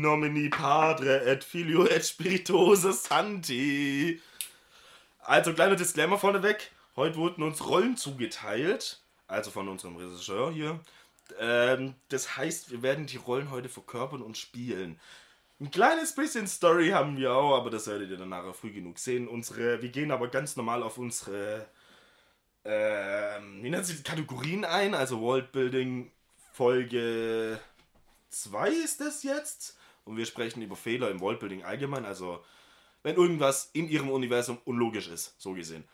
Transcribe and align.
In 0.00 0.06
nomini 0.06 0.48
padre 0.48 1.26
et 1.26 1.44
filio 1.44 1.84
et 1.84 2.02
spirituosa 2.02 2.90
santi. 2.90 4.18
Also 5.20 5.52
kleiner 5.52 5.76
Disclaimer 5.76 6.16
vorneweg. 6.16 6.70
Heute 6.96 7.16
wurden 7.16 7.42
uns 7.42 7.62
Rollen 7.66 7.98
zugeteilt. 7.98 9.02
Also 9.28 9.50
von 9.50 9.68
unserem 9.68 9.96
Regisseur 9.96 10.52
hier. 10.52 10.80
Ähm, 11.38 11.96
das 12.08 12.38
heißt, 12.38 12.70
wir 12.70 12.82
werden 12.82 13.04
die 13.04 13.18
Rollen 13.18 13.50
heute 13.50 13.68
verkörpern 13.68 14.22
und 14.22 14.38
spielen. 14.38 14.98
Ein 15.60 15.70
kleines 15.70 16.14
bisschen 16.14 16.46
Story 16.46 16.88
haben 16.88 17.18
wir 17.18 17.34
auch, 17.34 17.54
aber 17.58 17.68
das 17.68 17.86
werdet 17.86 18.08
ihr 18.08 18.16
dann 18.16 18.30
nachher 18.30 18.54
früh 18.54 18.72
genug 18.72 18.98
sehen. 18.98 19.28
Unsere, 19.28 19.82
wir 19.82 19.90
gehen 19.90 20.12
aber 20.12 20.28
ganz 20.28 20.56
normal 20.56 20.82
auf 20.82 20.96
unsere 20.96 21.66
ähm, 22.64 23.62
wie 23.62 23.68
nennt 23.68 23.84
sich 23.84 24.02
Kategorien 24.02 24.64
ein, 24.64 24.94
also 24.94 25.20
Worldbuilding 25.20 26.10
Folge 26.54 27.60
2 28.30 28.70
ist 28.70 29.02
das 29.02 29.24
jetzt. 29.24 29.76
Und 30.04 30.16
wir 30.16 30.26
sprechen 30.26 30.62
über 30.62 30.76
Fehler 30.76 31.10
im 31.10 31.20
Worldbuilding 31.20 31.62
allgemein, 31.64 32.04
also 32.04 32.44
wenn 33.02 33.16
irgendwas 33.16 33.70
in 33.72 33.88
ihrem 33.88 34.10
Universum 34.10 34.58
unlogisch 34.64 35.08
ist, 35.08 35.40
so 35.40 35.52
gesehen. 35.54 35.88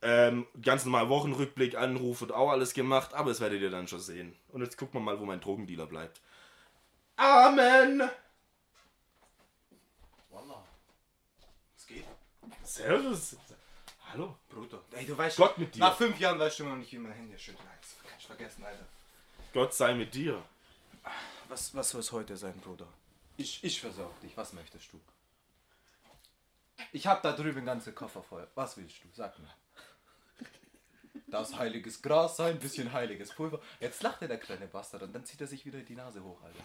Ähm, 0.00 0.46
ganz 0.62 0.84
normal 0.84 1.08
Wochenrückblick, 1.08 1.74
Anruf 1.76 2.20
wird 2.20 2.32
auch 2.32 2.50
alles 2.50 2.72
gemacht, 2.72 3.14
aber 3.14 3.30
das 3.30 3.40
werdet 3.40 3.60
ihr 3.60 3.70
dann 3.70 3.88
schon 3.88 4.00
sehen. 4.00 4.36
Und 4.48 4.62
jetzt 4.62 4.76
gucken 4.76 5.00
wir 5.00 5.04
mal, 5.04 5.18
wo 5.18 5.24
mein 5.24 5.40
Drogendealer 5.40 5.86
bleibt. 5.86 6.20
Amen! 7.16 8.08
Wallah. 10.30 10.64
Es 11.76 11.86
geht. 11.86 12.04
Servus! 12.62 13.36
Hallo, 14.12 14.36
Bruder. 14.48 14.80
Ey, 14.92 15.04
du 15.04 15.18
weißt 15.18 15.36
Gott 15.36 15.58
mit 15.58 15.74
dir. 15.74 15.80
Nach 15.80 15.96
fünf 15.96 16.18
Jahren 16.18 16.38
weißt 16.38 16.58
du 16.58 16.62
immer 16.62 16.72
noch 16.72 16.78
nicht, 16.78 16.92
wie 16.92 16.98
mein 16.98 17.12
Handy 17.12 17.36
schüttelt. 17.38 17.66
Das 17.80 17.96
kann 18.02 18.18
ich 18.18 18.26
vergessen, 18.26 18.64
Alter. 18.64 18.86
Gott 19.52 19.74
sei 19.74 19.94
mit 19.94 20.14
dir. 20.14 20.42
Was, 21.48 21.74
was 21.74 21.90
soll 21.90 22.00
es 22.00 22.12
heute 22.12 22.36
sein, 22.36 22.58
Bruder? 22.60 22.86
Ich, 23.38 23.62
ich 23.62 23.80
versorg 23.80 24.20
dich. 24.20 24.36
Was 24.36 24.52
möchtest 24.52 24.92
du? 24.92 25.00
Ich 26.92 27.06
hab 27.06 27.22
da 27.22 27.32
drüben 27.32 27.64
ganze 27.64 27.92
Koffer 27.92 28.22
voll. 28.22 28.46
Was 28.56 28.76
willst 28.76 28.96
du? 29.04 29.08
Sag 29.14 29.38
mir. 29.38 29.48
Das 31.28 31.56
heiliges 31.56 32.02
Gras 32.02 32.36
sein, 32.36 32.54
ein 32.54 32.58
bisschen 32.58 32.92
heiliges 32.92 33.32
Pulver. 33.32 33.60
Jetzt 33.80 34.02
lacht 34.02 34.22
er, 34.22 34.28
der 34.28 34.38
kleine 34.38 34.66
Bastard, 34.66 35.04
und 35.04 35.12
dann 35.12 35.24
zieht 35.24 35.40
er 35.40 35.46
sich 35.46 35.64
wieder 35.64 35.78
die 35.80 35.94
Nase 35.94 36.24
hoch, 36.24 36.42
Alter. 36.42 36.64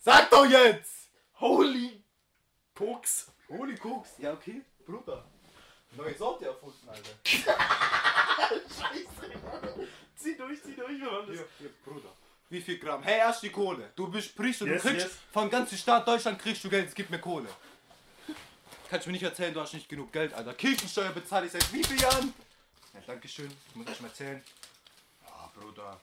Sag 0.00 0.28
doch 0.30 0.44
jetzt! 0.44 1.08
Holy 1.40 2.02
Koks! 2.74 3.32
Holy 3.48 3.76
Koks. 3.76 4.18
Ja, 4.18 4.34
okay, 4.34 4.62
Bruder. 4.84 5.24
Neue 5.96 6.14
Sorte 6.14 6.46
erfunden, 6.46 6.88
Alter. 6.88 7.10
Zieh 10.16 10.36
durch, 10.36 10.62
zieh 10.62 10.74
durch, 10.74 11.00
wir 11.00 11.10
machen 11.10 11.28
das. 11.28 11.36
Hier, 11.36 11.48
hier, 11.58 11.70
Bruder. 11.84 12.12
Wie 12.50 12.60
viel 12.62 12.78
Gramm? 12.78 13.02
Hey, 13.02 13.18
erst 13.18 13.42
die 13.42 13.50
Kohle. 13.50 13.92
Du 13.94 14.08
bist 14.08 14.34
Priester, 14.34 14.66
Yes, 14.66 14.82
du 14.82 14.88
kriegst 14.88 15.06
yes. 15.06 15.18
vom 15.32 15.50
ganzen 15.50 15.76
Staat 15.76 16.08
Deutschland 16.08 16.38
kriegst 16.38 16.64
du 16.64 16.70
Geld, 16.70 16.88
es 16.88 16.94
gibt 16.94 17.10
mir 17.10 17.18
Kohle. 17.20 17.48
Kannst 18.88 19.06
mir 19.06 19.12
nicht 19.12 19.22
erzählen, 19.22 19.52
du 19.52 19.60
hast 19.60 19.74
nicht 19.74 19.88
genug 19.88 20.10
Geld, 20.12 20.32
Alter. 20.32 20.54
Kirchensteuer 20.54 21.10
bezahle 21.12 21.46
ich 21.46 21.52
seit 21.52 21.70
wie 21.72 21.84
vielen 21.84 21.98
Jahren? 21.98 22.32
Ja, 22.94 23.00
Dankeschön, 23.06 23.50
ich 23.68 23.76
muss 23.76 23.86
euch 23.86 24.00
mal 24.00 24.08
erzählen. 24.08 24.42
Ah, 25.26 25.50
Bruder. 25.54 26.00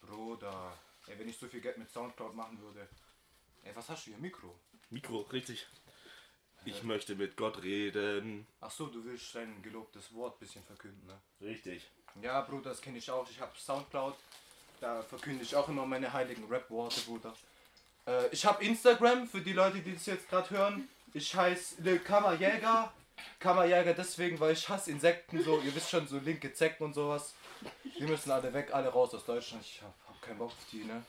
Bruder. 0.00 0.72
Ey, 1.08 1.18
wenn 1.18 1.28
ich 1.28 1.36
so 1.36 1.48
viel 1.48 1.60
Geld 1.60 1.78
mit 1.78 1.90
Soundcloud 1.90 2.34
machen 2.36 2.60
würde. 2.60 2.88
Ey, 3.64 3.74
was 3.74 3.88
hast 3.88 4.06
du 4.06 4.10
hier? 4.12 4.18
Mikro? 4.20 4.54
Mikro, 4.90 5.22
richtig. 5.32 5.66
Ich 6.64 6.84
möchte 6.84 7.16
mit 7.16 7.36
Gott 7.36 7.60
reden. 7.64 8.46
Ach 8.60 8.70
so, 8.70 8.86
du 8.86 9.04
willst 9.04 9.34
dein 9.34 9.60
gelobtes 9.62 10.14
Wort 10.14 10.38
bisschen 10.38 10.62
verkünden, 10.62 11.04
ne? 11.08 11.20
Richtig. 11.40 11.90
Ja, 12.20 12.40
Bruder, 12.42 12.70
das 12.70 12.80
kenne 12.80 12.98
ich 12.98 13.10
auch. 13.10 13.28
Ich 13.28 13.40
habe 13.40 13.52
Soundcloud. 13.58 14.14
Da 14.82 15.00
verkünde 15.00 15.44
ich 15.44 15.54
auch 15.54 15.68
immer 15.68 15.86
meine 15.86 16.12
heiligen 16.12 16.44
Rap-Worte, 16.50 17.02
Bruder. 17.02 17.32
Äh, 18.04 18.26
ich 18.32 18.44
habe 18.44 18.64
Instagram, 18.64 19.28
für 19.28 19.40
die 19.40 19.52
Leute, 19.52 19.78
die 19.78 19.94
das 19.94 20.06
jetzt 20.06 20.28
gerade 20.28 20.50
hören. 20.50 20.88
Ich 21.14 21.36
heiße 21.36 21.82
Lil 21.82 22.00
Kammerjäger. 22.00 22.92
Kammerjäger 23.38 23.94
deswegen, 23.94 24.40
weil 24.40 24.54
ich 24.54 24.68
hasse 24.68 24.90
Insekten 24.90 25.40
so. 25.40 25.60
Ihr 25.60 25.72
wisst 25.72 25.88
schon, 25.88 26.08
so 26.08 26.18
linke 26.18 26.52
Zecken 26.52 26.82
und 26.82 26.94
sowas. 26.94 27.34
Die 27.96 28.02
müssen 28.02 28.32
alle 28.32 28.52
weg, 28.52 28.74
alle 28.74 28.88
raus 28.88 29.14
aus 29.14 29.24
Deutschland. 29.24 29.64
Ich 29.64 29.80
hab, 29.80 29.94
hab 30.08 30.20
keinen 30.20 30.38
Bock 30.38 30.50
auf 30.50 30.66
die, 30.72 30.82
ne? 30.82 31.04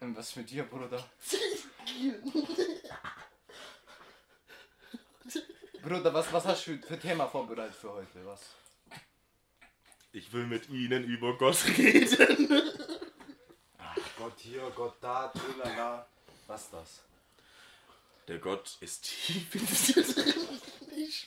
Und 0.00 0.16
was 0.16 0.30
ist 0.30 0.36
mit 0.36 0.50
dir, 0.50 0.64
Bruder? 0.64 1.08
Bruder, 5.80 6.12
was, 6.12 6.32
was 6.32 6.44
hast 6.44 6.66
du 6.66 6.76
für, 6.76 6.86
für 6.88 6.98
Thema 6.98 7.28
vorbereitet 7.28 7.76
für 7.76 7.92
heute? 7.92 8.26
Was? 8.26 8.40
Ich 10.12 10.32
will 10.32 10.46
mit 10.46 10.68
Ihnen 10.70 11.04
über 11.04 11.36
Gott 11.36 11.64
reden. 11.76 12.48
Gott 14.18 14.38
hier, 14.38 14.72
Gott 14.74 14.96
da, 15.00 15.28
tralala. 15.28 16.06
Was 16.46 16.64
ist 16.64 16.72
das? 16.72 17.02
Der 18.26 18.38
Gott 18.38 18.76
ist 18.80 19.04
tief 19.04 19.54
in 19.54 19.66
dir 19.66 20.02
drin. 20.02 20.44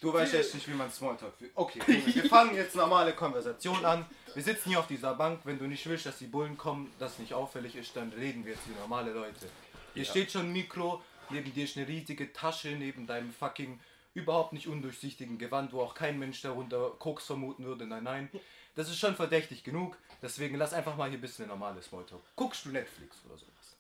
Du 0.02 0.14
weißt 0.14 0.34
jetzt 0.34 0.54
nicht, 0.54 0.68
wie 0.68 0.74
man 0.74 0.92
Smalltalk 0.92 1.36
führt. 1.38 1.52
Okay, 1.56 1.82
wir 1.88 2.26
fangen 2.26 2.56
jetzt 2.56 2.76
normale 2.76 3.14
Konversation 3.14 3.86
an. 3.86 4.06
Wir 4.34 4.44
sitzen 4.44 4.70
hier 4.70 4.80
auf 4.80 4.88
dieser 4.88 5.14
Bank. 5.14 5.42
Wenn 5.44 5.58
du 5.58 5.66
nicht 5.66 5.88
willst, 5.88 6.06
dass 6.06 6.18
die 6.18 6.28
Bullen 6.28 6.58
kommen, 6.58 6.92
das 7.00 7.20
nicht 7.20 7.34
auffällig 7.34 7.76
ist, 7.76 7.96
dann 7.96 8.12
reden 8.12 8.46
wir 8.46 8.54
jetzt 8.54 8.68
wie 8.68 8.80
normale 8.80 9.14
Leute. 9.14 9.50
Hier 9.94 10.06
steht 10.06 10.32
schon 10.32 10.48
ein 10.48 10.54
Mikro, 10.54 11.02
neben 11.30 11.54
dir 11.54 11.64
ist 11.64 11.78
eine 11.78 11.88
riesige 11.88 12.34
Tasche, 12.34 12.70
neben 12.70 13.08
deinem 13.08 13.32
fucking 13.32 13.80
überhaupt 14.14 14.54
nicht 14.54 14.68
undurchsichtigen 14.68 15.38
Gewand, 15.38 15.74
wo 15.74 15.82
auch 15.82 15.94
kein 15.94 16.20
Mensch 16.20 16.42
darunter 16.42 16.92
Koks 17.00 17.26
vermuten 17.26 17.64
würde. 17.64 17.86
Nein, 17.86 18.04
nein. 18.04 18.30
Das 18.76 18.90
ist 18.90 19.00
schon 19.00 19.16
verdächtig 19.16 19.64
genug. 19.64 19.98
Deswegen 20.22 20.58
lass 20.58 20.74
einfach 20.74 20.96
mal 20.96 21.10
hier 21.10 21.18
ein 21.18 21.22
bisschen 21.22 21.48
normales 21.48 21.86
Smalltalk. 21.86 22.22
Guckst 22.36 22.66
du 22.66 22.70
Netflix 22.70 23.18
oder 23.26 23.38
sowas? 23.38 23.76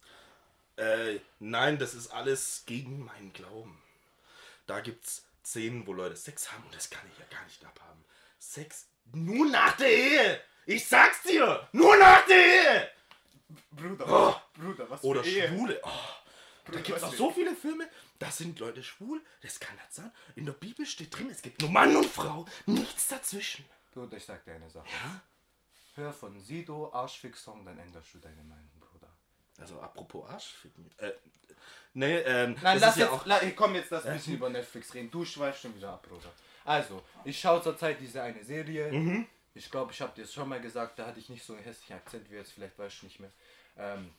Äh, 0.78 1.20
nein, 1.40 1.78
das 1.78 1.94
ist 1.94 2.10
alles 2.10 2.64
gegen 2.66 3.06
meinen 3.06 3.32
Glauben. 3.34 3.82
Da 4.68 4.80
gibt's 4.80 5.26
Szenen, 5.46 5.86
wo 5.88 5.94
Leute 5.94 6.16
Sex 6.16 6.52
haben 6.52 6.64
und 6.64 6.76
das 6.76 6.90
kann 6.90 7.04
ich 7.12 7.20
ja 7.20 7.26
gar 7.30 7.44
nicht 7.46 7.64
abhaben. 7.66 8.04
Sex 8.40 8.88
nur 9.14 9.48
nach 9.50 9.76
der 9.78 9.92
Ehe. 9.92 10.42
Ich 10.66 10.88
sag's 10.88 11.24
dir, 11.24 11.68
nur 11.72 11.98
nach 11.98 12.26
der 12.26 12.38
Ehe. 12.38 12.90
Bruder, 13.72 14.42
Bruder, 14.54 14.90
was 14.90 15.04
Oder 15.04 15.24
für 15.24 15.30
Ehe? 15.30 15.48
Schwule. 15.50 15.82
Oh, 15.84 15.90
da 15.90 16.72
Bruder, 16.72 16.82
gibt's 16.82 17.02
was 17.02 17.10
auch 17.10 17.16
so 17.16 17.32
viele 17.32 17.56
Filme, 17.56 17.88
da 18.20 18.32
sind 18.32 18.60
Leute 18.60 18.84
schwul. 18.84 19.22
Das 19.42 19.60
kann 19.60 19.76
das 19.86 19.96
sein. 19.96 20.12
In 20.36 20.46
der 20.46 20.54
Bibel 20.54 20.86
steht 20.86 21.18
drin, 21.18 21.30
es 21.30 21.42
gibt 21.42 21.62
nur 21.62 21.72
Mann 21.72 21.96
und 21.96 22.06
Frau, 22.06 22.46
nichts 22.66 23.08
dazwischen. 23.08 23.66
Bruder, 23.92 24.18
ich 24.18 24.26
sag 24.26 24.44
dir 24.46 24.54
eine 24.54 24.70
Sache. 24.70 24.88
Hör 25.96 26.14
von 26.14 26.40
Sido 26.40 26.92
Arschfix-Song, 26.94 27.66
dann 27.66 27.78
änderst 27.78 28.14
du 28.14 28.20
deine 28.20 28.44
Meinung, 28.44 28.72
Bruder. 28.80 29.10
Also 29.60 29.80
apropos 29.82 30.30
Arschficken. 30.30 30.90
Äh, 30.98 31.12
nee, 31.94 32.18
ähm, 32.20 32.56
Nein, 32.62 32.80
das 32.80 32.82
lass 32.82 32.90
ist 32.92 33.02
ja 33.02 33.06
jetzt, 33.06 33.14
auch. 33.14 33.26
la, 33.26 33.40
komm 33.56 33.76
jetzt, 33.76 33.92
lass 33.92 34.06
ein 34.06 34.14
bisschen 34.14 34.36
über 34.36 34.50
Netflix 34.50 34.94
reden. 34.94 35.12
Du 35.12 35.26
schweifst 35.26 35.62
schon 35.62 35.76
wieder 35.76 35.92
ab, 35.92 36.08
Bruder. 36.08 36.32
Also, 36.64 37.02
ich 37.26 37.40
schaue 37.40 37.62
zurzeit 37.62 38.00
diese 38.00 38.22
eine 38.22 38.44
Serie. 38.44 38.92
Mhm. 38.92 39.28
Ich 39.54 39.70
glaube, 39.70 39.92
ich 39.92 40.02
habe 40.02 40.14
dir 40.16 40.24
es 40.24 40.34
schon 40.34 40.48
mal 40.48 40.62
gesagt, 40.62 40.98
da 40.98 41.08
hatte 41.08 41.20
ich 41.20 41.28
nicht 41.30 41.44
so 41.44 41.54
einen 41.54 41.64
hässlichen 41.64 41.98
Akzent 41.98 42.30
wie 42.32 42.36
jetzt, 42.36 42.54
vielleicht 42.54 42.80
weißt 42.80 43.02
du 43.02 43.06
nicht 43.08 43.20
mehr. 43.20 43.32
Ähm, 43.78 44.14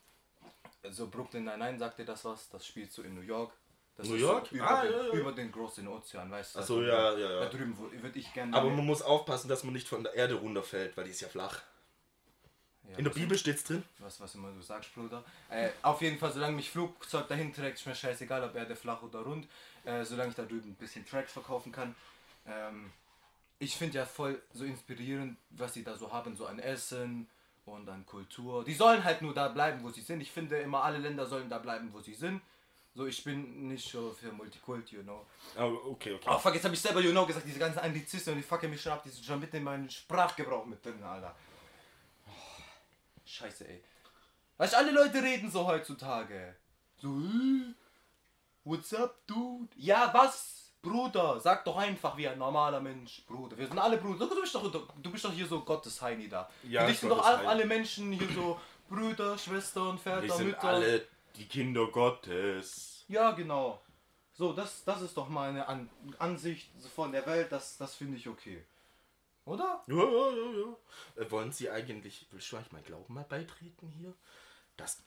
so 0.90 1.08
Brooklyn 1.08 1.44
Nine-Nine 1.44 1.78
sagt 1.78 1.98
dir 1.98 2.04
das 2.04 2.24
was, 2.24 2.50
das 2.50 2.66
spielt 2.66 2.92
so 2.92 3.02
in 3.02 3.14
New 3.14 3.22
York. 3.22 3.52
Das 3.96 4.08
New 4.08 4.14
ist 4.14 4.20
York? 4.22 4.46
So 4.48 4.56
über, 4.56 4.70
Ah, 4.70 4.82
den, 4.82 4.92
ja, 4.92 5.02
ja. 5.04 5.12
über 5.12 5.32
den 5.32 5.52
großen 5.52 5.86
Ozean, 5.86 6.30
weißt 6.30 6.54
du? 6.54 6.58
Ach 6.60 6.64
so, 6.64 6.80
da 6.80 6.86
ja, 6.86 7.18
ja, 7.18 7.30
ja. 7.34 7.40
Da 7.40 7.48
drüben 7.50 7.76
würde 7.78 8.18
ich 8.18 8.32
gerne. 8.32 8.56
Aber 8.56 8.70
man 8.70 8.86
muss 8.86 9.02
aufpassen, 9.02 9.48
dass 9.48 9.64
man 9.64 9.74
nicht 9.74 9.86
von 9.88 10.02
der 10.02 10.14
Erde 10.14 10.34
runterfällt, 10.34 10.96
weil 10.96 11.04
die 11.04 11.10
ist 11.10 11.20
ja 11.20 11.28
flach. 11.28 11.60
Ja, 12.90 12.98
In 12.98 13.04
der 13.04 13.12
Bibel 13.12 13.38
steht's 13.38 13.62
drin. 13.64 13.84
was, 13.98 14.20
was 14.20 14.34
immer 14.34 14.50
du 14.50 14.60
sagst, 14.60 14.92
Bruder. 14.94 15.22
Äh, 15.50 15.68
auf 15.82 16.00
jeden 16.02 16.18
Fall, 16.18 16.32
solange 16.32 16.56
mich 16.56 16.70
Flugzeug 16.70 17.28
dahin 17.28 17.52
trägt, 17.54 17.78
ist 17.78 17.86
mir 17.86 17.94
scheißegal, 17.94 18.42
ob 18.42 18.54
Erde 18.56 18.74
flach 18.74 19.02
oder 19.02 19.20
rund. 19.20 19.46
Äh, 19.84 20.04
solange 20.04 20.30
ich 20.30 20.36
da 20.36 20.42
drüben 20.44 20.70
ein 20.70 20.74
bisschen 20.74 21.06
Tracks 21.06 21.32
verkaufen 21.32 21.70
kann. 21.70 21.94
Ähm, 22.46 22.90
ich 23.58 23.76
finde 23.76 23.98
ja 23.98 24.06
voll 24.06 24.40
so 24.52 24.64
inspirierend, 24.64 25.36
was 25.50 25.74
sie 25.74 25.84
da 25.84 25.96
so 25.96 26.10
haben, 26.12 26.34
so 26.36 26.46
an 26.46 26.58
Essen 26.58 27.28
und 27.66 27.88
an 27.88 28.04
Kultur. 28.04 28.64
Die 28.64 28.74
sollen 28.74 29.04
halt 29.04 29.22
nur 29.22 29.32
da 29.34 29.48
bleiben, 29.48 29.84
wo 29.84 29.90
sie 29.90 30.00
sind. 30.00 30.20
Ich 30.20 30.32
finde 30.32 30.58
immer, 30.58 30.82
alle 30.82 30.98
Länder 30.98 31.26
sollen 31.26 31.48
da 31.48 31.58
bleiben, 31.58 31.92
wo 31.92 32.00
sie 32.00 32.14
sind. 32.14 32.40
So, 32.94 33.06
ich 33.06 33.24
bin 33.24 33.68
nicht 33.68 33.90
so 33.90 34.10
für 34.10 34.30
Multikulti, 34.32 34.96
you 34.96 35.02
know. 35.02 35.26
Oh, 35.58 35.92
okay, 35.92 36.12
okay. 36.14 36.28
Oh 36.28 36.38
fuck, 36.38 36.54
jetzt 36.54 36.64
habe 36.64 36.74
ich 36.74 36.80
selber 36.80 37.00
you 37.00 37.10
know 37.10 37.24
gesagt, 37.24 37.46
diese 37.46 37.58
ganzen 37.58 37.78
Anglizisten 37.78 38.34
und 38.34 38.38
die 38.38 38.46
fucken 38.46 38.68
mich 38.68 38.82
schon 38.82 38.92
ab, 38.92 39.02
die 39.02 39.08
sind 39.08 39.24
schon 39.24 39.40
mitten 39.40 39.56
in 39.56 39.64
meinen 39.64 39.88
Sprachgebrauch 39.88 40.66
mit 40.66 40.84
drin, 40.84 41.02
Alter. 41.02 41.34
Oh, 42.26 42.30
scheiße, 43.24 43.66
ey. 43.66 43.82
Weißt 44.58 44.74
du, 44.74 44.76
alle 44.76 44.90
Leute 44.92 45.22
reden 45.22 45.50
so 45.50 45.66
heutzutage. 45.66 46.54
So, 46.98 47.08
äh, 47.08 47.74
what's 48.64 48.92
up, 48.92 49.26
dude? 49.26 49.68
Ja, 49.76 50.12
was? 50.12 50.58
Bruder, 50.82 51.38
sag 51.38 51.64
doch 51.64 51.76
einfach 51.76 52.16
wie 52.16 52.26
ein 52.26 52.38
normaler 52.38 52.80
Mensch, 52.80 53.24
Bruder. 53.24 53.56
Wir 53.56 53.68
sind 53.68 53.78
alle 53.78 53.98
Brüder. 53.98 54.26
Du 54.26 54.40
bist 54.40 54.52
doch, 54.54 54.70
du 54.70 55.12
bist 55.12 55.24
doch 55.24 55.32
hier 55.32 55.46
so 55.46 55.60
Gottes 55.60 56.02
Heini 56.02 56.28
da. 56.28 56.50
Ja, 56.64 56.82
Für 56.82 56.86
dich 56.88 56.98
sind 56.98 57.08
doch 57.08 57.24
alle, 57.24 57.64
Menschen 57.64 58.10
hier 58.10 58.28
so 58.34 58.60
Brüder, 58.88 59.38
Schwestern, 59.38 59.96
Väter, 59.96 60.38
Mütter. 60.40 60.64
alle 60.64 61.06
die 61.36 61.46
Kinder 61.46 61.86
Gottes. 61.88 63.04
Ja, 63.08 63.32
genau. 63.32 63.82
So, 64.32 64.52
das, 64.52 64.84
das 64.84 65.02
ist 65.02 65.16
doch 65.16 65.28
meine 65.28 65.68
An 65.68 65.90
Ansicht 66.18 66.70
von 66.94 67.12
der 67.12 67.26
Welt, 67.26 67.52
das, 67.52 67.76
das 67.76 67.94
finde 67.94 68.16
ich 68.16 68.28
okay. 68.28 68.64
Oder? 69.44 69.82
Ja, 69.86 69.96
ja, 69.96 70.30
ja, 70.30 70.76
ja. 71.16 71.22
Äh, 71.22 71.30
wollen 71.30 71.52
Sie 71.52 71.68
eigentlich, 71.68 72.26
willst 72.30 72.50
du 72.50 72.56
eigentlich 72.56 72.72
mein 72.72 72.84
Glauben 72.84 73.12
mal 73.12 73.24
beitreten 73.24 73.88
hier? 73.98 74.14
Das 74.76 75.02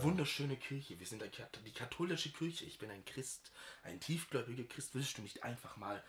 Wunderschöne 0.00 0.56
Kirche. 0.56 0.98
Wir 0.98 1.06
sind 1.06 1.22
die 1.64 1.72
katholische 1.72 2.30
Kirche. 2.30 2.64
Ich 2.64 2.78
bin 2.78 2.90
ein 2.90 3.04
Christ. 3.04 3.52
Ein 3.82 4.00
tiefgläubiger 4.00 4.64
Christ. 4.64 4.94
Willst 4.94 5.18
du 5.18 5.22
nicht 5.22 5.44
einfach 5.44 5.76
mal 5.76 6.02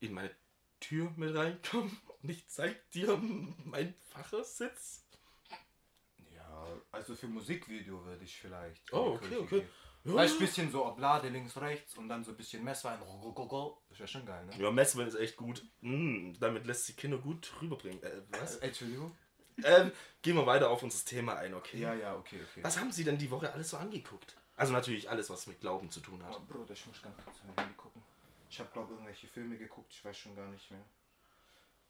in 0.00 0.12
meine 0.12 0.34
Tür 0.80 1.12
mit 1.16 1.34
reinkommen? 1.34 1.96
Und 2.22 2.28
ich 2.30 2.46
zeig 2.48 2.90
dir 2.90 3.16
meinen 3.64 3.94
Pfarrersitz? 4.10 5.04
Ja, 7.02 7.08
also 7.08 7.14
für 7.16 7.26
Musikvideo 7.26 8.04
würde 8.04 8.24
ich 8.24 8.36
vielleicht. 8.36 8.92
Oh, 8.92 9.14
okay, 9.16 9.36
okay. 9.36 9.60
gehen. 9.60 9.68
Ja. 10.04 10.14
Weißt 10.14 10.34
du, 10.34 10.40
bisschen 10.40 10.70
so 10.70 10.84
Oblade 10.84 11.28
links, 11.28 11.56
rechts 11.56 11.96
und 11.96 12.08
dann 12.08 12.24
so 12.24 12.32
ein 12.32 12.36
bisschen 12.36 12.64
Messwein. 12.64 12.98
Das 13.00 13.98
wäre 13.98 14.08
schon 14.08 14.26
geil, 14.26 14.44
ne? 14.46 14.52
Ja, 14.58 14.70
Messwein 14.70 15.06
ist 15.06 15.14
echt 15.14 15.36
gut. 15.36 15.64
Mm, 15.80 16.32
damit 16.40 16.66
lässt 16.66 16.86
sich 16.86 16.96
Kinder 16.96 17.18
gut 17.18 17.52
rüberbringen. 17.60 18.02
Äh, 18.02 18.22
was? 18.30 18.56
Äh, 18.56 18.66
Entschuldigung? 18.68 19.16
ähm, 19.64 19.92
gehen 20.22 20.36
wir 20.36 20.46
weiter 20.46 20.70
auf 20.70 20.82
unser 20.82 21.04
Thema 21.04 21.36
ein, 21.36 21.54
okay? 21.54 21.78
Ja, 21.78 21.94
ja, 21.94 22.16
okay, 22.16 22.40
okay. 22.42 22.64
Was 22.64 22.78
haben 22.78 22.90
Sie 22.90 23.04
denn 23.04 23.18
die 23.18 23.30
Woche 23.30 23.52
alles 23.52 23.70
so 23.70 23.76
angeguckt? 23.76 24.36
Also 24.56 24.72
natürlich 24.72 25.08
alles, 25.08 25.30
was 25.30 25.46
mit 25.46 25.60
Glauben 25.60 25.90
zu 25.90 26.00
tun 26.00 26.22
hat. 26.24 26.36
Oh, 26.36 26.52
Bruder, 26.52 26.72
ich 26.72 26.86
muss 26.86 27.00
ganz 27.00 27.16
kurz 27.24 27.36
Handy 27.42 27.74
gucken. 27.76 28.02
Ich 28.50 28.58
habe, 28.58 28.70
glaube 28.72 28.92
irgendwelche 28.92 29.28
Filme 29.28 29.56
geguckt, 29.56 29.92
ich 29.92 30.04
weiß 30.04 30.16
schon 30.16 30.34
gar 30.34 30.48
nicht 30.48 30.70
mehr. 30.70 30.84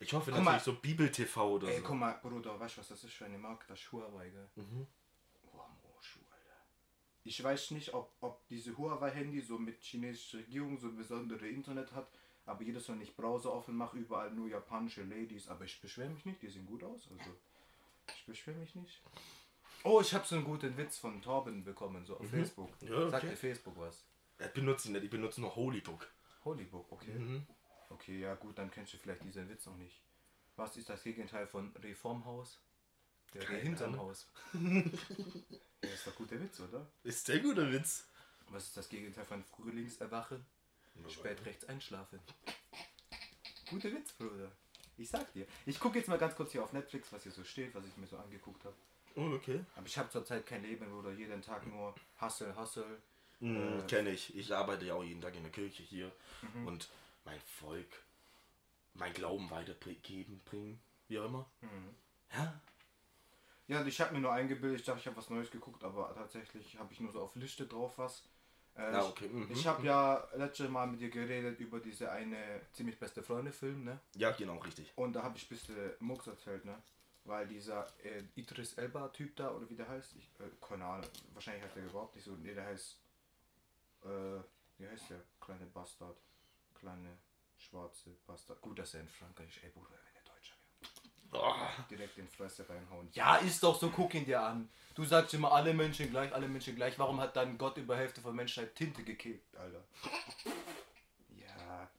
Ich 0.00 0.12
hoffe 0.12 0.32
Guck 0.32 0.40
natürlich 0.44 0.66
mal. 0.66 0.72
so 0.72 0.74
Bibel-TV 0.74 1.50
oder 1.50 1.68
Ey, 1.68 1.78
so. 1.78 1.84
guck 1.84 1.96
mal, 1.96 2.12
Bruder, 2.20 2.58
weißt 2.58 2.76
du, 2.76 2.80
was 2.80 2.88
das 2.88 3.04
ist 3.04 3.14
für 3.14 3.24
eine 3.24 3.38
Marke? 3.38 3.64
Das 3.68 3.78
ist 3.78 3.90
Huawei, 3.92 4.28
gell? 4.30 4.48
Mhm. 4.56 4.86
Ich 7.24 7.42
weiß 7.42 7.70
nicht, 7.72 7.94
ob, 7.94 8.12
ob 8.20 8.46
diese 8.48 8.76
Huawei-Handy 8.76 9.40
so 9.40 9.58
mit 9.58 9.80
chinesischer 9.82 10.38
Regierung 10.38 10.78
so 10.78 10.90
besondere 10.92 11.46
Internet 11.48 11.92
hat, 11.92 12.08
aber 12.46 12.62
jedes 12.62 12.88
Mal, 12.88 12.94
wenn 12.94 13.02
ich 13.02 13.14
Browser 13.14 13.52
offen 13.52 13.76
mache, 13.76 13.96
überall 13.96 14.32
nur 14.32 14.48
japanische 14.48 15.04
Ladies. 15.04 15.48
Aber 15.48 15.64
ich 15.64 15.80
beschwere 15.80 16.10
mich 16.10 16.24
nicht, 16.24 16.42
die 16.42 16.48
sehen 16.48 16.66
gut 16.66 16.82
aus. 16.82 17.08
Also, 17.16 17.30
ich 18.16 18.26
beschwere 18.26 18.56
mich 18.56 18.74
nicht. 18.74 19.00
Oh, 19.84 20.00
ich 20.00 20.12
habe 20.14 20.26
so 20.26 20.36
einen 20.36 20.44
guten 20.44 20.76
Witz 20.76 20.98
von 20.98 21.20
Torben 21.22 21.64
bekommen, 21.64 22.04
so 22.04 22.16
auf 22.16 22.28
Facebook. 22.28 22.70
Mhm. 22.82 22.88
Ja, 22.88 23.10
Sagt 23.10 23.24
okay. 23.24 23.32
dir 23.32 23.36
Facebook 23.36 23.78
was? 23.78 24.04
Ich 24.38 24.52
benutze 24.52 24.88
ihn 24.88 24.92
nicht, 24.92 25.04
ich 25.04 25.10
benutze 25.10 25.40
nur 25.40 25.54
Holybook. 25.54 26.08
Holybook, 26.44 26.90
okay. 26.90 27.14
Mhm. 27.14 27.46
Okay, 27.90 28.20
ja 28.20 28.34
gut, 28.34 28.58
dann 28.58 28.70
kennst 28.70 28.94
du 28.94 28.98
vielleicht 28.98 29.22
diesen 29.22 29.48
Witz 29.48 29.66
noch 29.66 29.76
nicht. 29.76 30.00
Was 30.56 30.76
ist 30.76 30.88
das 30.88 31.02
Gegenteil 31.02 31.46
von 31.46 31.74
Reformhaus? 31.76 32.60
Der 33.34 33.48
Reh 33.48 33.60
hinterm. 33.60 33.96
Haus. 33.98 34.26
ja, 34.52 35.88
ist 35.90 36.06
doch 36.06 36.14
guter 36.14 36.40
Witz, 36.40 36.60
oder? 36.60 36.86
Ist 37.02 37.28
der 37.28 37.40
guter 37.40 37.70
Witz. 37.72 38.04
Was 38.48 38.64
ist 38.64 38.76
das 38.76 38.88
Gegenteil 38.88 39.24
von 39.24 39.42
Frühlingserwachen? 39.44 40.44
Spät 41.08 41.44
rechts 41.46 41.64
einschlafen. 41.64 42.20
Guter 43.70 43.90
Witz, 43.92 44.12
Bruder. 44.12 44.52
Ich 44.98 45.08
sag 45.08 45.32
dir. 45.32 45.46
Ich 45.64 45.80
gucke 45.80 45.98
jetzt 45.98 46.08
mal 46.08 46.18
ganz 46.18 46.36
kurz 46.36 46.52
hier 46.52 46.62
auf 46.62 46.72
Netflix, 46.74 47.10
was 47.12 47.22
hier 47.22 47.32
so 47.32 47.42
steht, 47.44 47.74
was 47.74 47.86
ich 47.86 47.96
mir 47.96 48.06
so 48.06 48.18
angeguckt 48.18 48.62
habe. 48.64 48.76
Oh, 49.16 49.32
okay. 49.34 49.64
Aber 49.74 49.86
ich 49.86 49.96
habe 49.96 50.10
zurzeit 50.10 50.46
kein 50.46 50.62
Leben, 50.62 50.88
Bruder. 50.90 51.12
Jeden 51.12 51.40
Tag 51.40 51.66
nur 51.66 51.94
Hustle, 52.20 52.54
Hustle. 52.56 53.00
Mhm, 53.40 53.86
Kenne 53.86 54.10
ich. 54.10 54.36
Ich 54.36 54.54
arbeite 54.54 54.84
ja 54.84 54.94
auch 54.94 55.02
jeden 55.02 55.20
Tag 55.22 55.34
in 55.34 55.42
der 55.42 55.52
Kirche 55.52 55.82
hier 55.82 56.12
Mhm. 56.42 56.66
und 56.66 56.88
mein 57.24 57.40
Volk, 57.40 58.02
mein 58.94 59.12
Glauben 59.14 59.50
weitergeben, 59.50 60.40
bringen, 60.44 60.78
wie 61.08 61.18
auch 61.18 61.24
immer. 61.26 61.50
Mhm. 61.62 61.94
Ja. 62.34 62.60
Ja, 63.72 63.84
ich 63.86 64.00
habe 64.00 64.12
mir 64.14 64.20
nur 64.20 64.32
eingebildet, 64.32 64.80
ich 64.80 64.86
dachte, 64.86 65.00
ich 65.00 65.06
habe 65.06 65.16
was 65.16 65.30
Neues 65.30 65.50
geguckt, 65.50 65.82
aber 65.82 66.14
tatsächlich 66.14 66.78
habe 66.78 66.92
ich 66.92 67.00
nur 67.00 67.10
so 67.10 67.22
auf 67.22 67.34
Liste 67.36 67.66
drauf 67.66 67.96
was. 67.96 68.22
Äh, 68.76 68.92
Ja, 68.92 69.06
okay, 69.06 69.28
mhm. 69.28 69.50
Ich, 69.50 69.60
ich 69.60 69.66
habe 69.66 69.86
ja 69.86 70.26
letztes 70.34 70.68
Mal 70.68 70.86
mit 70.86 71.00
dir 71.00 71.10
geredet 71.10 71.58
über 71.60 71.80
diese 71.80 72.10
eine 72.10 72.60
ziemlich 72.72 72.98
beste 72.98 73.22
Freunde-Film, 73.22 73.84
ne? 73.84 73.98
Ja, 74.14 74.30
genau, 74.32 74.58
richtig. 74.58 74.92
Und 74.96 75.14
da 75.14 75.22
habe 75.22 75.36
ich 75.38 75.44
ein 75.44 75.48
bisschen 75.48 75.76
Mucks 76.00 76.26
erzählt, 76.26 76.64
ne? 76.64 76.82
Weil 77.24 77.46
dieser 77.46 77.86
äh, 78.04 78.24
Idris 78.34 78.74
Elba-Typ 78.74 79.36
da, 79.36 79.52
oder 79.52 79.68
wie 79.70 79.76
der 79.76 79.88
heißt, 79.88 80.16
ich, 80.16 80.24
äh, 80.40 80.50
keine 80.60 80.84
Ahnung, 80.84 81.08
wahrscheinlich 81.32 81.64
heißt 81.64 81.76
der 81.76 81.84
überhaupt 81.84 82.14
nicht 82.14 82.24
so, 82.24 82.32
nee, 82.32 82.52
der 82.52 82.66
heißt, 82.66 82.98
äh, 84.04 84.40
wie 84.78 84.88
heißt 84.88 85.10
der? 85.10 85.22
Kleine 85.40 85.66
Bastard. 85.66 86.16
Kleine 86.74 87.16
schwarze 87.56 88.10
Bastard. 88.26 88.60
Gut, 88.60 88.78
dass 88.78 88.94
er 88.94 89.00
in 89.02 89.08
Frankreich. 89.08 89.60
Ey, 89.62 89.70
Bruder, 89.70 89.90
wenn 90.04 90.14
der 90.14 90.32
Deutscher 90.34 90.56
wäre. 90.80 90.90
Oh, 91.34 91.54
Direkt 91.90 92.18
in 92.18 92.26
die 92.26 92.36
Fresse 92.36 92.68
reinhauen. 92.68 93.08
Ja, 93.12 93.36
ist 93.36 93.62
doch 93.62 93.78
so, 93.78 93.88
guck 93.90 94.12
ihn 94.14 94.24
dir 94.26 94.42
an. 94.42 94.68
Du 94.94 95.04
sagst 95.04 95.32
immer, 95.32 95.50
alle 95.52 95.72
Menschen 95.72 96.10
gleich, 96.10 96.32
alle 96.34 96.46
Menschen 96.46 96.76
gleich. 96.76 96.98
Warum 96.98 97.20
hat 97.20 97.34
dann 97.36 97.56
Gott 97.56 97.78
über 97.78 97.96
Hälfte 97.96 98.20
von 98.20 98.36
Menschheit 98.36 98.74
Tinte 98.74 99.02
gekippt, 99.02 99.56
Alter? 99.56 99.82
Ja. 101.34 101.90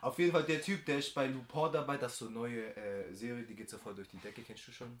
Auf 0.00 0.18
jeden 0.18 0.32
Fall, 0.32 0.44
der 0.44 0.62
Typ, 0.62 0.86
der 0.86 0.98
ist 0.98 1.14
bei 1.14 1.26
Lupin 1.26 1.70
dabei, 1.72 1.98
das 1.98 2.12
ist 2.14 2.18
so 2.20 2.26
eine 2.26 2.34
neue 2.34 2.74
äh, 2.74 3.12
Serie, 3.12 3.42
die 3.44 3.54
geht 3.54 3.68
sofort 3.68 3.98
durch 3.98 4.08
die 4.08 4.16
Decke, 4.16 4.42
kennst 4.42 4.66
du 4.68 4.72
schon? 4.72 5.00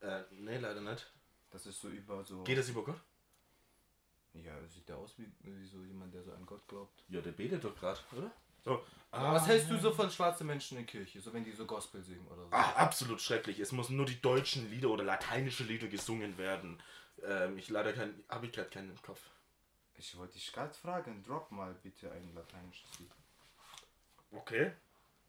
äh, 0.00 0.22
nee, 0.32 0.58
leider 0.58 0.80
nicht. 0.80 1.06
Das 1.50 1.66
ist 1.66 1.80
so 1.80 1.88
über 1.88 2.24
so. 2.24 2.42
Geht 2.42 2.58
das 2.58 2.68
über 2.68 2.82
Gott? 2.82 3.00
Ja, 4.32 4.52
sieht 4.68 4.88
der 4.88 4.96
aus 4.96 5.14
wie, 5.18 5.26
wie 5.40 5.66
so 5.66 5.82
jemand, 5.84 6.14
der 6.14 6.22
so 6.22 6.32
an 6.32 6.46
Gott 6.46 6.66
glaubt. 6.68 7.04
Ja, 7.08 7.20
der 7.20 7.32
betet 7.32 7.62
doch 7.64 7.76
gerade, 7.76 8.00
oder? 8.16 8.30
So. 8.64 8.84
Was 9.12 9.46
hältst 9.48 9.70
du 9.70 9.76
so 9.78 9.90
von 9.90 10.08
schwarzen 10.10 10.46
Menschen 10.46 10.78
in 10.78 10.84
der 10.84 10.92
Kirche, 10.92 11.20
so 11.20 11.32
wenn 11.32 11.42
die 11.42 11.50
so 11.52 11.66
Gospel 11.66 12.02
singen 12.02 12.26
oder 12.28 12.44
so? 12.44 12.48
Ah, 12.52 12.72
absolut 12.76 13.20
schrecklich. 13.20 13.58
Es 13.58 13.72
müssen 13.72 13.96
nur 13.96 14.06
die 14.06 14.20
deutschen 14.20 14.70
Lieder 14.70 14.88
oder 14.88 15.02
lateinische 15.02 15.64
Lieder 15.64 15.88
gesungen 15.88 16.38
werden. 16.38 16.80
Ähm, 17.24 17.58
ich 17.58 17.68
leider 17.68 17.92
kein, 17.92 18.22
habe 18.28 18.46
ich 18.46 18.52
gerade 18.52 18.70
keinen 18.70 18.90
im 18.90 19.02
Kopf. 19.02 19.20
Ich 19.96 20.16
wollte 20.16 20.34
dich 20.34 20.52
gerade 20.52 20.72
fragen, 20.72 21.22
drop 21.24 21.50
mal 21.50 21.74
bitte 21.82 22.10
ein 22.12 22.32
lateinisches 22.34 22.98
Lied. 23.00 23.10
Okay. 24.30 24.72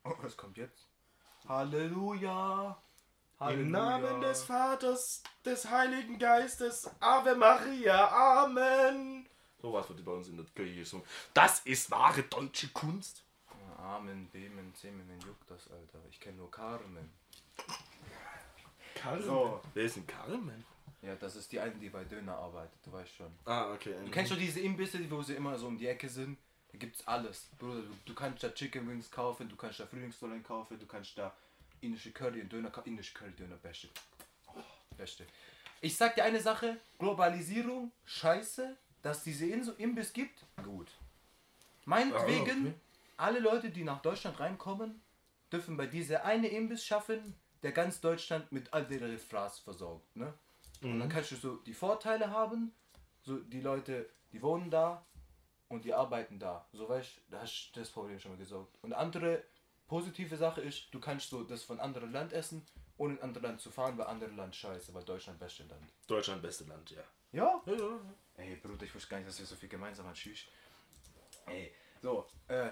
Oh, 0.03 0.13
was 0.21 0.37
kommt 0.37 0.57
jetzt? 0.57 0.87
Halleluja! 1.47 2.81
Im 3.49 3.71
Namen 3.71 4.21
des 4.21 4.43
Vaters, 4.43 5.23
des 5.43 5.67
Heiligen 5.67 6.19
Geistes, 6.19 6.87
Ave 6.99 7.35
Maria, 7.35 8.43
Amen. 8.43 9.10
So 9.61 9.71
was 9.73 9.87
wird 9.89 10.03
bei 10.03 10.11
uns 10.11 10.27
in 10.27 10.37
der 10.37 10.45
Kirche 10.55 10.75
gesungen. 10.75 11.05
Das 11.33 11.59
ist 11.61 11.91
wahre 11.91 12.23
deutsche 12.23 12.69
Kunst. 12.69 13.23
Amen, 13.77 14.27
Bemen, 14.31 14.73
Zemen, 14.75 15.07
wen 15.07 15.19
juckt 15.21 15.49
das, 15.49 15.69
Alter? 15.71 15.99
Ich 16.09 16.19
kenne 16.19 16.37
nur 16.37 16.51
Carmen. 16.51 17.11
Carmen. 18.95 19.23
So. 19.23 19.61
Wer 19.73 19.85
ist 19.85 19.95
denn 19.95 20.07
Carmen? 20.07 20.63
Ja, 21.01 21.15
das 21.15 21.35
ist 21.35 21.51
die 21.51 21.59
eine, 21.59 21.73
die 21.75 21.89
bei 21.89 22.03
Döner 22.03 22.35
arbeitet, 22.35 22.77
du 22.85 22.91
weißt 22.91 23.11
schon. 23.15 23.31
Ah, 23.45 23.73
okay. 23.73 23.95
Du 24.05 24.11
kennst 24.11 24.31
doch 24.31 24.37
diese 24.37 24.59
Imbisse, 24.59 24.99
wo 25.09 25.21
sie 25.23 25.33
immer 25.33 25.57
so 25.57 25.67
um 25.67 25.77
die 25.77 25.87
Ecke 25.87 26.07
sind? 26.07 26.37
Da 26.71 26.77
gibt's 26.77 27.05
alles. 27.07 27.49
Bruder, 27.57 27.81
du, 27.81 27.93
du 28.05 28.13
kannst 28.13 28.43
da 28.43 28.49
Chicken 28.49 28.87
Wings 28.87 29.09
kaufen, 29.09 29.49
du 29.49 29.55
kannst 29.55 29.79
da 29.79 29.87
Frühlingsrollen 29.87 30.43
kaufen, 30.43 30.79
du 30.79 30.85
kannst 30.85 31.17
da 31.17 31.33
indische 31.81 32.11
Curry 32.11 32.41
und 32.41 32.51
Döner 32.51 32.69
kaufen. 32.69 32.89
Indische 32.89 33.15
Curry, 33.15 33.31
Döner, 33.31 33.55
beste. 33.57 33.89
Oh, 34.47 34.61
beste. 34.95 35.25
Ich 35.81 35.97
sag 35.97 36.13
dir 36.13 36.23
eine 36.23 36.39
Sache, 36.39 36.77
Globalisierung, 36.99 37.91
scheiße, 38.05 38.77
dass 39.01 39.23
diese 39.23 39.45
Inso 39.45 39.71
Imbiss 39.73 40.13
gibt, 40.13 40.45
gut. 40.63 40.91
Meinetwegen, 41.85 42.67
Ah, 42.67 42.69
okay. 42.69 42.73
alle 43.17 43.39
Leute, 43.39 43.69
die 43.69 43.83
nach 43.83 44.01
Deutschland 44.01 44.39
reinkommen, 44.39 45.01
dürfen 45.51 45.77
bei 45.77 45.87
dieser 45.87 46.23
eine 46.25 46.47
Imbiss 46.47 46.85
schaffen, 46.85 47.35
der 47.63 47.71
ganz 47.71 48.01
Deutschland 48.01 48.51
mit 48.51 48.73
all 48.73 48.85
der 48.85 49.17
Fraß 49.17 49.59
versorgt. 49.59 50.15
Ne? 50.15 50.33
Und 50.81 50.99
dann 50.99 51.09
kannst 51.09 51.31
du 51.31 51.35
so 51.35 51.55
die 51.57 51.73
Vorteile 51.73 52.31
haben, 52.31 52.73
so 53.21 53.37
die 53.37 53.61
Leute, 53.61 54.09
die 54.31 54.41
wohnen 54.41 54.71
da 54.71 55.05
und 55.67 55.85
die 55.85 55.93
arbeiten 55.93 56.39
da. 56.39 56.65
So 56.73 56.89
weißt 56.89 57.17
du, 57.17 57.21
da 57.31 57.41
hast 57.41 57.71
du 57.73 57.79
das 57.79 57.89
Problem 57.89 58.19
schon 58.19 58.31
mal 58.31 58.37
gesorgt. 58.37 58.75
Und 58.81 58.93
andere 58.93 59.43
positive 59.87 60.37
Sache 60.37 60.61
ist, 60.61 60.87
du 60.91 60.99
kannst 60.99 61.29
so 61.29 61.43
das 61.43 61.63
von 61.63 61.79
anderem 61.79 62.11
Land 62.11 62.33
essen, 62.33 62.65
ohne 62.97 63.15
in 63.15 63.21
andere 63.21 63.43
Land 63.43 63.61
zu 63.61 63.69
fahren, 63.69 63.97
weil 63.97 64.07
andere 64.07 64.31
Land 64.31 64.55
scheiße, 64.55 64.93
weil 64.93 65.03
Deutschland 65.03 65.39
beste 65.39 65.63
Land. 65.63 65.83
Deutschland 66.07 66.41
beste 66.41 66.63
Land, 66.63 66.91
ja. 66.91 67.03
Ja? 67.31 67.61
Ja, 67.65 67.73
ja. 67.73 67.99
Ey, 68.41 68.55
Bruder, 68.55 68.83
ich 68.85 68.95
wusste 68.95 69.09
gar 69.09 69.17
nicht, 69.17 69.29
dass 69.29 69.39
wir 69.39 69.45
so 69.45 69.55
viel 69.55 69.69
gemeinsam 69.69 70.05
haben. 70.07 70.15
Tschüss. 70.15 70.45
Ey, 71.45 71.71
so, 72.01 72.27
äh, 72.47 72.69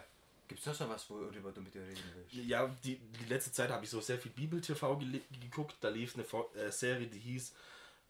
gibt's 0.48 0.64
sonst 0.66 0.80
noch 0.80 0.90
was, 0.90 1.08
worüber 1.10 1.52
du 1.52 1.62
mit 1.62 1.74
dir 1.74 1.82
reden 1.86 2.04
willst? 2.16 2.34
Ja, 2.34 2.68
die, 2.84 2.98
die 2.98 3.26
letzte 3.26 3.52
Zeit 3.52 3.70
habe 3.70 3.84
ich 3.84 3.90
so 3.90 4.02
sehr 4.02 4.18
viel 4.20 4.32
Bibel-TV 4.32 4.98
geguckt. 5.42 5.78
Da 5.82 5.90
lief 5.90 6.16
eine 6.16 6.24
Fo- 6.24 6.52
äh, 6.56 6.72
Serie, 6.72 7.08
die 7.08 7.20
hieß, 7.20 7.54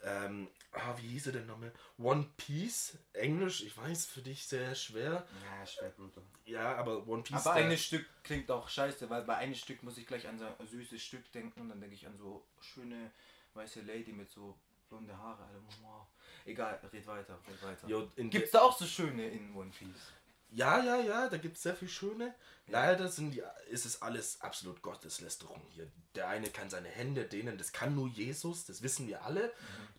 ähm, 0.03 0.47
ah, 0.71 0.95
wie 0.97 1.07
hieß 1.09 1.25
sie 1.25 1.31
denn 1.33 1.45
nochmal? 1.47 1.73
One 1.97 2.29
Piece, 2.37 2.97
Englisch, 3.13 3.63
ich 3.63 3.75
weiß, 3.75 4.05
für 4.05 4.21
dich 4.21 4.45
sehr 4.47 4.73
schwer. 4.75 5.27
Ja, 5.43 5.65
schwer, 5.65 5.89
Bruder. 5.89 6.21
Ja, 6.45 6.75
aber 6.77 7.05
One 7.07 7.23
Piece. 7.23 7.45
Aber 7.45 7.59
äh, 7.59 7.65
ein 7.65 7.77
Stück 7.77 8.05
klingt 8.23 8.49
auch 8.51 8.69
scheiße, 8.69 9.09
weil 9.09 9.23
bei 9.23 9.35
einem 9.35 9.55
Stück 9.55 9.83
muss 9.83 9.97
ich 9.97 10.07
gleich 10.07 10.27
an 10.27 10.39
so 10.39 10.45
ein 10.45 10.67
süßes 10.67 11.01
Stück 11.01 11.29
denken 11.33 11.59
und 11.59 11.69
dann 11.69 11.81
denke 11.81 11.95
ich 11.95 12.07
an 12.07 12.15
so 12.15 12.45
schöne 12.61 13.11
weiße 13.53 13.81
Lady 13.81 14.13
mit 14.13 14.29
so 14.29 14.57
blonde 14.87 15.17
Haare. 15.17 15.43
Alter. 15.43 15.61
Wow. 15.81 16.07
Egal, 16.45 16.79
red 16.91 17.07
weiter, 17.07 17.37
red 17.47 17.63
weiter. 17.63 17.87
Jo, 17.87 18.09
in 18.15 18.29
Gibt's 18.29 18.51
da 18.51 18.61
auch 18.61 18.77
so 18.77 18.85
schöne 18.85 19.27
in 19.27 19.53
One 19.55 19.71
Piece? 19.71 20.13
Ja, 20.51 20.83
ja, 20.83 20.97
ja, 20.97 21.29
da 21.29 21.37
gibt 21.37 21.57
es 21.57 21.63
sehr 21.63 21.75
viel 21.75 21.89
Schöne. 21.89 22.33
Leider 22.65 23.07
sind 23.07 23.31
die, 23.31 23.43
ist 23.69 23.85
es 23.85 24.01
alles 24.01 24.41
absolut 24.41 24.81
Gotteslästerung 24.81 25.61
hier. 25.69 25.91
Der 26.15 26.27
eine 26.27 26.49
kann 26.49 26.69
seine 26.71 26.89
Hände 26.89 27.25
dehnen, 27.25 27.57
das 27.57 27.71
kann 27.71 27.93
nur 27.93 28.07
Jesus, 28.07 28.65
das 28.65 28.81
wissen 28.81 29.07
wir 29.07 29.23
alle. 29.23 29.53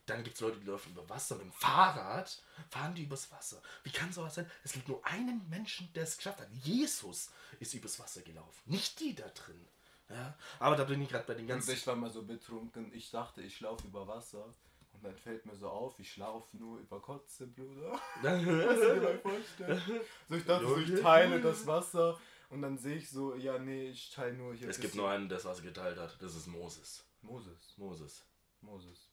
Dann 0.06 0.24
gibt 0.24 0.34
es 0.36 0.40
Leute, 0.40 0.58
die 0.58 0.66
laufen 0.66 0.90
über 0.90 1.08
Wasser 1.08 1.36
mit 1.36 1.44
dem 1.44 1.52
Fahrrad, 1.52 2.42
fahren 2.68 2.96
die 2.96 3.04
übers 3.04 3.30
Wasser. 3.30 3.62
Wie 3.84 3.90
kann 3.90 4.12
sowas 4.12 4.34
sein? 4.34 4.50
Es 4.64 4.72
gibt 4.72 4.88
nur 4.88 5.04
einen 5.06 5.48
Menschen, 5.48 5.92
der 5.92 6.02
es 6.02 6.16
geschafft 6.16 6.40
hat. 6.40 6.48
Jesus 6.64 7.30
ist 7.60 7.74
übers 7.74 8.00
Wasser 8.00 8.22
gelaufen, 8.22 8.60
nicht 8.66 8.98
die 8.98 9.14
da 9.14 9.28
drin. 9.28 9.68
Ja, 10.08 10.36
aber 10.58 10.74
da 10.74 10.82
bin 10.82 11.00
ich 11.00 11.08
gerade 11.08 11.24
bei 11.26 11.34
den 11.34 11.42
Und 11.44 11.48
ganzen. 11.48 11.70
ich 11.70 11.86
war 11.86 11.94
mal 11.94 12.10
so 12.10 12.24
betrunken, 12.24 12.92
ich 12.92 13.10
dachte, 13.12 13.40
ich 13.42 13.60
laufe 13.60 13.86
über 13.86 14.08
Wasser. 14.08 14.52
Und 15.00 15.06
dann 15.06 15.16
fällt 15.16 15.46
mir 15.46 15.56
so 15.56 15.66
auf, 15.66 15.98
ich 15.98 16.12
schlafe 16.12 16.54
nur 16.58 16.78
über 16.78 17.00
Kotze, 17.00 17.46
Bruder. 17.46 17.98
Kannst 18.22 18.46
du 18.46 18.94
dir 18.94 19.00
mal 19.00 19.18
vorstellen? 19.18 19.82
So, 20.28 20.34
ich 20.34 20.44
dachte 20.44 20.66
so, 20.66 20.76
ich 20.76 21.00
teile 21.00 21.40
das 21.40 21.66
Wasser 21.66 22.20
und 22.50 22.60
dann 22.60 22.76
sehe 22.76 22.96
ich 22.96 23.08
so, 23.08 23.34
ja, 23.34 23.58
nee, 23.58 23.88
ich 23.88 24.10
teile 24.10 24.34
nur 24.34 24.52
hier. 24.52 24.68
Es 24.68 24.78
gibt 24.78 24.94
nur 24.96 25.08
einen, 25.08 25.26
der 25.26 25.38
das 25.38 25.46
Wasser 25.46 25.62
geteilt 25.62 25.96
hat. 25.96 26.20
Das 26.20 26.34
ist 26.34 26.48
Moses. 26.48 27.02
Moses. 27.22 27.74
Moses. 27.78 28.26
Moses. 28.60 29.08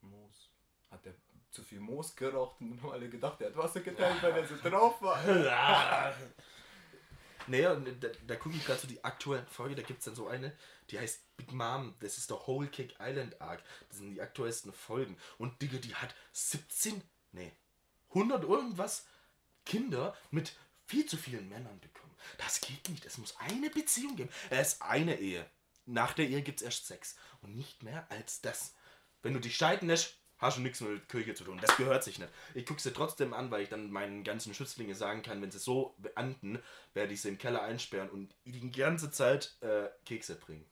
Moos. 0.00 0.50
Hat 0.90 1.04
der 1.04 1.14
zu 1.50 1.62
viel 1.62 1.78
Moos 1.78 2.16
geraucht 2.16 2.60
und 2.60 2.70
dann 2.70 2.82
haben 2.82 2.90
alle 2.90 3.08
gedacht, 3.08 3.40
er 3.40 3.50
hat 3.50 3.56
Wasser 3.56 3.80
geteilt, 3.80 4.20
weil 4.22 4.32
er 4.32 4.44
so 4.44 4.56
drauf 4.56 5.00
war. 5.02 5.22
naja, 7.46 7.74
da, 7.74 8.08
da 8.26 8.36
gucke 8.36 8.56
ich 8.56 8.64
gerade 8.64 8.80
so 8.80 8.86
die 8.86 9.02
aktuelle 9.04 9.46
Folge, 9.46 9.74
da 9.74 9.82
gibt 9.82 10.00
es 10.00 10.04
dann 10.04 10.14
so 10.14 10.28
eine, 10.28 10.56
die 10.90 10.98
heißt 10.98 11.36
Big 11.36 11.52
Mom, 11.52 11.94
das 12.00 12.18
ist 12.18 12.30
der 12.30 12.46
Whole 12.46 12.68
Cake 12.68 12.94
Island 13.00 13.40
Arc. 13.40 13.62
Das 13.88 13.98
sind 13.98 14.10
die 14.10 14.20
aktuellsten 14.20 14.72
Folgen. 14.72 15.16
Und 15.38 15.60
Digga, 15.60 15.78
die 15.78 15.94
hat 15.94 16.14
17, 16.32 17.02
nee, 17.32 17.52
100 18.10 18.44
irgendwas 18.44 19.06
Kinder 19.64 20.16
mit 20.30 20.54
viel 20.86 21.06
zu 21.06 21.16
vielen 21.16 21.48
Männern 21.48 21.80
bekommen. 21.80 22.14
Das 22.38 22.60
geht 22.60 22.88
nicht. 22.88 23.04
Es 23.04 23.18
muss 23.18 23.36
eine 23.38 23.70
Beziehung 23.70 24.16
geben. 24.16 24.30
Es 24.50 24.74
ist 24.74 24.82
eine 24.82 25.18
Ehe. 25.18 25.48
Nach 25.86 26.12
der 26.12 26.28
Ehe 26.28 26.42
gibt 26.42 26.60
es 26.60 26.64
erst 26.64 26.86
Sex. 26.86 27.16
Und 27.40 27.56
nicht 27.56 27.82
mehr 27.82 28.06
als 28.10 28.40
das. 28.40 28.74
Wenn 29.22 29.34
du 29.34 29.40
dich 29.40 29.56
scheiden 29.56 29.88
lässt, 29.88 30.16
hast 30.42 30.58
du 30.58 30.60
nichts 30.60 30.80
mit 30.80 31.08
Kirche 31.08 31.34
zu 31.34 31.44
tun. 31.44 31.58
Das 31.62 31.76
gehört 31.76 32.04
sich 32.04 32.18
nicht. 32.18 32.30
Ich 32.54 32.66
gucke 32.66 32.82
sie 32.82 32.92
trotzdem 32.92 33.32
an, 33.32 33.50
weil 33.50 33.62
ich 33.62 33.68
dann 33.68 33.90
meinen 33.90 34.24
ganzen 34.24 34.52
Schützlinge 34.52 34.94
sagen 34.94 35.22
kann, 35.22 35.40
wenn 35.40 35.50
sie 35.50 35.58
so 35.58 35.94
beanden, 35.98 36.58
werde 36.92 37.14
ich 37.14 37.22
sie 37.22 37.28
im 37.28 37.38
Keller 37.38 37.62
einsperren 37.62 38.10
und 38.10 38.34
die 38.44 38.70
ganze 38.70 39.10
Zeit 39.10 39.56
äh, 39.60 39.88
Kekse 40.04 40.34
bringen. 40.34 40.66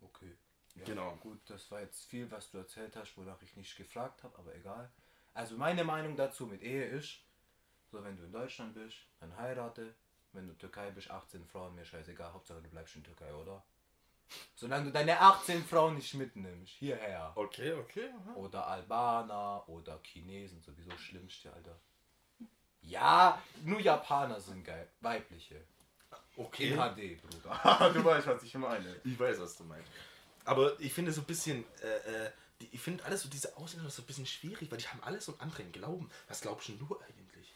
Okay. 0.00 0.32
Ja, 0.76 0.84
Genau. 0.84 1.16
Gut, 1.16 1.40
das 1.46 1.70
war 1.70 1.80
jetzt 1.80 2.04
viel, 2.04 2.30
was 2.30 2.50
du 2.50 2.58
erzählt 2.58 2.96
hast, 2.96 3.16
wonach 3.16 3.42
ich 3.42 3.56
nicht 3.56 3.76
gefragt 3.76 4.22
habe, 4.22 4.38
aber 4.38 4.54
egal. 4.54 4.90
Also 5.34 5.56
meine 5.56 5.84
Meinung 5.84 6.16
dazu 6.16 6.46
mit 6.46 6.62
Ehe 6.62 6.86
ist, 6.86 7.18
so 7.90 8.02
wenn 8.02 8.16
du 8.16 8.24
in 8.24 8.32
Deutschland 8.32 8.74
bist, 8.74 8.96
dann 9.20 9.36
heirate. 9.36 9.94
Wenn 10.32 10.46
du 10.46 10.54
Türkei 10.54 10.90
bist, 10.90 11.10
18 11.10 11.46
Frauen, 11.46 11.74
mir 11.74 11.84
scheißegal, 11.84 12.32
Hauptsache 12.32 12.60
du 12.60 12.68
bleibst 12.68 12.94
in 12.94 13.04
Türkei, 13.04 13.32
oder? 13.34 13.64
Solange 14.54 14.86
du 14.86 14.92
deine 14.92 15.20
18 15.20 15.64
Frauen 15.64 15.94
nicht 15.96 16.14
mitnimmst, 16.14 16.72
hierher. 16.72 17.32
Okay, 17.34 17.72
okay. 17.74 18.10
aha. 18.10 18.34
Oder 18.34 18.66
Albaner 18.66 19.68
oder 19.68 20.00
Chinesen, 20.02 20.60
sowieso 20.62 20.90
schlimmste, 20.98 21.52
Alter. 21.52 21.78
Ja, 22.82 23.42
nur 23.64 23.80
Japaner 23.80 24.40
sind 24.40 24.64
geil, 24.64 24.88
weibliche. 25.00 25.62
Okay. 26.36 26.70
In 26.70 26.76
HD, 26.76 27.20
Bruder. 27.22 27.90
du 27.94 28.04
weißt, 28.04 28.26
was 28.26 28.42
ich 28.42 28.54
meine. 28.54 29.00
Ich 29.04 29.18
weiß, 29.18 29.40
was 29.40 29.56
du 29.56 29.64
meinst. 29.64 29.90
Aber 30.44 30.78
ich 30.80 30.92
finde 30.92 31.12
so 31.12 31.22
ein 31.22 31.26
bisschen, 31.26 31.64
äh, 31.82 32.26
äh, 32.26 32.30
die, 32.60 32.68
ich 32.72 32.80
finde 32.80 33.04
alles 33.04 33.22
so, 33.22 33.28
diese 33.28 33.56
Ausländer 33.56 33.90
so 33.90 34.02
ein 34.02 34.06
bisschen 34.06 34.26
schwierig, 34.26 34.70
weil 34.70 34.78
die 34.78 34.86
haben 34.86 35.02
alles 35.02 35.24
so 35.24 35.32
einen 35.32 35.40
anderen 35.40 35.72
Glauben. 35.72 36.10
Was 36.28 36.40
glaubst 36.42 36.68
du 36.68 37.00
eigentlich? 37.08 37.54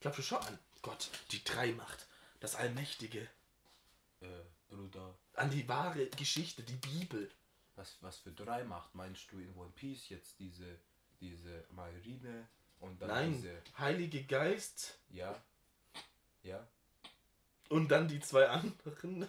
Glaubst 0.00 0.18
du 0.18 0.22
schon 0.22 0.38
an 0.38 0.58
Gott, 0.82 1.10
die 1.32 1.42
Dreimacht, 1.44 2.06
das 2.40 2.54
Allmächtige, 2.54 3.28
Äh, 4.20 4.26
Bruder, 4.68 5.14
an 5.40 5.50
die 5.50 5.68
wahre 5.68 6.06
Geschichte, 6.10 6.62
die 6.62 6.76
Bibel? 6.76 7.30
was, 7.80 7.96
was 8.02 8.18
für 8.18 8.30
drei 8.30 8.62
macht, 8.64 8.94
meinst 8.94 9.32
du 9.32 9.38
in 9.38 9.54
One 9.56 9.72
Piece 9.74 10.10
jetzt 10.10 10.38
diese, 10.38 10.78
diese 11.20 11.64
Marine 11.70 12.46
und 12.78 13.00
dann 13.00 13.08
Nein, 13.08 13.32
diese, 13.32 13.62
Heilige 13.78 14.24
Geist 14.24 14.98
ja, 15.08 15.34
ja, 16.42 16.66
und 17.68 17.88
dann 17.88 18.06
die 18.06 18.20
zwei 18.20 18.48
anderen. 18.48 19.26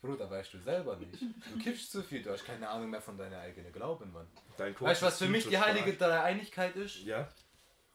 Bruder, 0.00 0.30
weißt 0.30 0.54
du 0.54 0.58
selber 0.60 0.96
nicht. 0.96 1.20
Du 1.20 1.58
kiffst 1.58 1.90
zu 1.90 2.02
viel, 2.02 2.22
du 2.22 2.30
hast 2.30 2.44
keine 2.44 2.68
Ahnung 2.68 2.90
mehr 2.90 3.00
von 3.00 3.16
deiner 3.16 3.40
eigenen 3.40 3.72
Glauben, 3.72 4.12
Mann. 4.12 4.26
Dein 4.56 4.78
Weißt 4.78 5.02
du, 5.02 5.06
was 5.06 5.18
für 5.18 5.28
mich 5.28 5.48
die 5.48 5.58
heilige. 5.58 5.94
Dreieinigkeit 5.94 6.76
ist? 6.76 6.98
Ja? 6.98 7.28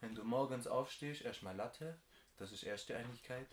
Wenn 0.01 0.15
du 0.15 0.24
morgens 0.24 0.67
aufstehst, 0.67 1.22
erstmal 1.22 1.55
Latte, 1.55 1.98
das 2.38 2.51
ist 2.51 2.63
erste 2.63 2.98
Einigkeit. 2.98 3.48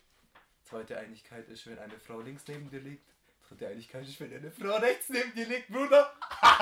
Zweite 0.64 0.98
Einigkeit 0.98 1.48
ist, 1.48 1.66
wenn 1.66 1.78
eine 1.78 1.98
Frau 2.00 2.20
links 2.20 2.44
neben 2.48 2.70
dir 2.70 2.80
liegt. 2.80 3.12
Dritte 3.48 3.68
Einigkeit 3.68 4.06
ist, 4.06 4.20
wenn 4.20 4.34
eine 4.34 4.50
Frau 4.50 4.76
rechts 4.76 5.08
neben 5.08 5.34
dir 5.34 5.46
liegt, 5.46 5.68
Bruder. 5.68 6.12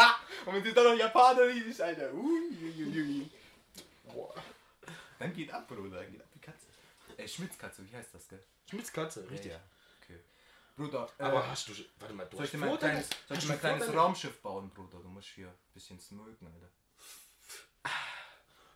Und 0.47 0.55
wenn 0.55 0.63
sie 0.63 0.73
dann 0.73 0.85
noch 0.85 0.95
Japanerin 0.95 1.69
ist, 1.69 1.81
Alter. 1.81 2.13
Uiuiui. 2.13 3.29
Boah. 4.05 4.35
Dann 5.19 5.33
geht 5.33 5.53
ab, 5.53 5.67
Bruder, 5.67 5.97
dann 5.99 6.13
geht 6.13 6.21
ab 6.21 6.29
die 6.35 6.39
Katze. 6.41 6.67
Ey, 7.17 7.29
Schmitzkatze, 7.29 7.83
wie 7.91 7.97
heißt 7.97 8.15
das, 8.15 8.29
gell? 8.29 8.43
Schmitzkatze, 8.71 9.29
richtig. 9.31 9.53
Ja, 9.53 9.59
ja. 9.59 9.65
Okay. 10.03 10.21
Bruder, 10.77 11.11
Aber 11.19 11.45
äh, 11.45 11.49
hast 11.49 11.69
du. 11.69 11.73
Warte 11.99 12.15
mal, 12.15 12.27
du 12.27 12.37
soll 12.37 12.45
ich 12.45 12.53
hast 12.53 12.55
dir 12.55 12.59
mal 12.59 12.71
ein 12.71 12.79
kleines, 12.79 13.09
soll 13.27 13.39
ich 13.39 13.47
mal 13.47 13.55
ein 13.55 13.61
kleines 13.61 13.95
Raumschiff 13.95 14.41
bauen, 14.43 14.71
Bruder? 14.71 14.99
Du 14.99 15.09
musst 15.09 15.29
hier 15.29 15.49
ein 15.49 15.55
bisschen 15.75 15.99
smoken, 15.99 16.47
Alter. 16.47 16.69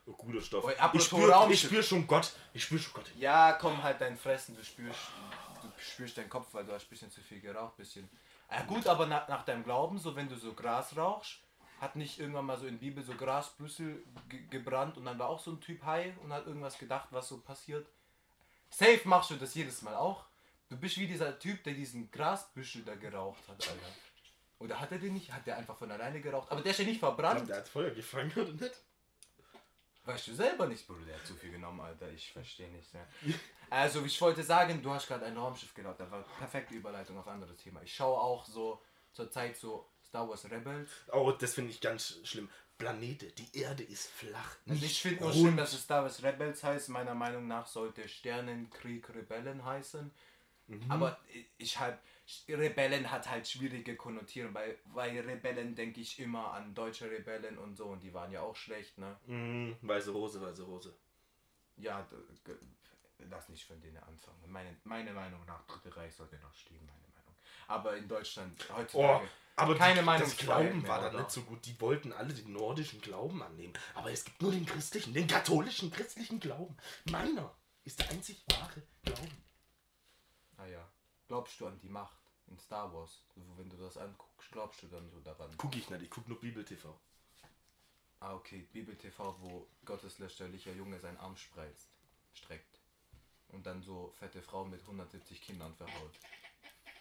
Oh, 0.07 0.13
guter 0.15 0.41
Stoff. 0.41 0.65
Apropos 0.65 1.03
ich 1.03 1.07
spür, 1.07 1.29
ich 1.29 1.35
Raumschiff. 1.35 1.71
spür 1.71 1.83
schon 1.83 2.07
Gott. 2.07 2.33
Ich 2.53 2.65
spür 2.65 2.79
schon 2.79 2.95
Gott. 2.95 3.11
Ja, 3.17 3.53
komm 3.53 3.81
halt 3.83 4.01
dein 4.01 4.17
Fressen, 4.17 4.57
du 4.57 4.65
spürst, 4.65 4.99
spürst 5.81 6.19
deinen 6.19 6.29
Kopf, 6.29 6.53
weil 6.53 6.65
du 6.65 6.73
hast 6.73 6.87
ein 6.87 6.91
bisschen 6.91 7.11
zu 7.11 7.21
viel 7.21 7.41
geraucht, 7.41 7.77
bisschen. 7.77 8.09
Ja 8.51 8.63
gut, 8.63 8.87
aber 8.87 9.07
nach, 9.07 9.29
nach 9.29 9.45
deinem 9.45 9.65
Glauben, 9.65 9.99
so 9.99 10.17
wenn 10.17 10.29
du 10.29 10.37
so 10.37 10.55
Gras 10.55 10.97
rauchst, 10.97 11.39
hat 11.81 11.97
nicht 11.97 12.19
irgendwann 12.19 12.47
mal 12.47 12.59
so 12.59 12.67
in 12.67 12.79
Bibel 12.79 13.03
so 13.03 13.15
Grasbüssel 13.15 14.03
ge 14.29 14.43
gebrannt 14.51 14.99
und 14.99 15.07
dann 15.07 15.19
war 15.19 15.29
auch 15.29 15.41
so 15.41 15.53
ein 15.53 15.61
Typ 15.61 15.83
high 15.85 16.13
und 16.23 16.33
hat 16.33 16.47
irgendwas 16.47 16.79
gedacht, 16.79 17.09
was 17.11 17.29
so 17.29 17.39
passiert. 17.39 17.87
Safe 18.69 19.01
machst 19.05 19.31
du 19.31 19.37
das 19.37 19.55
jedes 19.55 19.83
Mal 19.83 19.95
auch. 19.95 20.25
Du 20.69 20.77
bist 20.77 20.99
wie 20.99 21.07
dieser 21.07 21.39
Typ, 21.39 21.65
der 21.65 21.75
diesen 21.75 22.11
Grasbüschel 22.11 22.83
da 22.85 22.95
geraucht 22.95 23.43
hat, 23.49 23.67
Alter. 23.67 23.93
Oder 24.61 24.79
hat 24.79 24.93
er 24.93 24.99
den 24.99 25.15
nicht? 25.15 25.33
Hat 25.33 25.47
der 25.47 25.57
einfach 25.57 25.77
von 25.77 25.91
alleine 25.91 26.21
geraucht? 26.21 26.53
Aber 26.53 26.61
der 26.61 26.73
ist 26.73 26.79
ja 26.79 26.85
nicht 26.85 27.01
verbrannt. 27.01 27.49
Der 27.49 27.57
hat 27.57 27.69
Feuer 27.69 27.91
gefangen, 27.91 28.31
oder 28.37 28.53
nicht? 28.53 28.81
Weißt 30.11 30.27
du 30.27 30.35
selber 30.35 30.67
nicht, 30.67 30.85
Bruder, 30.89 31.05
der 31.07 31.15
hat 31.17 31.27
zu 31.27 31.35
viel 31.35 31.53
genommen, 31.53 31.81
Alter. 31.81 32.11
Ich 32.11 32.33
verstehe 32.33 32.69
nicht. 32.71 32.93
Ne? 32.93 33.07
Also, 33.71 34.05
ich 34.05 34.21
wollte 34.21 34.43
sagen, 34.43 34.83
du 34.83 34.91
hast 34.91 35.07
gerade 35.07 35.25
ein 35.25 35.37
Raumschiff 35.37 35.73
gebaut. 35.73 36.01
Da 36.01 36.11
war 36.11 36.25
perfekte 36.39 36.75
Überleitung 36.75 37.17
auf 37.17 37.29
ein 37.29 37.35
anderes 37.35 37.57
Thema. 37.59 37.81
Ich 37.83 37.95
schaue 37.95 38.19
auch 38.19 38.45
so 38.45 38.83
zur 39.13 39.31
Zeit 39.31 39.57
so 39.57 39.89
Star 40.05 40.29
Wars 40.29 40.51
Rebels. 40.51 40.91
Oh, 41.13 41.31
das 41.31 41.55
finde 41.55 41.71
ich 41.71 41.81
ganz 41.81 42.19
schlimm. 42.25 42.49
Planete, 42.77 43.27
die 43.27 43.57
Erde 43.57 43.85
ist 43.85 44.09
flach. 44.09 44.57
Also 44.69 44.85
ich 44.85 45.01
finde 45.01 45.23
nur 45.23 45.33
schlimm, 45.33 45.57
dass 45.57 45.75
es 45.75 45.83
Star 45.83 46.03
Wars 46.03 46.23
Rebels 46.25 46.65
heißt. 46.65 46.89
Meiner 46.89 47.15
Meinung 47.15 47.47
nach 47.47 47.69
sollte 47.69 48.09
Sternenkrieg 48.09 49.09
Rebellen 49.15 49.65
heißen. 49.65 50.11
Aber 50.89 51.19
ich 51.59 51.79
halt, 51.79 51.99
Rebellen 52.49 53.11
hat 53.11 53.29
halt 53.29 53.49
schwierige 53.49 53.97
Konnotierungen. 53.97 54.55
Bei, 54.55 54.79
bei 54.95 55.21
Rebellen 55.21 55.75
denke 55.75 56.01
ich 56.01 56.19
immer 56.19 56.53
an 56.53 56.75
deutsche 56.75 57.11
Rebellen 57.11 57.59
und 57.59 57.77
so. 57.77 57.87
Und 57.87 58.03
die 58.03 58.15
waren 58.15 58.31
ja 58.31 58.43
auch 58.43 58.57
schlecht, 58.57 58.99
ne? 58.99 59.17
Mhm, 59.27 59.77
weiße 59.83 60.13
Hose, 60.13 60.41
weiße 60.41 60.67
Hose. 60.67 60.95
Ja, 61.77 62.07
lass 63.31 63.49
nicht 63.49 63.65
von 63.65 63.81
denen 63.81 63.99
anfangen. 63.99 64.39
Meine, 64.47 64.77
meine 64.85 65.13
Meinung 65.13 65.45
nach, 65.47 65.67
Dritte 65.67 65.97
Reich 65.97 66.15
sollte 66.15 66.37
noch 66.37 66.55
stehen, 66.55 66.85
meine 66.87 67.09
Meinung. 67.15 67.35
Aber 67.67 67.97
in 67.97 68.07
Deutschland 68.07 68.67
Oh, 68.71 68.77
heutzutage 68.77 69.29
aber 69.61 69.77
keine 69.77 70.01
die, 70.01 70.07
Meinung 70.07 70.29
das 70.29 70.37
Glauben 70.39 70.87
war 70.89 71.03
dann 71.03 71.17
nicht 71.17 71.31
so 71.31 71.43
gut. 71.43 71.65
Die 71.67 71.79
wollten 71.81 72.13
alle 72.13 72.33
den 72.33 72.53
nordischen 72.53 73.01
Glauben 73.01 73.43
annehmen. 73.43 73.75
Aber 73.95 74.11
es 74.11 74.25
gibt 74.25 74.41
nur 74.41 74.53
den 74.53 74.65
christlichen, 74.65 75.13
den 75.13 75.27
katholischen 75.27 75.91
christlichen 75.91 76.41
Glauben. 76.41 76.77
Meiner 77.11 77.55
ist 77.85 77.99
der 77.99 78.11
einzig 78.11 78.43
wahre 78.51 78.83
Glauben. 79.05 79.45
Ah 80.61 80.67
ja. 80.67 80.87
Glaubst 81.29 81.61
du 81.61 81.67
an 81.67 81.79
die 81.81 81.89
Macht 81.89 82.19
in 82.49 82.59
Star 82.59 82.93
Wars? 82.93 83.23
Wenn 83.57 83.71
du 83.71 83.77
das 83.77 83.97
anguckst, 83.97 84.51
glaubst 84.51 84.83
du 84.83 84.89
dann 84.89 85.09
so 85.11 85.21
daran? 85.21 85.51
Guck 85.57 85.77
ich 85.77 85.89
nicht, 85.89 86.03
ich 86.03 86.11
guck 86.11 86.29
nur 86.29 86.41
Bibel 86.41 86.65
TV. 86.65 86.99
Ah, 88.21 88.35
okay, 88.35 88.69
Bibel 88.73 88.97
TV, 88.97 89.37
wo 89.41 89.67
gotteslästerlicher 89.85 90.73
Junge 90.73 90.99
seinen 90.99 91.17
Arm 91.17 91.37
spreizt, 91.37 91.89
streckt. 92.35 92.81
Und 93.49 93.65
dann 93.65 93.83
so 93.83 94.13
fette 94.19 94.43
Frau 94.43 94.65
mit 94.65 94.81
170 94.83 95.41
Kindern 95.41 95.75
verhaut. 95.75 96.13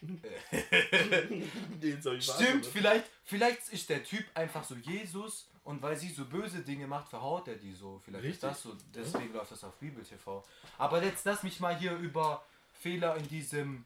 Den 0.00 2.00
soll 2.00 2.16
ich 2.16 2.24
Stimmt, 2.24 2.64
vielleicht, 2.64 3.04
vielleicht 3.24 3.68
ist 3.68 3.90
der 3.90 4.02
Typ 4.02 4.24
einfach 4.34 4.64
so 4.64 4.74
Jesus 4.76 5.50
und 5.62 5.82
weil 5.82 5.96
sie 5.96 6.08
so 6.08 6.24
böse 6.24 6.62
Dinge 6.62 6.86
macht, 6.86 7.10
verhaut 7.10 7.48
er 7.48 7.56
die 7.56 7.74
so. 7.74 7.98
Vielleicht 7.98 8.24
Richtig. 8.24 8.36
ist 8.36 8.42
das 8.42 8.62
so, 8.62 8.74
deswegen 8.94 9.34
läuft 9.34 9.52
das 9.52 9.62
auf 9.62 9.76
Bibel 9.76 10.02
TV. 10.02 10.42
Aber 10.78 11.02
jetzt 11.02 11.26
lass 11.26 11.42
mich 11.42 11.60
mal 11.60 11.76
hier 11.76 11.98
über 11.98 12.42
Fehler 12.80 13.16
in 13.16 13.28
diesem 13.28 13.84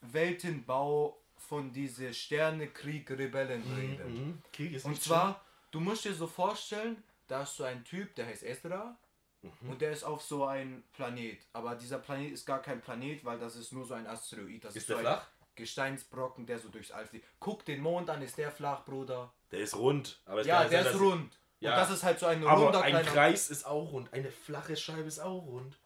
Weltenbau 0.00 1.16
von 1.36 1.72
diese 1.72 2.12
Sternekrieg-Rebellen 2.14 3.62
reden. 3.76 4.14
Mhm. 4.14 4.42
Krieg 4.52 4.72
ist 4.74 4.84
Und 4.84 5.00
zwar, 5.00 5.44
du 5.70 5.80
musst 5.80 6.04
dir 6.04 6.14
so 6.14 6.26
vorstellen, 6.26 7.02
da 7.28 7.42
ist 7.42 7.56
so 7.56 7.64
ein 7.64 7.84
Typ, 7.84 8.14
der 8.14 8.26
heißt 8.26 8.42
Ezra. 8.42 8.96
Mhm. 9.42 9.70
Und 9.70 9.80
der 9.80 9.92
ist 9.92 10.04
auf 10.04 10.22
so 10.22 10.46
ein 10.46 10.82
Planet. 10.92 11.38
Aber 11.52 11.74
dieser 11.74 11.98
Planet 11.98 12.32
ist 12.32 12.46
gar 12.46 12.60
kein 12.60 12.80
Planet, 12.80 13.24
weil 13.24 13.38
das 13.38 13.56
ist 13.56 13.72
nur 13.72 13.84
so 13.84 13.94
ein 13.94 14.06
Asteroid. 14.06 14.64
Das 14.64 14.76
Ist 14.76 14.86
so 14.86 14.94
der 14.94 14.98
ein 14.98 15.04
flach? 15.04 15.26
Gesteinsbrocken, 15.54 16.46
der 16.46 16.58
so 16.58 16.68
durchs 16.68 16.90
All 16.90 17.06
fliegt. 17.06 17.26
Guck 17.38 17.64
den 17.64 17.80
Mond 17.80 18.08
an, 18.10 18.22
ist 18.22 18.38
der 18.38 18.50
flach, 18.50 18.84
Bruder? 18.84 19.32
Der 19.50 19.60
ist 19.60 19.76
rund. 19.76 20.20
Aber 20.24 20.44
Ja, 20.44 20.64
der 20.64 20.84
sein, 20.84 20.94
ist 20.94 21.00
rund. 21.00 21.38
Ja. 21.60 21.72
Und 21.72 21.76
das 21.76 21.90
ist 21.90 22.02
halt 22.02 22.18
so 22.18 22.26
ein 22.26 22.44
Aber 22.46 22.64
runder 22.64 22.82
ein 22.82 22.92
kleiner... 22.92 23.10
Kreis 23.10 23.50
ist 23.50 23.66
auch 23.66 23.92
rund. 23.92 24.12
Eine 24.12 24.30
flache 24.30 24.76
Scheibe 24.76 25.08
ist 25.08 25.20
auch 25.20 25.44
rund. 25.44 25.76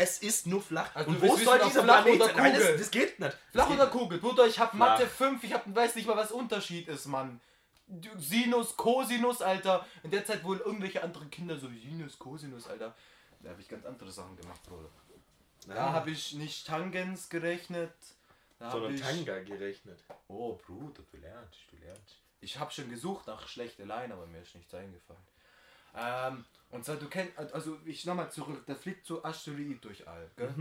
Es 0.00 0.18
ist 0.18 0.46
nur 0.46 0.62
flach. 0.62 0.94
Also 0.94 1.10
Und 1.10 1.20
wo 1.20 1.36
soll 1.36 1.58
dieser 1.58 1.82
flach 1.82 2.04
Planet 2.04 2.20
oder 2.20 2.26
sein? 2.26 2.36
Nein, 2.36 2.52
das, 2.52 2.62
Kugel? 2.62 2.78
das 2.78 2.90
geht 2.92 3.18
nicht. 3.18 3.36
Flach 3.50 3.66
geht 3.66 3.74
oder 3.74 3.84
nicht. 3.86 3.92
Kugel? 3.92 4.18
Bruder, 4.18 4.46
ich 4.46 4.56
hab 4.60 4.70
Flach. 4.70 4.78
Mathe 4.78 5.08
5, 5.08 5.42
ich 5.42 5.52
hab, 5.52 5.74
weiß 5.74 5.96
nicht 5.96 6.06
mal, 6.06 6.16
was 6.16 6.30
Unterschied 6.30 6.86
ist, 6.86 7.06
Mann. 7.06 7.40
Sinus, 8.16 8.76
Cosinus, 8.76 9.42
Alter. 9.42 9.84
In 10.04 10.12
der 10.12 10.24
Zeit 10.24 10.44
wohl 10.44 10.58
irgendwelche 10.58 11.02
anderen 11.02 11.28
Kinder 11.30 11.58
so 11.58 11.66
Sinus, 11.68 12.16
Cosinus, 12.16 12.68
Alter. 12.68 12.94
Da 13.40 13.50
habe 13.50 13.60
ich 13.60 13.68
ganz 13.68 13.84
andere 13.84 14.12
Sachen 14.12 14.36
gemacht, 14.36 14.62
Bruder. 14.62 14.88
Da 15.66 15.92
habe 15.92 16.12
ich 16.12 16.32
nicht 16.34 16.64
Tangens 16.64 17.28
gerechnet. 17.28 17.92
Da 18.60 18.70
sondern 18.70 18.94
ich... 18.94 19.00
Tanga 19.00 19.40
gerechnet. 19.40 19.98
Oh, 20.28 20.54
Bruder, 20.64 21.02
du 21.10 21.16
lernst, 21.16 21.58
du 21.72 21.76
lernst. 21.84 22.18
Ich 22.40 22.56
habe 22.56 22.70
schon 22.70 22.88
gesucht 22.88 23.26
nach 23.26 23.48
schlechte 23.48 23.82
Line, 23.82 24.14
aber 24.14 24.26
mir 24.26 24.42
ist 24.42 24.54
nichts 24.54 24.72
eingefallen. 24.72 25.20
Ähm, 25.96 26.44
und 26.70 26.84
zwar, 26.84 26.96
du 26.96 27.08
kennst, 27.08 27.36
also 27.38 27.78
ich 27.84 28.04
nochmal 28.04 28.30
zurück, 28.30 28.66
der 28.66 28.76
fliegt 28.76 29.06
so 29.06 29.24
Asteroid 29.24 29.82
durch 29.84 30.06
all, 30.06 30.30
gell? 30.36 30.54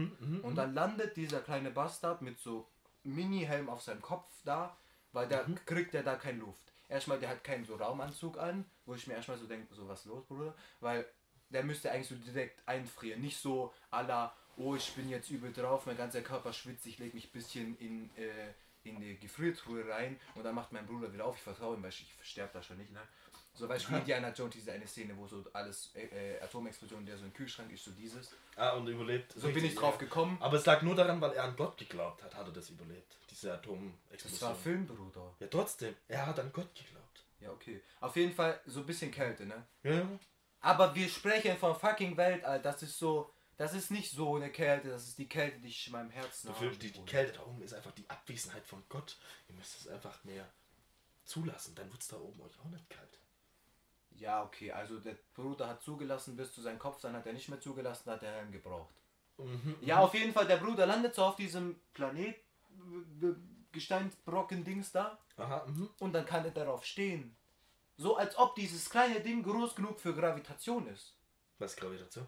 und 0.44 0.56
dann 0.56 0.74
landet 0.74 1.18
dieser 1.18 1.42
kleine 1.42 1.72
Bastard 1.72 2.22
mit 2.22 2.40
so 2.40 2.68
Mini-Helm 3.04 3.70
auf 3.70 3.82
seinem 3.82 4.02
Kopf 4.02 4.30
da, 4.46 4.78
weil 5.12 5.28
da 5.28 5.46
kriegt 5.66 5.94
er 5.94 6.04
da 6.04 6.16
keine 6.16 6.40
Luft. 6.40 6.62
Erstmal, 6.90 7.20
der 7.20 7.30
hat 7.30 7.44
keinen 7.44 7.66
so 7.66 7.76
Raumanzug 7.76 8.38
an, 8.38 8.66
wo 8.86 8.96
ich 8.96 9.08
mir 9.08 9.16
erstmal 9.16 9.38
so 9.38 9.46
denke, 9.46 9.74
so 9.74 9.88
was 9.88 10.06
los, 10.06 10.26
Bruder, 10.26 10.56
weil 10.80 11.06
der 11.50 11.64
müsste 11.64 11.92
eigentlich 11.92 12.08
so 12.08 12.16
direkt 12.16 12.62
einfrieren, 12.68 13.22
nicht 13.22 13.38
so 13.38 13.74
la, 13.92 14.34
oh, 14.58 14.76
ich 14.76 14.94
bin 14.94 15.10
jetzt 15.10 15.30
übel 15.30 15.52
drauf, 15.52 15.86
mein 15.86 15.98
ganzer 15.98 16.22
Körper 16.22 16.54
schwitzt, 16.54 16.86
ich 16.86 17.00
lege 17.00 17.16
mich 17.16 17.26
ein 17.26 17.32
bisschen 17.32 17.78
in, 17.80 18.10
äh, 18.16 18.54
in 18.84 19.00
die 19.00 19.18
Gefriertruhe 19.20 19.88
rein 19.90 20.20
und 20.36 20.44
dann 20.44 20.56
macht 20.56 20.72
mein 20.72 20.86
Bruder 20.86 21.12
wieder 21.12 21.26
auf, 21.26 21.36
ich 21.36 21.44
vertraue 21.44 21.76
ihm, 21.76 21.84
weil 21.84 21.90
ich, 21.90 22.06
ich 22.22 22.30
sterbe 22.30 22.54
da 22.54 22.62
schon 22.62 22.78
nicht, 22.78 22.92
ne? 22.92 23.02
So, 23.58 23.68
weißt 23.68 23.86
du, 23.88 23.92
wie 23.94 23.98
Indiana 23.98 24.32
Jones, 24.32 24.54
diese 24.54 24.72
eine 24.72 24.88
Szene, 24.88 25.18
wo 25.18 25.28
so 25.28 25.44
alles, 25.54 25.90
äh, 25.96 26.36
äh, 26.36 26.42
Atomexplosion, 26.42 27.06
der 27.06 27.18
so 27.18 27.26
ein 27.26 27.34
Kühlschrank 27.34 27.72
ist, 27.72 27.84
so 27.84 27.92
dieses. 27.92 28.30
Ah, 28.56 28.72
und 28.72 28.88
überlebt. 28.88 29.34
So 29.36 29.50
bin 29.50 29.66
ich 29.66 29.76
drauf 29.76 29.98
gekommen. 29.98 30.38
Aber 30.40 30.58
es 30.58 30.66
lag 30.66 30.82
nur 30.84 30.96
daran, 30.96 31.20
weil 31.22 31.32
er 31.34 31.44
an 31.46 31.56
Gott 31.56 31.78
geglaubt 31.78 32.24
hat, 32.24 32.36
hat 32.36 32.46
er 32.48 32.54
das 32.54 32.70
überlebt. 32.70 33.18
Diese 33.32 33.48
Das 33.50 33.58
Atomexplosion. 33.60 34.42
war 34.50 34.56
Film, 34.56 34.86
Bruder. 34.86 35.36
Ja, 35.40 35.48
trotzdem. 35.48 35.96
Er 36.08 36.26
hat 36.26 36.40
an 36.40 36.52
Gott 36.54 36.74
geglaubt. 36.76 37.24
Ja, 37.40 37.52
okay. 37.52 37.82
Auf 38.00 38.16
jeden 38.16 38.34
Fall 38.34 38.60
so 38.66 38.80
ein 38.82 38.86
bisschen 38.86 39.12
Kälte, 39.12 39.46
ne? 39.46 39.66
Ja. 39.84 40.08
Aber 40.62 40.94
wir 40.96 41.08
sprechen 41.08 41.58
von 41.58 41.76
fucking 41.76 42.18
Weltall. 42.18 42.62
Das 42.62 42.82
ist 42.84 42.98
so. 42.98 43.32
Das 43.58 43.74
ist 43.74 43.90
nicht 43.90 44.12
so 44.12 44.36
eine 44.36 44.52
Kälte, 44.52 44.90
das 44.90 45.08
ist 45.08 45.18
die 45.18 45.28
Kälte, 45.28 45.60
die 45.60 45.70
ich 45.70 45.88
in 45.88 45.94
meinem 45.94 46.12
Herzen 46.12 46.54
habe. 46.54 46.70
die, 46.70 46.92
die. 46.92 47.06
Kälte 47.06 47.34
da 47.34 47.44
oben 47.44 47.64
ist 47.64 47.74
einfach 47.74 47.92
die 47.92 48.08
Abwesenheit 48.08 48.64
von 48.68 48.84
Gott. 48.88 49.18
Ihr 49.50 49.56
müsst 49.56 49.80
es 49.82 49.88
einfach 49.88 50.24
mehr 50.24 50.48
zulassen. 51.26 51.74
Dann 51.74 51.92
wird 51.92 52.02
es 52.02 52.08
da 52.08 52.18
oben 52.18 52.40
euch 52.42 52.60
auch 52.60 52.70
nicht 52.70 52.88
kalt. 52.88 53.18
Ja, 54.20 54.44
okay, 54.44 54.72
also 54.72 55.00
der 55.00 55.16
Bruder 55.36 55.68
hat 55.68 55.82
zugelassen 55.82 56.36
bis 56.36 56.54
zu 56.54 56.62
seinem 56.62 56.80
Kopf, 56.80 57.02
dann 57.02 57.14
hat 57.14 57.26
er 57.26 57.34
nicht 57.34 57.50
mehr 57.50 57.60
zugelassen, 57.60 58.10
hat 58.10 58.24
er 58.24 58.32
Helm 58.32 58.52
gebraucht. 58.52 58.94
Ja, 59.82 60.00
auf 60.00 60.14
jeden 60.16 60.34
Fall, 60.34 60.48
der 60.48 60.58
Bruder 60.58 60.86
landet 60.88 61.14
so 61.14 61.24
auf 61.24 61.36
diesem 61.36 61.80
Planet, 61.94 62.36
äh, 62.36 63.34
Gesteinsbrocken-Dings 63.72 64.92
da, 64.92 65.20
Aha, 65.38 65.66
mhm. 65.68 65.90
und 66.00 66.14
dann 66.14 66.26
kann 66.26 66.44
er 66.46 66.52
darauf 66.52 66.84
stehen. 66.84 67.36
So 67.98 68.16
als 68.16 68.38
ob 68.38 68.56
dieses 68.56 68.90
kleine 68.90 69.22
Ding 69.22 69.44
groß 69.44 69.76
genug 69.76 70.00
für 70.00 70.16
Gravitation 70.16 70.88
ist. 70.88 71.16
Was 71.60 71.74
ist 71.74 71.80
Gravitation? 71.80 72.28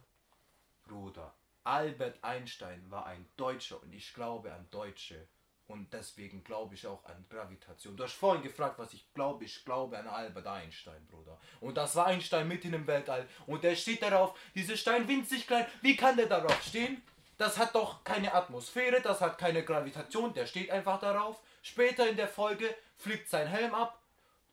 Bruder, 0.83 1.33
Albert 1.63 2.23
Einstein 2.23 2.89
war 2.89 3.05
ein 3.05 3.27
Deutscher 3.37 3.81
und 3.81 3.93
ich 3.93 4.13
glaube 4.13 4.53
an 4.53 4.67
Deutsche. 4.71 5.27
Und 5.69 5.93
deswegen 5.93 6.43
glaube 6.43 6.73
ich 6.73 6.87
auch 6.87 7.05
an 7.05 7.23
Gravitation. 7.29 7.95
Du 7.95 8.03
hast 8.03 8.13
vorhin 8.13 8.41
gefragt, 8.41 8.79
was 8.79 8.91
ich 8.91 9.13
glaube. 9.13 9.45
Ich 9.45 9.63
glaube 9.63 9.99
an 9.99 10.07
Albert 10.07 10.47
Einstein, 10.47 11.05
Bruder. 11.05 11.37
Und 11.61 11.77
das 11.77 11.95
war 11.95 12.07
Einstein 12.07 12.47
mitten 12.47 12.73
im 12.73 12.87
Weltall. 12.87 13.27
Und 13.45 13.63
der 13.63 13.75
steht 13.75 14.01
darauf, 14.01 14.35
dieser 14.55 14.75
Stein 14.75 15.07
winzig 15.07 15.45
klein. 15.45 15.67
Wie 15.81 15.95
kann 15.95 16.17
der 16.17 16.25
darauf 16.25 16.59
stehen? 16.63 17.03
Das 17.37 17.59
hat 17.59 17.75
doch 17.75 18.03
keine 18.03 18.33
Atmosphäre, 18.33 18.99
das 18.99 19.21
hat 19.21 19.37
keine 19.37 19.63
Gravitation. 19.63 20.33
Der 20.33 20.47
steht 20.47 20.71
einfach 20.71 20.99
darauf. 20.99 21.39
Später 21.61 22.09
in 22.09 22.17
der 22.17 22.27
Folge 22.27 22.75
fliegt 22.97 23.29
sein 23.29 23.47
Helm 23.47 23.75
ab. 23.75 24.01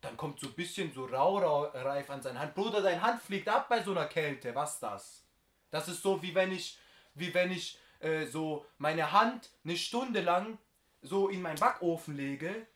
Dann 0.03 0.19
kommt 0.19 0.39
so 0.39 0.49
ein 0.49 0.53
bisschen 0.53 0.93
so 0.93 1.07
Raureif 1.07 2.11
an 2.11 2.21
seine 2.21 2.41
Hand. 2.41 2.55
Bruder, 2.55 2.83
deine 2.83 3.01
Hand 3.01 3.23
fliegt 3.23 3.49
ab 3.49 3.71
bei 3.71 3.83
so 3.83 3.93
einer 3.93 4.05
Kälte. 4.05 4.55
Was 4.55 4.79
das? 4.81 5.23
Das 5.71 5.89
ist 5.89 6.03
so 6.03 6.23
wie 6.23 6.35
wenn 6.35 6.53
ich, 6.53 6.79
wie 7.15 7.33
wenn 7.33 7.51
ich 7.51 7.79
äh, 8.01 8.27
so 8.27 8.67
meine 8.77 9.13
Hand 9.13 9.49
eine 9.65 9.79
Stunde 9.79 10.21
lang 10.21 10.59
so 11.07 11.29
in 11.29 11.43
meinen 11.43 11.59
Backofen 11.59 12.17
lege 12.17 12.67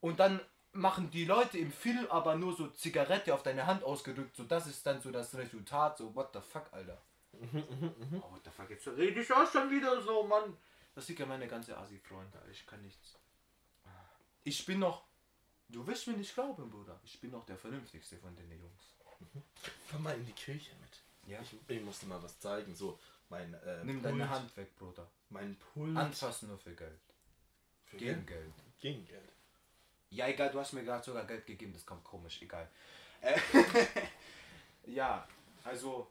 und 0.00 0.20
dann 0.20 0.40
machen 0.72 1.10
die 1.10 1.24
Leute 1.24 1.58
im 1.58 1.72
Film 1.72 2.06
aber 2.10 2.34
nur 2.34 2.54
so 2.54 2.68
Zigarette 2.68 3.32
auf 3.32 3.42
deine 3.42 3.66
Hand 3.66 3.84
ausgedrückt. 3.84 4.36
So 4.36 4.44
das 4.44 4.66
ist 4.66 4.84
dann 4.84 5.00
so 5.00 5.10
das 5.10 5.34
Resultat. 5.34 5.98
So 5.98 6.14
what 6.14 6.30
the 6.32 6.40
fuck, 6.40 6.66
Alter. 6.72 7.00
oh, 7.32 8.32
what 8.32 8.44
the 8.44 8.50
fuck, 8.50 8.70
jetzt 8.70 8.86
rede 8.88 9.20
ich 9.20 9.32
auch 9.32 9.50
schon 9.50 9.70
wieder 9.70 10.00
so, 10.02 10.24
Mann. 10.24 10.56
Das 10.94 11.06
sieht 11.06 11.18
ja 11.18 11.26
meine 11.26 11.48
ganze 11.48 11.76
Asi-Freunde, 11.76 12.38
Alter. 12.38 12.50
Ich 12.50 12.66
kann 12.66 12.82
nichts. 12.82 13.16
Ich 14.44 14.64
bin 14.66 14.78
noch. 14.80 15.04
Du 15.68 15.86
wirst 15.86 16.06
mir 16.06 16.16
nicht 16.16 16.34
glauben, 16.34 16.70
Bruder. 16.70 17.00
Ich 17.02 17.20
bin 17.20 17.30
noch 17.30 17.46
der 17.46 17.56
vernünftigste 17.56 18.18
von 18.18 18.36
den 18.36 18.50
Jungs. 18.50 18.94
Komm 19.90 20.02
mal 20.02 20.14
in 20.14 20.26
die 20.26 20.32
Kirche 20.32 20.72
mit. 20.80 21.30
Ja. 21.32 21.40
Ich, 21.40 21.56
ich 21.66 21.82
musste 21.82 22.06
mal 22.06 22.22
was 22.22 22.38
zeigen. 22.38 22.74
So, 22.74 22.98
mein 23.30 23.54
äh, 23.54 23.82
Nimm 23.84 24.02
deine 24.02 24.28
Hand 24.28 24.54
weg, 24.56 24.76
Bruder. 24.76 25.10
Mein 25.30 25.56
Pult. 25.56 25.96
Anfassen 25.96 26.48
nur 26.48 26.58
für 26.58 26.74
Geld. 26.74 27.00
Gegen 27.98 28.26
Geld. 28.26 28.52
Gegen 28.80 29.06
Geld. 29.06 29.32
Ja, 30.10 30.28
egal, 30.28 30.50
du 30.50 30.60
hast 30.60 30.72
mir 30.72 30.84
gerade 30.84 31.04
sogar 31.04 31.24
Geld 31.24 31.46
gegeben, 31.46 31.72
das 31.72 31.84
kommt 31.84 32.04
komisch, 32.04 32.40
egal. 32.42 32.68
Äh, 33.20 33.38
ja, 34.86 35.26
also, 35.64 36.08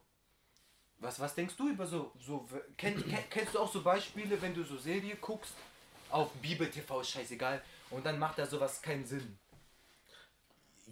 was, 1.00 1.20
was 1.20 1.36
denkst 1.36 1.56
du 1.56 1.70
über 1.70 1.88
so, 1.88 2.12
so 2.20 2.48
kenn, 2.76 2.96
kenn, 3.10 3.24
kennst 3.30 3.56
du 3.56 3.60
auch 3.60 3.72
so 3.72 3.82
Beispiele, 3.82 4.42
wenn 4.42 4.54
du 4.54 4.64
so 4.64 4.78
Serie 4.78 5.16
guckst, 5.18 5.54
auf 6.10 6.32
Bibel 6.34 6.70
TV, 6.70 7.04
scheißegal, 7.04 7.62
und 7.92 8.06
dann 8.06 8.20
macht 8.20 8.40
da 8.40 8.46
sowas 8.46 8.82
keinen 8.82 9.06
Sinn. 9.06 9.38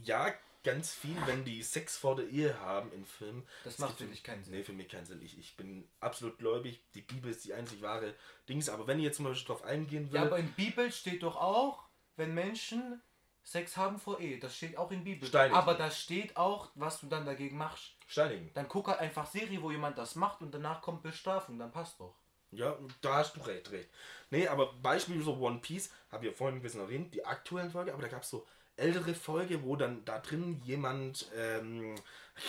Ja, 0.03 0.33
ganz 0.63 0.93
viel, 0.93 1.15
wenn 1.25 1.43
die 1.43 1.63
Sex 1.63 1.97
vor 1.97 2.15
der 2.15 2.27
Ehe 2.27 2.59
haben 2.59 2.91
in 2.93 3.05
Filmen. 3.05 3.47
Das 3.63 3.79
macht 3.79 3.97
für 3.97 4.05
dich 4.05 4.23
keinen 4.23 4.43
Sinn. 4.43 4.53
Nee, 4.53 4.63
für 4.63 4.73
mich 4.73 4.89
keinen 4.89 5.05
Sinn. 5.05 5.21
Ich, 5.21 5.37
ich 5.37 5.55
bin 5.57 5.87
absolut 5.99 6.37
gläubig. 6.37 6.81
Die 6.93 7.01
Bibel 7.01 7.31
ist 7.31 7.45
die 7.45 7.53
einzig 7.53 7.81
wahre 7.81 8.15
Dings. 8.47 8.69
Aber 8.69 8.87
wenn 8.87 8.99
ich 8.99 9.05
jetzt 9.05 9.17
zum 9.17 9.25
Beispiel 9.25 9.47
drauf 9.47 9.63
eingehen 9.63 10.11
will. 10.11 10.19
Ja, 10.19 10.25
aber 10.25 10.37
in 10.37 10.51
Bibel 10.53 10.91
steht 10.91 11.23
doch 11.23 11.35
auch, 11.35 11.83
wenn 12.15 12.33
Menschen 12.33 13.01
Sex 13.43 13.75
haben 13.75 13.99
vor 13.99 14.19
Ehe, 14.19 14.39
das 14.39 14.55
steht 14.55 14.77
auch 14.77 14.91
in 14.91 15.03
Bibel. 15.03 15.27
Steinigen. 15.27 15.55
Aber 15.55 15.73
da 15.73 15.89
steht 15.89 16.37
auch, 16.37 16.69
was 16.75 16.99
du 16.99 17.07
dann 17.07 17.25
dagegen 17.25 17.57
machst. 17.57 17.95
Steinigen. 18.07 18.51
Dann 18.53 18.67
guck 18.67 18.87
halt 18.87 18.99
einfach 18.99 19.25
Serie, 19.25 19.61
wo 19.61 19.71
jemand 19.71 19.97
das 19.97 20.15
macht 20.15 20.41
und 20.41 20.53
danach 20.53 20.81
kommt 20.81 21.01
Bestrafung, 21.01 21.57
dann 21.57 21.71
passt 21.71 21.99
doch. 21.99 22.15
Ja, 22.51 22.77
da 22.99 23.15
hast 23.15 23.35
du 23.37 23.41
recht, 23.41 23.71
recht. 23.71 23.89
Nee, 24.29 24.47
aber 24.47 24.73
Beispiel 24.73 25.21
so 25.23 25.37
One 25.37 25.59
Piece, 25.59 25.89
habe 26.11 26.25
ich 26.25 26.31
ja 26.31 26.37
vorhin 26.37 26.57
ein 26.57 26.61
bisschen 26.61 26.81
erwähnt, 26.81 27.13
die 27.13 27.25
aktuellen 27.25 27.71
Folge, 27.71 27.93
aber 27.93 28.01
da 28.01 28.09
gab 28.09 28.23
es 28.23 28.29
so 28.29 28.45
ältere 28.81 29.13
Folge, 29.13 29.63
wo 29.63 29.75
dann 29.75 30.03
da 30.05 30.17
drin 30.19 30.61
jemand, 30.63 31.29
ähm, 31.35 31.93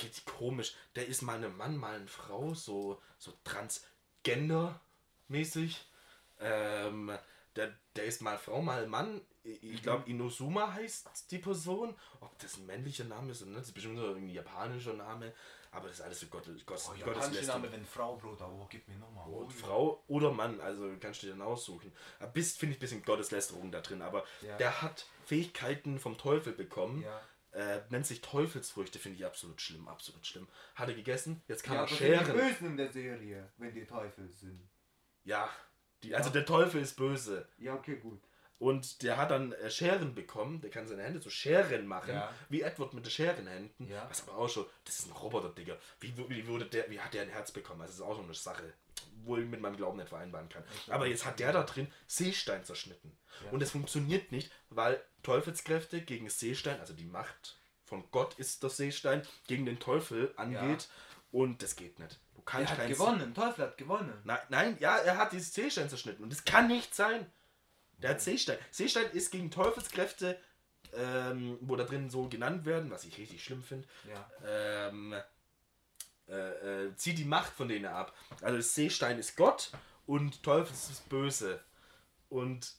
jetzt 0.02 0.24
komisch, 0.24 0.74
der 0.96 1.06
ist 1.06 1.20
mal 1.22 1.44
ein 1.44 1.56
Mann, 1.56 1.76
mal 1.76 1.96
eine 1.96 2.08
Frau, 2.08 2.54
so, 2.54 3.00
so 3.18 3.34
transgender-mäßig. 3.44 5.84
Ähm, 6.40 7.12
der, 7.56 7.74
der 7.96 8.04
ist 8.04 8.22
mal 8.22 8.38
Frau, 8.38 8.62
mal 8.62 8.86
Mann. 8.86 9.20
Ich 9.44 9.82
glaube, 9.82 10.08
Inosuma 10.08 10.72
heißt 10.72 11.30
die 11.30 11.38
Person. 11.38 11.94
Ob 12.20 12.38
das 12.38 12.56
ein 12.56 12.64
männlicher 12.66 13.04
Name 13.04 13.32
ist 13.32 13.42
oder 13.42 13.50
nicht, 13.50 13.60
das 13.60 13.68
ist 13.68 13.74
bestimmt 13.74 13.98
so 13.98 14.14
ein 14.14 14.28
japanischer 14.28 14.94
Name. 14.94 15.34
Aber 15.74 15.88
das 15.88 15.98
ist 15.98 16.02
alles 16.04 16.20
so 16.20 16.26
Gott, 16.26 16.44
Gott, 16.66 16.80
Oh, 16.86 17.04
Gotteslästerung. 17.04 17.62
wenn 17.72 17.84
Frau, 17.86 18.16
Bruder. 18.16 18.46
Oh, 18.48 18.66
gib 18.68 18.86
mir 18.88 18.96
nochmal. 18.98 19.26
Und 19.28 19.50
Frau 19.52 20.04
oder 20.06 20.30
Mann, 20.30 20.60
also 20.60 20.88
kannst 21.00 21.22
du 21.22 21.26
dir 21.26 21.32
dann 21.32 21.42
aussuchen. 21.42 21.90
Bist, 22.34 22.58
finde 22.58 22.74
ich, 22.74 22.78
ein 22.78 22.80
bisschen 22.80 23.02
Gotteslästerung 23.02 23.72
da 23.72 23.80
drin, 23.80 24.02
aber 24.02 24.24
Ja. 24.42 24.56
der 24.58 24.82
hat 24.82 25.06
Fähigkeiten 25.24 25.98
vom 25.98 26.18
Teufel 26.18 26.52
bekommen. 26.52 27.02
Ja. 27.02 27.20
Äh, 27.52 27.82
nennt 27.90 28.06
sich 28.06 28.20
Teufelsfrüchte, 28.22 28.98
finde 28.98 29.18
ich 29.18 29.26
absolut 29.26 29.60
schlimm, 29.60 29.86
absolut 29.88 30.26
schlimm. 30.26 30.46
Hat 30.74 30.88
er 30.88 30.94
gegessen, 30.94 31.42
jetzt 31.48 31.62
kann 31.64 31.74
Ja, 31.74 31.80
er 31.80 31.86
aber 31.88 31.96
sind 31.96 32.08
die 32.08 32.14
scheren. 32.16 32.36
Bösen 32.38 32.66
in 32.68 32.76
der 32.78 32.92
Serie, 32.92 33.52
wenn 33.58 33.74
die 33.74 33.84
Teufel 33.84 34.28
sind. 34.30 34.68
Ja, 35.24 35.50
die, 36.02 36.14
also 36.14 36.30
der 36.30 36.44
Teufel 36.46 36.80
ist 36.82 36.96
böse. 36.96 37.46
Ja, 37.58 37.74
okay, 37.74 37.96
gut. 37.96 38.20
Und 38.62 39.02
der 39.02 39.16
hat 39.16 39.32
dann 39.32 39.50
äh, 39.54 39.68
Scheren 39.72 40.14
bekommen, 40.14 40.60
der 40.60 40.70
kann 40.70 40.86
seine 40.86 41.02
Hände 41.02 41.20
zu 41.20 41.30
Scheren 41.30 41.84
machen, 41.84 42.14
Ja. 42.14 42.32
wie 42.48 42.62
Edward 42.62 42.94
mit 42.94 43.04
den 43.04 43.10
Scherenhänden. 43.10 43.88
Ja. 43.88 44.06
Was 44.08 44.22
aber 44.28 44.38
auch 44.38 44.48
schon, 44.48 44.66
das 44.84 45.00
ist 45.00 45.06
ein 45.08 45.12
Roboter, 45.12 45.48
Digga. 45.48 45.76
Wie, 45.98 46.16
wie, 46.28 46.46
wurde 46.46 46.66
der, 46.66 46.88
wie 46.88 47.00
hat 47.00 47.12
der 47.12 47.22
ein 47.22 47.28
Herz 47.28 47.50
bekommen? 47.50 47.80
Das 47.80 47.90
ist 47.90 48.00
auch 48.00 48.14
so 48.14 48.22
eine 48.22 48.34
Sache, 48.34 48.72
wo 49.24 49.36
ich 49.36 49.46
mit 49.46 49.60
meinem 49.60 49.76
Glauben 49.76 49.96
nicht 49.98 50.10
vereinbaren 50.10 50.48
kann. 50.48 50.62
Aber 50.86 51.08
jetzt 51.08 51.26
hat 51.26 51.40
der 51.40 51.52
da 51.52 51.64
drin 51.64 51.90
Seestein 52.06 52.64
zerschnitten. 52.64 53.18
Und 53.50 53.62
es 53.64 53.72
funktioniert 53.72 54.30
nicht, 54.30 54.52
weil 54.70 55.02
Teufelskräfte 55.24 56.00
gegen 56.02 56.30
Seestein, 56.30 56.78
also 56.78 56.92
die 56.94 57.04
Macht 57.04 57.58
von 57.84 58.08
Gott 58.12 58.34
ist 58.38 58.62
der 58.62 58.70
Seestein, 58.70 59.26
gegen 59.48 59.66
den 59.66 59.80
Teufel 59.80 60.32
angeht. 60.36 60.88
Und 61.32 61.62
das 61.64 61.74
geht 61.74 61.98
nicht. 61.98 62.20
Du 62.36 62.42
Er 62.42 62.44
kannst 62.44 62.70
hat 62.70 62.78
kein 62.78 62.90
gewonnen, 62.90 63.34
Teufel 63.34 63.64
hat 63.64 63.76
gewonnen. 63.76 64.12
Nein, 64.22 64.38
nein, 64.50 64.76
ja, 64.78 64.98
er 64.98 65.16
hat 65.16 65.32
dieses 65.32 65.52
Seestein 65.52 65.88
zerschnitten. 65.88 66.22
Und 66.22 66.30
das 66.30 66.44
kann 66.44 66.68
nicht 66.68 66.94
sein. 66.94 67.26
Der 68.02 68.10
hat 68.10 68.20
Seestein. 68.20 68.58
Seestein 68.70 69.10
ist 69.12 69.30
gegen 69.30 69.50
Teufelskräfte, 69.50 70.38
ähm, 70.94 71.58
wo 71.60 71.76
da 71.76 71.84
drin 71.84 72.10
so 72.10 72.28
genannt 72.28 72.64
werden, 72.66 72.90
was 72.90 73.04
ich 73.04 73.16
richtig 73.18 73.42
schlimm 73.44 73.62
finde, 73.62 73.88
Ja. 74.08 74.30
ähm, 74.46 75.14
äh, 76.28 76.86
äh, 76.86 76.96
zieht 76.96 77.18
die 77.18 77.24
Macht 77.24 77.52
von 77.52 77.68
denen 77.68 77.86
ab. 77.86 78.14
Also 78.42 78.60
Seestein 78.60 79.18
ist 79.18 79.36
Gott 79.36 79.70
und 80.06 80.42
Teufel 80.42 80.72
ist 80.72 81.08
Böse. 81.08 81.62
Und 82.28 82.74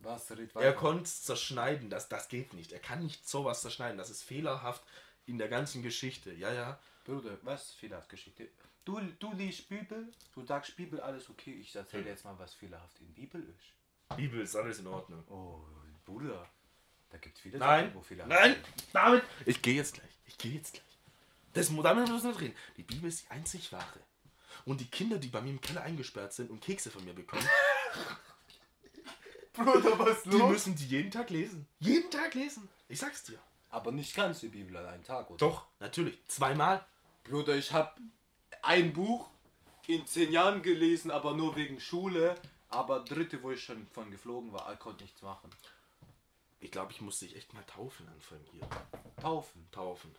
Was, 0.00 0.30
Er 0.54 0.72
konnte 0.72 1.04
es 1.04 1.22
zerschneiden, 1.22 1.90
das, 1.90 2.08
das 2.08 2.28
geht 2.28 2.54
nicht. 2.54 2.72
Er 2.72 2.78
kann 2.80 3.02
nicht 3.02 3.28
sowas 3.28 3.60
zerschneiden, 3.62 3.98
das 3.98 4.08
ist 4.10 4.22
fehlerhaft 4.22 4.82
in 5.26 5.36
der 5.38 5.48
ganzen 5.48 5.82
Geschichte. 5.82 6.32
Ja, 6.32 6.52
ja. 6.52 6.80
Bruder, 7.10 7.36
was 7.42 7.72
fehlerhaft 7.72 8.08
Geschichte? 8.08 8.48
Du, 8.84 9.00
du 9.18 9.32
liest 9.32 9.68
Bibel, 9.68 10.12
du 10.32 10.46
sagst 10.46 10.76
Bibel, 10.76 11.00
alles 11.00 11.28
okay. 11.28 11.54
Ich 11.54 11.74
erzähle 11.74 12.04
dir 12.04 12.10
jetzt 12.10 12.24
mal, 12.24 12.38
was 12.38 12.54
fehlerhaft 12.54 13.00
in 13.00 13.12
Bibel 13.12 13.42
ist. 13.42 14.16
Bibel 14.16 14.40
ist 14.40 14.54
alles 14.54 14.78
in 14.78 14.86
Ordnung. 14.86 15.24
Oh, 15.28 15.60
Bruder, 16.04 16.48
da 17.10 17.18
gibt 17.18 17.34
es 17.34 17.42
viele 17.42 17.58
Nein, 17.58 17.86
Sachen, 17.86 17.94
wo 17.96 18.02
fehlerhaft 18.02 18.32
nein, 18.32 18.56
David, 18.92 19.24
ich 19.44 19.60
gehe 19.60 19.74
jetzt 19.74 19.94
gleich. 19.94 20.20
Ich 20.24 20.38
gehe 20.38 20.52
jetzt 20.52 20.74
gleich. 20.74 20.84
Das 21.52 21.68
muss 21.70 21.82
damit 21.82 22.08
müssen 22.08 22.22
wir 22.22 22.30
nicht 22.30 22.40
reden. 22.42 22.56
Die 22.76 22.84
Bibel 22.84 23.08
ist 23.08 23.24
die 23.24 23.30
einzig 23.32 23.72
wahre. 23.72 24.00
Und 24.64 24.80
die 24.80 24.88
Kinder, 24.88 25.18
die 25.18 25.28
bei 25.28 25.40
mir 25.40 25.50
im 25.50 25.60
Keller 25.60 25.82
eingesperrt 25.82 26.32
sind 26.32 26.48
und 26.48 26.60
Kekse 26.60 26.92
von 26.92 27.04
mir 27.04 27.12
bekommen, 27.12 27.42
Bruder, 29.54 29.98
was 29.98 30.22
die 30.22 30.36
müssen 30.36 30.76
die 30.76 30.86
jeden 30.86 31.10
Tag 31.10 31.30
lesen. 31.30 31.66
Jeden 31.80 32.08
Tag 32.08 32.34
lesen. 32.34 32.68
Ich 32.88 33.00
sag's 33.00 33.24
dir. 33.24 33.40
Aber 33.70 33.90
nicht 33.90 34.14
ganz 34.14 34.40
die 34.40 34.48
Bibel 34.48 34.76
an 34.76 34.86
einem 34.86 35.04
Tag, 35.04 35.28
oder? 35.28 35.38
Doch, 35.38 35.66
natürlich. 35.80 36.16
Zweimal. 36.28 36.86
Bruder, 37.24 37.54
ich 37.56 37.72
habe 37.72 37.92
ein 38.62 38.92
Buch 38.92 39.28
in 39.86 40.06
zehn 40.06 40.32
Jahren 40.32 40.62
gelesen, 40.62 41.10
aber 41.10 41.34
nur 41.34 41.56
wegen 41.56 41.80
Schule. 41.80 42.34
Aber 42.68 43.00
dritte, 43.00 43.42
wo 43.42 43.50
ich 43.50 43.64
schon 43.64 43.86
von 43.88 44.10
geflogen 44.10 44.52
war, 44.52 44.72
ich 44.72 44.78
konnte 44.78 45.02
nichts 45.02 45.22
machen. 45.22 45.50
Ich 46.60 46.70
glaube, 46.70 46.92
ich 46.92 47.00
muss 47.00 47.18
dich 47.18 47.34
echt 47.36 47.52
mal 47.52 47.64
taufen 47.64 48.06
anfangen 48.08 48.46
hier. 48.52 48.68
Taufen. 49.20 49.66
Taufen. 49.72 50.14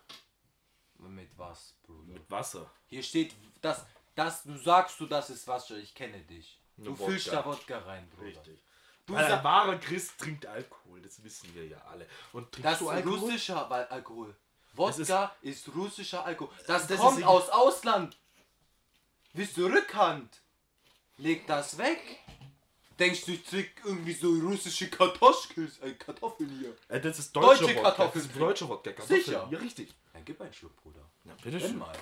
Mit 0.98 1.30
was, 1.38 1.76
Bruder? 1.84 2.14
Mit 2.14 2.30
Wasser. 2.30 2.70
Hier 2.88 3.02
steht, 3.04 3.34
das, 3.62 3.86
das, 4.16 4.44
du 4.44 4.56
sagst 4.58 5.00
du, 5.00 5.06
das 5.06 5.30
ist 5.30 5.48
Wasser, 5.48 5.78
ich 5.78 5.96
kenne 5.96 6.20
dich. 6.22 6.60
Du 6.78 6.88
Eine 6.90 6.96
füllst 6.98 7.28
Wodka. 7.28 7.42
da 7.42 7.46
Wodka 7.46 7.78
rein, 7.80 8.10
Bruder. 8.10 8.28
Richtig. 8.28 8.64
Du 9.06 9.14
Weil 9.14 9.26
ein 9.32 9.44
wahrer 9.44 9.78
Christ 9.78 10.18
trinkt 10.20 10.46
Alkohol, 10.46 11.02
das 11.02 11.24
wissen 11.24 11.54
wir 11.56 11.66
ja 11.68 11.78
alle. 11.86 12.06
Und 12.34 12.52
trinkst 12.52 12.72
das 12.74 12.80
du 12.80 12.86
ist 12.86 12.92
Alkohol? 12.92 13.20
russischer 13.20 13.72
Al- 13.72 13.88
Alkohol. 13.88 14.36
Wodka 14.74 15.36
ist, 15.42 15.68
russischer 15.76 16.26
Alkohol. 16.26 16.54
Das, 16.68 16.88
Das 16.88 17.00
kommt 17.00 17.20
ist- 17.20 17.26
aus 17.26 17.50
Ausland. 17.50 18.18
Willst 19.34 19.58
du 19.58 19.66
Rückhand? 19.68 20.42
Leg 21.18 21.46
das 21.48 21.78
weg. 21.78 22.00
Denkst 23.00 23.26
du, 23.26 23.32
ich 23.32 23.46
krieg 23.46 23.72
irgendwie 23.84 24.14
so 24.14 24.30
russische 24.30 24.90
Kartoffeln, 24.90 25.72
äh, 25.82 25.94
Kartoffeln 25.94 26.50
hier? 26.60 26.76
Äh, 26.88 27.00
das 27.02 27.20
ist 27.20 27.36
deutsche, 27.36 27.62
Deutsche 27.64 27.76
Wodka. 27.78 27.82
Kartoffeln. 27.92 28.24
Das 28.26 28.32
ist 28.32 28.40
deutsche 28.42 28.70
Wodka. 28.70 28.92
Kartoffeln. 28.92 29.24
Sicher. 29.24 29.48
Ja, 29.50 29.58
richtig. 29.60 29.94
Dann 30.14 30.26
gib 30.26 30.40
einen 30.42 30.54
Schluck, 30.54 30.76
Bruder. 30.84 31.04
Ja, 31.24 31.34
bitteschön. 31.42 31.78
mal. 31.78 31.98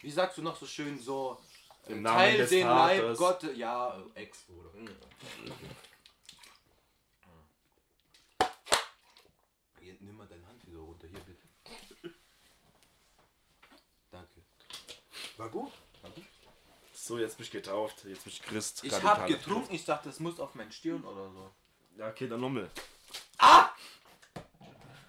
Wie 0.00 0.10
sagst 0.10 0.38
du 0.38 0.42
noch 0.42 0.56
so 0.56 0.66
schön 0.66 0.98
so? 1.00 1.38
Im 1.88 1.98
äh, 1.98 2.00
Namen 2.00 2.16
Teil 2.18 2.36
des 2.38 2.50
den 2.50 2.66
Leib. 2.66 3.16
Gottes. 3.18 3.56
Ja, 3.56 3.98
äh, 4.14 4.22
Ex, 4.22 4.38
Bruder. 4.44 4.70
Hier, 9.80 9.96
nimm 10.00 10.16
mal 10.16 10.26
deine 10.26 10.46
Hand 10.46 10.66
wieder 10.66 10.78
runter. 10.78 11.06
Hier, 11.08 11.20
bitte. 11.20 12.14
Danke. 14.10 14.42
War 15.44 15.50
gut? 15.50 15.72
War 16.00 16.10
gut. 16.12 16.24
So, 16.94 17.18
jetzt 17.18 17.36
bin 17.36 17.44
ich 17.44 17.50
getauft. 17.50 18.04
Jetzt 18.06 18.24
bin 18.24 18.32
ich 18.32 18.42
Christ. 18.42 18.82
Ich 18.82 18.92
hab 19.02 19.26
getrunken. 19.26 19.74
Ich 19.74 19.84
dachte, 19.84 20.08
das 20.08 20.20
muss 20.20 20.40
auf 20.40 20.54
mein 20.54 20.72
Stirn 20.72 21.04
oder 21.04 21.30
so. 21.30 21.50
Ja, 21.98 22.08
okay, 22.08 22.26
dann 22.28 22.40
nochmal. 22.40 22.70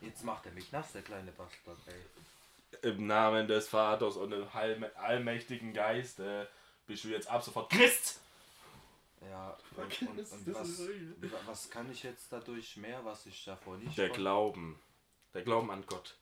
Jetzt 0.01 0.23
macht 0.25 0.45
er 0.45 0.51
mich 0.51 0.71
nass, 0.73 0.91
der 0.91 1.03
kleine 1.03 1.31
Bastard, 1.31 1.77
ey. 1.87 2.89
Im 2.91 3.07
Namen 3.07 3.47
des 3.47 3.69
Vaters 3.69 4.17
und 4.17 4.31
dem 4.31 4.43
allmä- 4.49 4.93
allmächtigen 4.95 5.73
Geist 5.73 6.19
äh, 6.19 6.45
bist 6.85 7.05
du 7.05 7.07
jetzt 7.07 7.27
ab 7.27 7.41
sofort 7.41 7.71
Christ. 7.71 8.19
Ja, 9.21 9.57
und, 9.77 9.83
Okay, 9.85 10.05
und, 10.05 10.19
und 10.19 10.53
was, 10.53 10.81
was 11.47 11.69
kann 11.69 11.89
ich 11.91 12.03
jetzt 12.03 12.31
dadurch 12.31 12.75
mehr, 12.77 13.03
was 13.05 13.25
ich 13.25 13.45
davor 13.45 13.77
nicht 13.77 13.97
Der? 13.97 14.09
Glauben. 14.09 14.77
Der 15.33 15.43
Glauben 15.43 15.71
an 15.71 15.83
Gott. 15.87 16.17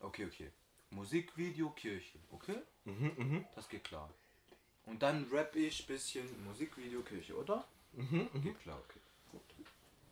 Okay, 0.00 0.26
okay. 0.26 0.50
Musikvideo, 0.94 1.70
Kirche, 1.70 2.18
okay? 2.30 2.58
Mhm, 2.84 3.12
mhm. 3.16 3.46
Das 3.54 3.68
geht 3.68 3.84
klar. 3.84 4.08
Und 4.86 5.02
dann 5.02 5.26
rap 5.32 5.56
ich 5.56 5.86
bisschen 5.86 6.26
Musikvideo, 6.44 7.02
Kirche, 7.02 7.36
oder? 7.36 7.66
Mhm, 7.92 8.28
mhm. 8.32 8.42
Geht 8.42 8.60
klar, 8.60 8.78
okay. 8.86 9.00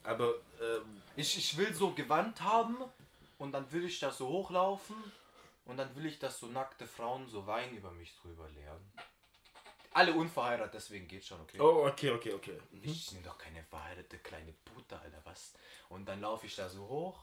Aber, 0.05 0.35
ähm, 0.61 1.03
Ich, 1.16 1.37
ich 1.37 1.57
will 1.57 1.73
so 1.75 1.92
Gewand 1.92 2.40
haben 2.42 2.77
und 3.38 3.53
dann 3.53 3.71
will 3.71 3.85
ich 3.85 4.01
das 4.01 4.18
so 4.18 4.29
hochlaufen 4.29 4.97
und 5.66 5.77
dann 5.77 5.95
will 5.95 6.07
ich, 6.07 6.18
dass 6.18 6.40
so 6.40 6.47
nackte 6.47 6.87
Frauen 6.87 7.29
so 7.29 7.47
Wein 7.47 7.77
über 7.77 7.90
mich 7.92 8.14
drüber 8.16 8.49
leeren. 8.51 8.83
Alle 9.95 10.14
unverheiratet, 10.14 10.75
deswegen 10.75 11.07
geht 11.07 11.25
schon, 11.25 11.40
okay? 11.42 11.61
oh, 11.61 11.87
okay, 11.87 12.11
okay, 12.11 12.33
okay. 12.33 12.59
Mhm. 12.71 12.81
Ich 12.83 13.11
bin 13.11 13.23
doch 13.23 13.37
keine 13.37 13.62
verheiratete 13.62 14.18
kleine 14.18 14.53
Putte, 14.64 14.99
Alter, 14.99 15.21
was? 15.25 15.53
Und 15.90 16.07
dann 16.07 16.21
laufe 16.23 16.47
ich 16.47 16.57
da 16.57 16.68
so 16.68 16.88
hoch 16.88 17.21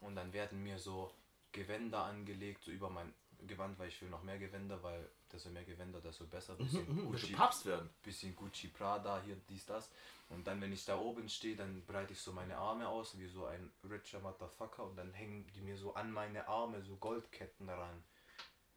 und 0.00 0.16
dann 0.16 0.32
werden 0.32 0.62
mir 0.62 0.78
so 0.78 1.12
Gewänder 1.52 2.04
angelegt, 2.04 2.62
so 2.64 2.70
über 2.70 2.90
mein 2.90 3.12
Gewand, 3.46 3.78
weil 3.78 3.88
ich 3.88 4.00
will 4.02 4.08
noch 4.10 4.22
mehr 4.24 4.38
Gewänder, 4.38 4.82
weil 4.82 5.08
desto 5.32 5.48
mehr 5.50 5.64
Gewänder, 5.64 6.00
desto 6.00 6.26
besser. 6.26 6.54
Bisschen, 6.56 6.88
Mhm, 6.88 7.10
willst 7.12 7.24
du 7.24 7.28
Gucci, 7.28 7.32
Papst 7.34 7.66
werden? 7.66 7.88
bisschen 8.02 8.34
Gucci 8.34 8.68
Prada, 8.68 9.22
hier 9.24 9.36
dies, 9.48 9.64
das. 9.66 9.90
Und 10.28 10.46
dann, 10.46 10.60
wenn 10.60 10.72
ich 10.72 10.84
da 10.84 10.98
oben 10.98 11.28
stehe, 11.28 11.56
dann 11.56 11.84
breite 11.86 12.12
ich 12.12 12.20
so 12.20 12.32
meine 12.32 12.56
Arme 12.56 12.88
aus, 12.88 13.16
wie 13.18 13.28
so 13.28 13.46
ein 13.46 13.70
richer 13.88 14.20
Motherfucker. 14.20 14.84
Und 14.84 14.96
dann 14.96 15.12
hängen 15.14 15.46
die 15.54 15.60
mir 15.62 15.76
so 15.76 15.94
an 15.94 16.12
meine 16.12 16.46
Arme 16.48 16.82
so 16.82 16.96
Goldketten 16.96 17.68
ran. 17.68 18.02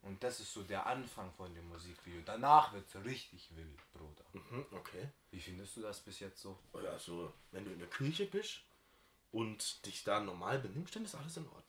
Und 0.02 0.22
das 0.22 0.40
ist 0.40 0.52
so 0.52 0.62
der 0.62 0.86
Anfang 0.86 1.32
von 1.32 1.54
dem 1.54 1.68
Musikvideo. 1.68 2.22
Danach 2.24 2.72
wird 2.72 2.86
es 2.88 3.04
richtig 3.04 3.54
wild, 3.56 3.78
Bruder. 3.92 4.24
Mhm, 4.32 4.66
okay. 4.72 5.08
Wie 5.30 5.40
findest 5.40 5.76
du 5.76 5.82
das 5.82 6.00
bis 6.00 6.20
jetzt 6.20 6.40
so? 6.40 6.58
Also, 6.72 7.32
wenn 7.52 7.64
du 7.64 7.70
in 7.72 7.78
der 7.78 7.88
Kirche 7.88 8.26
bist 8.26 8.62
und 9.30 9.84
dich 9.86 10.02
da 10.04 10.20
normal 10.20 10.58
benimmst, 10.58 10.96
dann 10.96 11.04
ist 11.04 11.14
alles 11.14 11.36
in 11.36 11.46
Ordnung. 11.46 11.62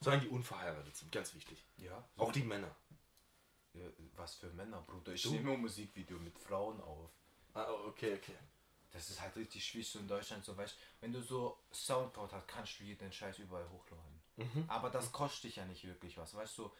Solange 0.00 0.22
die 0.22 0.28
unverheiratet 0.28 0.94
sind, 0.96 1.10
ganz 1.12 1.34
wichtig. 1.34 1.64
Ja. 1.78 2.04
Auch 2.16 2.32
die 2.32 2.42
Männer. 2.42 2.74
Ja, 3.72 3.86
was 4.16 4.36
für 4.36 4.48
Männer, 4.52 4.80
Bruder. 4.82 5.12
Ich 5.12 5.22
Du? 5.22 5.32
nehme 5.32 5.52
ein 5.52 5.60
Musikvideo 5.60 6.18
mit 6.18 6.38
Frauen 6.38 6.80
auf. 6.80 7.10
Ah, 7.54 7.70
okay, 7.86 8.14
okay. 8.14 8.36
Das 8.92 9.10
ist 9.10 9.20
halt 9.20 9.36
richtig 9.36 9.66
schwierig 9.66 9.88
so 9.88 9.98
in 9.98 10.08
Deutschland, 10.08 10.44
so 10.44 10.56
weißt 10.56 10.76
wenn 11.00 11.12
du 11.12 11.20
so 11.20 11.58
Soundcloud 11.72 12.32
hast, 12.32 12.48
kannst 12.48 12.80
du 12.80 12.84
jeden 12.84 13.12
Scheiß 13.12 13.38
überall 13.38 13.68
hochladen. 13.68 14.22
Mhm. 14.36 14.64
Aber 14.68 14.90
das 14.90 15.12
kostet 15.12 15.44
dich 15.44 15.56
ja 15.56 15.64
nicht 15.66 15.84
wirklich 15.84 16.16
was, 16.16 16.34
weißt 16.34 16.58
du? 16.58 16.70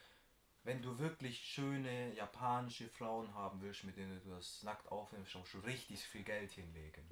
Wenn 0.66 0.82
du 0.82 0.98
wirklich 0.98 1.38
schöne 1.38 2.12
japanische 2.14 2.88
Frauen 2.88 3.32
haben 3.34 3.62
willst, 3.62 3.84
mit 3.84 3.96
denen 3.96 4.20
du 4.24 4.30
das 4.30 4.64
nackt 4.64 4.90
aufnimmst, 4.90 5.36
musst 5.36 5.54
du 5.54 5.58
richtig 5.60 6.00
viel 6.00 6.24
Geld 6.24 6.50
hinlegen. 6.50 7.08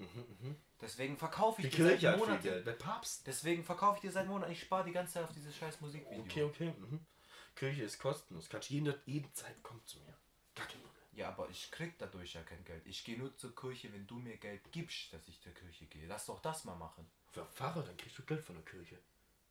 Deswegen 0.81 1.17
verkaufe 1.17 1.63
ich 1.63 1.71
Die 1.71 1.77
dir 1.77 1.87
Kirche 1.91 2.11
seit 2.11 2.19
Monaten. 2.19 2.65
Der 2.65 2.73
Papst. 2.73 3.25
Deswegen 3.29 3.63
verkaufe 3.63 3.99
ich 3.99 4.01
dir 4.01 4.11
seit 4.11 4.27
Monaten. 4.27 4.51
Ich 4.51 4.61
spare 4.61 4.85
die 4.85 4.91
ganze 4.91 5.15
Zeit 5.15 5.25
auf 5.25 5.33
dieses 5.33 5.57
scheiß 5.57 5.81
Musikvideo. 5.83 6.25
Okay, 6.25 6.43
okay. 6.43 6.75
Mhm. 6.81 7.07
Kirche 7.55 7.85
ist 7.85 8.01
kostenlos. 8.01 8.49
Kannst 8.49 8.71
jede, 8.71 9.01
jede 9.07 9.33
Zeit 9.35 9.63
kommen 9.63 9.87
zu 9.87 10.01
mir. 10.01 10.19
Gar 10.57 10.67
kein 10.67 10.81
Problem. 10.81 11.05
Ja, 11.13 11.29
aber 11.29 11.49
ich 11.49 11.71
krieg 11.71 11.97
dadurch 11.99 12.35
ja 12.35 12.43
kein 12.43 12.65
Geld. 12.65 12.85
Ich 12.89 13.05
gehe 13.05 13.17
nur 13.17 13.37
zur 13.37 13.55
Kirche, 13.55 13.93
wenn 13.93 14.05
du 14.09 14.17
mir 14.17 14.37
Geld 14.37 14.73
gibst, 14.73 15.13
dass 15.13 15.29
ich 15.29 15.41
zur 15.41 15.53
Kirche 15.53 15.87
gehe. 15.87 16.09
Lass 16.09 16.27
doch 16.27 16.41
das 16.41 16.65
mal 16.65 16.75
machen. 16.75 17.09
Für 17.31 17.47
Pfarrer, 17.47 17.85
dann 17.85 17.97
kriegst 17.97 18.19
du 18.19 18.25
Geld 18.25 18.43
von 18.43 18.57
der 18.57 18.65
Kirche. 18.65 18.99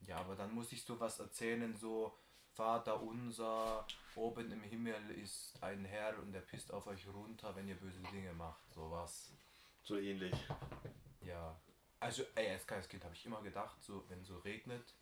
Ja, 0.01 0.17
aber 0.17 0.35
dann 0.35 0.53
muss 0.53 0.73
ich 0.73 0.83
so 0.83 0.99
was 0.99 1.19
erzählen, 1.19 1.73
so 1.77 2.17
Vater 2.53 3.01
unser, 3.01 3.85
oben 4.15 4.51
im 4.51 4.61
Himmel 4.61 5.11
ist 5.11 5.61
ein 5.61 5.85
Herr 5.85 6.17
und 6.19 6.31
der 6.31 6.41
pisst 6.41 6.71
auf 6.71 6.85
euch 6.87 7.07
runter, 7.07 7.55
wenn 7.55 7.67
ihr 7.67 7.75
böse 7.75 8.01
Dinge 8.11 8.33
macht. 8.33 8.71
Sowas. 8.73 9.31
So 9.81 9.97
ähnlich. 9.97 10.35
Ja. 11.21 11.59
Also, 11.99 12.23
ey, 12.35 12.51
als 12.51 12.67
kleines 12.67 12.87
Kind 12.87 13.03
habe 13.03 13.15
ich 13.15 13.25
immer 13.25 13.41
gedacht, 13.41 13.81
so, 13.81 14.03
wenn 14.09 14.23
so 14.23 14.37
regnet, 14.39 14.93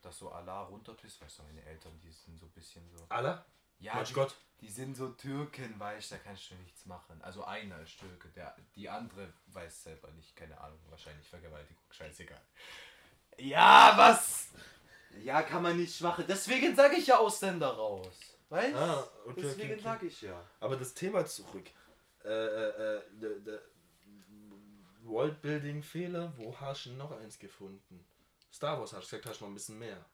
dass 0.00 0.18
so 0.18 0.30
Allah 0.30 0.62
runterpisst, 0.62 1.20
weißt 1.20 1.40
du, 1.40 1.42
meine 1.42 1.62
Eltern, 1.64 1.98
die 2.00 2.12
sind 2.12 2.38
so 2.38 2.46
ein 2.46 2.52
bisschen 2.52 2.88
so. 2.90 3.04
Allah? 3.08 3.44
Ja, 3.78 3.96
Mensch 3.96 4.08
die, 4.08 4.14
Gott. 4.14 4.34
die 4.60 4.70
sind 4.70 4.96
so 4.96 5.10
Türken, 5.10 5.78
weißt 5.78 6.12
da 6.12 6.18
kannst 6.18 6.50
du 6.50 6.54
nichts 6.54 6.86
machen. 6.86 7.20
Also 7.22 7.44
einer 7.44 7.80
ist 7.82 7.98
Türke, 7.98 8.28
der, 8.28 8.56
die 8.74 8.88
andere 8.88 9.32
weiß 9.48 9.82
selber 9.82 10.10
nicht, 10.12 10.34
keine 10.34 10.58
Ahnung, 10.58 10.78
wahrscheinlich 10.88 11.28
Vergewaltigung, 11.28 11.82
scheißegal. 11.90 12.40
Ja, 13.38 13.92
was? 13.96 14.52
Ja, 15.26 15.42
kann 15.42 15.60
man 15.60 15.76
nicht 15.76 16.00
machen. 16.02 16.24
Deswegen 16.28 16.76
sage 16.76 16.94
ich 16.94 17.08
ja 17.08 17.18
Ausländer 17.18 17.70
raus. 17.70 18.06
Weißt 18.48 18.76
Ah, 18.76 19.04
okay, 19.24 19.34
Deswegen 19.42 19.62
okay, 19.62 19.72
okay. 19.72 19.82
sage 19.82 20.06
ich 20.06 20.22
ja. 20.22 20.40
Aber 20.60 20.76
das 20.76 20.94
Thema 20.94 21.26
zurück. 21.26 21.66
Äh, 22.24 22.28
äh, 22.28 22.98
äh, 22.98 23.02
der 23.40 23.60
Worldbuilding-Fehler, 25.02 26.32
wo 26.36 26.56
hast 26.60 26.86
du 26.86 26.90
noch 26.92 27.10
eins 27.10 27.40
gefunden? 27.40 28.06
Star 28.52 28.78
Wars 28.78 28.92
hast 28.92 29.10
du 29.10 29.16
gesagt, 29.16 29.26
hast 29.26 29.40
du 29.40 29.46
noch 29.46 29.50
ein 29.50 29.54
bisschen 29.54 29.80
mehr. 29.80 30.04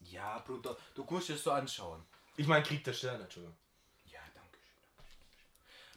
Ja, 0.00 0.38
Bruder, 0.40 0.76
du 0.94 1.02
musst 1.08 1.30
es 1.30 1.42
so 1.42 1.50
anschauen. 1.50 2.04
Ich 2.36 2.46
meine 2.46 2.62
Krieg 2.62 2.84
der 2.84 2.92
Sterne, 2.92 3.24
Entschuldigung. 3.24 3.56
Ja, 4.04 4.20
danke 4.34 4.58
schön. 4.58 5.06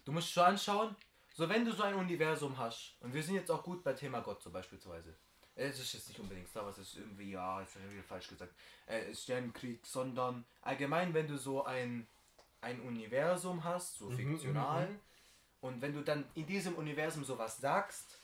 Du 0.05 0.13
musst 0.13 0.33
so 0.33 0.43
anschauen, 0.43 0.95
so 1.35 1.49
wenn 1.49 1.65
du 1.65 1.73
so 1.73 1.83
ein 1.83 1.95
Universum 1.95 2.57
hast, 2.57 2.95
und 3.01 3.13
wir 3.13 3.21
sind 3.21 3.35
jetzt 3.35 3.51
auch 3.51 3.63
gut 3.63 3.83
bei 3.83 3.91
Thema 3.91 4.21
Gott 4.21 4.41
so 4.41 4.49
beispielsweise. 4.49 5.13
Es 5.55 5.79
ist 5.79 5.93
jetzt 5.93 6.07
nicht 6.07 6.19
unbedingt 6.19 6.47
Star 6.47 6.65
Wars, 6.65 6.77
es 6.77 6.89
ist 6.93 6.97
irgendwie, 6.97 7.31
ja, 7.31 7.59
jetzt 7.61 7.75
habe 7.75 7.85
ich 7.87 7.93
wieder 7.93 8.03
falsch 8.03 8.29
gesagt, 8.29 8.53
äh, 8.85 9.13
Sternenkrieg, 9.13 9.85
sondern 9.85 10.45
allgemein, 10.61 11.13
wenn 11.13 11.27
du 11.27 11.37
so 11.37 11.65
ein, 11.65 12.07
ein 12.61 12.79
Universum 12.81 13.63
hast, 13.63 13.97
so 13.97 14.09
fiktional, 14.09 14.87
und 15.61 15.81
wenn 15.81 15.93
du 15.93 16.01
dann 16.01 16.25
in 16.35 16.45
diesem 16.45 16.75
Universum 16.75 17.23
sowas 17.23 17.57
sagst, 17.57 18.17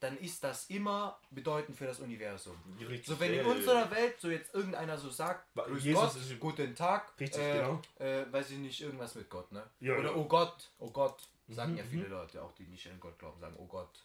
dann 0.00 0.16
ist 0.18 0.44
das 0.44 0.70
immer 0.70 1.18
bedeutend 1.30 1.76
für 1.76 1.86
das 1.86 1.98
Universum. 2.00 2.56
Richtig, 2.78 3.06
So, 3.06 3.18
wenn 3.18 3.34
in 3.34 3.44
unserer 3.44 3.90
Welt 3.90 4.20
so 4.20 4.30
jetzt 4.30 4.54
irgendeiner 4.54 4.96
so 4.96 5.10
sagt, 5.10 5.52
Grüß 5.54 5.84
Jesus 5.84 6.14
Gott, 6.14 6.40
guten 6.40 6.74
Tag, 6.74 7.12
Richtig, 7.18 7.42
äh, 7.42 7.52
genau. 7.58 7.82
äh, 7.98 8.32
weiß 8.32 8.50
ich 8.50 8.58
nicht, 8.58 8.80
irgendwas 8.80 9.16
mit 9.16 9.28
Gott, 9.28 9.50
ne? 9.50 9.64
Ja, 9.80 9.96
Oder 9.96 10.10
ja. 10.10 10.16
oh 10.16 10.24
Gott, 10.24 10.70
oh 10.78 10.90
Gott, 10.90 11.28
sagen 11.48 11.72
Mhm, 11.72 11.78
ja 11.78 11.84
viele 11.84 12.06
Leute, 12.06 12.42
auch 12.42 12.52
die 12.52 12.64
nicht 12.64 12.88
an 12.88 13.00
Gott 13.00 13.18
glauben, 13.18 13.40
sagen 13.40 13.56
oh 13.58 13.66
Gott. 13.66 14.04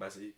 Weiß 0.00 0.16
ich, 0.16 0.34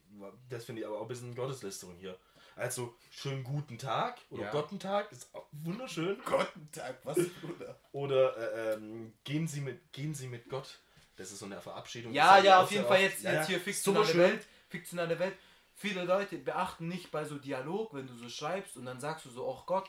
das 0.50 0.64
finde 0.64 0.82
ich 0.82 0.86
aber 0.86 0.98
auch 0.98 1.02
ein 1.02 1.08
bisschen 1.08 1.34
Gotteslästerung 1.34 1.96
hier. 1.96 2.18
Also, 2.56 2.94
schönen 3.10 3.44
guten 3.44 3.78
Tag 3.78 4.18
oder 4.28 4.52
Ja. 4.52 4.62
Tag 4.78 5.10
ist 5.12 5.34
auch 5.34 5.46
wunderschön. 5.52 6.20
Guten 6.24 6.70
Tag, 6.72 6.98
was, 7.04 7.16
Bruder? 7.40 7.78
Oder 7.92 8.36
äh, 8.36 8.74
ähm, 8.74 9.12
gehen, 9.24 9.46
Sie 9.46 9.60
mit, 9.60 9.92
gehen 9.92 10.14
Sie 10.14 10.26
mit 10.26 10.48
Gott. 10.50 10.80
Das 11.16 11.30
ist 11.30 11.38
so 11.38 11.46
eine 11.46 11.60
Verabschiedung. 11.60 12.12
Ja, 12.12 12.38
ja, 12.38 12.62
auf 12.62 12.72
jeden 12.72 12.86
Fall 12.86 13.00
jetzt. 13.00 13.22
Ja, 13.22 13.34
jetzt 13.34 13.46
hier 13.46 13.60
fiktionale 13.60 14.06
schön. 14.06 14.20
Welt. 14.20 14.46
Fiktionale 14.68 15.18
Welt. 15.18 15.36
Viele 15.74 16.04
Leute 16.04 16.38
beachten 16.38 16.88
nicht 16.88 17.10
bei 17.10 17.24
so 17.24 17.38
Dialog, 17.38 17.94
wenn 17.94 18.06
du 18.06 18.14
so 18.14 18.28
schreibst 18.28 18.76
und 18.76 18.84
dann 18.84 19.00
sagst 19.00 19.24
du 19.26 19.30
so, 19.30 19.46
auch 19.46 19.66
Gott. 19.66 19.88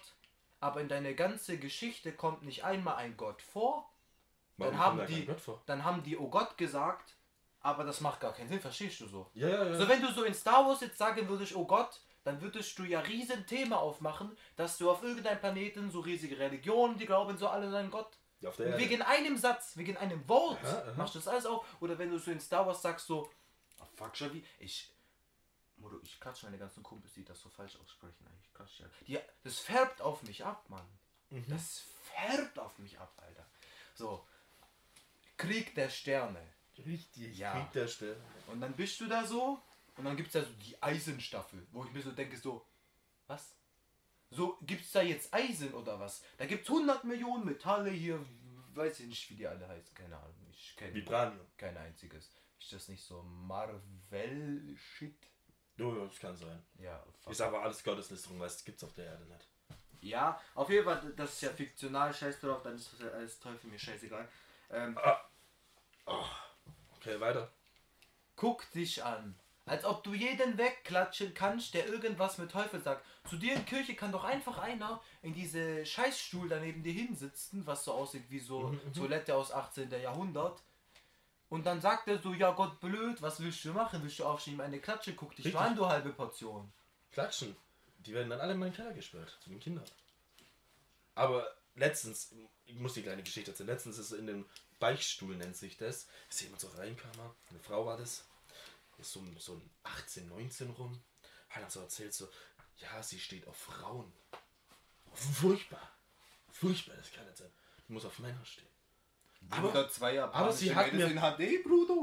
Aber 0.59 0.79
in 0.81 0.87
deine 0.87 1.15
ganze 1.15 1.57
Geschichte 1.57 2.13
kommt 2.13 2.43
nicht 2.43 2.63
einmal 2.63 2.95
ein 2.95 3.17
Gott 3.17 3.41
vor. 3.41 3.89
Warum 4.57 4.73
Dann 4.73 4.83
haben, 4.83 5.05
die, 5.07 5.25
Gott 5.25 5.41
vor? 5.41 5.61
dann 5.65 5.83
haben 5.83 6.03
die, 6.03 6.15
oh 6.17 6.29
Gott 6.29 6.57
gesagt, 6.57 7.15
aber 7.63 7.85
das 7.85 8.01
macht 8.01 8.19
gar 8.19 8.33
keinen 8.33 8.49
Sinn, 8.49 8.59
verstehst 8.59 8.99
du 8.99 9.07
so? 9.07 9.31
Ja, 9.33 9.47
ja, 9.47 9.63
ja. 9.63 9.75
So, 9.75 9.87
wenn 9.87 10.01
du 10.01 10.11
so 10.11 10.23
in 10.23 10.33
Star 10.33 10.67
Wars 10.67 10.81
jetzt 10.81 10.97
sagen 10.97 11.27
würdest, 11.29 11.55
oh 11.55 11.65
Gott, 11.65 12.01
dann 12.25 12.41
würdest 12.41 12.77
du 12.77 12.83
ja 12.83 12.99
riesen 12.99 13.47
Thema 13.47 13.79
aufmachen, 13.79 14.37
dass 14.57 14.77
du 14.77 14.91
auf 14.91 15.01
irgendeinem 15.01 15.39
Planeten 15.39 15.89
so 15.89 16.01
riesige 16.01 16.37
Religionen, 16.37 16.97
die 16.97 17.05
glauben 17.05 17.37
so 17.37 17.47
alle 17.47 17.75
an 17.75 17.89
Gott. 17.89 18.17
Ja, 18.41 18.49
auf 18.49 18.57
der 18.57 18.67
Erde. 18.67 18.79
wegen 18.79 19.01
einem 19.01 19.37
Satz, 19.37 19.77
wegen 19.77 19.95
einem 19.95 20.27
Wort 20.27 20.61
Aha, 20.63 20.79
aha. 20.79 20.93
machst 20.97 21.15
du 21.15 21.19
das 21.19 21.29
alles 21.29 21.45
auf. 21.45 21.65
Oder 21.79 21.97
wenn 21.97 22.09
du 22.09 22.19
so 22.19 22.31
in 22.31 22.41
Star 22.41 22.67
Wars 22.67 22.81
sagst 22.81 23.07
so, 23.07 23.31
oh, 23.79 23.85
fuck 23.95 24.19
Javi, 24.19 24.43
ich, 24.59 24.91
Modo, 25.77 25.99
ich 26.03 26.19
klatsche 26.19 26.45
meine 26.45 26.57
ganzen 26.57 26.83
Kumpels, 26.83 27.13
die 27.13 27.23
das 27.23 27.39
so 27.39 27.47
falsch 27.47 27.77
aussprechen 27.81 28.27
eigentlich. 28.27 28.53
Klatsche, 28.53 28.83
ja. 29.05 29.19
die, 29.21 29.25
das 29.45 29.59
färbt 29.59 30.01
auf 30.01 30.23
mich 30.23 30.43
ab, 30.43 30.69
Mann. 30.69 30.87
Mhm. 31.29 31.45
Das 31.47 31.83
färbt 32.03 32.59
auf 32.59 32.77
mich 32.77 32.99
ab, 32.99 33.13
Alter. 33.25 33.45
So, 33.95 34.27
Krieg 35.37 35.73
der 35.75 35.89
Sterne. 35.89 36.52
Richtig, 36.85 37.37
Ja. 37.37 37.69
Sterne. 37.87 38.15
Und 38.47 38.61
dann 38.61 38.73
bist 38.73 38.99
du 38.99 39.07
da 39.07 39.25
so 39.25 39.61
und 39.97 40.05
dann 40.05 40.15
gibt 40.17 40.27
es 40.27 40.33
da 40.33 40.41
so 40.41 40.53
die 40.65 40.81
Eisenstaffel, 40.81 41.65
wo 41.71 41.83
ich 41.85 41.91
mir 41.91 42.01
so 42.01 42.11
denke, 42.11 42.35
so, 42.37 42.65
was? 43.27 43.55
So, 44.31 44.57
gibt 44.63 44.83
es 44.83 44.91
da 44.91 45.01
jetzt 45.01 45.31
Eisen 45.33 45.73
oder 45.73 45.99
was? 45.99 46.23
Da 46.37 46.45
gibt 46.47 46.63
es 46.63 46.69
100 46.69 47.03
Millionen 47.03 47.45
Metalle 47.45 47.91
hier, 47.91 48.19
weiß 48.73 49.01
ich 49.01 49.07
nicht, 49.07 49.29
wie 49.29 49.35
die 49.35 49.47
alle 49.47 49.67
heißen, 49.67 49.93
keine 49.93 50.17
Ahnung. 50.17 50.47
Ich 50.51 50.75
kenne 50.75 50.93
Vibranium. 50.95 51.45
kein 51.57 51.77
einziges. 51.77 52.31
Ist 52.59 52.73
das 52.73 52.87
nicht 52.87 53.03
so 53.03 53.21
Marvel-Shit? 53.21 55.15
Oh, 55.79 55.93
ja, 55.95 56.05
das 56.05 56.19
kann 56.19 56.35
sein. 56.35 56.63
Ja, 56.79 57.03
fuck. 57.21 57.31
Ist 57.31 57.41
aber 57.41 57.61
alles 57.61 57.83
Gotteslästerung, 57.83 58.39
weil 58.39 58.47
es 58.47 58.63
gibt's 58.63 58.83
auf 58.83 58.93
der 58.93 59.05
Erde 59.05 59.25
nicht. 59.25 59.47
ja, 60.01 60.39
auf 60.55 60.69
jeden 60.69 60.85
Fall, 60.85 61.13
das 61.15 61.33
ist 61.33 61.41
ja 61.41 61.49
fiktional, 61.49 62.13
scheiß 62.13 62.39
drauf, 62.39 62.61
dann 62.63 62.75
ist 62.75 62.91
das 62.99 63.11
alles 63.13 63.39
Teufel, 63.39 63.69
mir 63.69 63.77
scheißegal. 63.79 64.27
Ähm, 64.71 64.97
Okay, 67.03 67.19
weiter. 67.19 67.51
Guck 68.37 68.71
dich 68.71 69.03
an. 69.03 69.35
Als 69.65 69.83
ob 69.83 70.03
du 70.03 70.13
jeden 70.13 70.57
wegklatschen 70.57 71.33
kannst, 71.33 71.73
der 71.73 71.87
irgendwas 71.87 72.37
mit 72.37 72.51
Teufel 72.51 72.81
sagt. 72.81 73.05
Zu 73.29 73.37
dir 73.37 73.55
in 73.55 73.65
Kirche 73.65 73.95
kann 73.95 74.11
doch 74.11 74.23
einfach 74.23 74.57
einer 74.57 75.01
in 75.21 75.33
diese 75.33 75.85
Scheißstuhl 75.85 76.47
daneben 76.49 76.83
dir 76.83 76.93
hinsitzen, 76.93 77.65
was 77.65 77.85
so 77.85 77.93
aussieht 77.93 78.29
wie 78.29 78.39
so 78.39 78.75
Toilette 78.93 79.35
aus 79.35 79.51
18. 79.51 79.89
Jahrhundert. 79.91 80.61
Und 81.49 81.65
dann 81.65 81.81
sagt 81.81 82.07
er 82.07 82.19
so, 82.19 82.33
ja 82.33 82.51
Gott 82.51 82.79
blöd, 82.79 83.21
was 83.21 83.39
willst 83.39 83.63
du 83.63 83.73
machen? 83.73 84.01
Willst 84.01 84.19
du 84.19 84.25
aufstehen, 84.25 84.55
ihm 84.55 84.61
eine 84.61 84.79
Klatsche? 84.79 85.13
Guck 85.13 85.35
dich 85.35 85.57
an, 85.57 85.75
du 85.75 85.85
halbe 85.85 86.11
Portion. 86.11 86.71
Klatschen. 87.11 87.55
Die 87.99 88.13
werden 88.13 88.29
dann 88.29 88.39
alle 88.39 88.53
in 88.53 88.59
meinen 88.59 88.73
Keller 88.73 88.93
gesperrt, 88.93 89.37
zu 89.41 89.49
den 89.49 89.59
Kindern. 89.59 89.85
Aber 91.15 91.47
letztens, 91.75 92.33
ich 92.65 92.79
muss 92.79 92.95
die 92.95 93.03
kleine 93.03 93.23
Geschichte 93.23 93.51
erzählen, 93.51 93.69
letztens 93.69 93.97
ist 93.97 94.11
in 94.11 94.27
dem 94.27 94.45
Beichtstuhl, 94.79 95.35
nennt 95.35 95.55
sich 95.57 95.77
das, 95.77 96.07
ist 96.29 96.41
jemand 96.41 96.61
so 96.61 96.67
reinkam, 96.69 97.11
eine 97.49 97.59
Frau 97.59 97.85
war 97.85 97.97
das, 97.97 98.25
ist 98.97 99.11
so, 99.11 99.19
ein- 99.19 99.35
so 99.39 99.53
ein 99.55 99.69
18, 99.83 100.27
19 100.27 100.69
rum, 100.71 101.01
hat 101.49 101.61
dann 101.63 101.69
so 101.69 101.79
erzählt, 101.81 102.13
so, 102.13 102.27
ja, 102.77 103.01
sie 103.03 103.19
steht 103.19 103.47
auf 103.47 103.55
Frauen. 103.57 104.11
Furchtbar. 105.13 105.91
Furchtbar, 106.51 106.95
das 106.97 107.11
kann 107.11 107.25
nicht 107.25 107.37
sein. 107.37 107.51
Die 107.87 107.93
muss 107.93 108.05
auf 108.05 108.19
Männer 108.19 108.43
stehen. 108.45 108.67
Bruder, 109.41 109.89
zwei 109.89 110.21
aber 110.21 110.51
sie 110.53 110.73
hat 110.73 110.93
mir- 110.93 111.05
in 111.07 111.19
HD, 111.19 111.61
Bruder. 111.63 111.93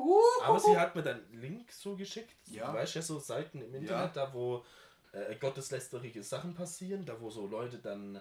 Aber 0.45 0.61
sie 0.61 0.77
hat 0.79 0.95
mir 0.95 1.03
dann 1.03 1.25
einen 1.25 1.41
Link 1.41 1.73
so 1.73 1.97
geschickt. 1.97 2.37
Ja. 2.49 2.67
Du 2.71 2.75
weißt 2.79 2.95
ja, 2.97 3.03
so 3.03 3.19
Seiten 3.19 3.63
im 3.63 3.75
Internet, 3.75 4.17
da 4.17 4.33
wo 4.33 4.65
äh, 5.13 5.35
gotteslästerige 5.37 6.23
Sachen 6.23 6.55
passieren, 6.55 7.05
da 7.07 7.19
wo 7.21 7.31
so 7.31 7.47
Leute 7.47 7.79
dann 7.79 8.17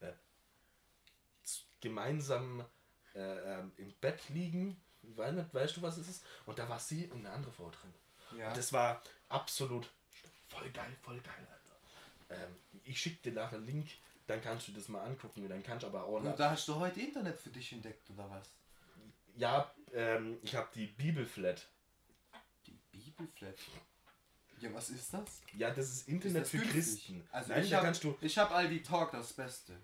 äh, 0.00 0.12
gemeinsam 1.80 2.64
äh, 3.18 3.58
ähm, 3.58 3.72
im 3.76 3.92
Bett 4.00 4.28
liegen. 4.28 4.80
Weil 5.02 5.32
nicht, 5.32 5.52
weißt 5.54 5.76
du, 5.76 5.82
was 5.82 5.96
es 5.96 6.08
ist? 6.08 6.24
Und 6.46 6.58
da 6.58 6.68
war 6.68 6.78
sie 6.78 7.06
und 7.08 7.20
eine 7.20 7.30
andere 7.30 7.52
Frau 7.52 7.70
drin. 7.70 7.94
Ja. 8.38 8.48
Und 8.48 8.56
das 8.56 8.72
war 8.72 9.02
absolut 9.28 9.88
voll 10.48 10.68
geil, 10.70 10.94
voll 11.02 11.20
geil, 11.20 11.46
Alter. 11.50 12.42
Ähm, 12.42 12.56
ich 12.84 13.00
schicke 13.00 13.30
dir 13.30 13.32
nachher 13.32 13.56
einen 13.56 13.66
Link, 13.66 13.88
dann 14.26 14.42
kannst 14.42 14.68
du 14.68 14.72
das 14.72 14.88
mal 14.88 15.02
angucken. 15.04 15.42
und 15.42 15.48
Dann 15.48 15.62
kannst 15.62 15.84
du 15.84 15.86
aber 15.86 16.04
auch 16.04 16.20
Und 16.20 16.38
da 16.38 16.50
hast 16.50 16.68
du 16.68 16.74
heute 16.74 17.00
Internet 17.00 17.38
für 17.38 17.50
dich 17.50 17.72
entdeckt, 17.72 18.10
oder 18.10 18.28
was? 18.30 18.48
Ja, 19.36 19.72
ähm, 19.92 20.38
ich 20.42 20.54
habe 20.54 20.68
die 20.74 20.86
Bibelflat. 20.86 21.68
Die 22.66 22.78
Bibelflat. 22.90 23.56
Ja, 24.60 24.74
was 24.74 24.90
ist 24.90 25.14
das? 25.14 25.40
Ja, 25.54 25.70
das 25.70 25.88
ist 25.88 26.08
Internet 26.08 26.42
Ist 26.42 26.50
für 26.50 26.58
das 26.58 26.72
günstig? 26.72 26.94
Christen. 27.06 27.28
Also 27.30 27.52
Nein, 27.52 27.62
ich 27.62 27.70
da 27.70 27.76
hab, 27.82 28.40
habe 28.50 28.54
Aldi 28.54 28.82
Talk, 28.82 29.12
das 29.12 29.32
Beste. 29.32 29.76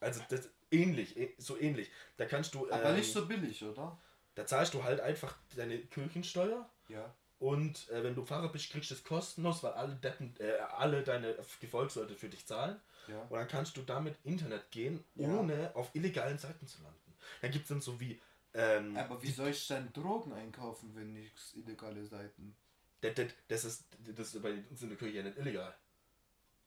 also 0.00 0.20
das 0.28 0.48
ähnlich, 0.70 1.16
so 1.38 1.58
ähnlich. 1.58 1.90
Da 2.16 2.26
kannst 2.26 2.54
du, 2.54 2.70
Aber 2.70 2.90
ähm, 2.90 2.96
nicht 2.96 3.12
so 3.12 3.26
billig, 3.26 3.62
oder? 3.64 3.98
da 4.34 4.46
zahlst 4.46 4.74
du 4.74 4.82
halt 4.84 5.00
einfach 5.00 5.36
deine 5.56 5.78
Kirchensteuer 5.78 6.68
Ja. 6.88 7.14
und 7.38 7.88
äh, 7.90 8.02
wenn 8.04 8.14
du 8.14 8.24
Pfarrer 8.24 8.50
bist, 8.50 8.70
kriegst 8.70 8.90
du 8.90 8.94
es 8.94 9.04
kostenlos, 9.04 9.62
weil 9.62 9.72
alle 9.72 9.94
Deppen, 9.96 10.34
äh, 10.38 10.52
alle 10.76 11.02
deine 11.02 11.36
Gefolgsleute 11.60 12.14
für 12.14 12.28
dich 12.28 12.46
zahlen. 12.46 12.80
Ja. 13.08 13.20
Und 13.22 13.32
dann 13.38 13.48
kannst 13.48 13.76
du 13.76 13.82
damit 13.82 14.14
Internet 14.24 14.70
gehen, 14.70 15.04
Ja. 15.16 15.28
ohne 15.28 15.74
auf 15.74 15.90
illegalen 15.94 16.38
Seiten 16.38 16.66
zu 16.66 16.82
landen. 16.82 17.14
Dann 17.42 17.50
gibt 17.50 17.64
es 17.64 17.68
dann 17.68 17.80
so 17.80 17.98
wie, 18.00 18.20
ähm, 18.54 18.96
Aber 18.96 19.22
wie 19.22 19.30
soll 19.30 19.48
ich 19.50 19.66
dann 19.68 19.92
Drogen 19.92 20.32
einkaufen, 20.32 20.94
wenn 20.94 21.12
nichts 21.12 21.54
illegale 21.54 22.04
Seiten? 22.04 22.56
das, 23.00 23.14
das, 23.14 23.26
das 23.48 23.64
ist, 23.64 23.84
das 24.16 24.34
ist 24.34 24.42
bei 24.42 24.52
uns 24.70 24.82
in 24.82 24.90
der 24.90 24.98
Kirche 24.98 25.16
ja 25.18 25.22
nicht 25.22 25.38
illegal. 25.38 25.74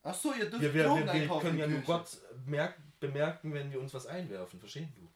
Ach 0.04 0.14
so, 0.14 0.32
ihr 0.34 0.44
dürft 0.50 0.62
Wir, 0.62 0.74
wir, 0.74 0.84
Drogen 0.84 1.06
wir, 1.06 1.28
wir 1.28 1.40
können 1.40 1.58
ja 1.58 1.66
nur. 1.66 1.80
Gott 1.80 2.06
merk, 2.46 2.76
bemerken, 3.00 3.52
wenn 3.54 3.72
wir 3.72 3.80
uns 3.80 3.92
was 3.94 4.06
einwerfen. 4.06 4.60
Verstehen 4.60 4.92
du? 4.96 5.08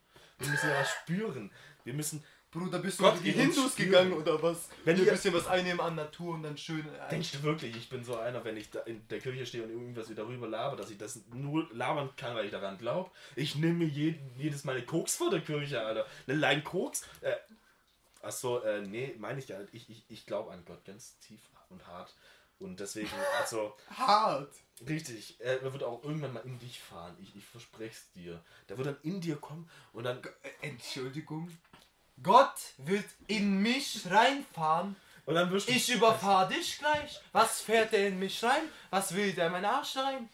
Wir 0.45 0.51
müssen 0.51 0.69
ja 0.71 0.81
was 0.81 0.91
spüren. 0.91 1.51
Wir 1.85 1.95
müssen. 1.95 2.25
Bruder, 2.51 2.79
bist 2.79 2.99
du 2.99 3.03
Gott 3.03 3.13
auf 3.13 3.23
die 3.23 3.31
Hindus 3.33 3.77
gegangen 3.77 4.15
oder 4.15 4.43
was? 4.43 4.71
Wenn 4.87 4.97
du 4.97 5.03
ihr- 5.03 5.11
ein 5.11 5.17
bisschen 5.17 5.35
was 5.35 5.47
einnehmen 5.47 5.81
an 5.81 5.95
Natur 5.97 6.33
und 6.33 6.43
dann 6.45 6.57
schön. 6.57 6.81
Äh, 6.81 7.11
Denkst 7.11 7.33
du 7.33 7.43
wirklich, 7.43 7.77
ich 7.77 7.91
bin 7.91 8.03
so 8.03 8.17
einer, 8.17 8.43
wenn 8.43 8.57
ich 8.57 8.71
da 8.71 8.81
in 8.81 9.07
der 9.09 9.19
Kirche 9.21 9.45
stehe 9.45 9.63
und 9.65 9.69
irgendwas 9.71 10.09
wieder 10.09 10.27
rüber 10.27 10.49
laber, 10.49 10.75
dass 10.77 10.89
ich 10.91 10.97
das 10.97 11.21
nur 11.35 11.69
labern 11.75 12.09
kann, 12.17 12.35
weil 12.35 12.47
ich 12.47 12.51
daran 12.51 12.79
glaube? 12.79 13.11
Ich 13.37 13.55
nehme 13.57 13.75
mir 13.75 13.89
jeden, 13.89 14.19
jedes 14.39 14.65
Mal 14.65 14.77
eine 14.77 14.87
Koks 14.87 15.17
vor 15.17 15.29
der 15.31 15.43
Kirche, 15.43 15.83
Alter. 15.83 16.07
Eine 16.27 16.39
Line 16.39 16.63
Koks. 16.63 17.03
Äh, 17.21 17.35
Achso, 18.23 18.61
äh, 18.61 18.81
nee, 18.81 19.15
meine 19.19 19.41
ich 19.41 19.49
ja. 19.49 19.59
Ich, 19.73 19.89
ich, 19.91 20.05
ich 20.09 20.25
glaube 20.25 20.51
an 20.51 20.65
Gott 20.65 20.83
ganz 20.87 21.19
tief 21.19 21.41
und 21.69 21.87
hart. 21.87 22.15
Und 22.59 22.81
deswegen, 22.81 23.11
also. 23.39 23.77
hart. 23.95 24.53
Richtig, 24.87 25.41
er 25.41 25.73
wird 25.73 25.83
auch 25.83 26.03
irgendwann 26.05 26.33
mal 26.33 26.45
in 26.45 26.59
dich 26.59 26.81
fahren. 26.81 27.17
Ich, 27.21 27.35
ich 27.35 27.45
verspreche 27.45 27.91
es 27.91 28.13
dir. 28.13 28.43
Der 28.69 28.77
wird 28.77 28.89
dann 28.89 28.99
in 29.03 29.21
dir 29.21 29.37
kommen 29.37 29.69
und 29.93 30.05
dann. 30.05 30.23
Äh, 30.43 30.69
Entschuldigung. 30.69 31.51
Gott 32.23 32.57
wird 32.79 33.07
in 33.27 33.61
mich 33.63 34.03
reinfahren. 34.11 34.97
Und 35.27 35.35
dann 35.35 35.51
wirst 35.51 35.69
du. 35.69 35.73
Ich 35.73 35.89
überfahre 35.93 36.53
dich 36.53 36.79
gleich. 36.79 37.21
Was 37.33 37.61
fährt 37.61 37.93
der 37.93 38.09
in 38.09 38.19
mich 38.19 38.43
rein? 38.43 38.63
Was 38.91 39.15
will 39.15 39.33
der 39.33 39.47
in 39.47 39.53
meinen 39.53 39.65
Arsch 39.65 39.97
rein? 39.97 40.29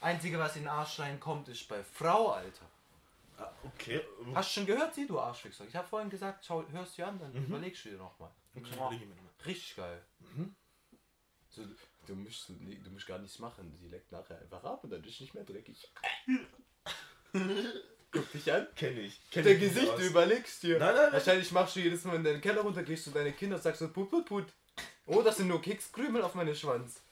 Einzige, 0.00 0.38
was 0.38 0.56
in 0.56 0.62
den 0.62 0.68
Arsch 0.68 0.98
reinkommt, 0.98 1.48
ist 1.48 1.68
bei 1.68 1.82
Frau, 1.84 2.30
Alter. 2.32 2.66
Ah, 3.38 3.50
okay. 3.64 4.02
Hast 4.34 4.50
du 4.50 4.60
schon 4.60 4.66
gehört, 4.66 4.94
sie, 4.94 5.06
du 5.06 5.18
Arschwichser? 5.20 5.64
Ich 5.66 5.76
habe 5.76 5.86
vorhin 5.86 6.10
gesagt, 6.10 6.44
schau, 6.44 6.64
hörst 6.72 6.98
du 6.98 7.06
an, 7.06 7.18
dann 7.18 7.32
überlegst 7.32 7.84
du 7.84 7.90
dir 7.90 7.98
nochmal. 7.98 8.30
Okay. 8.56 9.00
Richtig 9.46 9.76
geil. 9.76 10.02
So, 11.50 11.62
du, 12.06 12.14
musst, 12.14 12.48
du 12.48 12.90
musst 12.90 13.06
gar 13.06 13.18
nichts 13.18 13.38
machen. 13.38 13.76
Sie 13.80 13.88
leckt 13.88 14.10
nachher 14.12 14.38
einfach 14.40 14.62
ab 14.64 14.84
und 14.84 14.90
dann 14.90 15.02
ist 15.04 15.20
nicht 15.20 15.34
mehr 15.34 15.44
dreckig. 15.44 15.90
Guck 18.12 18.30
dich 18.32 18.52
an. 18.52 18.66
Kenn 18.76 18.98
ich. 18.98 19.20
Kenn 19.30 19.44
Dein 19.44 19.54
ich 19.54 19.60
Gesicht, 19.60 19.92
du 19.98 20.02
überlegst 20.06 20.62
dir. 20.62 20.78
Nein, 20.78 20.94
nein, 20.94 21.04
nein. 21.04 21.12
Wahrscheinlich 21.14 21.50
machst 21.52 21.76
du 21.76 21.80
jedes 21.80 22.04
Mal 22.04 22.16
in 22.16 22.24
deinen 22.24 22.40
Keller 22.40 22.60
runter, 22.60 22.82
gehst 22.82 23.06
du 23.06 23.10
deine 23.10 23.32
Kinder 23.32 23.56
und 23.56 23.62
sagst 23.62 23.80
so 23.80 23.88
put 23.90 24.10
put 24.10 24.26
put. 24.26 24.46
Oh, 25.06 25.22
das 25.22 25.38
sind 25.38 25.48
nur 25.48 25.60
Kekskrümel 25.62 26.22
auf 26.22 26.34
meinem 26.34 26.54
Schwanz. 26.54 27.02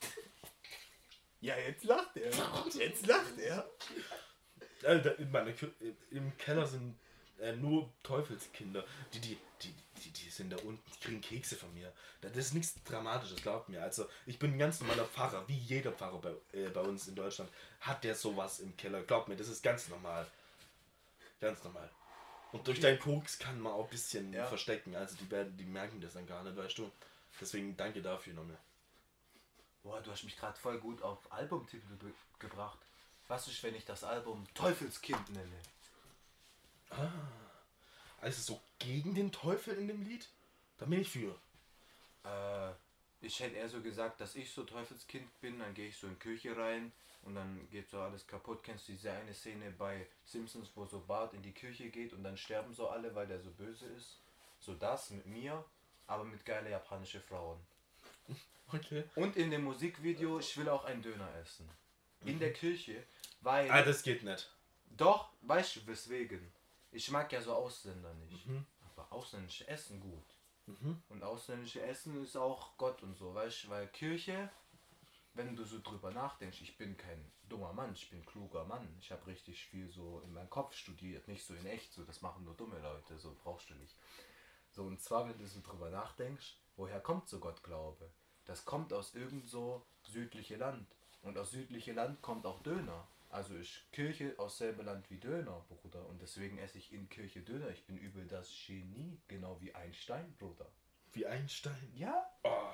Ja, 1.40 1.56
jetzt 1.56 1.84
lacht 1.84 2.16
er. 2.16 2.30
Jetzt 2.78 3.06
lacht 3.06 3.38
er. 3.38 3.68
Da- 4.82 5.10
in 5.12 5.30
meiner 5.30 5.52
Im 6.10 6.36
Keller 6.36 6.66
sind 6.66 6.98
äh, 7.38 7.52
nur 7.56 7.90
Teufelskinder. 8.02 8.84
Die, 9.14 9.20
die, 9.20 9.38
die, 9.62 9.74
die, 10.00 10.10
die 10.10 10.30
sind 10.30 10.50
da 10.50 10.56
unten, 10.58 10.82
die 10.92 10.98
kriegen 11.00 11.20
Kekse 11.20 11.56
von 11.56 11.72
mir. 11.74 11.92
Das 12.20 12.36
ist 12.36 12.54
nichts 12.54 12.74
Dramatisches, 12.84 13.42
glaubt 13.42 13.68
mir. 13.68 13.82
Also 13.82 14.08
ich 14.26 14.38
bin 14.38 14.52
ein 14.54 14.58
ganz 14.58 14.80
normaler 14.80 15.04
Pfarrer, 15.06 15.46
wie 15.48 15.56
jeder 15.56 15.92
Pfarrer 15.92 16.18
bei, 16.20 16.34
äh, 16.58 16.68
bei 16.70 16.80
uns 16.80 17.06
in 17.08 17.14
Deutschland. 17.14 17.50
Hat 17.80 18.02
der 18.04 18.14
sowas 18.14 18.60
im 18.60 18.76
Keller. 18.76 19.02
Glaubt 19.02 19.28
mir, 19.28 19.36
das 19.36 19.48
ist 19.48 19.62
ganz 19.62 19.88
normal. 19.88 20.26
Ganz 21.40 21.62
normal. 21.64 21.88
Und 22.52 22.66
durch 22.66 22.80
deinen 22.80 22.98
Koks 22.98 23.38
kann 23.38 23.60
man 23.60 23.72
auch 23.72 23.84
ein 23.84 23.90
bisschen 23.90 24.32
Ja. 24.32 24.46
verstecken. 24.46 24.96
Also 24.96 25.16
die 25.16 25.30
werden, 25.30 25.56
die 25.56 25.64
merken 25.64 26.00
das 26.00 26.14
dann 26.14 26.26
gar 26.26 26.42
nicht, 26.42 26.56
weißt 26.56 26.78
du. 26.78 26.90
Deswegen 27.40 27.76
danke 27.76 28.02
dafür 28.02 28.34
nochmal. 28.34 28.58
Boah, 29.82 30.00
du 30.02 30.10
hast 30.10 30.24
mich 30.24 30.36
gerade 30.36 30.58
voll 30.58 30.78
gut 30.78 31.00
auf 31.02 31.18
Albumtitel 31.32 31.96
ge 31.98 32.12
gebracht. 32.38 32.78
Was 33.28 33.46
ist, 33.46 33.62
wenn 33.62 33.74
ich 33.76 33.84
das 33.84 34.02
Album 34.04 34.46
Teufelskind 34.54 35.30
nenne? 35.30 35.56
Also 38.20 38.42
so 38.42 38.60
gegen 38.78 39.14
den 39.14 39.32
Teufel 39.32 39.76
in 39.76 39.88
dem 39.88 40.02
Lied? 40.02 40.28
Da 40.78 40.86
bin 40.86 41.00
ich 41.00 41.08
für. 41.08 41.34
Äh, 42.24 42.72
ich 43.20 43.40
hätte 43.40 43.56
eher 43.56 43.68
so 43.68 43.80
gesagt, 43.80 44.20
dass 44.20 44.36
ich 44.36 44.50
so 44.50 44.64
Teufelskind 44.64 45.40
bin, 45.40 45.58
dann 45.58 45.74
gehe 45.74 45.88
ich 45.88 45.96
so 45.96 46.06
in 46.06 46.14
die 46.14 46.20
Kirche 46.20 46.56
rein 46.56 46.92
und 47.22 47.34
dann 47.34 47.68
geht 47.70 47.88
so 47.90 48.00
alles 48.00 48.26
kaputt. 48.26 48.62
Kennst 48.62 48.88
du 48.88 48.92
diese 48.92 49.12
eine 49.12 49.34
Szene 49.34 49.70
bei 49.76 50.06
Simpsons, 50.24 50.70
wo 50.74 50.86
so 50.86 51.00
Bart 51.00 51.34
in 51.34 51.42
die 51.42 51.52
Kirche 51.52 51.90
geht 51.90 52.12
und 52.12 52.24
dann 52.24 52.36
sterben 52.36 52.74
so 52.74 52.88
alle, 52.88 53.14
weil 53.14 53.26
der 53.26 53.40
so 53.40 53.50
böse 53.50 53.86
ist? 53.86 54.18
So 54.58 54.74
das 54.74 55.10
mit 55.10 55.26
mir, 55.26 55.64
aber 56.06 56.24
mit 56.24 56.44
geile 56.44 56.70
japanische 56.70 57.20
Frauen. 57.20 57.58
Okay. 58.72 59.02
Und 59.16 59.36
in 59.36 59.50
dem 59.50 59.64
Musikvideo, 59.64 60.38
ich 60.38 60.56
will 60.56 60.68
auch 60.68 60.84
einen 60.84 61.02
Döner 61.02 61.28
essen. 61.42 61.68
In 62.24 62.38
der 62.38 62.52
Kirche, 62.52 63.02
weil... 63.40 63.68
Ah, 63.68 63.82
das 63.82 64.04
geht 64.04 64.22
nicht. 64.22 64.48
Doch, 64.96 65.30
weißt 65.40 65.74
du 65.74 65.86
weswegen? 65.88 66.52
Ich 66.92 67.10
mag 67.10 67.30
ja 67.32 67.40
so 67.40 67.52
Ausländer 67.54 68.12
nicht. 68.14 68.46
Aber 68.96 69.12
ausländische 69.12 69.66
Essen 69.68 70.00
gut. 70.00 70.36
Und 71.08 71.22
ausländische 71.22 71.82
Essen 71.82 72.22
ist 72.22 72.36
auch 72.36 72.76
Gott 72.76 73.02
und 73.02 73.16
so, 73.16 73.34
weißt 73.34 73.64
du? 73.64 73.68
Weil 73.70 73.88
Kirche, 73.88 74.50
wenn 75.34 75.56
du 75.56 75.64
so 75.64 75.80
drüber 75.80 76.10
nachdenkst, 76.10 76.60
ich 76.60 76.76
bin 76.76 76.96
kein 76.96 77.30
dummer 77.48 77.72
Mann, 77.72 77.92
ich 77.92 78.08
bin 78.10 78.24
kluger 78.24 78.64
Mann. 78.64 78.96
Ich 79.00 79.10
habe 79.10 79.26
richtig 79.26 79.64
viel 79.64 79.90
so 79.90 80.20
in 80.24 80.32
meinem 80.32 80.50
Kopf 80.50 80.74
studiert, 80.74 81.26
nicht 81.28 81.44
so 81.44 81.54
in 81.54 81.66
echt, 81.66 81.92
so 81.92 82.04
das 82.04 82.22
machen 82.22 82.44
nur 82.44 82.54
dumme 82.54 82.78
Leute, 82.80 83.18
so 83.18 83.36
brauchst 83.42 83.70
du 83.70 83.74
nicht. 83.74 83.96
So, 84.70 84.84
und 84.84 85.00
zwar, 85.00 85.28
wenn 85.28 85.38
du 85.38 85.46
so 85.46 85.60
drüber 85.60 85.90
nachdenkst, 85.90 86.56
woher 86.76 87.00
kommt 87.00 87.28
so 87.28 87.40
Gottglaube? 87.40 88.08
Das 88.44 88.64
kommt 88.64 88.92
aus 88.92 89.14
irgend 89.14 89.48
so 89.48 89.84
südliche 90.02 90.56
Land. 90.56 90.86
Und 91.22 91.36
aus 91.36 91.50
südliche 91.50 91.92
Land 91.92 92.22
kommt 92.22 92.46
auch 92.46 92.62
Döner. 92.62 93.06
Also 93.30 93.54
ist 93.54 93.92
Kirche 93.92 94.34
aus 94.38 94.58
selbe 94.58 94.82
Land 94.82 95.08
wie 95.08 95.18
Döner, 95.18 95.64
Bruder. 95.68 96.04
Und 96.06 96.20
deswegen 96.20 96.58
esse 96.58 96.78
ich 96.78 96.92
in 96.92 97.08
Kirche 97.08 97.40
Döner. 97.40 97.68
Ich 97.68 97.86
bin 97.86 97.96
übel 97.96 98.26
das 98.26 98.50
Genie, 98.66 99.20
genau 99.28 99.60
wie 99.60 99.72
Einstein, 99.74 100.34
Bruder. 100.36 100.66
Wie 101.12 101.26
Einstein. 101.26 101.92
Ja? 101.94 102.26
Oh. 102.42 102.72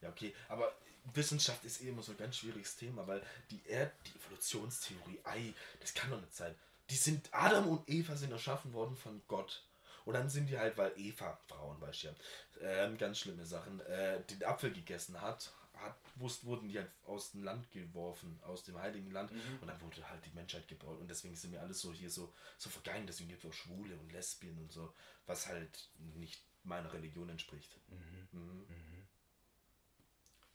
Ja, 0.00 0.08
okay. 0.08 0.34
Aber 0.48 0.72
Wissenschaft 1.14 1.64
ist 1.64 1.82
eh 1.82 1.88
immer 1.88 2.02
so 2.02 2.12
ein 2.12 2.18
ganz 2.18 2.36
schwieriges 2.36 2.76
Thema, 2.76 3.06
weil 3.06 3.22
die 3.50 3.64
Erd, 3.64 3.92
die 4.06 4.18
Evolutionstheorie, 4.18 5.20
ei, 5.22 5.54
das 5.80 5.94
kann 5.94 6.10
doch 6.10 6.20
nicht 6.20 6.34
sein. 6.34 6.54
Die 6.90 6.96
sind, 6.96 7.28
Adam 7.32 7.68
und 7.68 7.88
Eva 7.88 8.16
sind 8.16 8.32
erschaffen 8.32 8.72
worden 8.72 8.96
von 8.96 9.22
Gott. 9.28 9.64
Und 10.04 10.14
dann 10.14 10.30
sind 10.30 10.48
die 10.48 10.58
halt, 10.58 10.76
weil 10.76 10.92
Eva, 10.96 11.38
Frauen, 11.48 11.80
weißt 11.80 12.04
du 12.04 12.06
ja, 12.08 12.14
ähm, 12.60 12.98
ganz 12.98 13.18
schlimme 13.18 13.46
Sachen, 13.46 13.80
äh, 13.80 14.20
den 14.24 14.44
Apfel 14.44 14.72
gegessen 14.72 15.20
hat, 15.20 15.52
hat 15.76 15.96
wusst, 16.16 16.44
wurden 16.44 16.68
die 16.68 16.78
halt 16.78 16.90
aus 17.06 17.32
dem 17.32 17.44
Land 17.44 17.70
geworfen, 17.70 18.38
aus 18.44 18.64
dem 18.64 18.78
heiligen 18.78 19.10
Land. 19.10 19.30
Und 19.60 19.66
dann 19.66 19.80
wurde 19.80 20.08
halt 20.08 20.24
die 20.24 20.34
Menschheit 20.34 20.66
gebaut. 20.68 20.98
Und 20.98 21.08
deswegen 21.08 21.36
sind 21.36 21.52
wir 21.52 21.60
alles 21.60 21.80
so 21.80 21.92
hier 21.92 22.10
so, 22.10 22.32
so 22.58 22.70
vergangen. 22.70 23.06
Deswegen 23.06 23.28
gibt 23.28 23.44
es 23.44 23.50
auch 23.50 23.54
Schwule 23.54 23.96
und 23.96 24.12
Lesbien 24.12 24.58
und 24.58 24.72
so, 24.72 24.92
was 25.26 25.46
halt 25.46 25.88
nicht 26.14 26.42
meiner 26.64 26.92
Religion 26.92 27.28
entspricht. 27.28 27.78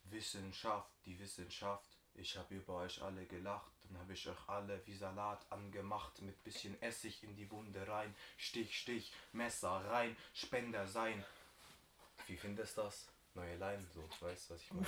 Wissenschaft, 0.04 0.90
die 1.06 1.18
Wissenschaft. 1.18 1.88
Ich 2.14 2.36
habe 2.36 2.54
über 2.54 2.76
euch 2.76 3.00
alle 3.00 3.24
gelacht, 3.24 3.72
dann 3.84 3.98
habe 3.98 4.12
ich 4.12 4.28
euch 4.28 4.48
alle 4.48 4.86
wie 4.86 4.94
Salat 4.94 5.50
angemacht, 5.50 6.20
mit 6.20 6.44
bisschen 6.44 6.80
Essig 6.82 7.22
in 7.22 7.34
die 7.36 7.50
Wunde 7.50 7.88
rein, 7.88 8.14
Stich, 8.36 8.78
Stich, 8.78 9.14
Messer 9.32 9.82
rein, 9.86 10.14
Spender 10.34 10.86
sein. 10.86 11.24
Wie 12.26 12.36
findest 12.36 12.76
du 12.76 12.82
das? 12.82 13.08
Neue 13.34 13.56
Line, 13.56 13.84
so, 13.94 14.02
weißt 14.26 14.50
du, 14.50 14.54
was 14.54 14.60
ich 14.60 14.72
meine? 14.72 14.86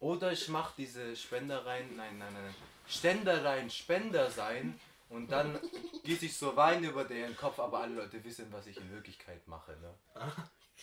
Oder 0.00 0.32
ich 0.32 0.48
mache 0.48 0.74
diese 0.76 1.14
Spender 1.14 1.64
rein, 1.64 1.94
nein, 1.96 2.18
nein, 2.18 2.32
nein, 2.32 2.42
nein, 2.42 2.54
Ständer 2.88 3.44
rein, 3.44 3.70
Spender 3.70 4.30
sein 4.30 4.78
und 5.08 5.30
dann 5.30 5.60
gieße 6.02 6.26
ich 6.26 6.36
so 6.36 6.56
Wein 6.56 6.82
über 6.82 7.04
deren 7.04 7.36
Kopf, 7.36 7.60
aber 7.60 7.80
alle 7.80 7.94
Leute 7.94 8.24
wissen, 8.24 8.48
was 8.50 8.66
ich 8.66 8.78
in 8.78 8.90
Wirklichkeit 8.90 9.46
mache, 9.46 9.72
ne? 9.76 9.94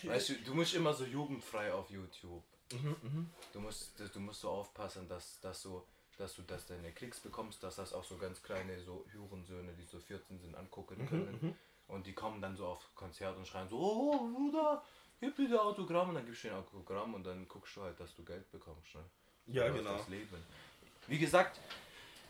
Weißt 0.04 0.30
du, 0.30 0.34
du 0.36 0.54
musst 0.54 0.72
immer 0.74 0.94
so 0.94 1.04
jugendfrei 1.04 1.72
auf 1.74 1.90
YouTube. 1.90 2.42
Du 3.52 3.60
musst, 3.60 4.00
du 4.00 4.20
musst 4.20 4.40
so 4.40 4.48
aufpassen, 4.48 5.06
dass, 5.08 5.40
dass, 5.40 5.62
du, 5.64 5.82
dass 6.16 6.34
du 6.36 6.42
dass 6.42 6.66
deine 6.66 6.92
Klicks 6.92 7.20
bekommst, 7.20 7.62
dass 7.62 7.76
das 7.76 7.92
auch 7.92 8.04
so 8.04 8.16
ganz 8.16 8.42
kleine 8.42 8.80
so 8.80 9.04
Hurensöhne, 9.12 9.74
die 9.74 9.84
so 9.84 9.98
14 9.98 10.38
sind, 10.38 10.54
angucken 10.54 11.06
können. 11.06 11.54
Und 11.88 12.06
die 12.06 12.14
kommen 12.14 12.40
dann 12.40 12.56
so 12.56 12.66
auf 12.66 12.94
Konzert 12.94 13.36
und 13.36 13.46
schreien 13.46 13.68
so, 13.68 13.76
oh 13.78 14.28
Bruder, 14.32 14.82
gib 15.20 15.36
der 15.36 15.62
Autogramm 15.62 16.08
und 16.08 16.14
dann 16.16 16.26
gibst 16.26 16.44
du 16.44 16.48
dir 16.48 16.54
ein 16.54 16.60
Autogramm 16.60 17.14
und 17.14 17.24
dann 17.24 17.46
guckst 17.48 17.76
du 17.76 17.82
halt, 17.82 17.98
dass 18.00 18.14
du 18.14 18.24
Geld 18.24 18.50
bekommst. 18.50 18.94
Ne? 18.94 19.04
Ja, 19.46 19.66
Läuft 19.66 19.78
genau. 19.78 19.96
Das 19.96 20.08
Leben. 20.08 20.44
Wie 21.06 21.18
gesagt, 21.18 21.60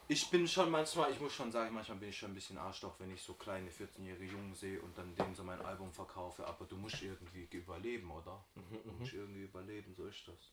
ich 0.09 0.29
bin 0.29 0.49
schon 0.49 0.71
manchmal, 0.71 1.13
ich 1.13 1.21
muss 1.21 1.33
schon 1.33 1.53
sagen, 1.53 1.73
manchmal 1.73 1.99
bin 1.99 2.09
ich 2.09 2.19
schon 2.19 2.33
ein 2.33 2.35
bisschen 2.35 2.59
Arschloch, 2.59 2.95
wenn 2.99 3.15
ich 3.15 3.23
so 3.23 3.35
kleine 3.35 3.71
14-jährige 3.71 4.33
Jungen 4.33 4.55
sehe 4.55 4.81
und 4.81 4.97
dann 4.99 5.15
denen 5.15 5.35
so 5.37 5.45
mein 5.45 5.61
Album 5.65 5.93
verkaufe, 5.93 6.45
aber 6.47 6.65
du 6.65 6.77
musst 6.77 7.01
irgendwie 7.01 7.47
überleben, 7.53 8.11
oder? 8.11 8.45
Du 8.85 8.93
musst 8.93 9.13
irgendwie 9.13 9.43
überleben, 9.43 9.95
so 9.97 10.07
ist 10.07 10.27
das. 10.27 10.53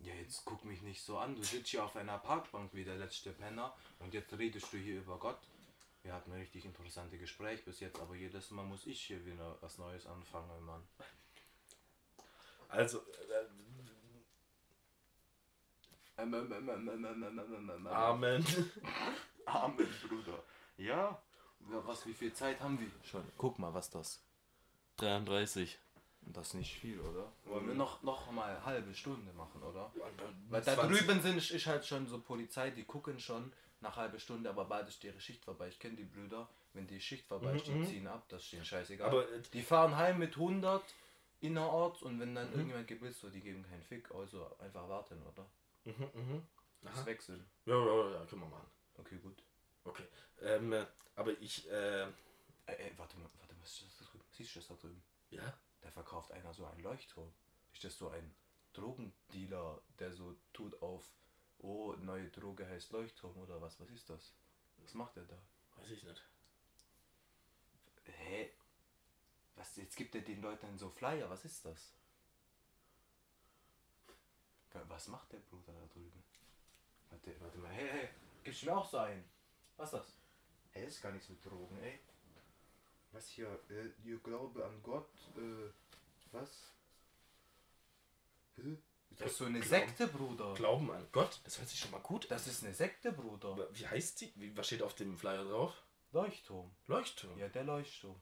Ja, 0.00 0.14
jetzt 0.14 0.44
guck 0.44 0.64
mich 0.64 0.82
nicht 0.82 1.02
so 1.02 1.18
an. 1.18 1.34
Du 1.34 1.42
sitzt 1.42 1.68
hier 1.68 1.84
auf 1.84 1.96
einer 1.96 2.18
Parkbank 2.18 2.74
wie 2.74 2.84
der 2.84 2.96
letzte 2.96 3.30
Penner 3.30 3.74
und 3.98 4.12
jetzt 4.12 4.36
redest 4.38 4.72
du 4.72 4.76
hier 4.76 4.98
über 4.98 5.18
Gott. 5.18 5.40
Wir 6.02 6.14
hatten 6.14 6.32
ein 6.32 6.38
richtig 6.38 6.64
interessantes 6.64 7.18
Gespräch 7.18 7.64
bis 7.64 7.80
jetzt, 7.80 8.00
aber 8.00 8.14
jedes 8.14 8.50
Mal 8.50 8.64
muss 8.64 8.86
ich 8.86 9.02
hier 9.02 9.24
wieder 9.24 9.56
was 9.60 9.78
Neues 9.78 10.06
anfangen, 10.06 10.64
Mann. 10.64 10.82
Also. 12.68 12.98
Äh, 12.98 13.46
Amen. 17.94 18.44
Amen, 19.46 19.88
Bruder. 20.08 20.42
Ja. 20.76 21.22
ja. 21.70 21.86
Was, 21.86 22.06
wie 22.06 22.14
viel 22.14 22.32
Zeit 22.32 22.60
haben 22.60 22.78
wir? 22.78 22.90
Schon. 23.04 23.24
Guck 23.36 23.58
mal, 23.58 23.72
was 23.72 23.90
das. 23.90 24.20
33. 24.96 25.78
Das 26.32 26.48
ist 26.48 26.54
nicht 26.54 26.74
viel, 26.78 27.00
oder? 27.00 27.32
Wollen 27.44 27.68
wir 27.68 27.74
noch, 27.74 28.02
noch 28.02 28.30
mal 28.32 28.50
eine 28.50 28.64
halbe 28.64 28.92
Stunde 28.92 29.32
machen, 29.32 29.62
oder? 29.62 29.90
Weil 30.50 30.62
da 30.62 30.76
drüben 30.76 31.22
sind 31.22 31.38
ich 31.38 31.66
halt 31.66 31.86
schon 31.86 32.06
so 32.06 32.20
Polizei, 32.20 32.70
die 32.70 32.84
gucken 32.84 33.18
schon, 33.18 33.52
nach 33.80 33.96
halbe 33.96 34.18
Stunde, 34.18 34.50
aber 34.50 34.64
bald 34.64 34.88
ist 34.88 35.02
ihre 35.04 35.20
Schicht 35.20 35.44
vorbei. 35.44 35.68
Ich 35.68 35.78
kenne 35.78 35.96
die 35.96 36.04
Brüder, 36.04 36.48
wenn 36.72 36.86
die 36.86 37.00
Schicht 37.00 37.26
vorbei 37.26 37.54
ist, 37.54 37.66
die 37.66 37.84
ziehen 37.84 38.06
ab, 38.06 38.24
das 38.28 38.44
ist 38.44 38.52
denen 38.52 38.64
scheißegal. 38.64 39.08
Aber, 39.08 39.30
äh, 39.30 39.40
die 39.52 39.62
fahren 39.62 39.96
heim 39.96 40.18
mit 40.18 40.34
100 40.36 40.82
innerorts 41.40 42.02
und 42.02 42.18
wenn 42.18 42.34
dann 42.34 42.50
irgendjemand 42.50 42.88
geblitzt 42.88 43.22
wird, 43.22 43.34
die 43.34 43.40
geben 43.40 43.62
keinen 43.62 43.82
Fick, 43.82 44.10
also 44.12 44.56
einfach 44.58 44.88
warten, 44.88 45.22
oder? 45.22 45.46
Das 46.82 47.06
wechseln. 47.06 47.48
Ja, 47.64 47.74
ja, 47.74 48.10
ja, 48.12 48.26
können 48.26 48.42
wir 48.42 48.48
machen. 48.48 48.68
Okay, 48.98 49.18
gut. 49.18 49.42
Okay. 49.84 50.04
Ähm, 50.42 50.72
äh, 50.72 50.86
aber 51.16 51.32
ich, 51.40 51.68
äh, 51.70 52.02
Ey, 52.66 52.76
ey, 52.76 52.92
warte 52.98 53.16
mal, 53.16 53.30
warte 53.38 53.54
mal, 53.54 53.62
ist 53.64 53.82
das 53.82 53.96
da 53.98 54.04
drüben? 54.04 54.24
Siehst 54.30 54.54
du 54.54 54.58
das 54.60 54.68
da 54.68 54.74
drüben? 54.74 55.02
ja. 55.30 55.58
Da 55.80 55.90
verkauft 55.92 56.32
einer 56.32 56.52
so 56.52 56.66
einen 56.66 56.82
Leuchtturm. 56.82 57.32
Ist 57.72 57.84
das 57.84 57.96
so 57.96 58.08
ein 58.10 58.34
Drogendealer, 58.72 59.80
der 60.00 60.12
so 60.12 60.34
tut 60.52 60.82
auf, 60.82 61.08
oh, 61.58 61.94
neue 62.00 62.28
Droge 62.30 62.66
heißt 62.68 62.92
Leuchtturm 62.92 63.36
oder 63.38 63.60
was? 63.60 63.78
Was 63.80 63.90
ist 63.90 64.08
das? 64.10 64.32
Was 64.78 64.94
macht 64.94 65.16
er 65.16 65.24
da? 65.24 65.38
Weiß 65.76 65.90
ich 65.90 66.02
nicht. 66.02 66.22
Hä? 68.04 68.50
Was, 69.56 69.76
jetzt 69.76 69.96
gibt 69.96 70.14
er 70.14 70.20
den 70.22 70.40
Leuten 70.40 70.78
so 70.78 70.88
Flyer, 70.90 71.28
was 71.28 71.44
ist 71.44 71.64
das? 71.64 71.92
Wa- 74.72 74.84
Was 74.88 75.08
macht 75.08 75.32
der 75.32 75.38
Bruder 75.38 75.72
da 75.72 75.86
drüben? 75.86 76.22
Warte, 77.10 77.40
warte 77.40 77.58
mal, 77.58 77.72
hey, 77.72 77.88
hey, 77.88 78.08
gibst 78.44 78.62
du 78.62 78.66
mir 78.66 78.76
auch 78.76 78.88
so 78.88 78.98
einen? 78.98 79.24
Was 79.76 79.92
ist 79.92 79.98
das? 80.00 80.16
Hey, 80.72 80.86
ist 80.86 81.02
gar 81.02 81.10
nichts 81.12 81.28
mit 81.28 81.44
Drogen, 81.44 81.76
ey. 81.82 81.98
Was 83.12 83.26
hier, 83.28 83.58
äh, 83.70 83.88
ihr 84.04 84.18
Glaube 84.18 84.64
an 84.64 84.82
Gott, 84.82 85.10
äh, 85.36 85.70
was? 86.32 86.72
Hä? 88.56 88.76
Das 89.16 89.32
ist 89.32 89.38
so 89.38 89.46
eine 89.46 89.62
Sekte, 89.62 90.06
Bruder. 90.06 90.54
Glauben 90.54 90.90
an 90.92 91.06
Gott, 91.10 91.40
das 91.44 91.58
hört 91.58 91.68
sich 91.68 91.80
schon 91.80 91.90
mal 91.90 92.00
gut 92.00 92.24
an. 92.24 92.28
Das 92.30 92.46
ist 92.46 92.62
eine 92.62 92.72
Sekte, 92.72 93.10
Bruder. 93.12 93.56
Wie 93.72 93.86
heißt 93.86 94.20
die? 94.20 94.32
Wie, 94.36 94.56
was 94.56 94.66
steht 94.66 94.82
auf 94.82 94.94
dem 94.94 95.18
Flyer 95.18 95.44
drauf? 95.44 95.82
Leuchtturm. 96.12 96.70
Leuchtturm. 96.86 97.38
Ja, 97.38 97.48
der 97.48 97.64
Leuchtturm. 97.64 98.14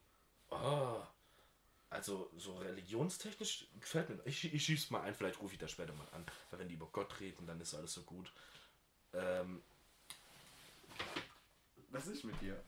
Ah. 0.49 1.07
Also, 1.89 2.31
so 2.35 2.55
religionstechnisch 2.57 3.67
gefällt 3.79 4.09
mir. 4.09 4.19
Ich, 4.25 4.53
ich 4.53 4.65
schieße 4.65 4.91
mal 4.91 5.01
ein, 5.01 5.15
vielleicht 5.15 5.39
rufe 5.39 5.53
ich 5.53 5.59
das 5.59 5.71
später 5.71 5.93
mal 5.93 6.07
an. 6.11 6.25
Weil 6.49 6.59
wenn 6.59 6.67
die 6.67 6.73
über 6.73 6.87
Gott 6.87 7.19
reden, 7.19 7.45
dann 7.47 7.61
ist 7.61 7.75
alles 7.75 7.93
so 7.93 8.01
gut. 8.01 8.33
Ähm, 9.13 9.63
Was 11.89 12.07
ist 12.07 12.23
mit 12.23 12.39
dir? 12.41 12.61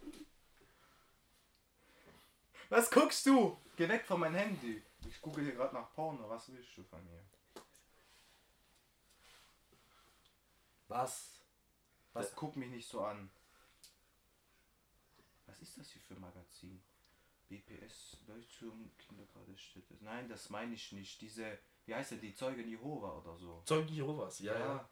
Was 2.70 2.90
guckst 2.90 3.26
du? 3.26 3.58
Geh 3.76 3.90
weg 3.90 4.06
von 4.06 4.20
meinem 4.20 4.36
Handy. 4.36 4.82
Ich 5.08 5.20
gucke 5.22 5.42
hier 5.42 5.54
gerade 5.54 5.74
nach 5.74 5.92
Porno. 5.94 6.30
Was 6.30 6.52
willst 6.52 6.78
du 6.78 6.84
von 6.84 7.04
mir? 7.04 7.20
Was? 10.90 11.40
Was? 12.14 12.36
Guck 12.36 12.56
mich 12.58 12.70
nicht 12.70 12.90
so 12.90 13.02
an. 13.02 13.30
Was 15.46 15.60
ist 15.62 15.78
das 15.78 15.90
hier 15.92 16.02
für 16.02 16.16
ein 16.16 16.22
Magazin? 16.22 16.82
BPS, 17.48 18.18
Leuchtturm, 18.28 18.92
Kindergartenstätte. 18.98 19.96
Nein, 20.02 20.28
das 20.30 20.50
meine 20.50 20.76
ich 20.76 20.92
nicht. 20.92 21.20
Diese, 21.22 21.58
wie 21.86 21.96
heißt 21.96 22.12
der, 22.12 22.18
die 22.20 22.36
Zeugen 22.36 22.68
Jehova 22.68 23.18
oder 23.18 23.36
so. 23.38 23.64
Zeugen 23.66 23.94
Jehovas, 23.94 24.40
ja, 24.40 24.58
ja. 24.58 24.90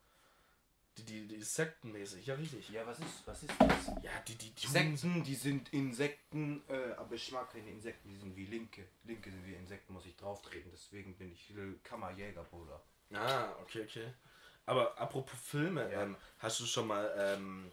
Die, 0.97 1.03
die, 1.03 1.27
die 1.27 1.41
sektenmäßig, 1.43 2.25
ja 2.25 2.33
richtig. 2.33 2.69
Ja, 2.69 2.85
was 2.87 2.97
ist, 2.97 3.27
was 3.27 3.43
ist 3.43 3.53
das? 3.59 3.87
Ja, 4.01 4.11
die, 4.27 4.33
die, 4.33 4.49
die 4.49 4.65
Sekten, 4.65 5.23
die 5.23 5.35
sind 5.35 5.71
Insekten, 5.71 6.63
äh, 6.67 6.93
aber 6.93 7.13
ich 7.13 7.31
mag 7.31 7.51
keine 7.51 7.69
Insekten, 7.69 8.09
die 8.09 8.17
sind 8.17 8.35
wie 8.35 8.45
Linke. 8.45 8.87
Linke 9.03 9.29
sind 9.29 9.45
wie 9.45 9.53
Insekten, 9.53 9.93
muss 9.93 10.07
ich 10.07 10.15
drauf 10.15 10.41
treten, 10.41 10.71
deswegen 10.71 11.15
bin 11.15 11.31
ich 11.31 11.53
Kammerjäger, 11.83 12.43
Bruder. 12.45 12.83
Ah, 13.13 13.51
okay, 13.61 13.83
okay. 13.83 14.11
Aber 14.67 14.97
apropos 14.99 15.39
Filme, 15.39 15.91
Ja. 15.91 16.03
ähm, 16.03 16.15
hast 16.39 16.59
du 16.59 16.65
schon 16.65 16.85
mal 16.87 17.11
ähm, 17.17 17.71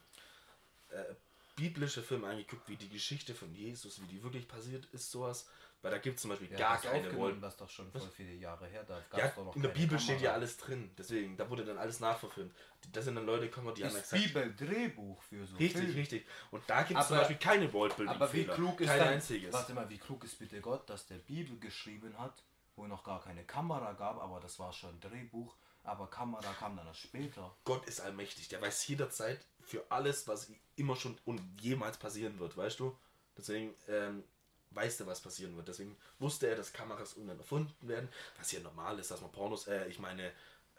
äh, 0.89 1.15
biblische 1.57 2.03
Filme 2.03 2.27
angeguckt, 2.29 2.69
wie 2.69 2.77
die 2.77 2.89
Geschichte 2.89 3.35
von 3.35 3.55
Jesus, 3.55 4.01
wie 4.01 4.07
die 4.07 4.23
wirklich 4.23 4.49
passiert 4.49 4.87
ist, 4.93 5.11
sowas? 5.11 5.47
Weil 5.83 5.91
da 5.91 5.99
gibt 5.99 6.17
es 6.17 6.23
zum 6.23 6.31
Beispiel 6.31 6.51
Ja, 6.51 6.59
gar 6.59 6.81
keine 6.81 7.15
Wolken. 7.15 7.43
Das 7.43 7.57
doch 7.59 7.69
schon 7.69 7.93
voll 7.93 8.09
viele 8.17 8.33
Jahre 8.33 8.67
her, 8.67 8.85
da 8.85 9.03
Ja, 9.19 9.29
doch 9.29 9.45
noch 9.45 9.55
in 9.57 9.63
der 9.63 9.69
Bibel 9.69 9.99
steht 10.01 10.21
ja 10.23 10.31
Kamera. 10.31 10.35
alles 10.35 10.57
drin, 10.57 10.91
deswegen, 10.97 11.37
da 11.37 11.51
wurde 11.51 11.65
dann 11.65 11.77
alles 11.77 12.01
nachverfilmt. 12.01 12.55
Da 12.93 13.03
sind 13.03 13.17
dann 13.17 13.27
Leute 13.27 13.49
gekommen, 13.49 13.75
die 13.75 13.85
haben 13.85 13.95
Ist 13.95 14.11
gesagt, 14.11 14.25
Bibel 14.25 14.55
Drehbuch 14.57 15.21
für 15.23 15.47
so 15.47 15.57
richtig, 15.57 15.83
Film. 15.83 15.95
richtig. 15.95 16.27
Und 16.53 16.63
da 16.69 16.83
gibt 16.85 16.99
es 17.01 17.09
zum 17.09 17.17
Beispiel 17.19 17.37
keine 17.37 17.73
Worldbuilding 17.73 18.15
Aber 18.15 18.33
wie 18.33 18.45
klug 18.47 18.81
ist 18.81 18.89
Kein 18.89 18.99
dann, 19.01 19.09
einziges. 19.09 19.53
Warte 19.53 19.75
mal, 19.75 19.89
wie 19.91 19.99
klug 19.99 20.25
ist 20.25 20.39
bitte 20.39 20.61
Gott, 20.61 20.89
dass 20.89 21.07
der 21.07 21.19
Bibel 21.19 21.59
geschrieben 21.59 22.19
hat, 22.19 22.43
wo 22.77 22.87
noch 22.87 23.05
gar 23.05 23.23
keine 23.23 23.45
Kamera 23.45 23.93
gab, 23.93 24.19
aber 24.23 24.41
das 24.41 24.59
war 24.59 24.73
schon 24.73 24.99
Drehbuch, 25.01 25.55
aber 25.85 26.09
Kamera 26.09 26.53
kam 26.59 26.77
dann 26.77 26.87
erst 26.87 27.01
später. 27.01 27.55
Gott 27.65 27.87
ist 27.87 28.01
allmächtig, 28.01 28.49
der 28.49 28.61
weiß 28.61 28.87
jederzeit 28.89 29.47
für 29.61 29.85
alles, 29.91 30.27
was 30.27 30.51
immer 30.77 30.97
schon 30.97 31.17
und 31.25 31.41
jemals 31.61 31.99
passieren 31.99 32.39
wird, 32.39 32.57
weißt 32.57 32.81
du? 32.81 32.97
Deswegen 33.37 33.75
ähm, 33.89 34.25
weiß 34.71 35.01
er, 35.01 35.07
was 35.07 35.21
passieren 35.21 35.57
wird. 35.57 35.69
Deswegen 35.69 35.97
wusste 36.19 36.49
er, 36.49 36.57
dass 36.57 36.73
Kameras 36.73 37.15
irgendwann 37.15 37.39
erfunden 37.39 37.89
werden, 37.89 38.09
was 38.39 38.53
ja 38.53 38.61
normal 38.61 38.99
ist, 38.99 39.11
dass 39.11 39.21
man 39.21 39.33
Pornos, 39.33 39.67
äh, 39.67 39.87
ich 39.89 39.99
meine, 39.99 40.33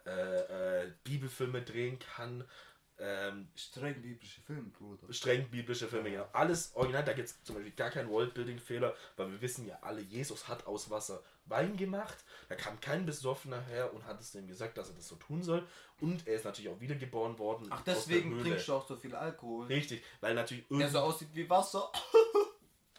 äh, 0.05 0.83
äh, 0.83 0.91
Bibelfilme 1.03 1.61
drehen 1.61 1.97
kann, 1.99 2.43
ähm, 2.97 3.47
Streng 3.55 4.01
biblische 4.01 4.41
Film, 4.41 4.71
Bruder. 4.71 5.11
streng 5.11 5.49
biblische 5.49 5.87
Filme, 5.87 6.11
genau. 6.11 6.27
Alles 6.31 6.71
original, 6.75 7.03
da 7.03 7.13
gibt 7.13 7.27
es 7.27 7.43
zum 7.43 7.55
Beispiel 7.55 7.73
gar 7.73 7.89
keinen 7.89 8.09
Worldbuilding-Fehler, 8.09 8.95
weil 9.17 9.31
wir 9.31 9.41
wissen 9.41 9.67
ja 9.67 9.77
alle, 9.81 10.01
Jesus 10.01 10.47
hat 10.47 10.65
aus 10.65 10.89
Wasser 10.89 11.21
Wein 11.47 11.77
gemacht, 11.77 12.17
da 12.49 12.55
kam 12.55 12.79
kein 12.79 13.05
Besoffener 13.05 13.61
her 13.61 13.93
und 13.93 14.05
hat 14.05 14.19
es 14.19 14.31
dem 14.31 14.47
gesagt, 14.47 14.77
dass 14.77 14.89
er 14.89 14.95
das 14.95 15.07
so 15.07 15.15
tun 15.15 15.43
soll. 15.43 15.67
Und 16.01 16.25
er 16.27 16.35
ist 16.35 16.45
natürlich 16.45 16.69
auch 16.69 16.79
wiedergeboren 16.79 17.37
worden. 17.37 17.67
Ach, 17.69 17.81
deswegen 17.85 18.41
trinkst 18.41 18.67
du 18.67 18.73
auch 18.73 18.87
so 18.87 18.95
viel 18.95 19.13
Alkohol. 19.15 19.67
Richtig, 19.67 20.03
weil 20.21 20.33
natürlich 20.33 20.65
Der 20.69 20.89
so 20.89 20.99
aussieht 20.99 21.29
wie 21.33 21.49
Wasser. 21.49 21.91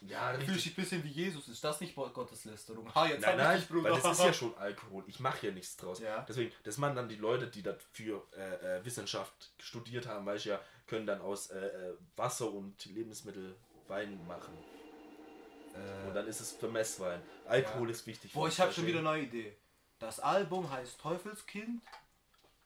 Ja, 0.02 0.30
richtig. 0.30 0.54
dich 0.54 0.66
ein 0.66 0.74
bisschen 0.74 1.04
wie 1.04 1.08
Jesus. 1.08 1.48
Ist 1.48 1.64
das 1.64 1.80
nicht 1.80 1.94
Gotteslästerung? 1.94 2.94
Ha, 2.94 3.06
jetzt 3.06 3.22
Nein, 3.22 3.38
nein, 3.38 3.58
ich 3.58 3.66
Bruder. 3.68 3.90
weil 3.90 4.00
das 4.00 4.18
ist 4.18 4.24
ja 4.24 4.32
schon 4.32 4.54
Alkohol. 4.58 5.04
Ich 5.06 5.20
mache 5.20 5.46
ja 5.46 5.52
nichts 5.52 5.76
draus. 5.76 6.00
Ja. 6.00 6.22
Deswegen, 6.28 6.52
das 6.64 6.76
machen 6.78 6.96
dann 6.96 7.08
die 7.08 7.16
Leute, 7.16 7.46
die 7.46 7.62
dafür 7.62 8.22
äh, 8.36 8.76
äh, 8.78 8.84
Wissenschaft 8.84 9.50
studiert 9.58 10.06
haben, 10.06 10.26
weil 10.26 10.36
ich 10.36 10.44
ja, 10.44 10.60
können 10.86 11.06
dann 11.06 11.20
aus 11.20 11.50
äh, 11.50 11.58
äh, 11.58 11.94
Wasser 12.16 12.52
und 12.52 12.84
Lebensmittel 12.86 13.56
Wein 13.88 14.24
machen. 14.26 14.52
Und 16.06 16.14
dann 16.14 16.26
ist 16.26 16.40
es 16.40 16.52
für 16.52 16.68
Messwein. 16.68 17.20
Alkohol 17.46 17.88
Ja. 17.88 17.92
ist 17.92 18.06
wichtig. 18.06 18.32
Boah, 18.32 18.48
ich 18.48 18.58
habe 18.58 18.72
schon 18.72 18.86
wieder 18.86 19.00
eine 19.00 19.08
neue 19.08 19.22
Idee. 19.24 19.54
Das 19.98 20.20
Album 20.20 20.70
heißt 20.70 20.98
Teufelskind 20.98 21.82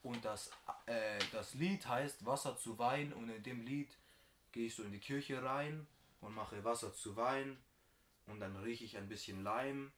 und 0.05 0.25
das, 0.25 0.51
äh, 0.87 1.19
das 1.33 1.55
Lied 1.55 1.87
heißt 1.89 2.25
Wasser 2.25 2.57
zu 2.57 2.79
Wein 2.79 3.13
und 3.13 3.29
in 3.29 3.43
dem 3.43 3.63
Lied 3.63 3.89
gehe 4.53 4.67
ich 4.67 4.75
so 4.77 4.85
in 4.85 4.93
die 4.93 5.01
Kirche 5.01 5.43
rein 5.43 5.87
und 6.21 6.35
mache 6.35 6.63
Wasser 6.65 6.93
zu 6.95 7.17
Wein 7.17 7.57
und 8.27 8.41
dann 8.41 8.57
rieche 8.57 8.85
ich 8.85 8.97
ein 8.97 9.09
bisschen 9.09 9.43
Leim 9.43 9.93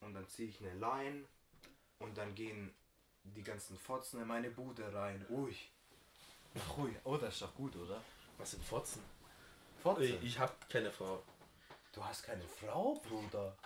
und 0.00 0.14
dann 0.14 0.26
ziehe 0.28 0.48
ich 0.48 0.60
eine 0.60 0.74
Lein 0.74 1.26
und 1.98 2.16
dann 2.16 2.34
gehen 2.34 2.74
die 3.24 3.42
ganzen 3.42 3.78
Fotzen 3.78 4.20
in 4.22 4.26
meine 4.28 4.50
Bude 4.50 4.92
rein. 4.94 5.24
Ui. 5.28 5.54
Ui. 6.78 6.96
Oh, 7.04 7.16
das 7.16 7.34
ist 7.34 7.42
doch 7.42 7.54
gut, 7.54 7.76
oder? 7.76 8.02
Was 8.38 8.52
sind 8.52 8.64
Fotzen? 8.64 9.02
Fotzen. 9.82 10.04
Ich, 10.04 10.22
ich 10.22 10.38
habe 10.38 10.52
keine 10.68 10.90
Frau. 10.90 11.22
Du 11.92 12.04
hast 12.04 12.22
keine 12.22 12.46
Frau, 12.46 12.94
Bruder. 12.94 13.56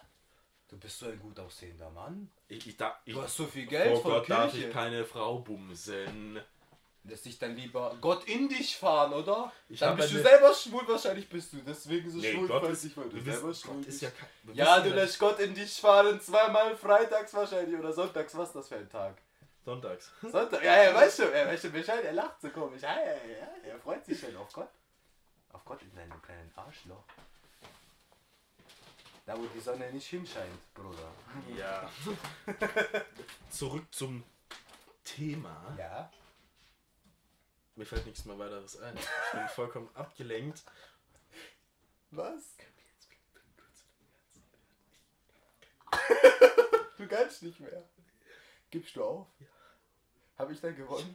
Du 0.68 0.78
bist 0.78 0.98
so 0.98 1.06
ein 1.06 1.18
gut 1.18 1.38
aussehender 1.38 1.90
Mann. 1.90 2.30
Ich, 2.48 2.66
ich, 2.66 2.76
da, 2.76 2.98
ich, 3.04 3.14
Du 3.14 3.22
hast 3.22 3.36
so 3.36 3.46
viel 3.46 3.66
Geld 3.66 3.96
oh 3.96 4.00
von 4.00 4.10
Gott, 4.12 4.30
darf 4.30 4.50
Kirche. 4.52 4.68
ich 4.68 4.72
keine 4.72 5.04
Frau 5.04 5.38
bumsen. 5.38 6.40
Lässt 7.06 7.24
sich 7.24 7.38
dann 7.38 7.54
lieber 7.54 7.96
Gott 8.00 8.24
in 8.24 8.48
dich 8.48 8.76
fahren, 8.76 9.12
oder? 9.12 9.52
Ich 9.68 9.80
dann 9.80 9.94
bist 9.94 10.12
du 10.14 10.22
selber 10.22 10.54
schwul, 10.54 10.88
wahrscheinlich 10.88 11.28
bist 11.28 11.52
du 11.52 11.58
deswegen 11.58 12.10
so 12.10 12.16
Nee, 12.16 12.32
schwul, 12.32 12.48
Gott 12.48 12.62
ist, 12.70 12.84
ich, 12.84 12.96
weil 12.96 13.10
du 13.10 13.20
selber 13.20 13.48
wissen, 13.48 13.62
schwul 13.62 13.74
Gott 13.76 13.84
bist. 13.84 14.02
ja 14.02 14.10
kein... 14.10 14.54
Ja, 14.54 14.80
du 14.80 14.88
lässt 14.88 15.18
Gott 15.18 15.38
in 15.38 15.54
dich 15.54 15.78
fahren, 15.78 16.18
zweimal 16.18 16.74
freitags 16.74 17.34
wahrscheinlich 17.34 17.78
oder 17.78 17.92
sonntags, 17.92 18.34
was 18.36 18.48
ist 18.48 18.56
das 18.56 18.68
für 18.68 18.76
ein 18.76 18.88
Tag? 18.88 19.18
Sonntags. 19.64 20.12
Sonntag, 20.22 20.62
ja, 20.62 20.72
er 20.72 20.94
weiß 20.94 21.16
schon, 21.16 21.32
er 21.32 21.46
weiß 21.46 21.60
schon 21.62 21.72
Bescheid, 21.72 22.04
er 22.04 22.12
lacht 22.12 22.40
so 22.40 22.48
komisch. 22.50 22.82
Ja, 22.82 22.96
ja, 22.96 23.12
ja, 23.12 23.70
er 23.70 23.78
freut 23.78 24.04
sich 24.04 24.18
schon 24.20 24.36
auf 24.36 24.52
Gott. 24.52 24.68
Auf 25.52 25.64
Gott 25.64 25.80
in 25.82 25.90
seinem 25.94 26.20
kleinen 26.22 26.50
Arschloch. 26.54 27.04
Da, 29.26 29.38
wo 29.38 29.46
die 29.54 29.60
Sonne 29.60 29.90
nicht 29.90 30.06
hinscheint, 30.06 30.74
Bruder. 30.74 31.10
Ja. 31.56 31.90
Zurück 33.50 33.86
zum 33.90 34.22
Thema. 35.02 35.74
Ja. 35.78 36.10
Mir 37.76 37.84
fällt 37.86 38.06
nichts 38.06 38.24
mehr 38.24 38.38
weiteres 38.38 38.80
ein. 38.80 38.96
Ich 38.96 39.32
bin 39.32 39.48
vollkommen 39.48 39.88
abgelenkt. 39.94 40.62
Was? 42.10 42.56
Du 46.96 47.08
kannst 47.08 47.42
nicht 47.42 47.60
mehr. 47.60 47.82
Gibst 48.70 48.96
du 48.96 49.04
auf? 49.04 49.26
Ja. 49.38 49.46
Habe 50.38 50.52
ich 50.52 50.60
dann 50.60 50.74
gewonnen? 50.76 51.14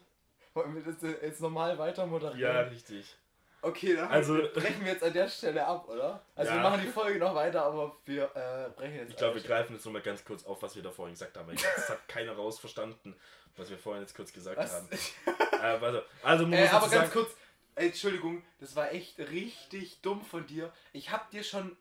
Wollen 0.53 0.75
wir 0.75 0.83
das 0.83 1.01
jetzt 1.21 1.41
normal 1.41 1.77
weiter 1.77 2.05
moderieren? 2.05 2.39
Ja, 2.39 2.61
richtig. 2.61 3.15
Okay, 3.61 3.95
dann 3.95 4.07
Also- 4.09 4.37
brechen 4.53 4.85
wir 4.85 4.91
jetzt 4.93 5.03
an 5.03 5.13
der 5.13 5.27
Stelle 5.29 5.65
ab, 5.65 5.87
oder? 5.89 6.21
Also 6.35 6.51
wir 6.51 6.57
Ja. 6.57 6.69
machen 6.69 6.81
die 6.81 6.91
Folge 6.91 7.17
noch 7.19 7.33
weiter, 7.33 7.63
aber 7.63 7.97
wir 8.05 8.23
äh, 8.35 8.69
brechen 8.75 8.95
jetzt 8.97 9.11
Ich 9.11 9.17
glaube, 9.17 9.35
wir 9.35 9.43
greifen 9.43 9.73
jetzt 9.73 9.85
nochmal 9.85 10.01
ganz 10.01 10.23
kurz 10.23 10.43
auf, 10.45 10.61
was 10.61 10.75
wir 10.75 10.83
da 10.83 10.91
vorhin 10.91 11.15
gesagt 11.15 11.35
haben. 11.37 11.47
weil 11.47 11.55
Das 11.55 11.89
hat 11.89 12.07
keiner 12.07 12.33
rausverstanden, 12.33 13.15
was 13.55 13.69
wir 13.69 13.77
vorhin 13.79 14.03
jetzt 14.03 14.15
kurz 14.15 14.31
gesagt 14.31 14.57
Was? 14.57 14.73
haben. 14.73 14.89
Äh, 15.59 15.85
also, 15.85 16.01
also 16.23 16.43
man 16.47 16.53
Äh, 16.59 16.61
muss 16.63 16.71
aber 16.71 16.89
ganz 16.89 16.93
sagen, 16.93 17.11
kurz, 17.11 17.31
ey, 17.75 17.87
Entschuldigung, 17.87 18.43
das 18.59 18.75
war 18.75 18.91
echt 18.91 19.19
richtig 19.19 20.01
dumm 20.01 20.23
von 20.23 20.45
dir. 20.47 20.73
Ich 20.93 21.11
hab 21.11 21.29
dir 21.31 21.43
schon 21.43 21.75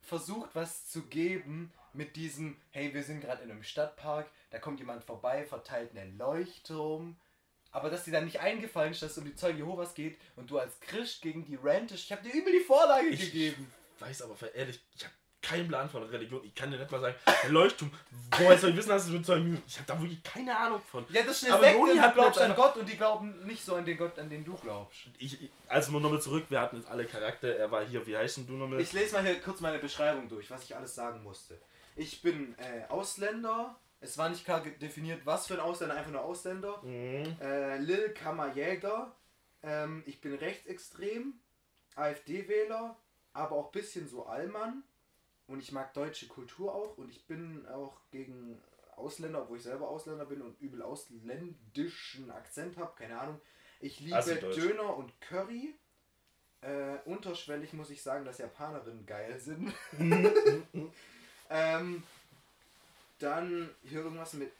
versucht, 0.00 0.50
was 0.54 0.88
zu 0.88 1.02
geben 1.02 1.72
mit 1.92 2.16
diesem, 2.16 2.56
hey, 2.70 2.92
wir 2.94 3.02
sind 3.02 3.20
gerade 3.20 3.42
in 3.42 3.50
einem 3.50 3.62
Stadtpark, 3.62 4.30
da 4.50 4.58
kommt 4.58 4.80
jemand 4.80 5.04
vorbei, 5.04 5.44
verteilt 5.44 5.96
einen 5.96 6.16
Leuchtturm. 6.18 7.16
Aber 7.70 7.88
dass 7.88 8.04
dir 8.04 8.10
dann 8.12 8.24
nicht 8.24 8.40
eingefallen 8.40 8.92
ist, 8.92 9.02
dass 9.02 9.12
es 9.12 9.18
um 9.18 9.24
die 9.24 9.34
Zeugen 9.34 9.58
Jehovas 9.58 9.94
geht 9.94 10.18
und 10.36 10.50
du 10.50 10.58
als 10.58 10.78
Christ 10.80 11.22
gegen 11.22 11.44
die 11.46 11.56
rantisch, 11.56 12.04
ich 12.04 12.12
hab 12.12 12.22
dir 12.22 12.32
übel 12.32 12.52
die 12.52 12.60
Vorlage 12.64 13.08
ich 13.08 13.20
gegeben. 13.20 13.72
weiß 13.98 14.22
aber 14.22 14.36
ehrlich, 14.54 14.80
ich 14.94 15.04
habe 15.04 15.14
keinen 15.42 15.68
Plan 15.68 15.90
von 15.90 16.02
Religion. 16.04 16.40
Ich 16.44 16.54
kann 16.54 16.70
dir 16.70 16.78
nicht 16.78 16.90
mal 16.90 17.00
sagen, 17.00 17.14
der 17.42 17.50
Leuchtturm, 17.50 17.90
woher 18.38 18.56
soll 18.56 18.70
ich 18.70 18.76
wissen, 18.76 18.88
dass 18.88 19.04
es 19.04 19.10
mit 19.10 19.28
einem... 19.28 19.62
Ich 19.66 19.76
habe 19.76 19.86
da 19.86 20.00
wirklich 20.00 20.22
keine 20.22 20.56
Ahnung 20.56 20.80
von. 20.90 21.04
Ja, 21.10 21.22
das 21.22 21.42
ist 21.42 21.44
eine 21.46 21.54
Aber 21.54 21.64
Sekte, 21.64 21.78
Joni 21.78 21.96
hat 21.96 22.14
glaubst 22.14 22.40
an 22.40 22.54
Gott 22.54 22.76
und 22.76 22.88
die 22.88 22.96
glauben 22.96 23.46
nicht 23.46 23.64
so 23.64 23.74
an 23.74 23.84
den 23.84 23.96
Gott, 23.96 24.18
an 24.18 24.30
den 24.30 24.44
du 24.44 24.54
glaubst. 24.54 25.00
Ich, 25.18 25.50
also 25.68 25.92
nur 25.92 26.00
nochmal 26.00 26.22
zurück, 26.22 26.46
wir 26.48 26.60
hatten 26.60 26.76
jetzt 26.76 26.88
alle 26.88 27.04
Charakter. 27.04 27.56
Er 27.56 27.70
war 27.70 27.84
hier, 27.84 28.06
wie 28.06 28.16
heißt 28.16 28.38
denn 28.38 28.46
du 28.46 28.54
nochmal? 28.54 28.80
Ich 28.80 28.92
lese 28.92 29.14
mal 29.14 29.24
hier 29.24 29.40
kurz 29.40 29.60
meine 29.60 29.78
Beschreibung 29.78 30.28
durch, 30.28 30.50
was 30.50 30.62
ich 30.64 30.76
alles 30.76 30.94
sagen 30.94 31.22
musste. 31.22 31.60
Ich 31.96 32.22
bin 32.22 32.54
äh, 32.58 32.88
Ausländer. 32.88 33.76
Es 34.00 34.18
war 34.18 34.28
nicht 34.28 34.44
klar 34.44 34.62
definiert, 34.80 35.20
was 35.24 35.46
für 35.46 35.54
ein 35.54 35.60
Ausländer, 35.60 35.94
einfach 35.94 36.10
nur 36.10 36.22
Ausländer. 36.22 36.80
Mhm. 36.82 37.36
Äh, 37.40 37.78
Lil 37.78 38.10
Kammerjäger. 38.10 39.14
Ähm, 39.62 40.02
ich 40.06 40.20
bin 40.20 40.34
rechtsextrem, 40.34 41.34
AfD-Wähler, 41.94 42.96
aber 43.32 43.56
auch 43.56 43.66
ein 43.66 43.72
bisschen 43.72 44.08
so 44.08 44.26
Allmann. 44.26 44.82
Und 45.52 45.60
ich 45.60 45.70
mag 45.70 45.92
deutsche 45.92 46.28
Kultur 46.28 46.74
auch. 46.74 46.96
Und 46.96 47.10
ich 47.10 47.26
bin 47.26 47.66
auch 47.68 48.00
gegen 48.10 48.58
Ausländer, 48.96 49.42
obwohl 49.42 49.58
ich 49.58 49.62
selber 49.62 49.86
Ausländer 49.86 50.24
bin 50.24 50.40
und 50.40 50.58
übel 50.62 50.80
ausländischen 50.80 52.30
Akzent 52.30 52.78
habe. 52.78 52.92
Keine 52.96 53.20
Ahnung. 53.20 53.38
Ich 53.78 54.00
liebe. 54.00 54.16
Döner 54.54 54.96
und 54.96 55.12
Curry. 55.20 55.74
Äh, 56.62 56.96
unterschwellig 57.04 57.74
muss 57.74 57.90
ich 57.90 58.00
sagen, 58.02 58.24
dass 58.24 58.38
Japanerinnen 58.38 59.04
geil 59.04 59.38
sind. 59.38 59.74
ähm, 61.50 62.02
dann 63.18 63.68
hier 63.82 63.98
irgendwas 64.00 64.32
mit 64.32 64.52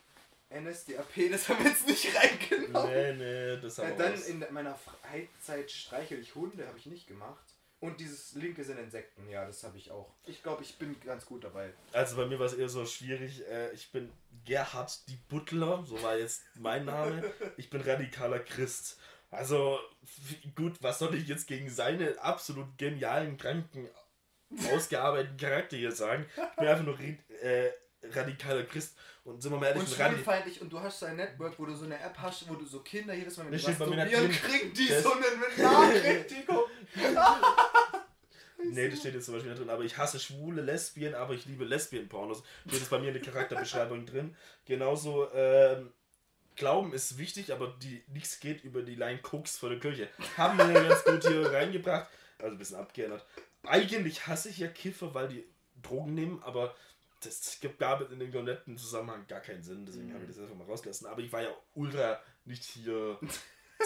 NSDAP, 0.50 1.14
das 1.30 1.48
haben 1.48 1.64
wir 1.64 1.70
jetzt 1.70 1.86
nicht 1.86 2.14
reingenommen. 2.14 2.92
Nee, 2.92 3.12
nee, 3.14 3.60
das 3.62 3.78
haben 3.78 3.86
Äh, 3.86 3.90
wir 3.92 3.96
dann 4.04 4.12
raus. 4.12 4.26
in 4.26 4.44
meiner 4.50 4.74
Freizeit 4.74 5.70
streichel 5.70 6.18
ich 6.20 6.34
Hunde, 6.34 6.66
habe 6.66 6.76
ich 6.76 6.84
nicht 6.86 7.06
gemacht. 7.06 7.51
Und 7.82 7.98
dieses 7.98 8.34
linke 8.34 8.62
sind 8.62 8.78
Insekten, 8.78 9.28
ja, 9.28 9.44
das 9.44 9.64
habe 9.64 9.76
ich 9.76 9.90
auch. 9.90 10.14
Ich 10.26 10.40
glaube, 10.40 10.62
ich 10.62 10.78
bin 10.78 10.94
ganz 11.04 11.26
gut 11.26 11.42
dabei. 11.42 11.72
Also 11.92 12.14
bei 12.14 12.26
mir 12.26 12.38
war 12.38 12.46
es 12.46 12.52
eher 12.54 12.68
so 12.68 12.86
schwierig. 12.86 13.44
Äh, 13.48 13.72
ich 13.72 13.90
bin 13.90 14.08
Gerhard 14.44 15.08
die 15.08 15.16
Butler, 15.28 15.82
so 15.84 16.00
war 16.00 16.16
jetzt 16.16 16.42
mein 16.54 16.84
Name. 16.84 17.24
Ich 17.56 17.70
bin 17.70 17.80
radikaler 17.80 18.38
Christ. 18.38 19.00
Also 19.32 19.80
gut, 20.54 20.74
was 20.80 21.00
soll 21.00 21.12
ich 21.16 21.26
jetzt 21.26 21.48
gegen 21.48 21.68
seine 21.68 22.16
absolut 22.22 22.78
genialen, 22.78 23.36
kranken, 23.36 23.88
ausgearbeiteten 24.72 25.36
Charakter 25.36 25.76
hier 25.76 25.90
sagen? 25.90 26.24
Ich 26.36 26.56
bin 26.58 26.68
einfach 26.68 26.84
nur 26.84 27.00
äh, 27.00 27.72
radikaler 28.12 28.62
Christ. 28.62 28.96
Und 29.24 29.40
sind 29.40 29.52
wir 29.52 29.58
mal 29.58 29.66
ehrlich, 29.66 29.82
Und 29.82 29.88
schwulfeindlich 29.88 30.60
und 30.62 30.72
du 30.72 30.80
hast 30.80 31.00
so 31.00 31.06
ein 31.06 31.16
Network, 31.16 31.56
wo 31.58 31.64
du 31.64 31.74
so 31.74 31.84
eine 31.84 31.98
App 31.98 32.16
hast, 32.18 32.48
wo 32.48 32.54
du 32.54 32.64
so 32.64 32.80
Kinder 32.80 33.14
jedes 33.14 33.36
Mal, 33.36 33.44
mir 33.44 33.52
masturbieren, 33.52 34.30
kriegen 34.30 34.72
die 34.72 34.88
Das- 34.88 35.02
so 35.02 35.12
eine 35.12 35.26
Benachrichtigung. 38.74 38.84
Nee, 38.84 38.90
das 38.90 39.00
steht 39.00 39.14
jetzt 39.14 39.24
zum 39.26 39.34
Beispiel 39.34 39.50
nicht 39.50 39.60
drin, 39.60 39.70
aber 39.70 39.84
ich 39.84 39.96
hasse 39.96 40.18
schwule 40.18 40.62
Lesbien, 40.62 41.14
aber 41.14 41.34
ich 41.34 41.46
liebe 41.46 41.64
Lesbien-Pornos. 41.64 42.42
Steht 42.66 42.80
jetzt 42.80 42.90
bei 42.90 42.98
mir 42.98 43.08
in 43.08 43.14
der 43.14 43.22
Charakterbeschreibung 43.22 44.06
drin. 44.06 44.36
Genauso, 44.64 45.32
ähm, 45.32 45.92
Glauben 46.54 46.92
ist 46.92 47.16
wichtig, 47.18 47.52
aber 47.52 47.74
die, 47.82 48.02
nichts 48.08 48.38
geht 48.38 48.62
über 48.62 48.82
die 48.82 48.94
Line 48.94 49.18
Koks 49.18 49.56
vor 49.56 49.70
der 49.70 49.80
Kirche. 49.80 50.08
Haben 50.36 50.58
wir 50.58 50.70
ja 50.70 50.88
ganz 50.88 51.04
gut 51.04 51.26
hier 51.26 51.50
reingebracht. 51.50 52.08
Also 52.38 52.56
ein 52.56 52.58
bisschen 52.58 52.76
abgeändert. 52.76 53.24
Eigentlich 53.64 54.26
hasse 54.26 54.50
ich 54.50 54.58
ja 54.58 54.68
Kiffer, 54.68 55.14
weil 55.14 55.28
die 55.28 55.44
Drogen 55.80 56.14
nehmen, 56.14 56.42
aber 56.42 56.74
das 57.20 57.58
gab 57.78 58.10
in 58.10 58.18
dem 58.18 58.32
kompletten 58.32 58.76
Zusammenhang 58.76 59.26
gar 59.28 59.40
keinen 59.40 59.62
Sinn. 59.62 59.86
Deswegen 59.86 60.12
habe 60.12 60.24
ich 60.24 60.30
das 60.30 60.40
einfach 60.40 60.56
mal 60.56 60.64
rausgelassen. 60.64 61.06
Aber 61.06 61.20
ich 61.20 61.32
war 61.32 61.42
ja 61.42 61.54
ultra 61.74 62.20
nicht 62.44 62.64
hier 62.64 63.18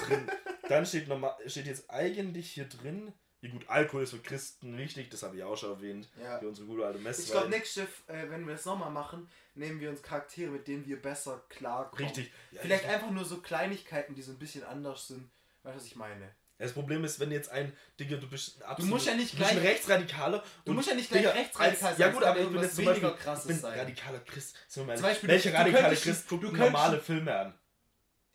drin. 0.06 0.30
Dann 0.68 0.86
steht, 0.86 1.06
normal, 1.06 1.34
steht 1.46 1.66
jetzt 1.66 1.88
eigentlich 1.90 2.50
hier 2.50 2.64
drin, 2.64 3.12
ja 3.46 3.52
gut, 3.52 3.68
Alkohol 3.68 4.02
ist 4.02 4.10
für 4.10 4.18
Christen 4.18 4.76
wichtig, 4.78 5.10
das 5.10 5.22
habe 5.22 5.36
ich 5.36 5.42
auch 5.42 5.56
schon 5.56 5.70
erwähnt. 5.70 6.08
Ja. 6.22 6.38
Für 6.38 6.48
unsere 6.48 6.66
gute 6.66 6.84
alte 6.86 6.98
Messe. 6.98 7.22
Ich 7.22 7.30
glaube, 7.30 7.48
nächstes 7.48 7.82
Schiff, 7.84 8.02
äh, 8.08 8.28
wenn 8.30 8.46
wir 8.46 8.54
das 8.54 8.64
nochmal 8.64 8.90
machen, 8.90 9.28
nehmen 9.54 9.80
wir 9.80 9.90
uns 9.90 10.02
Charaktere, 10.02 10.50
mit 10.50 10.66
denen 10.68 10.86
wir 10.86 11.00
besser 11.00 11.42
klarkommen. 11.48 12.04
Richtig. 12.04 12.32
Ja, 12.52 12.60
Vielleicht 12.62 12.84
ich- 12.84 12.90
einfach 12.90 13.10
nur 13.10 13.24
so 13.24 13.38
Kleinigkeiten, 13.38 14.14
die 14.14 14.22
so 14.22 14.32
ein 14.32 14.38
bisschen 14.38 14.64
anders 14.64 15.08
sind. 15.08 15.30
Weißt 15.62 15.74
du, 15.76 15.80
was 15.80 15.86
ich 15.86 15.96
meine? 15.96 16.34
Das 16.58 16.72
Problem 16.72 17.04
ist, 17.04 17.20
wenn 17.20 17.30
jetzt 17.30 17.50
ein, 17.50 17.76
Digga, 18.00 18.16
du 18.16 18.28
bist 18.30 18.62
absolut, 18.62 18.90
musst 18.90 19.06
ja 19.06 19.14
nicht 19.14 19.34
du 19.34 19.36
bist 19.38 19.50
ein 19.50 19.56
gleich- 19.58 19.68
Rechtsradikaler. 19.72 20.42
Du 20.64 20.72
musst 20.72 20.88
ja 20.88 20.94
nicht 20.94 21.10
gleich 21.10 21.20
Digga, 21.22 21.34
rechtsradikal 21.34 21.92
sein, 21.92 22.00
Ja 22.00 22.10
gut, 22.10 22.22
aber 22.22 22.40
ich 22.40 22.48
bin 22.48 22.62
jetzt 22.62 22.76
zum 22.76 22.86
weniger 22.86 23.08
Beispiel, 23.10 23.24
Krasses 23.24 23.44
ich 23.44 23.48
bin 23.48 23.58
sein. 23.60 23.78
radikaler 23.78 24.20
Christ. 24.20 24.56
Zum 24.68 24.86
Beispiel, 24.86 25.28
welcher 25.28 25.50
du 25.50 25.56
radikale 25.58 25.96
Christ 25.96 26.28
guckt 26.28 26.44
du 26.44 26.52
normale 26.52 26.98
Filme 27.00 27.36
an? 27.38 27.54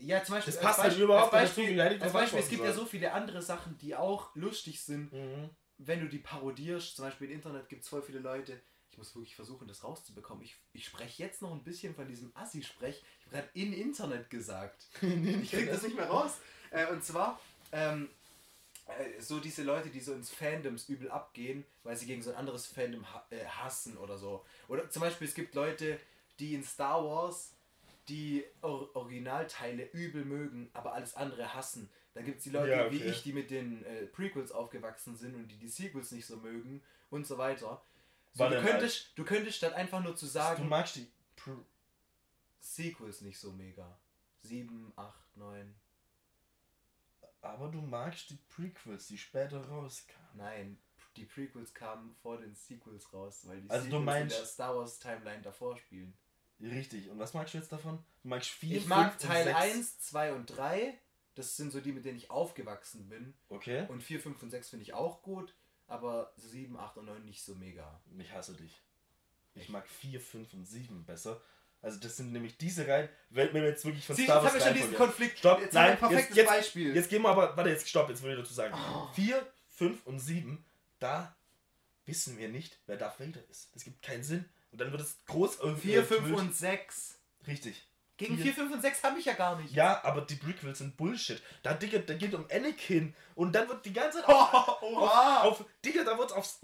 Ja, 0.02 0.24
zum 0.24 0.36
Beispiel. 0.36 0.54
Das 0.54 0.62
passt 0.62 0.80
halt 0.80 0.88
Beispiel- 0.90 1.04
überhaupt 1.06 1.34
als 1.34 1.50
Beispiel, 1.56 1.76
dazu, 1.78 2.04
als 2.04 2.14
Beispiel, 2.14 2.40
es 2.40 2.50
gibt 2.50 2.62
ja 2.64 2.70
antworten 2.70 2.86
so 2.86 2.92
viele 2.92 3.12
andere 3.14 3.42
Sachen, 3.42 3.78
die 3.78 3.96
auch 3.96 4.36
lustig 4.36 4.82
sind, 4.84 5.12
Mhm. 5.14 5.50
wenn 5.78 6.00
du 6.02 6.08
die 6.10 6.20
parodierst. 6.20 6.96
Zum 6.96 7.06
Beispiel 7.06 7.28
im 7.30 7.34
Internet 7.36 7.70
gibt 7.70 7.84
es 7.84 7.90
voll 7.90 8.02
viele 8.02 8.20
Leute. 8.20 8.60
Ich 8.92 8.98
muss 8.98 9.16
wirklich 9.16 9.36
versuchen, 9.36 9.68
das 9.68 9.84
rauszubekommen. 9.84 10.44
Ich, 10.44 10.58
ich 10.74 10.86
spreche 10.86 11.24
jetzt 11.24 11.42
noch 11.42 11.52
ein 11.54 11.64
bisschen 11.64 11.96
von 11.96 12.08
diesem 12.08 12.32
Assi-Sprech. 12.36 13.02
Ich 13.20 13.26
habe 13.28 13.36
gerade 13.38 13.50
in 13.54 13.74
Internet 13.74 14.30
gesagt. 14.30 14.88
Ich 15.02 15.50
krieg 15.52 15.70
das 15.70 15.84
nicht 15.84 15.96
mehr 15.96 16.08
raus. 16.10 16.34
Äh, 16.72 16.88
und 16.88 17.04
zwar, 17.04 17.40
ähm, 17.72 18.10
äh, 18.88 19.22
so 19.22 19.40
diese 19.40 19.64
Leute, 19.64 19.90
die 19.90 20.00
so 20.02 20.14
ins 20.14 20.30
Fandoms 20.30 20.90
übel 20.90 21.10
abgehen, 21.10 21.64
weil 21.84 21.96
sie 21.96 22.06
gegen 22.06 22.22
so 22.22 22.32
ein 22.32 22.36
anderes 22.36 22.66
Fandom 22.68 23.06
äh, 23.30 23.46
hassen 23.46 23.98
oder 23.98 24.18
so. 24.18 24.46
Oder 24.68 24.90
zum 24.90 25.02
Beispiel, 25.02 25.28
es 25.28 25.34
gibt 25.36 25.56
Leute, 25.56 26.00
die 26.40 26.54
in 26.56 26.64
Star 26.64 27.04
Wars 27.06 27.54
die 28.12 28.44
Or 28.62 28.96
Originalteile 28.96 29.90
übel 29.92 30.26
mögen, 30.26 30.70
aber 30.74 30.94
alles 30.94 31.16
andere 31.16 31.54
hassen. 31.54 31.90
Dann 32.14 32.26
gibt 32.26 32.40
es 32.40 32.44
die 32.44 32.50
Leute 32.50 32.72
Ja, 32.72 32.92
wie 32.92 32.98
okay. 32.98 33.10
ich, 33.10 33.24
die 33.24 33.32
mit 33.34 33.50
den 33.50 33.84
äh, 33.86 34.06
Prequels 34.06 34.52
aufgewachsen 34.52 35.16
sind 35.16 35.34
und 35.36 35.48
die 35.48 35.58
die 35.58 35.70
Sequels 35.70 36.12
nicht 36.12 36.26
so 36.26 36.38
mögen 36.38 36.84
und 37.10 37.26
so 37.26 37.38
weiter. 37.38 37.82
So, 38.34 38.48
du, 38.50 38.62
könntest, 38.62 39.12
du 39.18 39.24
könntest 39.26 39.58
statt 39.58 39.74
einfach 39.74 40.04
nur 40.04 40.16
zu 40.16 40.26
Du 40.26 40.32
sagen, 40.32 40.68
magst 40.68 40.98
die. 40.98 41.08
Pr- 41.38 41.64
Sequels 42.60 43.22
nicht 43.22 43.40
so 43.40 43.52
mega. 43.54 43.98
7, 44.44 44.92
8, 44.96 45.38
9. 45.38 45.76
Aber 47.42 47.70
du 47.70 47.82
magst 47.82 48.30
die 48.30 48.38
Prequels, 48.50 49.08
die 49.08 49.18
später 49.18 49.66
rauskamen. 49.68 50.30
Nein, 50.36 50.78
die 51.16 51.26
Prequels 51.26 51.74
kamen 51.74 52.14
vor 52.22 52.38
den 52.38 52.54
Sequels 52.56 53.12
raus, 53.14 53.42
weil 53.48 53.62
die 53.62 53.70
Also 53.70 53.90
du 53.90 53.98
Sequels 54.00 54.22
in 54.22 54.30
der 54.30 54.46
Star 54.46 54.76
Wars 54.78 55.00
Timeline 55.00 55.42
davor 55.42 55.78
spielen. 55.78 56.14
Richtig. 56.62 57.10
Und 57.10 57.20
was 57.20 57.34
magst 57.34 57.54
du 57.54 57.58
jetzt 57.58 57.72
davon? 57.72 58.04
Du 58.24 58.30
magst 58.30 58.50
4, 58.50 58.78
ich 58.78 58.86
mag 58.86 59.18
Teil 59.18 59.48
1, 59.54 60.00
2 60.00 60.34
und 60.34 60.46
3. 60.46 60.98
Das 61.36 61.56
sind 61.58 61.72
so 61.72 61.80
die, 61.80 61.92
mit 61.92 62.06
denen 62.06 62.18
ich 62.18 62.30
aufgewachsen 62.30 63.08
bin. 63.10 63.34
Okay. 63.50 63.86
Und 63.88 64.04
4, 64.04 64.20
5 64.20 64.44
und 64.44 64.50
6 64.50 64.70
finde 64.70 64.84
ich 64.84 64.94
auch 64.94 65.22
gut. 65.24 65.56
Aber 65.88 66.32
7, 66.38 66.78
8 66.78 66.98
und 66.98 67.06
9 67.06 67.26
nicht 67.26 67.44
so 67.44 67.56
mega. 67.56 68.02
Ich 68.18 68.32
hasse 68.32 68.54
dich. 68.54 68.82
Ich 69.56 69.70
mag 69.70 69.88
4, 69.88 70.20
5 70.20 70.54
und 70.54 70.66
7 70.66 71.06
besser. 71.06 71.42
Also 71.82 72.00
das 72.00 72.16
sind 72.16 72.32
nämlich 72.32 72.58
diese 72.58 72.88
Reihen, 72.88 73.10
wenn 73.32 73.54
wir 73.54 73.64
jetzt 73.64 73.84
wirklich 73.84 74.06
von 74.06 74.16
Sieh, 74.16 74.26
Star 74.26 74.44
jetzt 74.44 74.54
Wars 74.54 74.54
haben 74.54 74.60
wir 74.60 74.66
schon 74.66 74.74
diesen 74.76 74.90
Reihenfolge- 74.94 74.98
Konflikt. 74.98 75.40
Stopp, 75.40 75.60
jetzt 75.62 75.76
haben 75.76 75.84
wir 75.84 75.90
nein, 75.90 75.92
ein 75.92 75.98
perfektes 76.00 76.38
jetzt, 76.38 76.48
Beispiel. 76.48 76.96
jetzt 76.96 77.10
gehen 77.10 77.22
wir 77.24 77.30
aber, 77.30 77.58
warte, 77.58 77.70
jetzt 77.72 77.90
stopp, 77.90 78.08
jetzt 78.10 78.22
will 78.22 78.32
ich 78.34 78.40
dazu 78.40 78.54
sagen. 78.54 78.76
Oh. 78.76 79.08
4, 79.14 79.52
5 79.70 80.06
und 80.06 80.20
7, 80.20 80.64
da 81.00 81.36
wissen 82.06 82.38
wir 82.38 82.50
nicht, 82.50 82.78
wer 82.86 82.98
Darth 82.98 83.20
Vader 83.20 83.42
ist. 83.50 83.74
Das 83.76 83.84
gibt 83.84 84.02
keinen 84.04 84.24
Sinn. 84.24 84.46
Und 84.72 84.80
dann 84.82 84.92
wird 84.92 85.02
es 85.02 85.18
groß 85.26 85.60
irgendwie 85.62 85.90
4, 85.90 86.04
5 86.06 86.20
enthüllt. 86.22 86.40
und 86.40 86.56
6. 86.56 87.20
Richtig. 87.48 87.88
Gegen 88.18 88.36
Vier- 88.36 88.46
4, 88.46 88.54
5 88.54 88.74
und 88.74 88.82
6 88.82 89.04
habe 89.04 89.20
ich 89.20 89.26
ja 89.26 89.34
gar 89.34 89.60
nicht. 89.60 89.74
Ja, 89.74 90.00
aber 90.04 90.22
die 90.22 90.36
Prequels 90.36 90.78
sind 90.78 90.96
Bullshit. 90.96 91.42
Da, 91.64 91.74
Digga, 91.74 91.98
da 92.00 92.14
geht 92.14 92.34
um 92.36 92.46
Anakin 92.52 93.16
und 93.34 93.54
dann 93.54 93.68
wird 93.68 93.84
die 93.84 93.94
ganze 93.94 94.20
Zeit 94.20 94.30
Oh, 94.30 94.32
auf, 94.34 94.82
oha. 94.84 95.42
auf, 95.42 95.66
Digga, 95.84 96.04
da 96.04 96.16
wird 96.18 96.32
aufs 96.32 96.60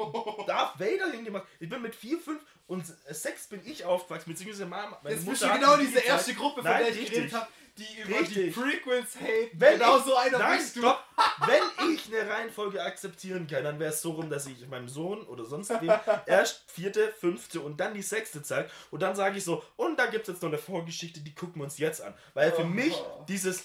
Darth 0.45 0.80
Vader 0.80 1.10
hingemacht. 1.12 1.47
Ich 1.60 1.68
bin 1.68 1.82
mit 1.82 1.95
4, 1.95 2.20
5 2.20 2.39
und 2.68 2.86
6 3.10 3.47
bin 3.47 3.62
ich 3.66 3.84
aufgewachsen, 3.86 4.30
beziehungsweise 4.32 4.68
Mama. 4.68 4.99
meine 5.01 5.16
Jetzt 5.16 5.26
Mutter 5.26 5.32
bist 5.32 5.41
du 5.43 5.47
hat 5.49 5.60
genau 5.60 5.78
diese 5.78 5.99
erste 5.99 6.34
Gruppe, 6.36 6.62
von 6.62 6.72
Nein, 6.72 6.84
der 6.84 6.89
ich 6.91 6.97
richtig. 6.99 7.14
geredet 7.16 7.34
habe, 7.34 7.47
die 7.78 8.01
über 8.01 8.19
Richtig. 8.19 8.53
die 8.55 8.61
Prequels 8.61 9.15
hate. 9.15 9.49
Wenn 9.53 9.73
genau 9.80 9.97
ich, 9.99 10.03
so 10.05 10.15
einer 10.15 10.38
nein, 10.39 10.57
bist 10.57 10.75
du. 10.75 10.80
stopp. 10.82 11.03
Wenn 11.47 11.93
ich 11.93 12.07
eine 12.13 12.30
Reihenfolge 12.30 12.82
akzeptieren 12.84 13.47
kann, 13.47 13.63
dann 13.63 13.80
wäre 13.80 13.91
es 13.91 14.01
so 14.01 14.11
rum, 14.11 14.30
dass 14.30 14.45
ich 14.47 14.67
meinem 14.67 14.88
Sohn 14.88 15.21
oder 15.28 15.45
sonst 15.45 15.69
wem 15.82 15.91
erst 16.25 16.63
vierte, 16.71 17.11
fünfte 17.19 17.61
und 17.61 17.80
dann 17.80 17.93
die 17.93 18.01
sechste 18.01 18.41
zeige. 18.43 18.69
Und 18.91 19.01
dann 19.01 19.15
sage 19.15 19.38
ich 19.38 19.43
so, 19.43 19.63
und 19.75 19.97
da 19.99 20.07
gibt 20.07 20.28
es 20.28 20.34
jetzt 20.36 20.41
noch 20.43 20.49
eine 20.49 20.57
Vorgeschichte, 20.57 21.19
die 21.21 21.34
gucken 21.36 21.55
wir 21.61 21.63
uns 21.65 21.78
jetzt 21.78 22.01
an. 22.01 22.13
Weil 22.34 22.51
für 22.51 22.61
Oh. 22.63 22.65
mich 22.65 22.93
dieses, 23.28 23.63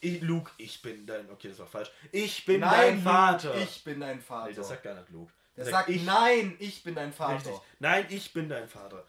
ich, 0.00 0.20
Luke, 0.20 0.50
ich 0.58 0.82
bin 0.82 1.06
dein, 1.06 1.30
okay, 1.30 1.48
das 1.48 1.58
war 1.58 1.66
falsch. 1.66 1.90
Ich 2.12 2.44
bin 2.44 2.60
Nein, 2.60 2.70
dein 2.72 3.02
Vater. 3.02 3.48
Luke, 3.54 3.62
ich 3.64 3.84
bin 3.84 4.00
dein 4.00 4.20
Vater. 4.20 4.48
nee, 4.50 4.54
das 4.54 4.68
sagt 4.68 4.82
gar 4.82 4.94
nicht 4.94 5.10
Luke. 5.10 5.32
Der 5.56 5.64
Das 5.64 5.70
sagt, 5.72 5.88
ich. 5.88 6.04
nein, 6.04 6.56
ich 6.58 6.82
bin 6.82 6.94
dein 6.94 7.12
Vater. 7.12 7.36
Richtig. 7.36 7.54
Nein, 7.78 8.06
ich 8.10 8.32
bin 8.32 8.48
dein 8.48 8.68
Vater. 8.68 9.04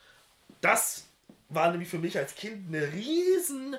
Das 0.62 1.06
war 1.50 1.70
nämlich 1.72 1.90
für 1.90 1.98
mich 2.00 2.18
als 2.18 2.36
Kind 2.36 2.68
eine 2.74 2.92
riesen. 2.94 3.76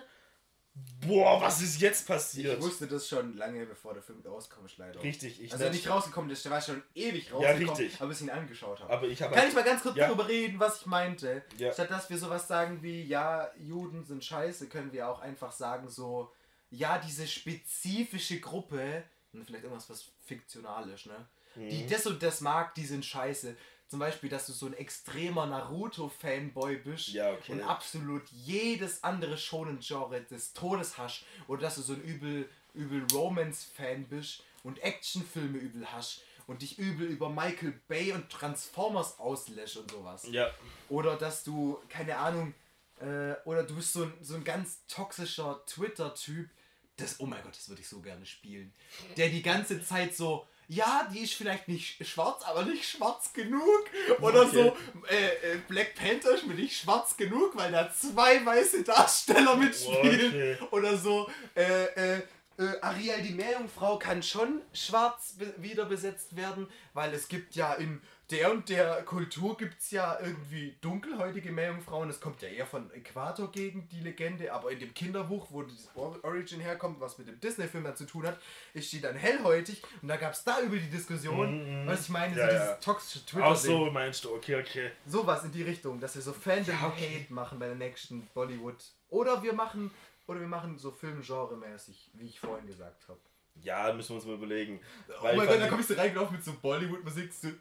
Boah, 1.07 1.41
was 1.41 1.61
ist 1.63 1.81
jetzt 1.81 2.07
passiert? 2.07 2.59
Ich 2.59 2.65
wusste 2.65 2.87
das 2.87 3.09
schon 3.09 3.37
lange 3.37 3.65
bevor 3.67 3.95
der 3.95 4.03
Film 4.03 4.23
rauskommt, 4.27 4.77
leider. 4.77 5.01
Richtig, 5.03 5.41
ich 5.41 5.53
Also 5.53 5.69
nicht 5.69 5.89
rausgekommen 5.89 6.31
ist, 6.31 6.45
der 6.45 6.53
war 6.53 6.61
schon 6.61 6.83
ewig 6.95 7.29
Ja, 7.29 7.35
rausgekommen, 7.35 7.69
richtig. 7.69 8.01
aber 8.01 8.13
ich 8.13 8.21
ihn 8.23 8.31
angeschaut 8.31 8.81
habe. 8.81 8.93
Aber 8.93 9.07
ich 9.07 9.23
habe. 9.23 9.35
Kann 9.35 9.49
ich 9.49 9.55
mal 9.55 9.63
ganz 9.63 9.83
kurz 9.83 9.97
Ja. 9.97 10.07
darüber 10.07 10.27
reden, 10.29 10.59
was 10.59 10.81
ich 10.81 10.87
meinte? 10.87 11.45
Ja. 11.59 11.73
Statt 11.73 11.91
dass 11.91 12.11
wir 12.11 12.19
sowas 12.19 12.49
sagen 12.49 12.83
wie, 12.83 13.03
ja, 13.05 13.51
Juden 13.59 14.05
sind 14.05 14.25
scheiße, 14.25 14.69
können 14.69 14.93
wir 14.93 15.09
auch 15.09 15.21
einfach 15.21 15.53
sagen 15.53 15.89
so, 15.89 16.33
ja, 16.71 16.99
diese 16.99 17.27
spezifische 17.27 18.41
Gruppe, 18.41 19.05
und 19.33 19.45
vielleicht 19.45 19.65
irgendwas, 19.65 19.89
was 19.91 20.11
fiktional 20.25 20.89
ist, 20.91 21.07
ne? 21.07 21.27
Mhm. 21.55 21.69
Die 21.69 21.87
das 21.87 22.07
und 22.07 22.23
das 22.23 22.41
mag, 22.41 22.75
die 22.75 22.85
sind 22.87 23.05
scheiße. 23.05 23.57
Zum 23.89 24.01
Beispiel, 24.01 24.29
dass 24.29 24.47
du 24.47 24.53
so 24.53 24.67
ein 24.67 24.75
extremer 24.75 25.47
Naruto-Fanboy 25.47 26.77
bist 26.79 27.09
Ja, 27.09 27.33
okay. 27.33 27.53
und 27.53 27.63
absolut 27.63 28.29
jedes 28.31 29.05
andere 29.05 29.39
Shonen-Genre 29.39 30.23
des 30.23 30.53
Todes 30.53 30.99
hast. 30.99 31.25
Oder 31.47 31.63
dass 31.63 31.77
du 31.77 31.83
so 31.83 31.93
ein 31.93 32.03
übel, 32.03 32.49
übel 32.75 33.07
Romance-Fan 33.13 34.07
bist 34.07 34.43
und 34.65 34.81
Actionfilme 34.83 35.59
übel 35.59 35.91
hast 35.93 36.23
und 36.49 36.63
dich 36.63 36.79
übel 36.79 37.07
über 37.07 37.29
Michael 37.29 37.79
Bay 37.89 38.13
und 38.13 38.29
Transformers 38.31 39.19
auslässt 39.19 39.77
und 39.77 39.91
sowas. 39.91 40.27
Ja. 40.31 40.51
Oder 40.89 41.17
dass 41.17 41.45
du, 41.45 41.79
keine 41.89 42.17
Ahnung, 42.17 42.55
äh, 43.01 43.35
oder 43.45 43.63
du 43.63 43.77
bist 43.77 43.93
so 43.93 44.05
ein, 44.05 44.13
so 44.21 44.35
ein 44.35 44.45
ganz 44.45 44.85
toxischer 44.89 45.65
Twitter-Typ. 45.67 46.49
Das, 46.97 47.21
oh 47.21 47.27
mein 47.27 47.43
Gott, 47.43 47.55
das 47.55 47.69
würde 47.69 47.83
ich 47.83 47.89
so 47.89 48.01
gerne 48.01 48.25
spielen. 48.25 48.73
Der 49.17 49.29
die 49.29 49.43
ganze 49.43 49.83
Zeit 49.83 50.17
so, 50.17 50.47
ja, 50.69 51.09
die 51.13 51.21
ist 51.21 51.35
vielleicht 51.35 51.69
nicht 51.69 52.05
schwarz, 52.07 52.43
aber 52.45 52.63
nicht 52.65 52.89
schwarz 52.89 53.33
genug. 53.33 53.85
Oder 54.21 54.43
Okay. 54.43 54.53
so, 54.53 54.77
äh, 55.09 55.27
äh, 55.55 55.59
Black 55.69 55.95
Panther 55.95 56.33
ist 56.35 56.47
mir 56.47 56.55
nicht 56.55 56.77
schwarz 56.81 57.17
genug, 57.17 57.57
weil 57.57 57.71
da 57.73 57.93
zwei 57.93 58.45
weiße 58.45 58.83
Darsteller 58.83 59.57
mitspielen. 59.57 60.29
Okay. 60.29 60.59
Oder 60.73 60.97
so, 60.97 61.31
äh, 61.55 61.85
äh, 62.17 62.23
äh, 62.59 62.81
Ariel 62.81 63.23
die 63.23 63.35
Meerjungfrau 63.35 63.99
kann 63.99 64.23
schon 64.23 64.63
schwarz 64.73 65.35
be 65.39 65.55
wieder 65.59 65.85
besetzt 65.85 66.37
werden, 66.37 66.67
weil 66.95 67.13
es 67.15 67.29
gibt 67.29 67.55
ja 67.55 67.75
in 67.75 68.01
der 68.31 68.51
und 68.51 68.69
der 68.69 69.03
Kultur 69.05 69.57
gibt 69.57 69.81
es 69.81 69.93
ja 69.93 70.19
irgendwie 70.21 70.77
dunkelhäutige 70.81 71.53
Meerjungfrauen. 71.53 72.09
Das 72.09 72.21
kommt 72.21 72.43
ja 72.43 72.49
eher 72.49 72.67
von 72.67 72.91
Äquatorgegend, 72.93 73.93
die 73.93 74.01
Legende. 74.01 74.53
Aber 74.53 74.73
in 74.73 74.81
dem 74.81 74.93
Kinderbuch, 74.95 75.47
wo 75.51 75.63
das 75.63 75.89
Origin 75.95 76.61
herkommt, 76.61 76.99
was 77.01 77.19
mit 77.19 77.29
dem 77.29 77.39
Disney-Film 77.41 77.85
dann 77.85 77.97
zu 77.97 78.05
tun 78.05 78.27
hat, 78.27 78.39
ist 78.75 78.93
die 78.93 79.01
dann 79.01 79.15
hellhäutig. 79.15 79.81
Und 80.03 80.09
da 80.09 80.17
gab 80.17 80.33
es 80.33 80.43
da 80.43 80.61
über 80.61 80.77
die 80.77 80.91
Diskussion, 80.91 81.85
Mhm. 81.85 81.87
was 81.87 82.03
ich 82.03 82.09
meine, 82.09 82.37
Ja, 82.37 82.47
so 82.49 82.53
ja. 82.55 82.59
dieses 82.65 82.81
toxische 82.81 83.25
twitter 83.27 83.47
Ach 83.47 83.57
so, 83.57 83.91
meinst 83.93 84.25
du, 84.25 84.35
okay, 84.35 84.57
okay. 84.57 84.91
Sowas 85.07 85.45
in 85.45 85.53
die 85.53 85.63
Richtung, 85.63 86.01
dass 86.01 86.15
wir 86.17 86.23
so 86.23 86.33
Fandom-Hate 86.33 86.73
Ja, 86.83 86.89
okay. 86.89 87.27
machen 87.29 87.59
bei 87.61 87.67
der 87.67 87.77
nächsten 87.77 88.27
Bollywood. 88.35 88.77
Oder 89.09 89.43
wir 89.45 89.53
machen, 89.53 89.93
oder 90.27 90.41
wir 90.41 90.49
machen 90.49 90.79
so 90.79 90.91
Filmgenre-mäßig, 90.91 92.11
wie 92.15 92.27
ich 92.27 92.41
vorhin 92.41 92.67
gesagt 92.67 93.07
habe. 93.09 93.21
Ja, 93.63 93.93
müssen 93.93 94.11
wir 94.11 94.17
uns 94.17 94.25
mal 94.27 94.35
überlegen. 94.35 94.81
Oh 95.09 95.23
Weil 95.25 95.37
mein 95.37 95.45
ich 95.47 95.51
Gott, 95.51 95.57
da 95.57 95.61
fand- 95.63 95.73
kommst 95.73 95.91
du 95.91 95.95
reingelaufen 95.95 96.37
mit 96.37 96.45
so 96.45 96.53
Bollywood-Musik. 96.63 97.33
So 97.33 97.49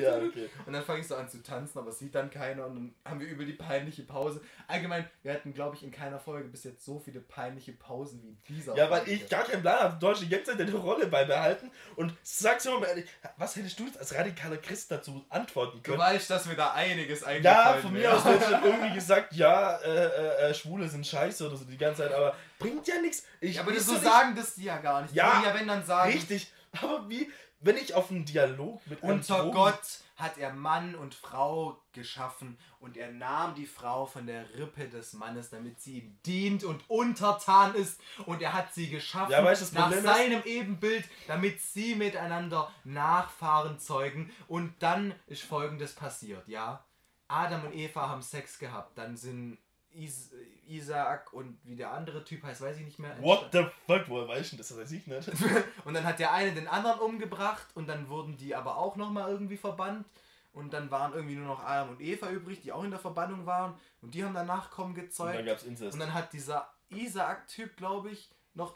ja, 0.00 0.16
okay. 0.16 0.48
und 0.66 0.72
dann 0.72 0.82
fange 0.84 1.00
ich 1.00 1.06
so 1.06 1.16
an 1.16 1.28
zu 1.28 1.42
tanzen, 1.42 1.78
aber 1.78 1.90
es 1.90 1.98
sieht 1.98 2.14
dann 2.14 2.30
keiner 2.30 2.66
und 2.66 2.74
dann 2.76 2.94
haben 3.04 3.20
wir 3.20 3.28
über 3.28 3.44
die 3.44 3.52
peinliche 3.52 4.02
Pause. 4.04 4.40
Allgemein, 4.66 5.08
wir 5.22 5.32
hatten, 5.34 5.52
glaube 5.52 5.76
ich, 5.76 5.82
in 5.82 5.90
keiner 5.90 6.18
Folge 6.18 6.48
bis 6.48 6.64
jetzt 6.64 6.84
so 6.84 6.98
viele 6.98 7.20
peinliche 7.20 7.72
Pausen 7.72 8.22
wie 8.22 8.28
in 8.28 8.38
dieser 8.56 8.76
Ja, 8.76 8.90
weil 8.90 8.98
Folge. 9.02 9.12
ich 9.12 9.28
gar 9.28 9.44
keinen 9.44 9.62
Plan 9.62 9.78
habe, 9.80 9.98
Deutsche 10.00 10.24
jetzt 10.24 10.48
deine 10.48 10.72
Rolle 10.74 11.06
beibehalten. 11.06 11.70
Und 11.96 12.14
sag's 12.22 12.64
mir 12.64 12.78
mal 12.78 12.86
ehrlich, 12.86 13.06
was 13.36 13.56
hättest 13.56 13.78
du 13.78 13.84
jetzt 13.86 13.98
als 13.98 14.14
radikaler 14.14 14.56
Christ 14.58 14.90
dazu 14.90 15.24
antworten 15.28 15.78
Du 15.82 15.90
können? 15.90 15.98
weißt, 15.98 16.30
dass 16.30 16.46
mir 16.46 16.56
da 16.56 16.72
einiges 16.72 17.20
Ja, 17.20 17.26
eingefallen 17.28 17.82
von 17.82 17.92
mir 17.92 18.00
wäre. 18.02 18.16
aus 18.16 18.24
hätte 18.24 18.44
ich 18.44 18.50
dann 18.50 18.64
irgendwie 18.64 18.94
gesagt, 18.94 19.32
ja, 19.34 19.76
äh, 19.78 20.06
äh, 20.46 20.50
äh, 20.50 20.54
Schwule 20.54 20.88
sind 20.88 21.06
scheiße 21.06 21.46
oder 21.46 21.56
so 21.56 21.64
die 21.64 21.76
ganze 21.76 22.02
Zeit, 22.02 22.12
aber 22.12 22.34
bringt 22.60 22.86
ja 22.86 23.00
nichts. 23.00 23.24
Ich 23.40 23.56
Ja, 23.56 23.62
aber 23.62 23.72
das 23.72 23.86
so 23.86 23.92
nicht- 23.94 24.04
sagen 24.04 24.36
das 24.36 24.54
die 24.54 24.64
ja 24.64 24.78
gar 24.78 25.02
nicht. 25.02 25.14
Ja, 25.14 25.42
ja, 25.44 25.52
wenn 25.54 25.66
dann 25.66 25.84
sagen, 25.84 26.12
Richtig, 26.12 26.52
aber 26.80 27.08
wie, 27.08 27.28
wenn 27.60 27.76
ich 27.76 27.94
auf 27.94 28.10
einen 28.10 28.24
Dialog 28.24 28.80
mit 28.86 29.02
einem 29.02 29.14
Unter 29.16 29.38
Drogen- 29.38 29.52
Gott 29.52 29.80
hat 30.16 30.36
er 30.36 30.52
Mann 30.52 30.94
und 30.94 31.14
Frau 31.14 31.82
geschaffen 31.92 32.58
und 32.78 32.98
er 32.98 33.10
nahm 33.10 33.54
die 33.54 33.64
Frau 33.66 34.04
von 34.04 34.26
der 34.26 34.44
Rippe 34.54 34.86
des 34.86 35.14
Mannes, 35.14 35.48
damit 35.48 35.80
sie 35.80 36.00
ihm 36.00 36.18
dient 36.26 36.62
und 36.62 36.88
untertan 36.90 37.74
ist 37.74 37.98
und 38.26 38.42
er 38.42 38.52
hat 38.52 38.74
sie 38.74 38.90
geschaffen 38.90 39.32
Ja, 39.32 39.42
weißt 39.42 39.72
nach 39.72 39.84
Problem 39.88 40.04
ist- 40.04 40.14
seinem 40.14 40.42
Ebenbild, 40.44 41.04
damit 41.26 41.60
sie 41.62 41.94
miteinander 41.94 42.70
Nachfahren 42.84 43.78
zeugen 43.78 44.30
und 44.46 44.74
dann 44.82 45.14
ist 45.26 45.42
folgendes 45.42 45.94
passiert, 45.94 46.46
ja? 46.48 46.84
Adam 47.28 47.64
und 47.64 47.74
Eva 47.74 48.08
haben 48.08 48.22
Sex 48.22 48.58
gehabt, 48.58 48.98
dann 48.98 49.16
sind 49.16 49.56
Is 49.92 50.32
Isaac 50.66 51.32
und 51.32 51.58
wie 51.64 51.74
der 51.76 51.90
andere 51.92 52.24
Typ 52.24 52.42
heißt, 52.44 52.60
weiß 52.60 52.76
ich 52.78 52.84
nicht 52.84 52.98
mehr. 52.98 53.20
What 53.20 53.48
the 53.52 53.64
fuck, 53.86 54.08
woher 54.08 54.28
weißt 54.28 54.52
du 54.52 54.56
das? 54.56 54.68
Das 54.68 54.78
weiß 54.78 54.92
ich 54.92 55.06
nicht. 55.06 55.28
Und 55.84 55.94
dann 55.94 56.04
hat 56.04 56.18
der 56.20 56.32
eine 56.32 56.52
den 56.52 56.68
anderen 56.68 57.00
umgebracht 57.00 57.66
und 57.74 57.88
dann 57.88 58.08
wurden 58.08 58.36
die 58.36 58.54
aber 58.54 58.76
auch 58.76 58.94
nochmal 58.96 59.30
irgendwie 59.30 59.56
verbannt. 59.56 60.06
Und 60.52 60.72
dann 60.72 60.90
waren 60.90 61.12
irgendwie 61.12 61.34
nur 61.36 61.46
noch 61.46 61.64
Adam 61.64 61.90
und 61.90 62.00
Eva 62.00 62.28
übrig, 62.30 62.60
die 62.60 62.72
auch 62.72 62.82
in 62.84 62.90
der 62.90 62.98
Verbannung 63.00 63.46
waren. 63.46 63.74
Und 64.02 64.14
die 64.14 64.24
haben 64.24 64.34
dann 64.34 64.46
Nachkommen 64.46 64.90
Und 64.90 64.96
dann 64.98 65.04
gezeugt. 65.06 65.46
gab's 65.46 65.62
Inzest. 65.64 65.94
Und 65.94 66.00
dann 66.00 66.12
hat 66.14 66.32
dieser 66.32 66.72
Isaac-Typ, 66.90 67.76
glaube 67.76 68.10
ich, 68.10 68.30
noch 68.54 68.74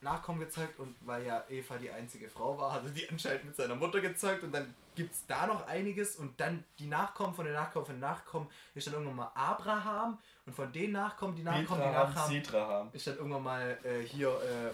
Nachkommen 0.00 0.40
gezeugt. 0.40 0.78
Und 0.78 0.96
weil 1.00 1.26
ja 1.26 1.44
Eva 1.48 1.78
die 1.78 1.90
einzige 1.90 2.28
Frau 2.28 2.58
war, 2.58 2.72
hatte 2.72 2.90
die 2.90 3.08
anscheinend 3.08 3.44
mit 3.44 3.56
seiner 3.56 3.74
Mutter 3.74 4.00
gezeugt. 4.00 4.42
Und 4.42 4.52
dann 4.52 4.74
gibt 4.94 5.14
es 5.14 5.26
da 5.26 5.46
noch 5.46 5.66
einiges. 5.66 6.16
Und 6.16 6.40
dann 6.40 6.64
die 6.78 6.86
Nachkommen 6.86 7.34
von 7.34 7.44
den 7.44 7.54
Nachkommen 7.54 7.86
von 7.86 7.94
den 7.96 8.00
Nachkommen 8.00 8.48
ist 8.74 8.86
dann 8.86 8.94
irgendwann 8.94 9.16
mal 9.16 9.32
Abraham. 9.34 10.18
Und 10.46 10.54
von 10.54 10.72
den 10.72 10.92
Nachkommen, 10.92 11.34
die 11.34 11.42
Nachkommen, 11.42 11.82
die 11.82 11.88
Nachkommen, 11.88 12.42
haben. 12.52 12.90
ist 12.92 13.06
dann 13.06 13.16
irgendwann 13.16 13.42
mal 13.42 13.78
äh, 13.82 14.02
hier 14.02 14.72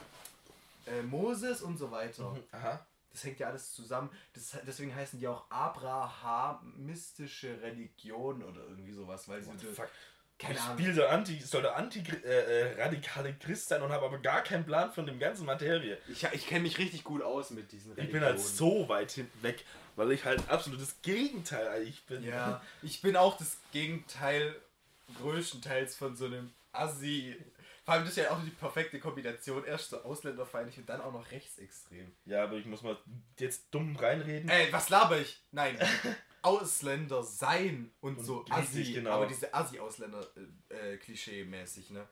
äh, 0.87 0.87
äh, 0.87 1.03
Moses 1.03 1.63
und 1.63 1.79
so 1.79 1.91
weiter. 1.91 2.37
Aha. 2.53 2.87
Das 3.11 3.25
hängt 3.25 3.41
ja 3.41 3.49
alles 3.49 3.75
zusammen. 3.75 4.09
Das, 4.33 4.57
deswegen 4.67 4.95
heißen 4.95 5.19
die 5.21 5.29
auch 5.29 5.45
abrahamistische 5.51 7.61
Religion 7.61 8.43
oder 8.43 8.63
irgendwie 8.63 8.93
sowas, 8.93 9.29
weil 9.29 9.43
sie 9.43 9.51
What? 9.51 9.61
Keine 10.43 10.55
ich 10.55 10.61
Ahnung. 10.61 10.79
spiele 10.79 10.95
so 10.95 11.07
anti, 11.07 11.41
soll 11.41 11.63
der 11.63 11.77
anti 11.77 12.03
äh, 12.25 12.27
äh, 12.27 12.83
radikale 12.83 13.33
Christ 13.35 13.69
sein 13.69 13.81
und 13.81 13.93
habe 13.93 14.05
aber 14.05 14.19
gar 14.19 14.43
keinen 14.43 14.65
Plan 14.65 14.93
von 14.93 15.07
dem 15.07 15.19
ganzen 15.19 15.47
Materie. 15.47 15.99
Ich, 16.09 16.25
ich 16.33 16.47
kenne 16.47 16.63
mich 16.63 16.79
richtig 16.79 17.05
gut 17.05 17.23
aus 17.23 17.51
mit 17.51 17.71
diesen 17.71 17.97
Ich 17.97 18.11
bin 18.11 18.23
halt 18.23 18.41
so 18.41 18.89
weit 18.89 19.13
hinten 19.13 19.43
weg, 19.43 19.65
weil 19.95 20.11
ich 20.13 20.25
halt 20.25 20.43
absolutes 20.51 21.01
Gegenteil 21.03 21.69
eigentlich 21.69 22.05
bin. 22.07 22.25
Ja, 22.25 22.61
ich 22.83 23.01
bin 23.01 23.17
auch 23.17 23.37
das 23.39 23.59
Gegenteil 23.73 24.55
größtenteils 25.21 25.95
von 25.95 26.17
so 26.17 26.27
einem 26.27 26.53
Assi. 26.73 27.37
Vor 27.85 27.95
allem 27.95 28.05
das 28.05 28.17
ist 28.17 28.25
ja 28.25 28.31
auch 28.31 28.43
die 28.43 28.51
perfekte 28.51 28.99
Kombination. 28.99 29.65
Erst 29.65 29.91
so 29.91 30.03
ausländerfeindlich 30.03 30.79
und 30.79 30.89
dann 30.89 31.01
auch 31.01 31.13
noch 31.13 31.31
rechtsextrem. 31.31 32.13
Ja, 32.25 32.45
aber 32.45 32.57
ich 32.57 32.67
muss 32.67 32.83
mal 32.83 32.97
jetzt 33.39 33.67
dumm 33.71 33.97
reinreden. 33.97 34.49
Ey, 34.49 34.73
was 34.73 34.89
laber 34.89 35.19
ich? 35.19 35.41
Nein. 35.53 35.79
Ausländer 36.43 37.23
sein 37.23 37.91
und, 38.01 38.19
Und 38.19 38.25
so 38.25 38.45
Assi, 38.51 38.93
genau. 38.95 39.11
aber 39.13 39.27
diese 39.27 39.53
Assi-Ausländer 39.55 40.27
äh, 40.71 40.95
äh, 40.95 41.45
ne? 41.45 42.07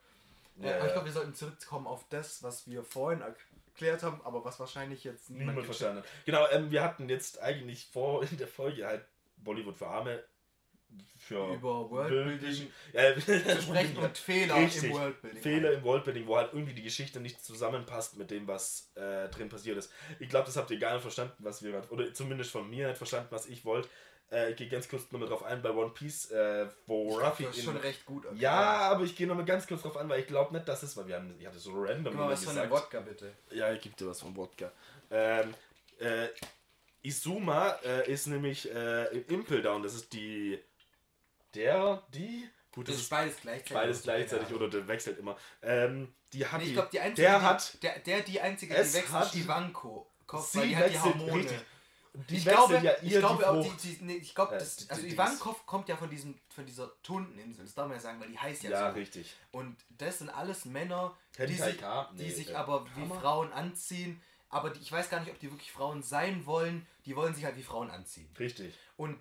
Ja, 0.56 0.76
aber 0.76 0.86
ich 0.86 0.92
glaube, 0.92 1.06
wir 1.06 1.12
sollten 1.12 1.34
zurückkommen 1.34 1.86
auf 1.86 2.04
das, 2.10 2.42
was 2.42 2.68
wir 2.68 2.84
vorhin 2.84 3.22
erklärt 3.22 4.02
haben, 4.02 4.20
aber 4.24 4.44
was 4.44 4.60
wahrscheinlich 4.60 5.04
jetzt 5.04 5.30
niemand, 5.30 5.50
Niemand 5.50 5.66
verstanden. 5.66 5.98
hat. 5.98 6.06
Genau, 6.26 6.46
ähm, 6.50 6.70
wir 6.70 6.82
hatten 6.82 7.08
jetzt 7.08 7.40
eigentlich 7.40 7.86
vor 7.86 8.22
in 8.22 8.36
der 8.36 8.48
Folge 8.48 8.86
halt 8.86 9.04
Bollywood 9.38 9.76
für 9.76 9.86
Arme 9.86 10.22
für 11.18 11.54
Über 11.54 11.88
Worldbuilding 11.90 12.70
Ja, 12.92 13.14
zu 13.20 13.62
sprechen 13.62 13.96
und 13.98 14.18
Fehler 14.18 14.56
Richtig. 14.56 14.84
im 14.84 14.92
Worldbuilding. 14.92 15.42
Fehler 15.42 15.72
im 15.72 15.84
Worldbuilding, 15.84 16.26
wo 16.26 16.36
halt 16.36 16.52
irgendwie 16.52 16.74
die 16.74 16.82
Geschichte 16.82 17.20
nicht 17.20 17.44
zusammenpasst 17.44 18.16
mit 18.16 18.30
dem, 18.30 18.48
was 18.48 18.90
äh, 18.96 19.28
drin 19.28 19.48
passiert 19.48 19.76
ist. 19.78 19.92
Ich 20.18 20.28
glaube, 20.28 20.46
das 20.46 20.56
habt 20.56 20.70
ihr 20.70 20.78
gar 20.78 20.94
nicht 20.94 21.02
verstanden, 21.02 21.34
was 21.38 21.62
wir 21.62 21.72
grad- 21.72 21.90
oder 21.92 22.12
zumindest 22.12 22.50
von 22.50 22.68
mir 22.68 22.88
nicht 22.88 22.98
verstanden, 22.98 23.28
was 23.30 23.46
ich 23.46 23.64
wollte. 23.64 23.88
Äh, 24.32 24.50
ich 24.50 24.56
gehe 24.56 24.68
ganz 24.68 24.88
kurz 24.88 25.10
nochmal 25.10 25.28
drauf 25.28 25.42
ein 25.42 25.60
bei 25.60 25.70
One 25.70 25.90
Piece, 25.90 26.30
äh, 26.30 26.68
wo 26.86 27.18
Ich 27.18 27.24
Ruffy 27.26 27.44
das 27.44 27.56
ist 27.56 27.64
schon 27.64 27.76
recht 27.76 28.04
gut. 28.06 28.24
erklärt. 28.24 28.42
Ja, 28.42 28.52
aber 28.90 29.02
ich 29.04 29.16
gehe 29.16 29.26
nochmal 29.26 29.44
ganz 29.44 29.66
kurz 29.66 29.82
drauf 29.82 29.96
an, 29.96 30.08
weil 30.08 30.20
ich 30.20 30.26
glaube 30.28 30.54
nicht, 30.54 30.68
dass 30.68 30.82
es, 30.84 30.96
weil 30.96 31.08
wir 31.08 31.16
haben, 31.16 31.34
ich 31.38 31.46
hatte 31.46 31.58
so 31.58 31.72
random 31.74 32.04
Gib 32.04 32.14
mal 32.14 32.30
was 32.30 32.44
von 32.44 32.54
dem 32.54 32.62
gesagt. 32.64 32.84
Wodka, 32.84 33.00
bitte. 33.00 33.32
Ja, 33.50 33.72
ich 33.72 33.80
gebe 33.80 33.96
dir 33.96 34.06
was 34.06 34.20
vom 34.20 34.36
Wodka. 34.36 34.70
Ähm, 35.10 35.52
äh, 35.98 36.28
Izuma 37.02 37.70
äh, 37.84 38.10
ist 38.12 38.26
nämlich 38.26 38.70
äh, 38.72 39.06
im 39.16 39.24
Impel 39.28 39.62
Down. 39.62 39.82
Das 39.82 39.94
ist 39.94 40.12
die. 40.12 40.58
Der, 41.54 42.02
die. 42.14 42.48
Gut, 42.72 42.86
das, 42.88 42.94
Das 42.96 43.02
ist 43.02 43.10
beides 43.10 43.36
gleichzeitig. 43.40 43.72
beides 43.74 44.02
gleichzeitig 44.02 44.54
oder 44.54 44.68
der 44.68 44.86
wechselt 44.86 45.18
immer. 45.18 45.36
Ähm, 45.62 46.12
die 46.32 46.46
hat 46.46 46.60
Nee, 46.60 46.68
ich 46.68 46.72
glaube, 46.74 46.88
die 46.92 47.00
einzige, 47.00 47.26
der 47.28 47.38
die, 47.40 47.44
hat. 47.44 47.82
der, 47.82 47.98
der 47.98 48.20
die 48.20 48.40
einzige, 48.40 48.74
die 48.74 48.80
wechselt, 48.80 49.10
hat- 49.10 49.26
ist 49.26 49.34
Ivanko. 49.34 50.06
Kopf, 50.28 50.52
Sie 50.52 50.60
die 50.68 50.76
hat 50.76 50.88
die 50.88 50.94
wechselt 50.94 51.14
Hormone. 51.14 51.34
richtig. 51.34 51.58
Die 52.12 52.38
ich 52.38 52.44
glaube, 52.44 52.78
ja 52.78 52.92
ich 53.02 53.12
ihr 53.12 53.18
glaube, 53.20 53.48
auch 53.48 53.54
die 53.54 53.62
die, 53.62 53.68
Frucht. 53.68 53.84
die, 53.84 53.98
nee, 54.04 54.14
ich 54.14 54.34
glaube, 54.34 54.54
Äh, 54.56 54.58
das, 54.58 54.76
die- 54.76 54.90
also 54.90 55.02
die- 55.02 55.10
Ivankov 55.10 55.64
kommt 55.64 55.88
ja 55.88 55.96
von 55.96 56.10
diesem, 56.10 56.36
von 56.48 56.66
dieser 56.66 56.90
Tundeninsel, 57.02 57.64
das 57.64 57.74
darf 57.74 57.86
man 57.86 57.96
ja 57.96 58.00
sagen, 58.02 58.20
weil 58.20 58.28
die 58.28 58.38
heißt 58.38 58.64
ja, 58.64 58.70
Ja, 58.70 58.88
so. 58.90 58.94
richtig. 58.98 59.34
Und 59.52 59.76
das 59.96 60.18
sind 60.18 60.28
alles 60.28 60.64
Männer, 60.64 61.16
die 61.36 61.42
Hentai 61.42 61.70
sich, 61.70 61.80
K? 61.80 62.10
die 62.14 62.22
Nee, 62.24 62.30
sich 62.30 62.50
äh, 62.50 62.54
aber 62.54 62.84
wie 62.96 63.00
Kammer? 63.02 63.20
Frauen 63.20 63.52
anziehen. 63.52 64.20
Aber 64.48 64.70
die, 64.70 64.80
ich 64.80 64.90
weiß 64.90 65.08
gar 65.08 65.20
nicht, 65.20 65.30
ob 65.30 65.38
die 65.38 65.50
wirklich 65.52 65.70
Frauen 65.70 66.02
sein 66.02 66.44
wollen. 66.46 66.84
Die 67.06 67.14
wollen 67.14 67.32
sich 67.34 67.44
halt 67.44 67.56
wie 67.56 67.62
Frauen 67.62 67.88
anziehen. 67.90 68.28
Richtig. 68.36 68.74
Und 68.96 69.16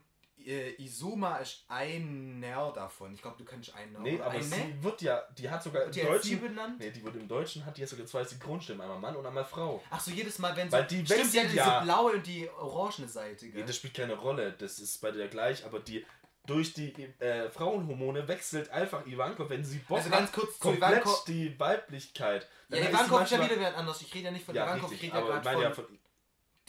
äh, 0.45 0.83
Izuma 0.83 1.37
ist 1.37 1.63
einer 1.67 2.71
davon. 2.71 3.13
Ich 3.13 3.21
glaube, 3.21 3.37
du 3.37 3.45
kennst 3.45 3.73
einen. 3.75 4.01
Nee, 4.01 4.15
oder 4.15 4.25
aber 4.25 4.35
eine? 4.35 4.43
sie 4.43 4.83
wird 4.83 5.01
ja. 5.01 5.23
Die 5.37 5.49
hat 5.49 5.63
sogar 5.63 5.83
im 5.83 5.91
die 5.91 6.01
als 6.03 6.23
sie 6.23 6.35
Deutschen. 6.35 6.47
benannt? 6.49 6.79
Nee, 6.79 6.91
die 6.91 7.03
wird 7.03 7.15
im 7.15 7.27
Deutschen 7.27 7.65
hat 7.65 7.77
die 7.77 7.81
jetzt 7.81 7.91
sogar 7.91 8.05
zwei 8.05 8.23
Synchronstimmen. 8.23 8.81
Einmal 8.81 8.99
Mann 8.99 9.15
und 9.15 9.25
einmal 9.25 9.45
Frau. 9.45 9.81
Ach 9.89 9.99
so, 9.99 10.11
jedes 10.11 10.39
Mal, 10.39 10.55
wenn 10.55 10.69
so. 10.69 10.77
Weil 10.77 10.85
die 10.85 11.05
stimmt, 11.05 11.09
wechseln 11.09 11.35
ja, 11.35 11.43
diese 11.43 11.57
ja. 11.57 11.83
blaue 11.83 12.11
und 12.13 12.27
die 12.27 12.49
orangene 12.49 13.07
Seite. 13.07 13.45
Nee, 13.45 13.51
Gell? 13.51 13.65
das 13.65 13.75
spielt 13.75 13.93
keine 13.93 14.15
Rolle. 14.15 14.53
Das 14.53 14.79
ist 14.79 14.99
bei 15.01 15.11
der 15.11 15.27
gleich, 15.27 15.65
aber 15.65 15.79
die 15.79 16.05
durch 16.45 16.73
die 16.73 16.93
äh, 17.19 17.49
Frauenhormone 17.49 18.27
wechselt 18.27 18.71
einfach 18.71 19.05
Ivanko, 19.05 19.49
wenn 19.49 19.63
sie 19.63 19.77
Bock 19.79 19.97
Also 19.99 20.09
hat, 20.09 20.19
ganz 20.19 20.31
kurz 20.31 20.53
zu 20.53 20.59
komplett 20.59 21.03
Ivanko. 21.03 21.23
die 21.27 21.59
Weiblichkeit. 21.59 22.47
Ja, 22.69 22.77
Dann 22.77 22.79
ist 22.79 22.89
Ivankov 22.89 23.17
sie 23.19 23.23
ist 23.25 23.31
ja 23.31 23.45
wieder 23.45 23.59
wer 23.59 23.77
anders. 23.77 24.01
Ich 24.01 24.13
rede 24.13 24.25
ja 24.25 24.31
nicht 24.31 24.45
von 24.45 24.55
ja, 24.55 24.65
Ivankov, 24.65 24.91
ich 24.91 25.01
richtig, 25.03 25.13
rede 25.13 25.27
ja 25.27 25.37
ich 25.37 25.43
gerade 25.43 25.55
von, 25.55 25.63
ja 25.63 25.71
von 25.71 25.99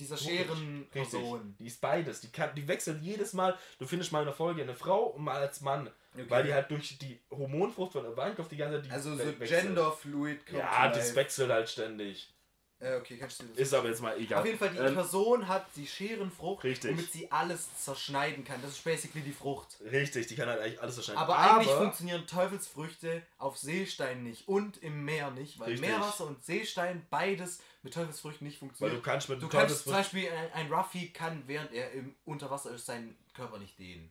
dieser 0.01 0.17
Richtig. 0.17 0.47
Scherenperson. 0.47 1.55
Die 1.59 1.67
ist 1.67 1.81
beides. 1.81 2.21
Die, 2.21 2.31
kann, 2.33 2.55
die 2.55 2.67
wechselt 2.67 3.03
jedes 3.03 3.33
Mal. 3.33 3.57
Du 3.79 3.87
findest 3.87 4.13
mal 4.13 4.21
in 4.21 4.27
der 4.27 4.35
Folge 4.35 4.63
eine 4.63 4.75
Frau 4.75 5.05
und 5.05 5.25
mal 5.25 5.41
als 5.41 5.61
Mann. 5.61 5.91
Weil 6.29 6.45
die 6.45 6.53
halt 6.53 6.71
durch 6.71 6.99
die 6.99 7.21
Hormonfrucht 7.31 7.93
von 7.93 8.05
Ivankov 8.05 8.49
die 8.49 8.57
ganze 8.57 8.79
Zeit 8.79 8.87
die 8.87 8.91
Also 8.91 9.15
so. 9.15 9.33
Genderfluid 9.39 10.41
Ja, 10.53 10.89
das 10.89 11.15
wechselt 11.15 11.51
halt 11.51 11.69
ständig. 11.69 12.29
Äh, 12.83 12.97
okay, 12.97 13.19
kannst 13.19 13.41
du 13.43 13.45
das 13.45 13.59
Ist 13.59 13.75
aber 13.75 13.89
jetzt 13.89 14.01
mal 14.01 14.17
egal. 14.19 14.41
Auf 14.41 14.47
jeden 14.47 14.59
Fall, 14.59 14.71
die 14.71 14.79
Ähm, 14.79 14.95
Person 14.95 15.47
hat 15.47 15.67
die 15.77 15.87
Scherenfrucht, 15.87 16.65
Richtig. 16.65 16.93
womit 16.93 17.13
sie 17.13 17.31
alles 17.31 17.69
zerschneiden 17.77 18.43
kann. 18.43 18.61
Das 18.63 18.71
ist 18.71 18.83
basically 18.85 19.23
die 19.23 19.33
Frucht. 19.35 19.77
richtig, 19.93 20.27
die 20.29 20.35
kann 20.35 20.49
halt 20.49 20.61
eigentlich 20.63 20.81
alles 20.81 20.97
erscheinen. 20.97 21.19
Aber, 21.19 21.39
eigentlich 21.39 21.71
funktionieren 21.75 22.27
Teufelsfrüchte 22.27 23.23
auf 23.37 23.59
Seestein 23.59 24.23
nicht 24.23 24.49
und 24.49 24.79
im 24.83 25.05
Meer 25.05 25.31
nicht, 25.31 25.59
weil 25.61 25.73
Richtig. 25.73 25.89
Meerwasser 25.91 26.27
und 26.27 26.43
Seestein 26.43 27.07
beides 27.11 27.61
mit 27.83 27.93
Teufelsfrüchten 27.93 28.47
nicht 28.47 28.57
Weil 28.57 28.69
funktionieren. 28.69 28.97
du 28.97 29.03
kannst 29.03 29.29
mit 29.29 29.43
Du 29.43 29.49
kannst 29.49 29.83
zum 29.85 29.93
Teufelsfrucht- 29.93 29.97
Beispiel, 29.97 30.29
ein, 30.31 30.53
ein 30.67 30.73
Ruffy 30.73 31.11
kann, 31.11 31.43
während 31.47 31.73
er 31.73 31.91
im 31.93 32.15
Unterwasser 32.25 32.71
ist, 32.75 32.87
seinen 32.87 33.15
Körper 33.35 33.59
nicht 33.59 33.79
dehnen. 33.79 34.11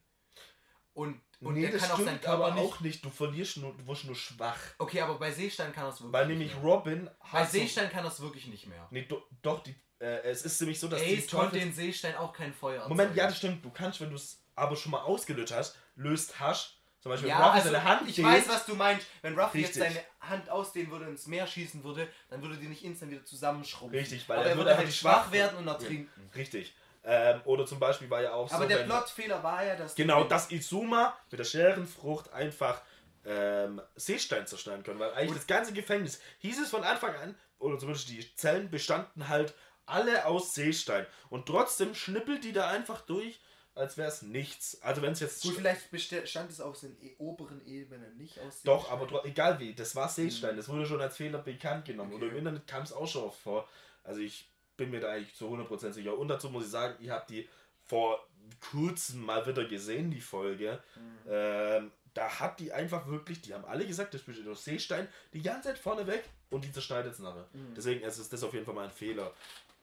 Und, 1.00 1.22
und 1.39 1.54
nee, 1.54 1.64
er 1.66 1.72
das 1.72 1.89
auch 1.91 1.95
stimmt 1.95 2.22
Körper 2.22 2.45
aber 2.47 2.56
nicht. 2.56 2.64
auch 2.64 2.80
nicht. 2.82 3.06
Du 3.06 3.10
verlierst 3.10 3.58
nur, 3.58 3.74
du 3.78 3.88
wirst 3.88 4.04
nur 4.06 4.16
schwach. 4.16 4.60
Okay, 4.78 5.00
aber 5.02 5.18
bei 5.18 5.32
Seestein 5.32 5.72
kann 5.72 5.88
es 5.88 6.02
wirklich 6.02 6.12
Weil 6.14 6.28
nämlich 6.28 6.54
mehr. 6.56 6.64
Robin 6.64 7.10
Bei 7.32 7.45
Seestein 7.45 7.89
kann 7.89 8.06
es 8.06 8.20
wirklich 8.20 8.47
nicht 8.47 8.68
mehr. 8.68 8.86
Nee, 8.91 9.04
do, 9.04 9.22
doch, 9.41 9.64
die 9.64 9.74
äh, 10.00 10.22
es 10.24 10.41
ist 10.43 10.60
nämlich 10.62 10.80
so, 10.80 10.88
dass 10.88 11.02
Ace 11.02 11.08
die 11.08 11.28
Teufels- 11.28 11.54
den 11.64 11.74
Seestein 11.74 12.16
auch 12.18 12.34
kein 12.34 12.54
Feuer. 12.54 12.88
Moment, 12.89 13.16
ja, 13.16 13.28
das 13.28 13.38
stimmt. 13.38 13.64
Du 13.64 13.70
kannst, 13.70 14.00
wenn 14.02 14.10
du 14.10 14.16
es 14.16 14.41
aber 14.56 14.76
schon 14.76 14.91
mal 14.91 15.02
ausgelöst 15.02 15.54
hast, 15.54 15.78
löst 15.95 16.39
hast. 16.39 16.76
Zum 17.02 17.12
Beispiel, 17.12 17.30
Ja, 17.30 17.38
wenn 17.39 17.45
Ruffy 17.45 17.58
also 17.60 17.72
seine 17.72 17.84
Hand 17.86 18.10
ich 18.10 18.18
hebt, 18.18 18.28
weiß, 18.28 18.50
was 18.50 18.66
du 18.66 18.76
meinst. 18.76 19.08
Wenn 19.22 19.39
Ruffy 19.39 19.60
jetzt 19.62 19.78
Richtig. 19.78 19.93
seine 19.93 20.04
Hand 20.20 20.50
ausdehnen 20.50 20.91
würde 20.91 21.06
und 21.06 21.12
ins 21.12 21.28
Meer 21.28 21.47
schießen 21.47 21.82
würde, 21.86 22.10
dann 22.30 22.41
würde 22.41 22.58
die 22.58 22.68
nicht 22.68 22.84
instant 22.84 23.12
wieder 23.12 23.24
zusammenschrumpfen. 23.24 23.97
Richtig, 23.97 24.28
weil 24.28 24.39
Aber 24.39 24.50
er 24.50 24.58
würde 24.58 24.70
würde 24.72 24.78
halt 24.80 24.93
schwach 24.93 25.32
werden 25.32 25.60
und 25.60 25.66
Ja. 25.66 25.74
ertrinken. 25.74 26.30
Richtig. 26.36 26.76
Ähm, 27.12 27.41
oder 27.45 27.66
zum 27.66 27.80
Beispiel 27.80 28.10
war 28.10 28.22
ja 28.22 28.34
auch 28.34 28.51
Aber 28.51 28.64
so, 28.64 28.70
der 28.70 28.84
Plotfehler 28.84 29.41
war 29.41 29.64
ja, 29.66 29.76
dass 29.76 29.95
genau, 29.95 30.24
dass 30.26 30.51
Izuma 30.51 31.18
mit 31.32 31.39
der 31.39 31.43
Scherenfrucht 31.45 32.32
einfach 32.32 32.82
ähm, 33.26 33.82
Seestein 33.95 34.45
zerstören 34.45 34.84
können. 34.84 34.99
Weil 34.99 35.14
eigentlich 35.14 35.34
das 35.38 35.47
ganze 35.47 35.74
Gefängnis 35.74 36.20
hieß 36.39 36.62
es 36.62 36.70
von 36.70 36.84
Anfang 36.84 37.16
an, 37.16 37.36
oder 37.57 37.78
zumindest 37.80 38.10
die 38.10 38.36
Zellen 38.36 38.70
bestanden 38.70 39.28
halt 39.28 39.53
alle 39.86 40.26
aus 40.26 40.53
Seestein. 40.53 41.05
Und 41.30 41.47
trotzdem 41.47 41.95
schnippelt 41.95 42.43
die 42.43 42.53
da 42.53 42.68
einfach 42.70 43.01
durch, 43.01 43.39
als 43.76 43.97
wäre 43.97 44.07
es 44.10 44.22
nichts. 44.22 44.82
Also 44.82 45.01
wenn 45.01 45.14
es 45.14 45.20
jetzt... 45.20 45.41
Gut, 45.41 45.55
vielleicht 45.55 45.89
beste- 45.89 46.28
stand 46.28 46.51
es 46.51 46.62
aus 46.62 46.82
den 46.82 46.95
e- 47.01 47.16
oberen 47.18 47.66
Ebenen 47.66 48.16
nicht 48.18 48.39
aus 48.39 48.62
Doch, 48.64 48.82
Seestein. 48.84 48.93
aber 48.99 49.07
tro- 49.07 49.26
egal 49.26 49.60
wie, 49.60 49.74
das 49.74 49.95
war 49.95 50.10
Seestein. 50.10 50.57
Das 50.57 50.70
wurde 50.70 50.86
schon 50.86 51.01
als 51.01 51.18
Fehler 51.18 51.39
bekannt 51.39 51.86
genommen. 51.86 52.14
Okay. 52.14 52.24
Oder 52.24 52.32
im 52.34 52.38
Internet 52.39 52.68
kam 52.68 52.84
es 52.84 52.93
auch 52.93 53.07
schon 53.07 53.32
vor. 53.32 53.68
Also 54.03 54.22
ich 54.22 54.49
bin 54.80 54.90
mir 54.90 55.00
da 55.00 55.12
eigentlich 55.12 55.36
zu 55.36 55.46
100% 55.48 55.92
sicher. 55.92 56.18
Und 56.18 56.28
dazu 56.30 56.50
muss 56.50 56.66
ich 56.66 56.72
sagen, 56.72 56.96
ich 57.00 57.10
habe 57.12 57.26
die 57.30 57.48
vor 57.86 58.28
kurzem 58.72 59.24
mal 59.26 59.46
wieder 59.46 59.66
gesehen, 59.66 60.10
die 60.10 60.22
Folge. 60.22 60.82
Mhm. 60.96 61.32
Ähm, 61.32 61.92
da 62.16 62.40
hat 62.40 62.60
die 62.60 62.72
einfach 62.74 63.08
wirklich, 63.08 63.42
die 63.42 63.54
haben 63.54 63.66
alle 63.66 63.86
gesagt, 63.86 64.14
das 64.14 64.22
besteht 64.24 64.48
aus 64.48 64.64
Seestein, 64.64 65.08
die 65.34 65.42
ganze 65.42 65.70
Zeit 65.70 65.78
vorne 65.78 66.08
weg 66.08 66.24
und 66.50 66.66
die 66.66 66.72
zerschneidet 66.72 67.14
es 67.14 67.20
nachher. 67.20 67.48
Mhm. 67.54 67.76
Deswegen 67.76 68.02
ist 68.02 68.18
es 68.18 68.30
das 68.30 68.44
auf 68.44 68.54
jeden 68.54 68.66
Fall 68.66 68.74
mal 68.74 68.86
ein 68.86 68.92
Fehler. 68.92 69.32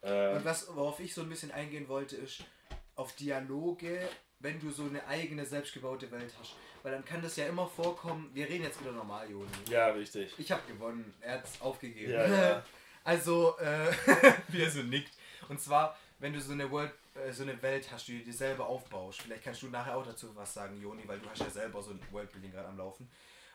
Ähm, 0.02 0.38
Und 0.38 0.44
was, 0.44 0.66
worauf 0.74 0.98
ich 1.00 1.14
so 1.14 1.22
ein 1.22 1.28
bisschen 1.28 1.52
eingehen 1.52 1.88
wollte, 1.88 2.16
ist 2.16 2.42
auf 2.96 3.14
Dialoge, 3.14 4.08
wenn 4.40 4.58
du 4.58 4.70
so 4.70 4.84
eine 4.84 5.06
eigene, 5.06 5.44
selbstgebaute 5.46 6.10
Welt 6.10 6.32
hast. 6.40 6.54
Weil 6.82 6.92
dann 6.92 7.04
kann 7.04 7.22
das 7.22 7.36
ja 7.36 7.46
immer 7.46 7.66
vorkommen, 7.66 8.30
wir 8.32 8.48
reden 8.48 8.64
jetzt 8.64 8.80
wieder 8.80 8.92
normal, 8.92 9.28
Joni. 9.30 9.48
ja, 9.68 9.88
richtig. 9.88 10.32
Ich 10.38 10.52
habe 10.52 10.62
gewonnen, 10.70 11.14
er 11.20 11.34
hat's 11.38 11.60
aufgegeben. 11.60 12.12
Ja, 12.12 12.26
ja. 12.28 12.64
Also, 13.06 13.56
äh, 13.58 13.92
wie 14.48 14.62
er 14.62 14.70
so 14.70 14.82
nickt. 14.82 15.12
Und 15.48 15.60
zwar, 15.60 15.96
wenn 16.18 16.32
du 16.32 16.40
so 16.40 16.52
eine 16.52 16.70
World, 16.70 16.92
äh, 17.14 17.32
so 17.32 17.42
eine 17.44 17.60
Welt 17.62 17.90
hast, 17.92 18.08
die 18.08 18.18
du 18.18 18.24
dir 18.24 18.32
selber 18.32 18.66
aufbaust. 18.66 19.22
Vielleicht 19.22 19.44
kannst 19.44 19.62
du 19.62 19.68
nachher 19.68 19.96
auch 19.96 20.04
dazu 20.04 20.34
was 20.34 20.52
sagen, 20.52 20.80
Joni, 20.80 21.06
weil 21.06 21.18
du 21.20 21.28
hast 21.30 21.40
ja 21.40 21.50
selber 21.50 21.82
so 21.82 21.90
ein 21.92 22.00
Worldbuilding 22.10 22.50
gerade 22.52 22.68
am 22.68 22.76
Laufen. 22.78 23.08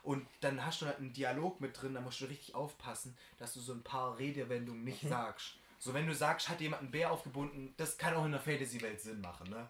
Und 0.03 0.25
dann 0.39 0.65
hast 0.65 0.81
du 0.81 0.87
halt 0.87 0.97
einen 0.97 1.13
Dialog 1.13 1.61
mit 1.61 1.79
drin, 1.79 1.93
da 1.93 2.01
musst 2.01 2.21
du 2.21 2.25
richtig 2.25 2.55
aufpassen, 2.55 3.15
dass 3.37 3.53
du 3.53 3.59
so 3.59 3.73
ein 3.73 3.83
paar 3.83 4.17
Redewendungen 4.17 4.83
nicht 4.83 5.01
sagst. 5.07 5.57
So, 5.77 5.93
wenn 5.93 6.07
du 6.07 6.15
sagst, 6.15 6.47
hat 6.49 6.61
jemand 6.61 6.81
einen 6.83 6.91
Bär 6.91 7.11
aufgebunden, 7.11 7.73
das 7.77 7.97
kann 7.97 8.15
auch 8.15 8.25
in 8.25 8.31
der 8.31 8.39
Fantasy-Welt 8.41 9.01
Sinn 9.01 9.21
machen, 9.21 9.49
ne? 9.49 9.67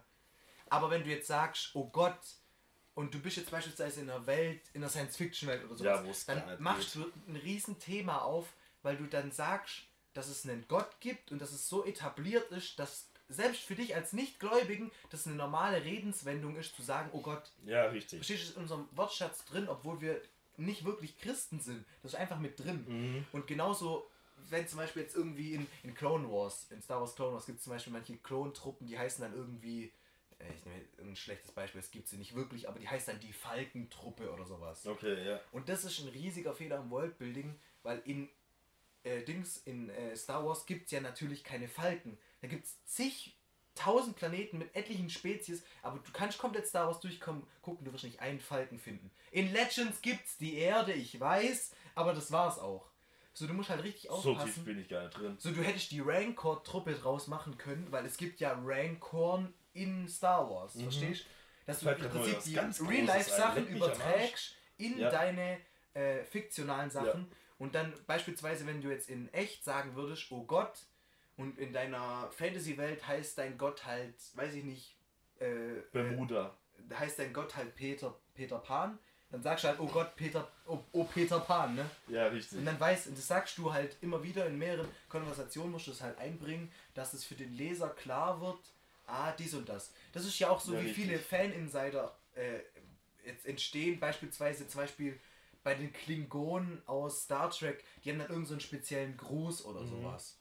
Aber 0.70 0.90
wenn 0.90 1.04
du 1.04 1.10
jetzt 1.10 1.26
sagst, 1.26 1.70
oh 1.74 1.88
Gott, 1.90 2.18
und 2.94 3.12
du 3.12 3.18
bist 3.20 3.36
jetzt 3.38 3.50
beispielsweise 3.50 4.00
in 4.02 4.10
einer 4.10 4.26
Welt, 4.26 4.62
in 4.74 4.82
einer 4.82 4.90
Science-Fiction-Welt 4.90 5.64
oder 5.64 5.76
sowas, 5.76 6.26
Ja, 6.26 6.34
dann 6.34 6.62
machst 6.62 6.94
geht. 6.94 7.04
du 7.04 7.12
ein 7.30 7.36
riesen 7.36 7.78
Thema 7.78 8.22
auf, 8.22 8.46
weil 8.82 8.96
du 8.96 9.06
dann 9.06 9.30
sagst, 9.32 9.82
dass 10.14 10.28
es 10.28 10.44
einen 10.46 10.66
Gott 10.68 11.00
gibt 11.00 11.32
und 11.32 11.40
dass 11.40 11.52
es 11.52 11.68
so 11.68 11.84
etabliert 11.84 12.50
ist, 12.50 12.78
dass 12.78 13.08
selbst 13.28 13.62
für 13.62 13.74
dich 13.74 13.94
als 13.94 14.12
Nichtgläubigen 14.12 14.90
das 15.10 15.26
eine 15.26 15.36
normale 15.36 15.82
Redenswendung 15.84 16.56
ist, 16.56 16.76
zu 16.76 16.82
sagen, 16.82 17.08
oh 17.12 17.20
Gott, 17.20 17.50
Ja, 17.64 17.86
richtig. 17.86 18.18
verstehst 18.18 18.42
du, 18.42 18.48
ist 18.48 18.56
in 18.56 18.62
unserem 18.62 18.88
Wortschatz 18.92 19.44
drin, 19.46 19.68
obwohl 19.68 20.00
wir 20.02 20.20
nicht 20.58 20.84
wirklich 20.84 21.18
Christen 21.18 21.60
sind. 21.60 21.84
Das 22.02 22.12
ist 22.12 22.18
einfach 22.18 22.38
mit 22.38 22.58
drin. 22.62 22.84
Mhm. 22.86 23.24
Und 23.32 23.46
genauso, 23.46 24.06
wenn 24.50 24.68
zum 24.68 24.78
Beispiel 24.78 25.02
jetzt 25.02 25.16
irgendwie 25.16 25.54
in, 25.54 25.66
in 25.82 25.94
Clone 25.94 26.30
Wars, 26.30 26.66
in 26.70 26.82
Star 26.82 27.00
Wars 27.00 27.14
Clone 27.14 27.32
Wars 27.32 27.46
gibt 27.46 27.58
es 27.58 27.64
zum 27.64 27.72
Beispiel 27.72 27.92
manche 27.92 28.16
Klontruppen, 28.18 28.86
die 28.86 28.98
heißen 28.98 29.22
dann 29.22 29.34
irgendwie, 29.34 29.90
äh, 30.38 30.52
ich 30.54 30.64
nehme 30.66 31.10
ein 31.12 31.16
schlechtes 31.16 31.52
Beispiel, 31.52 31.80
es 31.80 31.90
gibt 31.90 32.08
sie 32.08 32.18
nicht 32.18 32.34
wirklich, 32.34 32.68
aber 32.68 32.78
die 32.78 32.88
heißt 32.88 33.08
dann 33.08 33.18
die 33.20 33.32
Falkentruppe 33.32 34.30
oder 34.30 34.44
sowas. 34.44 34.86
Okay, 34.86 35.26
ja. 35.26 35.40
Und 35.52 35.70
das 35.70 35.84
ist 35.84 35.98
ein 36.00 36.08
riesiger 36.08 36.52
Fehler 36.52 36.80
im 36.80 36.90
Worldbuilding, 36.90 37.58
weil 37.82 38.02
in 38.04 38.28
äh, 39.04 39.22
Dings, 39.22 39.58
in 39.58 39.88
äh, 39.90 40.16
Star 40.16 40.44
Wars 40.46 40.66
gibt 40.66 40.86
es 40.86 40.92
ja 40.92 41.00
natürlich 41.00 41.44
keine 41.44 41.68
Falken. 41.68 42.18
Da 42.40 42.48
gibt 42.48 42.66
es 42.66 42.84
zig 42.84 43.36
tausend 43.74 44.16
Planeten 44.16 44.58
mit 44.58 44.74
etlichen 44.76 45.08
Spezies, 45.08 45.64
aber 45.82 45.98
du 45.98 46.12
kannst 46.12 46.36
komplett 46.38 46.66
Star 46.66 46.86
Wars 46.88 47.00
durchkommen, 47.00 47.42
gucken, 47.62 47.84
du 47.86 47.92
wirst 47.92 48.04
nicht 48.04 48.20
einen 48.20 48.38
Falken 48.40 48.78
finden. 48.78 49.10
In 49.30 49.50
Legends 49.52 50.02
gibt's 50.02 50.36
die 50.36 50.58
Erde, 50.58 50.92
ich 50.92 51.18
weiß, 51.18 51.72
aber 51.94 52.12
das 52.12 52.30
war's 52.32 52.58
auch. 52.58 52.90
So, 53.34 53.46
du 53.46 53.54
musst 53.54 53.70
halt 53.70 53.82
richtig 53.82 54.10
So 54.10 54.16
tief 54.20 54.26
aufpassen. 54.42 54.64
bin 54.66 54.78
ich 54.78 54.88
gar 54.90 55.04
nicht 55.04 55.16
drin. 55.16 55.36
So, 55.38 55.52
du 55.52 55.62
hättest 55.62 55.90
die 55.90 56.00
Rancor-Truppe 56.00 56.92
draus 56.92 57.28
machen 57.28 57.56
können, 57.56 57.86
weil 57.90 58.04
es 58.04 58.18
gibt 58.18 58.40
ja 58.40 58.52
Rancorn 58.62 59.54
in 59.72 60.06
Star 60.06 60.50
Wars, 60.50 60.78
verstehst 60.80 61.24
Dass 61.64 61.80
du 61.80 61.86
Mhm. 61.86 61.90
Fällt 61.96 62.02
im 62.02 62.10
Prinzip 62.10 62.42
die 62.44 62.84
Real-Life-Sachen 62.84 63.68
überträgst 63.68 64.54
in 64.76 64.98
Ja. 64.98 65.08
deine 65.10 65.58
äh, 65.94 66.24
fiktionalen 66.24 66.90
Sachen 66.90 67.30
und 67.62 67.76
dann 67.76 67.92
beispielsweise, 68.08 68.66
wenn 68.66 68.82
du 68.82 68.88
jetzt 68.90 69.08
in 69.08 69.32
echt 69.32 69.62
sagen 69.62 69.94
würdest, 69.94 70.26
oh 70.32 70.42
Gott, 70.42 70.80
und 71.36 71.56
in 71.60 71.72
deiner 71.72 72.28
Fantasy-Welt 72.32 73.06
heißt 73.06 73.38
dein 73.38 73.56
Gott 73.56 73.86
halt, 73.86 74.14
weiß 74.34 74.54
ich 74.54 74.64
nicht, 74.64 74.96
äh, 75.40 75.76
äh, 75.78 75.82
Bermuda. 75.92 76.56
heißt 76.92 77.20
dein 77.20 77.32
Gott 77.32 77.54
halt 77.54 77.76
Peter, 77.76 78.18
Peter 78.34 78.58
Pan, 78.58 78.98
dann 79.30 79.42
sagst 79.44 79.62
du 79.62 79.68
halt, 79.68 79.78
oh 79.78 79.86
Gott, 79.86 80.16
Peter, 80.16 80.50
oh, 80.66 80.80
oh 80.90 81.04
Peter 81.04 81.38
Pan, 81.38 81.76
ne? 81.76 81.88
Ja, 82.08 82.26
richtig. 82.26 82.58
Und 82.58 82.64
dann 82.64 82.80
weißt, 82.80 83.06
und 83.06 83.16
das 83.16 83.28
sagst 83.28 83.56
du 83.58 83.72
halt 83.72 83.96
immer 84.00 84.24
wieder 84.24 84.44
in 84.46 84.58
mehreren 84.58 84.88
Konversationen, 85.08 85.70
musst 85.70 85.86
du 85.86 85.92
es 85.92 86.02
halt 86.02 86.18
einbringen, 86.18 86.68
dass 86.94 87.14
es 87.14 87.24
für 87.24 87.36
den 87.36 87.52
Leser 87.56 87.90
klar 87.90 88.40
wird, 88.40 88.58
ah, 89.06 89.30
dies 89.38 89.54
und 89.54 89.68
das. 89.68 89.92
Das 90.12 90.24
ist 90.24 90.36
ja 90.40 90.50
auch 90.50 90.60
so, 90.60 90.74
Ja, 90.74 90.80
wie 90.80 90.86
richtig. 90.86 91.04
viele 91.04 91.18
Fan-Insider 91.20 92.12
äh, 92.34 92.58
jetzt 93.24 93.46
entstehen, 93.46 94.00
beispielsweise 94.00 94.66
zum 94.66 94.80
Beispiel 94.80 95.18
bei 95.64 95.74
den 95.74 95.92
Klingonen 95.92 96.82
aus 96.86 97.22
Star 97.24 97.50
Trek, 97.50 97.84
die 98.04 98.10
haben 98.10 98.18
dann 98.18 98.28
irgendeinen 98.28 98.46
so 98.46 98.54
einen 98.54 98.60
speziellen 98.60 99.16
Gruß 99.16 99.64
oder 99.64 99.80
Mhm. 99.82 99.88
sowas. 99.88 100.38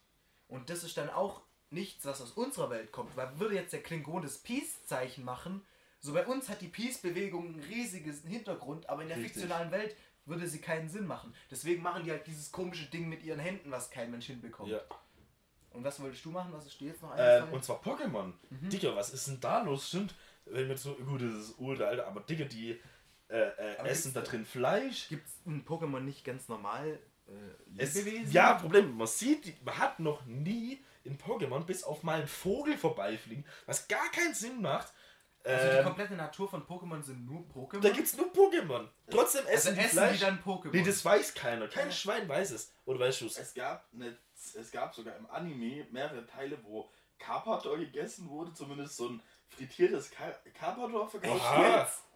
Und 0.48 0.70
das 0.70 0.84
ist 0.84 0.98
dann 0.98 1.10
auch 1.10 1.42
nichts, 1.70 2.06
was 2.06 2.22
aus 2.22 2.32
unserer 2.32 2.70
Welt 2.70 2.92
kommt, 2.92 3.16
weil 3.16 3.40
würde 3.40 3.56
jetzt 3.56 3.72
der 3.74 3.82
Klingon 3.84 4.22
das 4.24 4.40
Peace-Zeichen 4.40 5.24
machen, 5.24 5.62
so 6.00 6.14
bei 6.14 6.26
uns 6.26 6.50
hat 6.50 6.62
die 6.62 6.68
Peace-Bewegung 6.68 7.46
einen 7.54 7.64
riesigen 7.64 8.12
Hintergrund, 8.28 8.90
aber 8.90 9.04
in 9.04 9.10
der 9.10 9.18
Richtig. 9.18 9.34
fiktionalen 9.34 9.72
Welt 9.72 9.96
würde 10.26 10.48
sie 10.48 10.60
keinen 10.60 10.90
Sinn 10.90 11.06
machen. 11.08 11.34
Deswegen 11.50 11.82
machen 11.84 12.04
die 12.04 12.12
halt 12.12 12.26
dieses 12.28 12.52
komische 12.52 12.86
Ding 12.90 13.08
mit 13.08 13.24
ihren 13.24 13.40
Händen, 13.40 13.70
was 13.72 13.90
kein 13.92 14.10
Mensch 14.12 14.26
hinbekommt. 14.26 14.70
Ja. 14.72 14.82
Und 15.72 15.84
was 15.84 16.02
wolltest 16.02 16.26
du 16.26 16.32
machen? 16.32 16.52
Was 16.54 16.66
ist 16.66 16.80
dir 16.80 16.90
jetzt 16.90 17.02
noch 17.02 17.12
Ähm, 17.14 17.20
eingefallen? 17.20 17.54
und 17.54 17.64
zwar 17.64 17.82
Pokémon. 17.82 18.34
Mhm. 18.50 18.70
Digga, 18.70 18.96
was 18.96 19.14
ist 19.14 19.28
denn 19.28 19.40
da 19.40 19.62
los? 19.62 19.88
Stimmt, 19.88 20.14
wenn 20.46 20.68
wir 20.68 20.78
so, 20.78 20.96
gut, 20.96 21.22
das 21.22 21.34
ist 21.36 21.60
uralt, 21.60 22.00
aber 22.02 22.20
Digga, 22.22 22.46
die 22.46 22.80
äh, 23.32 23.50
äh, 23.84 23.88
essen 23.88 24.14
da 24.14 24.22
drin 24.22 24.46
Fleisch. 24.46 25.08
Gibt 25.10 25.28
es 25.28 25.34
in 25.46 25.64
Pokémon 25.66 26.02
nicht 26.02 26.24
ganz 26.26 26.48
normal 26.50 27.00
äh, 27.28 27.32
Es, 27.82 27.96
Lebewesen? 27.96 28.32
ja, 28.34 28.54
Problem, 28.56 28.96
man 28.98 29.08
sieht, 29.08 29.46
die- 29.46 29.56
man 29.64 29.78
hat 29.78 30.00
noch 30.00 30.26
nie 30.26 30.84
in 31.04 31.18
Pokémon 31.18 31.62
bis 31.66 31.84
auf 31.84 32.04
mal 32.04 32.20
einen 32.20 32.28
Vogel 32.28 32.78
vorbeifliegen, 32.78 33.46
was 33.66 33.88
gar 33.88 34.10
keinen 34.12 34.34
Sinn 34.34 34.62
macht. 34.62 34.92
Also 35.44 35.70
die 35.72 35.78
Ähm, 35.78 35.84
komplette 35.86 36.14
Natur 36.14 36.48
von 36.48 36.62
Pokémon 36.68 37.02
sind 37.02 37.26
nur 37.26 37.42
Pokémon? 37.48 37.80
da 37.82 37.90
gibt's 37.90 38.16
nur 38.16 38.32
Pokémon. 38.32 38.88
Trotzdem 39.10 39.42
also 39.48 39.54
essen 39.70 39.74
die 39.76 39.82
essen 39.82 39.90
Fleisch. 39.98 40.14
die 40.20 40.20
dann 40.26 40.44
Pokémon? 40.44 40.70
nee, 40.72 40.84
das 40.84 41.04
weiß 41.04 41.34
keiner. 41.34 41.68
Kein 41.68 41.88
Ja. 41.88 41.92
Schwein 41.92 42.30
weiß 42.30 42.52
es. 42.52 42.72
Oder 42.86 43.00
weißt 43.00 43.22
du 43.22 43.26
es? 43.26 43.40
Es 43.40 43.54
gab, 43.56 43.88
eine, 43.92 44.16
es 44.36 44.72
gab 44.72 44.94
sogar 44.94 45.16
im 45.18 45.26
Anime 45.32 45.88
mehrere 45.92 46.28
Teile, 46.28 46.60
wo 46.64 46.92
Carpador 47.18 47.78
gegessen 47.80 48.30
wurde, 48.30 48.54
zumindest 48.54 48.98
so 48.98 49.10
ein 49.10 49.24
frittiertes 49.50 50.12
Car 50.12 50.32
Carpador 50.54 51.10
verkauft. 51.10 51.42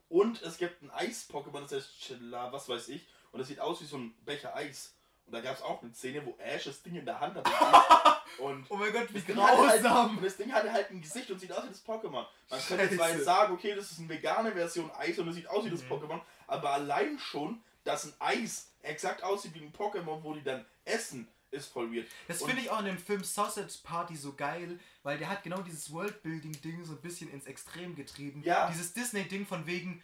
Und 0.09 0.41
es 0.43 0.57
gibt 0.57 0.81
ein 0.81 0.91
Eis-Pokémon, 0.91 1.61
das 1.61 1.71
heißt 1.73 1.99
Chilla, 1.99 2.51
was 2.51 2.69
weiß 2.69 2.89
ich. 2.89 3.07
Und 3.31 3.39
das 3.39 3.47
sieht 3.47 3.59
aus 3.59 3.81
wie 3.81 3.85
so 3.85 3.97
ein 3.97 4.13
Becher 4.23 4.55
Eis. 4.55 4.93
Und 5.25 5.33
da 5.33 5.41
gab 5.41 5.55
es 5.55 5.61
auch 5.63 5.81
eine 5.81 5.93
Szene, 5.93 6.23
wo 6.25 6.35
Ash 6.37 6.65
das 6.65 6.83
Ding 6.83 6.95
in 6.95 7.05
der 7.05 7.19
Hand 7.19 7.35
hat. 7.35 7.47
und 8.37 8.65
oh 8.69 8.75
mein 8.75 8.93
Gott, 8.93 9.07
wie 9.11 9.19
das 9.19 9.35
halt, 9.37 9.81
grausam! 9.83 10.17
und 10.17 10.23
das 10.23 10.37
Ding 10.37 10.53
hatte 10.53 10.71
halt 10.71 10.91
ein 10.91 11.01
Gesicht 11.01 11.31
und 11.31 11.39
sieht 11.39 11.51
aus 11.51 11.63
wie 11.63 11.69
das 11.69 11.83
Pokémon. 11.83 12.25
Man 12.49 12.59
könnte 12.67 12.95
zwar 12.95 13.05
Scheiße. 13.07 13.15
jetzt 13.17 13.25
sagen, 13.25 13.53
okay, 13.53 13.73
das 13.75 13.91
ist 13.91 13.99
eine 13.99 14.09
vegane 14.09 14.51
Version 14.51 14.91
Eis 14.91 15.17
und 15.17 15.27
es 15.29 15.35
sieht 15.35 15.47
aus 15.47 15.65
wie 15.65 15.71
das 15.71 15.81
Mhm. 15.81 15.91
Pokémon, 15.93 16.21
aber 16.45 16.69
allein 16.71 17.17
schon, 17.17 17.61
dass 17.83 18.05
ein 18.05 18.13
Eis 18.19 18.69
exakt 18.83 19.23
aussieht 19.23 19.55
wie 19.55 19.63
ein 19.63 19.73
Pokémon, 19.73 20.21
wo 20.21 20.33
die 20.33 20.43
dann 20.43 20.63
essen, 20.85 21.27
ist 21.55 21.67
voll 21.67 21.93
weird. 21.93 22.07
Das 22.27 22.43
finde 22.43 22.61
ich 22.61 22.69
auch 22.69 22.79
in 22.79 22.85
dem 22.85 22.97
Film 22.97 23.23
Sausage 23.23 23.79
Party 23.83 24.15
so 24.15 24.33
geil, 24.33 24.79
weil 25.03 25.17
der 25.17 25.29
hat 25.29 25.43
genau 25.43 25.61
dieses 25.61 25.91
Worldbuilding-Ding 25.91 26.83
so 26.83 26.93
ein 26.93 27.01
bisschen 27.01 27.29
ins 27.31 27.45
Extrem 27.45 27.95
getrieben. 27.95 28.41
Ja. 28.45 28.69
Dieses 28.69 28.93
Disney-Ding 28.93 29.45
von 29.45 29.65
wegen 29.65 30.03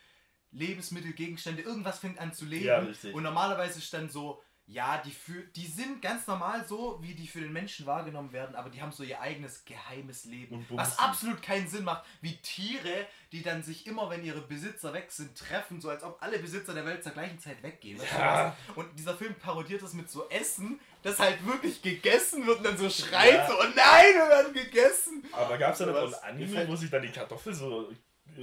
Lebensmittel, 0.52 1.14
Gegenstände, 1.14 1.62
irgendwas 1.62 1.99
fängt 1.99 2.20
an 2.20 2.34
zu 2.34 2.45
leben. 2.45 2.66
Ja. 2.66 2.86
Und 3.14 3.24
normalerweise 3.24 3.80
ist 3.80 3.93
dann 3.93 4.10
so, 4.10 4.41
Ja, 4.72 5.01
die, 5.05 5.11
für, 5.11 5.41
die 5.55 5.67
sind 5.67 6.01
ganz 6.01 6.28
normal 6.28 6.65
so, 6.65 6.97
wie 7.01 7.13
die 7.13 7.28
für 7.28 7.41
den 7.41 7.51
Menschen 7.51 7.86
wahrgenommen 7.86 8.32
werden, 8.32 8.55
aber 8.55 8.69
die 8.69 8.82
haben 8.82 8.93
so 8.93 9.03
ihr 9.03 9.19
eigenes 9.19 9.65
geheimes 9.65 10.24
Leben. 10.24 10.65
Was 10.69 10.97
absolut 10.97 11.41
keinen 11.41 11.67
Sinn 11.67 11.84
macht. 11.84 12.05
Wie 12.22 12.38
Tiere, 12.38 13.05
die 13.34 13.43
dann 13.43 13.63
sich 13.63 13.86
immer, 13.86 14.09
wenn 14.09 14.24
ihre 14.24 14.39
Besitzer 14.41 14.93
weg 14.93 15.11
sind, 15.11 15.38
treffen, 15.38 15.82
so 15.82 15.89
als 15.89 16.03
ob 16.03 16.22
alle 16.22 16.39
Besitzer 16.39 16.74
der 16.74 16.86
Welt 16.86 17.03
zur 17.03 17.11
gleichen 17.11 17.38
Zeit 17.39 17.61
weggehen. 17.61 17.99
Ja. 18.17 18.55
Und 18.76 18.88
dieser 18.97 19.15
Film 19.15 19.36
parodiert 19.36 19.82
das 19.82 19.93
mit 19.93 20.09
so 20.09 20.30
Essen, 20.30 20.80
das 21.03 21.19
halt 21.19 21.45
wirklich 21.45 21.82
gegessen 21.82 22.47
wird 22.47 22.59
und 22.59 22.65
dann 22.65 22.78
so 22.78 22.89
schreit 22.89 23.34
Ja. 23.34 23.47
so, 23.47 23.53
oh 23.59 23.63
nein, 23.76 24.13
wir 24.15 24.30
werden 24.30 24.53
gegessen. 24.53 25.24
Aber 25.34 25.57
gab 25.57 25.74
es 25.74 25.80
da 25.80 25.86
nicht 25.88 25.95
auch 25.97 26.24
ein 26.24 26.36
Anime, 26.36 26.67
wo 26.69 26.76
sich 26.78 26.89
dann 26.89 27.01
die 27.01 27.11
Kartoffel 27.11 27.53
so 27.53 27.91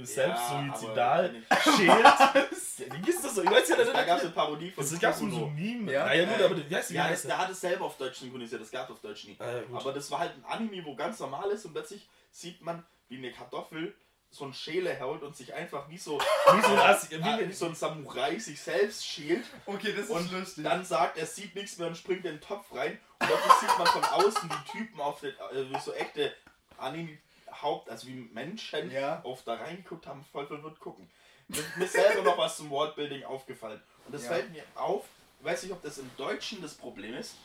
selbst 0.03 0.17
Ja, 0.51 0.73
suizidal 0.73 1.35
aber- 1.49 1.61
schält? 1.61 2.51
Wie 3.05 3.09
ist 3.09 3.23
das 3.23 3.35
so? 3.35 3.43
Ich 3.43 3.51
weiß 3.51 3.67
ja 3.69 3.77
nicht. 3.77 3.93
Da 3.93 4.03
gab 4.03 4.17
es 4.17 4.23
eine 4.23 4.31
Parodie 4.33 4.71
von 4.71 4.83
Es 4.83 4.99
gab 4.99 5.13
so 5.13 5.25
ein 5.25 5.55
Meme. 5.55 5.91
Ja. 5.91 6.05
Naja, 6.05 6.25
gut, 6.25 6.41
aber 6.45 6.69
wie 6.69 6.75
heißt? 6.75 6.91
Ja, 6.91 7.03
heißt 7.05 7.25
der 7.25 7.37
hat 7.37 7.49
es 7.49 7.59
selber 7.59 7.85
auf 7.85 7.97
Deutsch 7.97 8.19
synchronisiert, 8.19 8.61
das 8.61 8.71
gab 8.71 8.85
es 8.89 8.91
auf 8.95 9.01
Deutsch 9.01 9.25
nie. 9.25 9.35
Ah, 9.39 9.51
ja, 9.51 9.61
gut. 9.63 9.79
Aber 9.81 9.91
das 9.93 10.09
war 10.11 10.19
halt 10.19 10.33
ein 10.35 10.45
Anime, 10.45 10.85
wo 10.85 10.95
ganz 10.95 11.19
normal 11.19 11.49
ist 11.51 11.65
und 11.65 11.73
plötzlich 11.73 12.07
sieht 12.31 12.61
man, 12.61 12.85
wie 13.09 13.17
eine 13.17 13.31
Kartoffel 13.31 13.93
so 14.31 14.45
ein 14.45 14.53
Schäle 14.53 14.91
hält 14.93 15.23
und 15.23 15.35
sich 15.35 15.53
einfach 15.55 15.89
wie 15.89 15.97
so, 15.97 16.19
Wie 16.53 16.61
so 16.61 16.67
ein 16.73 16.79
Assi- 16.79 17.47
wie, 17.47 17.51
so 17.51 17.65
ein 17.65 17.73
Samurai 17.75 18.37
sich 18.37 18.61
selbst 18.61 19.03
schält 19.05 19.43
Okay, 19.65 19.91
das 19.97 20.07
und 20.09 20.29
dann 20.63 20.85
sagt, 20.85 21.17
er 21.17 21.25
sieht 21.25 21.55
nichts 21.55 21.79
mehr 21.79 21.87
und 21.87 21.97
springt 21.97 22.23
in 22.25 22.33
den 22.33 22.41
Topf 22.41 22.71
rein 22.75 22.99
und 23.19 23.27
plötzlich 23.27 23.53
sieht 23.61 23.77
man 23.79 23.87
von 23.87 24.03
außen 24.03 24.47
die 24.49 24.71
Typen 24.71 25.01
auf 25.01 25.19
den, 25.21 25.31
äh, 25.31 25.69
wie 25.73 25.79
so 25.79 25.91
echte 25.93 26.31
Anime 26.77 27.17
Haupt, 27.61 27.89
also 27.89 28.07
wie 28.07 28.13
Menschen 28.13 28.91
Ja. 28.91 29.21
auf 29.23 29.43
da 29.43 29.55
reingeguckt 29.55 30.07
haben, 30.07 30.23
voll 30.31 30.47
verwirrt 30.47 30.79
gucken. 30.79 31.09
Mir, 31.47 31.85
ist 31.85 31.93
selber 31.93 32.21
noch 32.21 32.37
was 32.37 32.57
zum 32.57 32.69
Worldbuilding 32.69 33.23
aufgefallen. 33.23 33.81
Und 34.05 34.13
das 34.13 34.23
Ja. 34.23 34.29
fällt 34.29 34.51
mir 34.51 34.63
auf, 34.75 35.05
ich 35.39 35.45
weiß 35.45 35.63
nicht, 35.63 35.71
ob 35.71 35.81
das 35.81 35.97
im 35.97 36.09
Deutschen 36.15 36.61
das 36.61 36.75
Problem 36.75 37.15
ist. 37.15 37.35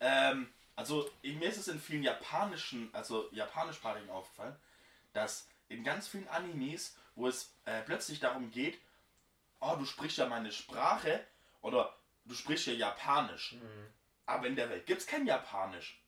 Ähm, 0.00 0.52
also 0.74 1.08
mir 1.22 1.48
ist 1.48 1.58
es 1.58 1.68
in 1.68 1.78
vielen 1.80 2.02
japanischen, 2.02 2.90
also 2.92 3.28
japanischsprachigen 3.30 4.10
aufgefallen, 4.10 4.56
dass 5.12 5.46
in 5.68 5.84
ganz 5.84 6.08
vielen 6.08 6.28
Animes, 6.28 6.96
wo 7.14 7.28
es 7.28 7.54
äh, 7.64 7.82
plötzlich 7.82 8.20
darum 8.20 8.50
geht, 8.50 8.78
oh, 9.60 9.76
du 9.76 9.84
sprichst 9.84 10.18
ja 10.18 10.26
meine 10.26 10.50
Sprache 10.50 11.24
oder 11.60 11.94
du 12.24 12.34
sprichst 12.34 12.66
ja 12.66 12.72
Japanisch. 12.72 13.52
Mhm. 13.52 13.86
Aber 14.26 14.46
in 14.46 14.56
der 14.56 14.70
Welt 14.70 14.86
gibt 14.86 15.00
es 15.00 15.06
kein 15.06 15.26
Japanisch. 15.26 16.00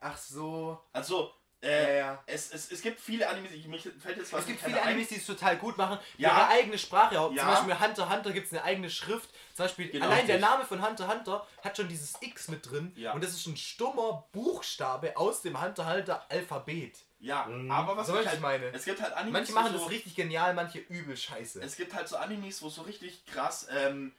Ach 0.00 0.16
so. 0.16 0.82
Also, 0.92 1.34
äh, 1.64 1.98
ja. 1.98 2.22
Es, 2.26 2.52
es, 2.52 2.70
es 2.70 2.82
gibt 2.82 3.00
viele 3.00 3.28
Animes, 3.28 3.52
ich, 3.52 3.66
mich 3.66 3.82
fällt 3.82 4.18
jetzt 4.18 4.32
Es 4.32 4.46
gibt 4.46 4.60
viele 4.60 4.80
ein. 4.80 4.88
Animes, 4.88 5.08
die 5.08 5.16
es 5.16 5.26
total 5.26 5.56
gut 5.56 5.76
machen. 5.78 5.98
Ja. 6.18 6.28
Ihre 6.30 6.48
eigene 6.48 6.78
Sprache. 6.78 7.14
Zum 7.14 7.34
Ja. 7.36 7.46
Beispiel 7.50 7.78
Hunter 7.80 8.02
x 8.04 8.10
Hunter 8.14 8.32
gibt 8.32 8.46
es 8.46 8.52
eine 8.52 8.62
eigene 8.64 8.90
Schrift. 8.90 9.30
Zum 9.54 9.64
Beispiel 9.64 9.88
Genau, 9.90 10.06
allein 10.06 10.26
der 10.26 10.36
richtig. 10.36 10.50
Name 10.50 10.64
von 10.64 10.86
Hunter 10.86 11.04
x 11.06 11.12
Hunter 11.14 11.46
hat 11.62 11.76
schon 11.76 11.88
dieses 11.88 12.14
X 12.20 12.48
mit 12.48 12.70
drin. 12.70 12.92
Ja. 12.96 13.12
Und 13.12 13.24
das 13.24 13.30
ist 13.32 13.46
ein 13.46 13.56
stummer 13.56 14.26
Buchstabe 14.32 15.16
aus 15.16 15.42
dem 15.42 15.60
Hunter 15.60 15.84
x 15.84 15.96
Hunter 15.96 16.26
Alphabet. 16.28 16.98
Ja, 17.20 17.46
Mhm. 17.46 17.70
aber 17.70 17.96
was 17.96 18.06
So, 18.06 18.12
ich 18.14 18.18
was 18.20 18.26
halt 18.26 18.36
ich 18.36 18.42
meine. 18.42 18.66
Es 18.66 18.84
gibt 18.84 19.00
halt 19.00 19.14
Animes, 19.14 19.32
Manche 19.32 19.52
machen 19.54 19.72
so, 19.72 19.78
das 19.78 19.90
richtig 19.90 20.14
genial, 20.14 20.52
manche 20.52 20.78
übel 20.80 21.16
scheiße. 21.16 21.62
Es 21.62 21.76
gibt 21.76 21.94
halt 21.94 22.06
so 22.06 22.16
Animes, 22.16 22.60
wo 22.62 22.68
so 22.68 22.82
richtig 22.82 23.24
krass 23.26 23.66
ähm, 23.74 24.12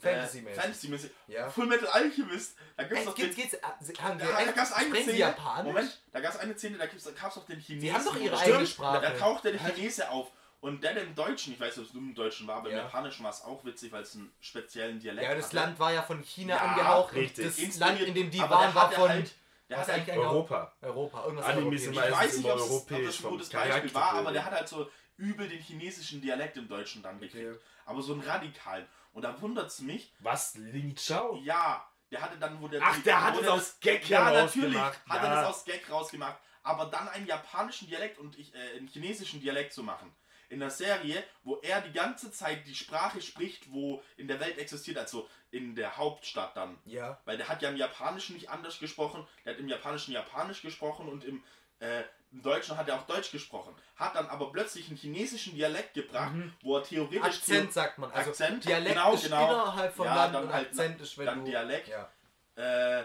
Fantasy-mäßig. 0.00 0.56
Äh, 0.58 0.60
Fantasy-mäßig. 0.62 1.10
Ja. 1.28 1.50
Full 1.50 1.66
Metal 1.66 1.88
Alchemist. 1.88 2.56
Da 2.76 2.84
gibt's 2.84 2.98
Ey, 3.00 3.04
doch 3.06 3.14
den, 3.14 3.34
geht's, 3.34 3.54
äh, 3.54 3.58
haben 4.00 4.18
da, 4.18 4.24
wir 4.26 4.32
da 4.32 4.40
echt, 4.40 4.54
gab's 4.54 4.72
eine 4.72 4.94
Szene. 4.96 5.12
Japanisch? 5.18 5.64
Moment, 5.66 6.00
da 6.12 6.20
gab's 6.20 6.36
eine 6.38 6.54
Szene, 6.56 6.78
da 6.78 6.86
gibt's, 6.86 7.04
da 7.04 7.10
gab's 7.10 7.34
doch 7.34 7.44
den 7.46 7.58
Chinesen. 7.60 7.88
Sie 7.88 7.92
haben 7.92 8.04
doch 8.04 8.16
ihre 8.16 8.34
wo- 8.36 8.38
eigene 8.40 8.54
Stimmt, 8.56 8.68
Sprache. 8.68 9.00
Da 9.02 9.10
taucht 9.10 9.44
der 9.44 9.58
Chinese 9.58 10.10
auf. 10.10 10.30
Und 10.60 10.82
der 10.82 10.96
im 10.96 11.14
Deutschen, 11.14 11.52
ich 11.52 11.60
weiß 11.60 11.76
nicht, 11.76 11.84
ob 11.84 11.86
es 11.88 11.94
nur 11.94 12.02
im 12.02 12.14
Deutschen 12.16 12.46
war, 12.48 12.56
aber 12.56 12.70
Ja. 12.70 12.78
im 12.78 12.84
Japanischen 12.84 13.22
war 13.22 13.30
es 13.30 13.42
auch 13.42 13.64
witzig, 13.64 13.92
weil 13.92 14.02
es 14.02 14.14
einen 14.16 14.32
speziellen 14.40 14.98
Dialekt 14.98 15.28
Ja, 15.28 15.34
das 15.36 15.46
hatte. 15.46 15.56
Land 15.56 15.78
war 15.78 15.92
ja 15.92 16.02
von 16.02 16.20
China 16.22 16.56
Ja, 16.56 16.62
angehaucht. 16.62 17.14
richtig. 17.14 17.46
Das 17.46 17.58
Inspiriert, 17.58 17.98
Land, 17.98 18.08
in 18.08 18.14
dem 18.14 18.30
die 18.32 18.40
waren, 18.40 18.74
war 18.74 18.90
von 18.90 19.08
halt- 19.08 19.34
der 19.68 19.78
hat 19.78 19.88
eigentlich 19.90 20.08
halt 20.08 20.18
ein 20.18 20.26
Europa. 20.26 20.72
Europa. 20.82 21.24
Irgendwas 21.24 21.46
sind 21.46 21.58
Europäisches. 21.58 21.86
Ich 21.96 21.96
weiß 22.12 22.36
nicht, 22.38 22.50
ob 22.50 22.58
das 22.88 23.24
ein 23.24 23.30
gutes 23.30 23.48
Beispiel 23.50 23.94
war, 23.94 24.12
aber 24.14 24.32
der 24.32 24.44
hat 24.44 24.52
halt 24.52 24.68
so 24.68 24.90
übel 25.16 25.48
den 25.48 25.60
chinesischen 25.60 26.20
Dialekt 26.20 26.56
im 26.56 26.68
Deutschen 26.68 27.02
dann 27.02 27.20
gekriegt. 27.20 27.60
Aber 27.86 28.02
so 28.02 28.12
einen 28.14 28.22
radikalen. 28.22 28.86
Und 29.12 29.22
da 29.22 29.40
wundert 29.40 29.68
es 29.68 29.80
mich, 29.80 30.12
Was? 30.20 30.54
Ling 30.54 30.94
Chao? 30.96 31.40
ja, 31.42 31.88
der 32.10 32.22
hatte 32.22 32.38
dann, 32.38 32.60
wo 32.60 32.68
der. 32.68 32.80
Ach, 32.82 33.02
der 33.02 33.22
hat 33.22 33.40
es 33.40 33.48
aus 33.48 33.80
Gag 33.80 34.08
Ja, 34.08 34.30
natürlich 34.30 34.76
hat 34.76 34.98
er 35.08 35.30
das 35.30 35.46
aus 35.46 35.64
Gag 35.64 35.90
rausgemacht. 35.90 36.38
Aber 36.62 36.86
dann 36.86 37.08
einen 37.08 37.26
japanischen 37.26 37.88
Dialekt 37.88 38.18
und 38.18 38.38
ich, 38.38 38.54
äh, 38.54 38.76
einen 38.76 38.88
chinesischen 38.88 39.40
Dialekt 39.40 39.72
zu 39.72 39.82
machen. 39.82 40.14
In 40.50 40.60
der 40.60 40.70
Serie, 40.70 41.22
wo 41.42 41.56
er 41.56 41.82
die 41.82 41.92
ganze 41.92 42.32
Zeit 42.32 42.66
die 42.66 42.74
Sprache 42.74 43.20
spricht, 43.20 43.70
wo 43.70 44.02
in 44.16 44.28
der 44.28 44.40
Welt 44.40 44.56
existiert, 44.56 44.96
also 44.96 45.28
in 45.50 45.74
der 45.74 45.98
Hauptstadt 45.98 46.56
dann. 46.56 46.78
Ja. 46.86 47.20
Weil 47.26 47.36
der 47.36 47.48
hat 47.48 47.60
ja 47.60 47.68
im 47.68 47.76
Japanischen 47.76 48.34
nicht 48.34 48.48
anders 48.48 48.78
gesprochen, 48.78 49.26
der 49.44 49.54
hat 49.54 49.60
im 49.60 49.68
Japanischen 49.68 50.12
Japanisch 50.12 50.62
gesprochen 50.62 51.08
und 51.08 51.24
im, 51.24 51.44
äh, 51.80 52.02
im 52.30 52.42
Deutschen 52.42 52.76
hat 52.76 52.88
er 52.88 52.96
auch 52.96 53.06
Deutsch 53.06 53.30
gesprochen. 53.30 53.74
Hat 53.96 54.14
dann 54.14 54.26
aber 54.28 54.52
plötzlich 54.52 54.88
einen 54.88 54.96
chinesischen 54.98 55.54
Dialekt 55.54 55.94
gebracht, 55.94 56.32
wo 56.62 56.76
er 56.76 56.84
theoretisch. 56.84 57.22
Akzent 57.22 57.72
sagt 57.72 57.98
man. 57.98 58.10
Also 58.12 58.30
Akzent, 58.30 58.64
Dialekt 58.64 58.96
genau, 58.96 59.14
ist 59.14 59.24
genau. 59.24 59.44
innerhalb 59.50 59.94
von 59.94 60.06
Ja, 60.06 60.14
Land 60.14 60.34
dann 60.34 60.44
und 60.44 60.52
halt 60.52 60.68
Akzent 60.68 61.00
ist, 61.00 61.16
wenn 61.16 61.26
dann 61.26 61.38
du... 61.40 61.50
Dialekt. 61.50 61.88
Ja. 61.88 62.10
Äh, 62.56 63.04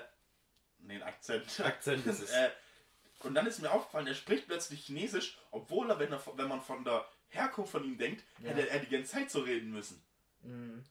nee, 0.80 1.02
Akzent. 1.02 1.60
Akzent 1.62 2.06
ist 2.06 2.20
es. 2.22 2.32
äh, 2.32 2.50
und 3.20 3.34
dann 3.36 3.48
ist 3.48 3.62
mir 3.62 3.72
aufgefallen, 3.72 4.08
er 4.08 4.16
spricht 4.16 4.48
plötzlich 4.48 4.86
Chinesisch, 4.86 5.38
obwohl 5.52 5.90
er, 5.90 6.00
wenn, 6.00 6.12
er, 6.12 6.22
wenn 6.36 6.50
man 6.50 6.62
von 6.62 6.84
der 6.84 7.06
Herkunft 7.30 7.72
von 7.72 7.84
ihm 7.86 7.98
denkt, 7.98 8.24
Ja. 8.40 8.50
hätte 8.50 8.70
er 8.70 8.80
die 8.80 8.90
ganze 8.90 9.14
Zeit 9.14 9.32
so 9.32 9.40
reden 9.40 9.72
müssen. 9.72 10.04
Mhm. 10.42 10.84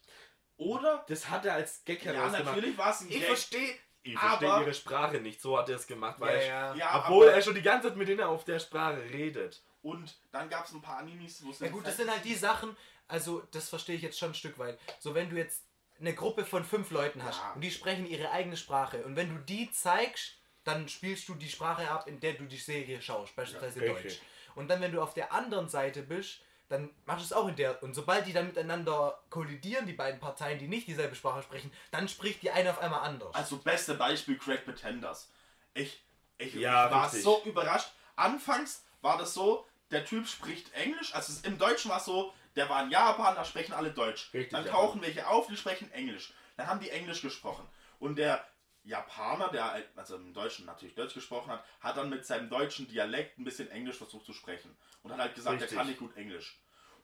Oder? 0.56 1.04
Das 1.08 1.28
hat 1.28 1.44
er 1.44 1.54
als 1.54 1.84
Gag 1.84 2.02
Ja, 2.04 2.12
herausgemacht. 2.12 2.44
natürlich 2.56 2.78
war 2.78 2.90
es 2.92 3.00
ein 3.02 3.08
Ich 3.10 3.18
Gag. 3.18 3.26
verstehe... 3.26 3.74
Ich 4.04 4.18
verstehe 4.18 4.60
ihre 4.60 4.74
Sprache 4.74 5.18
nicht. 5.20 5.40
So 5.40 5.56
hat 5.58 5.68
er 5.68 5.76
es 5.76 5.86
gemacht. 5.86 6.18
Ja, 6.18 6.26
Weil 6.26 6.36
er- 6.36 6.46
ja. 6.46 6.74
Ja, 6.74 7.02
Obwohl 7.04 7.26
aber, 7.28 7.36
er 7.36 7.42
schon 7.42 7.54
die 7.54 7.62
ganze 7.62 7.88
Zeit 7.88 7.96
mit 7.96 8.08
denen 8.08 8.22
auf 8.22 8.44
der 8.44 8.58
Sprache 8.58 9.00
redet. 9.12 9.62
Und 9.82 10.16
dann 10.32 10.48
gab 10.48 10.64
es 10.66 10.72
ein 10.72 10.82
paar 10.82 10.98
Animes, 10.98 11.44
wo 11.44 11.50
es 11.50 11.58
Ja 11.60 11.68
gut, 11.68 11.86
das 11.86 11.96
sind 11.96 12.10
halt 12.10 12.24
die 12.24 12.34
Sachen, 12.34 12.76
also 13.08 13.42
das 13.52 13.68
verstehe 13.68 13.96
ich 13.96 14.02
jetzt 14.02 14.18
schon 14.18 14.30
ein 14.30 14.34
Stück 14.34 14.58
weit. 14.58 14.78
So 15.00 15.14
wenn 15.14 15.28
du 15.30 15.36
jetzt 15.36 15.64
eine 16.00 16.14
Gruppe 16.14 16.44
von 16.44 16.64
fünf 16.64 16.90
Leuten 16.90 17.22
hast 17.22 17.38
Ja. 17.38 17.52
und 17.52 17.60
die 17.60 17.70
sprechen 17.70 18.06
ihre 18.06 18.30
eigene 18.30 18.56
Sprache 18.56 19.04
und 19.04 19.14
wenn 19.16 19.28
du 19.28 19.40
die 19.42 19.70
zeigst, 19.70 20.38
dann 20.64 20.88
spielst 20.88 21.28
du 21.28 21.34
die 21.34 21.48
Sprache 21.48 21.88
ab, 21.90 22.06
in 22.08 22.20
der 22.20 22.34
du 22.34 22.44
die 22.44 22.56
Serie 22.56 23.00
schaust, 23.02 23.34
beispielsweise 23.36 23.84
Ja, 23.84 23.92
Deutsch. 23.92 24.20
Und 24.54 24.68
dann, 24.68 24.80
wenn 24.80 24.92
du 24.92 25.00
auf 25.02 25.14
der 25.14 25.32
anderen 25.32 25.68
Seite 25.68 26.02
bist, 26.02 26.40
dann 26.72 26.90
machst 27.04 27.20
du 27.20 27.24
es 27.26 27.32
auch 27.32 27.48
in 27.48 27.56
der. 27.56 27.82
Und 27.82 27.94
sobald 27.94 28.26
die 28.26 28.32
dann 28.32 28.46
miteinander 28.46 29.22
kollidieren, 29.30 29.86
die 29.86 29.92
beiden 29.92 30.20
Parteien, 30.20 30.58
die 30.58 30.68
nicht 30.68 30.88
dieselbe 30.88 31.14
Sprache 31.14 31.42
sprechen, 31.42 31.72
dann 31.90 32.08
spricht 32.08 32.42
die 32.42 32.50
eine 32.50 32.70
auf 32.70 32.80
einmal 32.80 33.00
anders. 33.00 33.34
Also 33.34 33.58
beste 33.58 33.94
Beispiel 33.94 34.38
Craig 34.38 34.64
Pretenders. 34.64 35.30
Ich, 35.74 36.02
ich, 36.38 36.54
Ja, 36.54 36.86
ich 36.86 36.92
war 36.92 37.04
richtig. 37.04 37.22
so 37.22 37.42
überrascht. 37.44 37.92
Anfangs 38.16 38.84
war 39.00 39.18
das 39.18 39.34
so, 39.34 39.66
der 39.90 40.04
Typ 40.04 40.26
spricht 40.26 40.72
Englisch, 40.72 41.14
also 41.14 41.46
im 41.46 41.58
Deutschen 41.58 41.90
war 41.90 41.98
es 41.98 42.06
so, 42.06 42.32
der 42.56 42.68
war 42.68 42.82
in 42.82 42.90
Japan, 42.90 43.34
da 43.34 43.44
sprechen 43.44 43.72
alle 43.72 43.90
Deutsch. 43.90 44.32
Richtig, 44.32 44.50
dann 44.52 44.64
ja. 44.64 44.72
tauchen 44.72 45.00
welche 45.02 45.26
auf, 45.28 45.46
die 45.46 45.56
sprechen 45.56 45.90
Englisch. 45.92 46.32
Dann 46.56 46.66
haben 46.66 46.80
die 46.80 46.90
Englisch 46.90 47.22
gesprochen. 47.22 47.66
Und 47.98 48.16
der 48.16 48.44
Japaner, 48.84 49.48
der 49.48 49.84
also 49.96 50.16
im 50.16 50.34
Deutschen 50.34 50.66
natürlich 50.66 50.94
Deutsch 50.94 51.14
gesprochen 51.14 51.50
hat, 51.50 51.64
hat 51.80 51.96
dann 51.96 52.10
mit 52.10 52.26
seinem 52.26 52.50
deutschen 52.50 52.88
Dialekt 52.88 53.38
ein 53.38 53.44
bisschen 53.44 53.70
Englisch 53.70 53.96
versucht 53.96 54.26
zu 54.26 54.32
sprechen. 54.32 54.76
Und 55.02 55.12
hat 55.12 55.20
halt 55.20 55.34
gesagt, 55.34 55.54
Richtig. 55.54 55.72
er 55.72 55.78
kann 55.78 55.86
nicht 55.86 55.98
gut 55.98 56.16
Englisch. 56.16 56.60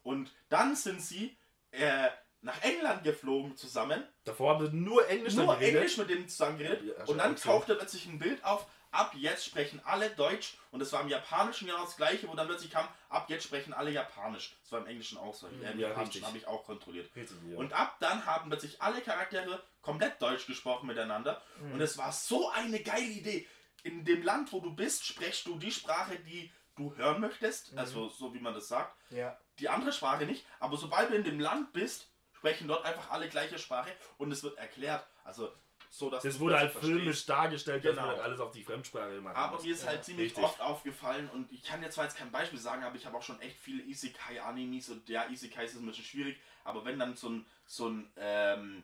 Und 0.09 0.33
dann 0.49 0.75
sind 0.75 1.03
sie 1.03 1.37
äh, 1.71 2.09
nach 2.41 2.63
England 2.63 3.05
geflogen 3.05 3.57
zusammen 3.57 4.03
Davor 4.25 4.55
haben 4.55 4.67
sie 4.67 4.75
nur 4.75 5.07
Englisch 5.07 5.35
nur. 5.35 5.61
Englisch 5.61 5.99
mit 5.99 6.09
denen 6.09 6.27
zusammen 6.27 6.57
geredet 6.57 6.97
Ja, 6.99 7.05
und 7.05 7.19
dann 7.19 7.37
tauchte 7.37 7.75
plötzlich 7.75 8.07
ein 8.07 8.19
Bild 8.19 8.43
auf, 8.43 8.67
ab 8.91 9.13
jetzt 9.15 9.45
sprechen 9.45 9.83
alle 9.85 10.09
Deutsch 10.09 10.57
und 10.71 10.81
es 10.81 10.91
war 10.95 11.03
im 11.03 11.09
Japanischen 11.09 11.67
genau 11.67 11.83
das 11.85 11.97
gleiche, 11.99 12.27
wo 12.27 12.35
dann 12.35 12.47
plötzlich 12.47 12.71
kam, 12.71 12.89
ab 13.11 13.29
jetzt 13.29 13.45
sprechen 13.45 13.75
alle 13.75 13.91
Japanisch. 13.91 14.57
Das 14.63 14.73
war 14.73 14.81
im 14.81 14.87
Englischen 14.87 15.19
auch 15.19 15.35
so. 15.35 15.47
Äh, 15.47 15.73
Im 15.73 15.79
Ja, 15.79 15.89
Japanischen 15.89 16.25
habe 16.27 16.39
ich 16.39 16.47
auch 16.47 16.65
kontrolliert. 16.65 17.15
Richtig, 17.15 17.37
ja. 17.51 17.59
Und 17.59 17.75
ab 17.75 17.97
dann 18.01 18.25
haben 18.25 18.49
plötzlich 18.49 18.81
alle 18.81 19.03
Charaktere 19.03 19.63
komplett 19.83 20.23
Deutsch 20.23 20.47
gesprochen 20.47 20.87
miteinander 20.87 21.43
und 21.75 21.83
es 21.83 21.99
war 21.99 22.13
so 22.13 22.49
eine 22.51 22.81
geile 22.81 23.05
Idee. 23.05 23.47
In 23.83 24.07
dem 24.07 24.23
Land, 24.23 24.53
wo 24.55 24.61
du 24.61 24.75
bist, 24.75 25.05
sprichst 25.05 25.47
du 25.47 25.59
die 25.59 25.71
Sprache, 25.71 26.19
die 26.21 26.51
du 26.77 26.95
hören 26.97 27.21
möchtest, 27.21 27.77
also 27.77 28.09
so 28.09 28.33
wie 28.33 28.41
man 28.41 28.55
das 28.55 28.69
sagt 28.69 28.97
ja. 29.11 29.37
Die 29.59 29.69
andere 29.69 29.93
Sprache 29.93 30.25
nicht, 30.27 30.45
aber 30.61 30.77
sobald 30.77 31.11
du 31.11 31.15
in 31.15 31.25
dem 31.25 31.41
Land 31.41 31.73
bist, 31.73 32.09
sprechen 32.33 32.69
dort 32.69 32.85
einfach 32.85 33.11
alle 33.11 33.29
gleiche 33.29 33.59
Sprache 33.59 33.91
und 34.19 34.31
es 34.33 34.43
wird 34.43 34.57
erklärt, 34.59 35.05
also 35.25 35.53
so 35.91 36.11
dass 36.11 36.23
das 36.23 36.39
wurde 36.39 36.59
halt 36.59 36.71
verstehst. 36.71 36.97
filmisch 36.97 37.27
dargestellt, 37.27 37.83
dass 37.85 37.93
Genau. 37.93 38.03
man 38.03 38.11
halt 38.17 38.21
alles 38.23 38.41
auf 38.41 38.53
die 38.53 38.63
Fremdsprache 38.63 39.21
macht. 39.23 39.35
Aber 39.37 39.61
mir 39.63 39.73
ist 39.73 39.87
halt 39.87 40.05
ziemlich 40.05 40.27
Richtig. 40.27 40.45
oft 40.45 40.61
aufgefallen 40.61 41.31
und 41.31 41.51
ich 41.51 41.65
kann 41.65 41.83
jetzt 41.83 41.95
zwar 41.95 42.05
jetzt 42.05 42.17
kein 42.19 42.31
Beispiel 42.31 42.59
sagen, 42.59 42.85
aber 42.85 42.95
ich 42.97 43.07
habe 43.07 43.17
auch 43.17 43.23
schon 43.23 43.41
echt 43.41 43.59
viele 43.59 43.83
Isekai-Animes 43.83 44.91
und 44.91 45.09
ja, 45.09 45.27
Isekai 45.29 45.65
ist 45.65 45.77
ein 45.77 45.87
bisschen 45.87 46.05
schwierig, 46.05 46.39
aber 46.65 46.85
wenn 46.85 46.99
dann 46.99 47.17
so 47.17 47.31
ein, 47.31 47.47
so 47.67 47.89
ein, 47.89 48.13
ähm, 48.17 48.83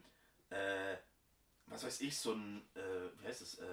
äh, 0.48 0.96
was 1.66 1.84
weiß 1.84 2.00
ich, 2.00 2.18
so 2.18 2.32
ein, 2.32 2.62
äh, 2.74 3.20
wie 3.20 3.26
heißt 3.26 3.42
es, 3.42 3.58
äh, 3.58 3.64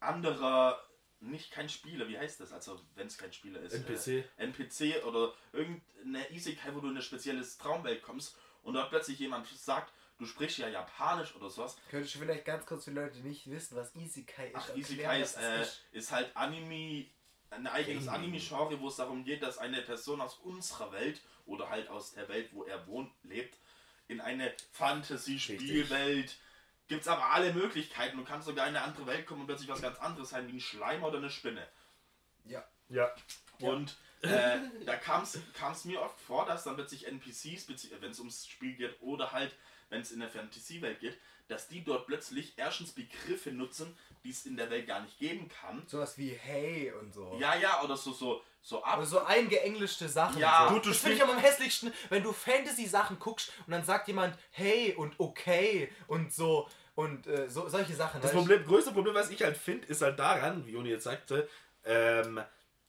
anderer, 0.00 0.82
nicht 1.20 1.50
kein 1.50 1.68
Spieler, 1.68 2.08
wie 2.08 2.18
heißt 2.18 2.40
das, 2.40 2.52
also 2.52 2.80
wenn 2.94 3.06
es 3.06 3.18
kein 3.18 3.32
Spieler 3.32 3.60
ist. 3.60 3.74
NPC. 3.74 4.06
Äh, 4.08 4.24
NPC 4.38 5.04
oder 5.04 5.34
irgendeine 5.52 6.30
Isekai, 6.32 6.74
wo 6.74 6.80
du 6.80 6.88
in 6.88 6.94
eine 6.94 7.02
spezielle 7.02 7.44
Traumwelt 7.58 8.02
kommst 8.02 8.36
und 8.62 8.74
dort 8.74 8.90
plötzlich 8.90 9.18
jemand 9.18 9.46
sagt, 9.48 9.92
du 10.18 10.26
sprichst 10.26 10.58
ja 10.58 10.68
Japanisch 10.68 11.34
oder 11.36 11.50
sowas. 11.50 11.76
Könntest 11.90 12.14
du 12.14 12.18
vielleicht 12.20 12.44
ganz 12.44 12.66
kurz 12.66 12.84
für 12.84 12.90
Leute, 12.90 13.18
nicht 13.20 13.50
wissen, 13.50 13.76
was 13.76 13.94
Isekai 13.94 14.48
ist? 14.48 14.56
Ach, 14.56 14.68
erklären, 14.68 14.80
Isekai 14.80 15.20
ist, 15.20 15.36
äh, 15.36 15.66
ist 15.92 16.12
halt 16.12 16.36
Anime, 16.36 17.06
ein 17.50 17.66
eigenes 17.66 18.06
Gaming. 18.06 18.32
Anime-Genre, 18.32 18.80
wo 18.80 18.88
es 18.88 18.96
darum 18.96 19.24
geht, 19.24 19.42
dass 19.42 19.58
eine 19.58 19.82
Person 19.82 20.20
aus 20.20 20.38
unserer 20.38 20.92
Welt 20.92 21.20
oder 21.46 21.68
halt 21.68 21.88
aus 21.88 22.12
der 22.12 22.28
Welt, 22.28 22.50
wo 22.52 22.64
er 22.64 22.86
wohnt, 22.86 23.10
lebt, 23.24 23.58
in 24.08 24.20
eine 24.20 24.54
Fantasy-Spielwelt. 24.72 26.36
Gibt 26.90 27.02
es 27.02 27.08
aber 27.08 27.24
alle 27.26 27.54
Möglichkeiten. 27.54 28.16
Du 28.16 28.24
kannst 28.24 28.48
sogar 28.48 28.66
in 28.66 28.74
eine 28.74 28.84
andere 28.84 29.06
Welt 29.06 29.24
kommen 29.24 29.42
und 29.42 29.46
plötzlich 29.46 29.68
was 29.68 29.80
ganz 29.80 29.96
anderes 30.00 30.30
sein, 30.30 30.48
wie 30.48 30.56
ein 30.56 30.60
Schleim 30.60 31.04
oder 31.04 31.18
eine 31.18 31.30
Spinne. 31.30 31.64
Ja. 32.46 32.64
Ja. 32.88 33.14
Und 33.60 33.96
äh, 34.22 34.58
da 34.84 34.96
kam 34.96 35.22
es 35.22 35.84
mir 35.84 36.02
oft 36.02 36.20
vor, 36.20 36.46
dass 36.46 36.64
dann 36.64 36.74
plötzlich 36.74 37.06
NPCs, 37.06 37.68
wenn 38.00 38.10
es 38.10 38.18
ums 38.18 38.44
Spiel 38.44 38.74
geht, 38.74 39.00
oder 39.02 39.30
halt, 39.30 39.54
wenn 39.88 40.00
es 40.00 40.10
in 40.10 40.18
der 40.18 40.30
Fantasy-Welt 40.30 40.98
geht, 40.98 41.16
dass 41.46 41.68
die 41.68 41.84
dort 41.84 42.08
plötzlich 42.08 42.54
erstens 42.56 42.90
Begriffe 42.90 43.52
nutzen, 43.52 43.96
die 44.24 44.30
es 44.30 44.44
in 44.44 44.56
der 44.56 44.68
Welt 44.70 44.88
gar 44.88 45.00
nicht 45.00 45.16
geben 45.18 45.48
kann. 45.48 45.84
Sowas 45.86 46.18
wie 46.18 46.30
Hey 46.30 46.92
und 46.92 47.14
so. 47.14 47.36
Ja, 47.38 47.54
ja, 47.54 47.82
oder 47.82 47.96
so, 47.96 48.12
so, 48.12 48.42
so 48.62 48.82
ab. 48.82 48.98
Oder 48.98 49.06
so 49.06 49.24
eingeenglischte 49.24 50.08
Sachen. 50.08 50.40
Ja. 50.40 50.66
so. 50.66 50.74
Gut, 50.74 50.86
du 50.86 50.88
das 50.90 50.98
finde 50.98 51.16
ich 51.16 51.22
am 51.22 51.38
hässlichsten, 51.38 51.92
wenn 52.08 52.24
du 52.24 52.32
Fantasy-Sachen 52.32 53.20
guckst 53.20 53.52
und 53.66 53.72
dann 53.72 53.84
sagt 53.84 54.08
jemand 54.08 54.36
Hey 54.50 54.94
und 54.94 55.18
Okay 55.18 55.90
und 56.08 56.32
so 56.32 56.68
und 56.94 57.26
äh, 57.26 57.48
so, 57.48 57.68
solche 57.68 57.94
Sachen. 57.94 58.20
Das? 58.20 58.32
Problem, 58.32 58.64
größte 58.64 58.92
Problem, 58.92 59.14
was 59.14 59.30
ich 59.30 59.42
halt 59.42 59.56
finde, 59.56 59.86
ist 59.86 60.02
halt 60.02 60.18
daran, 60.18 60.66
wie 60.66 60.76
Uni 60.76 60.90
jetzt 60.90 61.04
sagte, 61.04 61.48
ähm, 61.84 62.40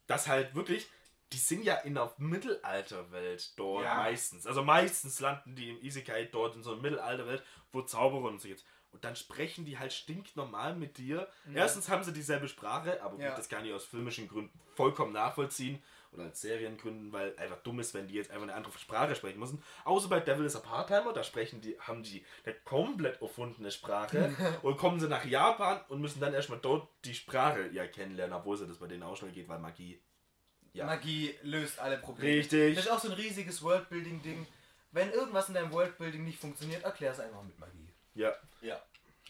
dass 0.08 0.28
halt 0.28 0.54
wirklich, 0.56 0.88
die 1.32 1.38
sind 1.38 1.64
ja 1.64 1.76
in 1.76 1.93
der 1.95 2.12
Mittelalterwelt 2.18 3.58
dort 3.58 3.84
Ja. 3.86 3.95
meistens. 3.95 4.45
Also 4.47 4.64
meistens 4.64 5.20
landen 5.20 5.56
die 5.56 5.70
im 5.70 5.82
Isekai 5.82 6.26
dort 6.26 6.56
in 6.56 6.64
so 6.64 6.74
einer 6.74 6.82
Mittelalterwelt, 6.82 7.43
wo 7.72 7.82
Zauberer 7.82 8.26
und 8.30 8.41
so 8.41 8.47
jetzt. 8.47 8.66
Und 8.91 9.06
dann 9.06 9.16
sprechen 9.16 9.64
die 9.64 9.80
halt 9.80 9.93
stinknormal 9.93 10.76
mit 10.76 10.97
dir. 10.97 11.30
Erstens 11.54 11.88
haben 11.88 12.04
sie 12.04 12.12
dieselbe 12.12 12.49
Sprache, 12.49 13.02
aber 13.02 13.12
gut, 13.16 13.22
Ja. 13.24 13.36
das 13.36 13.47
kann 13.47 13.64
ich 13.66 13.72
aus 13.74 13.86
filmischen 13.86 14.28
Gründen 14.28 14.60
vollkommen 14.76 15.14
nachvollziehen. 15.14 15.82
Oder 16.14 16.24
als 16.24 16.41
Seriengründen, 16.41 17.14
weil 17.14 17.38
einfach 17.38 17.59
dumm 17.64 17.80
ist, 17.80 17.93
wenn 17.93 18.07
die 18.07 18.16
jetzt 18.16 18.32
einfach 18.32 18.43
eine 18.43 18.53
andere 18.53 18.78
Sprache 18.78 19.16
sprechen 19.16 19.39
müssen. 19.39 19.64
Außer 19.86 20.09
bei 20.09 20.20
Devil 20.20 20.45
is 20.45 20.57
a 20.57 20.59
Part-Timer, 20.59 21.14
da 21.14 21.24
sprechen 21.24 21.62
die, 21.62 21.80
haben 21.80 22.03
die 22.03 22.26
eine 22.45 22.53
komplett 22.66 23.22
erfundene 23.22 23.72
Sprache. 23.72 24.36
und 24.62 24.78
kommen 24.78 24.99
sie 24.99 25.07
nach 25.07 25.24
Japan 25.24 25.80
und 25.88 26.01
müssen 26.01 26.20
dann 26.20 26.34
erstmal 26.34 26.59
dort 26.59 26.89
die 27.05 27.14
Sprache 27.14 27.70
ja 27.72 27.88
kennenlernen, 27.88 28.36
obwohl 28.36 28.57
sie 28.57 28.68
das 28.68 28.78
bei 28.78 28.88
denen 28.88 29.03
auch 29.03 29.16
schnell 29.16 29.32
geht, 29.32 29.47
weil 29.47 29.59
Magie. 29.59 30.01
Ja. 30.74 30.86
Magie 30.86 31.36
löst 31.43 31.80
alle 31.80 31.97
Probleme. 31.97 32.39
Richtig. 32.39 32.76
Das 32.76 32.86
ist 32.86 32.91
auch 32.91 32.99
so 32.99 33.09
ein 33.09 33.14
riesiges 33.14 33.62
Worldbuilding-Ding. 33.62 34.45
Wenn 34.91 35.12
irgendwas 35.12 35.47
in 35.47 35.55
deinem 35.55 35.72
Worldbuilding 35.72 36.24
nicht 36.24 36.39
funktioniert, 36.39 36.84
erklär 36.84 37.12
es 37.12 37.20
einfach 37.20 37.43
mit 37.43 37.57
Magie. 37.59 37.88
Ja. 38.16 38.34
Ja. 38.62 38.82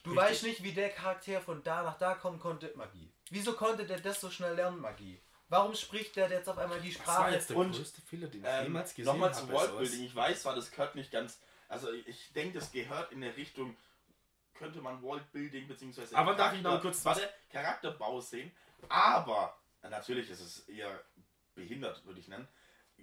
Du 0.03 0.11
Richtig. 0.11 0.29
weißt 0.29 0.43
nicht, 0.43 0.63
wie 0.63 0.71
der 0.71 0.89
Charakter 0.89 1.41
von 1.41 1.63
da 1.63 1.83
nach 1.83 1.97
da 1.99 2.15
kommen 2.15 2.39
konnte, 2.39 2.71
Magie. 2.75 3.11
Wieso 3.29 3.53
konnte 3.53 3.85
der 3.85 3.99
das 3.99 4.19
so 4.19 4.31
schnell 4.31 4.55
lernen, 4.55 4.79
Magie? 4.79 5.19
Warum 5.51 5.75
spricht 5.75 6.15
der 6.15 6.29
jetzt 6.29 6.47
auf 6.47 6.57
einmal 6.57 6.79
die 6.79 6.93
Das 6.93 7.05
war 7.05 7.13
Sprache? 7.15 7.33
jetzt 7.33 7.49
der 7.49 7.57
Und, 7.57 7.73
größte 7.75 8.01
Fehler, 8.01 8.27
den 8.27 8.41
ich 8.41 8.47
Ähm, 8.49 8.63
jemals 8.63 8.95
gesehen 8.95 9.05
Nochmal 9.11 9.33
sowas. 9.33 9.49
Worldbuilding. 9.51 10.03
Ich 10.05 10.15
weiß 10.15 10.41
zwar, 10.43 10.55
das 10.55 10.71
gehört 10.71 10.95
nicht 10.95 11.11
ganz. 11.11 11.39
Also 11.67 11.91
ich 11.91 12.31
denke, 12.33 12.57
das 12.59 12.71
gehört 12.71 13.11
in 13.11 13.19
der 13.21 13.35
Richtung, 13.35 13.75
könnte 14.53 14.79
man 14.81 15.01
Worldbuilding 15.01 15.67
bzw. 15.67 16.15
Aber 16.15 16.35
darf 16.35 16.53
ich 16.53 16.61
noch 16.61 16.79
kurz 16.81 17.03
was- 17.03 17.17
warte, 17.17 17.29
Charakterbau 17.51 18.21
sehen. 18.21 18.51
Aber 18.87 19.57
natürlich 19.81 20.29
ist 20.29 20.39
es 20.39 20.59
eher 20.69 21.01
behindert, 21.53 22.05
würde 22.05 22.19
ich 22.21 22.27
nennen. 22.29 22.47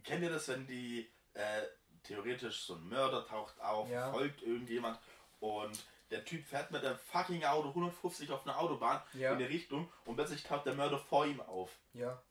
Kennt 0.05 0.23
ihr 0.23 0.31
das, 0.31 0.49
wenn 0.49 0.67
die 0.67 1.11
äh, 1.35 1.63
theoretisch 2.03 2.63
so 2.65 2.75
ein 2.77 2.89
Mörder 2.89 3.27
taucht 3.27 3.61
auf, 3.61 3.89
Ja. 3.91 4.11
folgt 4.11 4.41
irgendjemand 4.43 4.99
und 5.41 5.79
der 6.11 6.25
Typ 6.25 6.47
fährt 6.47 6.71
mit 6.71 6.83
einem 6.85 6.99
fucking 6.99 7.45
Auto 7.45 7.69
150 7.69 8.31
auf 8.31 8.47
einer 8.47 8.59
Autobahn 8.59 9.03
Ja. 9.13 9.33
in 9.33 9.39
die 9.39 9.45
Richtung 9.45 9.93
und 10.07 10.17
plötzlich 10.17 10.43
taucht 10.43 10.65
der 10.67 10.75
Mörder 10.75 10.99
vor 10.99 11.27
ihm 11.27 11.41
auf. 11.43 11.71
Ja. 11.93 12.23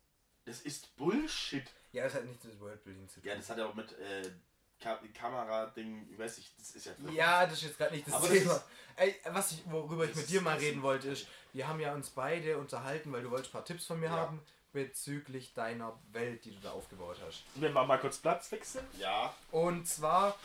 Das 0.47 0.61
ist 0.61 0.95
Bullshit. 0.97 1.65
Ja, 1.91 2.05
das 2.05 2.15
hat 2.15 2.25
nichts 2.25 2.43
mit 2.45 2.59
Worldbuilding 2.59 3.07
zu 3.07 3.19
tun. 3.19 3.29
Ja, 3.29 3.35
das 3.35 3.49
hat 3.49 3.57
ja 3.57 3.65
auch 3.67 3.73
mit 3.75 3.91
äh, 3.99 4.31
Ka 4.79 4.99
Kamera-Ding, 5.13 6.07
ich 6.11 6.17
weiß 6.17 6.37
nicht, 6.37 6.51
das 6.59 6.71
ist 6.71 6.85
ja. 6.85 6.91
Ja, 7.11 7.45
das 7.45 7.53
ist 7.55 7.63
jetzt 7.63 7.77
gerade 7.77 7.93
nicht 7.95 8.07
das 8.07 8.13
Aber 8.15 8.27
das 8.27 8.37
Thema. 8.37 8.53
ist- 8.53 8.63
Ey, 8.95 9.15
was 9.31 9.51
ich, 9.51 9.61
worüber 9.69 10.03
ich 10.05 10.11
Das 10.11 10.21
mit 10.21 10.29
dir 10.29 10.41
mal 10.41 10.53
das- 10.55 10.63
reden 10.63 10.81
wollte, 10.81 11.09
ist, 11.09 11.27
wir 11.53 11.67
haben 11.67 11.79
ja 11.79 11.93
uns 11.93 12.09
beide 12.09 12.57
unterhalten, 12.57 13.11
weil 13.11 13.21
du 13.23 13.29
wolltest 13.29 13.49
ein 13.49 13.53
paar 13.53 13.65
Tipps 13.65 13.85
von 13.85 13.99
mir 13.99 14.07
Ja. 14.07 14.13
haben 14.13 14.41
bezüglich 14.73 15.53
deiner 15.53 15.99
Welt, 16.11 16.45
die 16.45 16.51
du 16.51 16.59
da 16.61 16.71
aufgebaut 16.71 17.17
hast. 17.25 17.43
Wenn 17.55 17.73
wir 17.73 17.83
mal 17.85 17.97
kurz 17.99 18.17
Platz 18.19 18.51
wechseln. 18.51 18.85
Ja, 18.99 19.33
Und 19.51 19.87
zwar, 19.87 20.37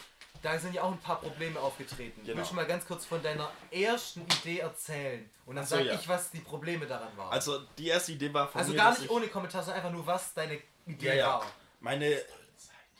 da 0.43 0.59
sind 0.59 0.75
ja 0.75 0.83
auch 0.83 0.91
ein 0.93 0.99
paar 1.01 1.21
Probleme 1.21 1.59
aufgetreten. 1.61 2.21
Genau. 2.25 2.37
Willst 2.39 2.51
du 2.51 2.57
mal 2.57 2.67
ganz 2.67 2.85
kurz 2.87 3.05
von 3.07 3.23
deiner 3.23 3.51
ersten 3.71 4.23
Idee 4.23 4.59
erzählen? 4.59 5.29
Und 5.47 5.57
dann 5.57 5.65
so, 5.67 5.77
sag 5.77 5.85
ja. 5.87 5.95
ich, 5.95 6.09
was 6.09 6.31
die 6.31 6.41
Probleme 6.41 6.87
daran 6.87 7.17
waren. 7.17 7.33
also 7.33 7.61
die 7.79 7.89
erste 7.89 8.13
Idee 8.13 8.33
war 8.35 8.49
von 8.49 8.59
Also 8.61 8.73
mir, 8.73 8.79
gar 8.79 8.91
nicht 8.91 9.05
ich- 9.05 9.11
ohne 9.11 9.29
Kommentar, 9.29 9.63
sondern 9.63 9.79
einfach 9.85 9.93
nur, 9.97 10.07
was 10.07 10.35
deine 10.35 10.59
Idee 10.87 11.07
Ja, 11.09 11.15
ja. 11.15 11.27
war. 11.29 11.47
Meine, 11.81 12.21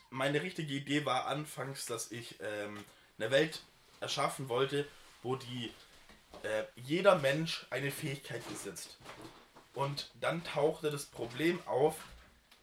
meine 0.09 0.41
richtige 0.41 0.73
Idee 0.73 1.05
war 1.05 1.27
anfangs, 1.27 1.85
dass 1.85 2.11
ich 2.11 2.35
ähm, 2.41 2.83
eine 3.19 3.31
Welt 3.31 3.61
erschaffen 3.99 4.49
wollte, 4.49 4.87
wo 5.21 5.35
die 5.35 5.71
äh, 6.43 6.63
jeder 6.75 7.15
Mensch 7.19 7.65
eine 7.69 7.91
Fähigkeit 7.91 8.47
besitzt. 8.49 8.97
Und 9.73 10.11
dann 10.19 10.43
tauchte 10.43 10.91
das 10.91 11.05
Problem 11.05 11.59
auf, 11.65 11.95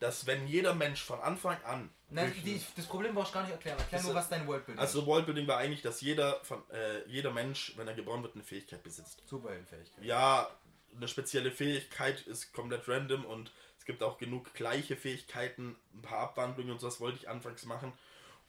dass 0.00 0.26
wenn 0.26 0.48
jeder 0.48 0.74
Mensch 0.74 1.02
von 1.02 1.20
Anfang 1.20 1.62
an 1.64 1.90
Nein, 2.08 2.34
die, 2.44 2.60
das 2.74 2.86
Problem 2.86 3.14
brauchst 3.14 3.30
du 3.30 3.34
gar 3.34 3.42
nicht 3.42 3.52
erklären. 3.52 3.78
Erklär 3.78 4.02
nur, 4.02 4.14
was 4.14 4.28
dein 4.28 4.46
Worldbuilding 4.48 4.80
also 4.80 5.06
Worldbuilding 5.06 5.46
war 5.46 5.58
eigentlich, 5.58 5.82
dass 5.82 6.00
jeder 6.00 6.40
von 6.42 6.68
äh, 6.70 7.06
jeder 7.06 7.30
Mensch, 7.30 7.74
wenn 7.76 7.86
er 7.86 7.94
geboren 7.94 8.22
wird, 8.22 8.34
eine 8.34 8.42
Fähigkeit 8.42 8.82
besitzt. 8.82 9.20
ist. 9.20 9.28
Superheldenfähigkeit. 9.28 10.04
Ja, 10.04 10.50
eine 10.96 11.06
spezielle 11.06 11.52
Fähigkeit 11.52 12.22
ist 12.22 12.52
komplett 12.52 12.88
random 12.88 13.24
und 13.24 13.52
es 13.78 13.84
gibt 13.84 14.02
auch 14.02 14.18
genug 14.18 14.52
gleiche 14.54 14.96
Fähigkeiten, 14.96 15.76
ein 15.94 16.02
paar 16.02 16.18
Abwandlungen 16.18 16.72
und 16.72 16.80
sowas 16.80 17.00
wollte 17.00 17.18
ich 17.18 17.28
anfangs 17.28 17.64
machen. 17.64 17.92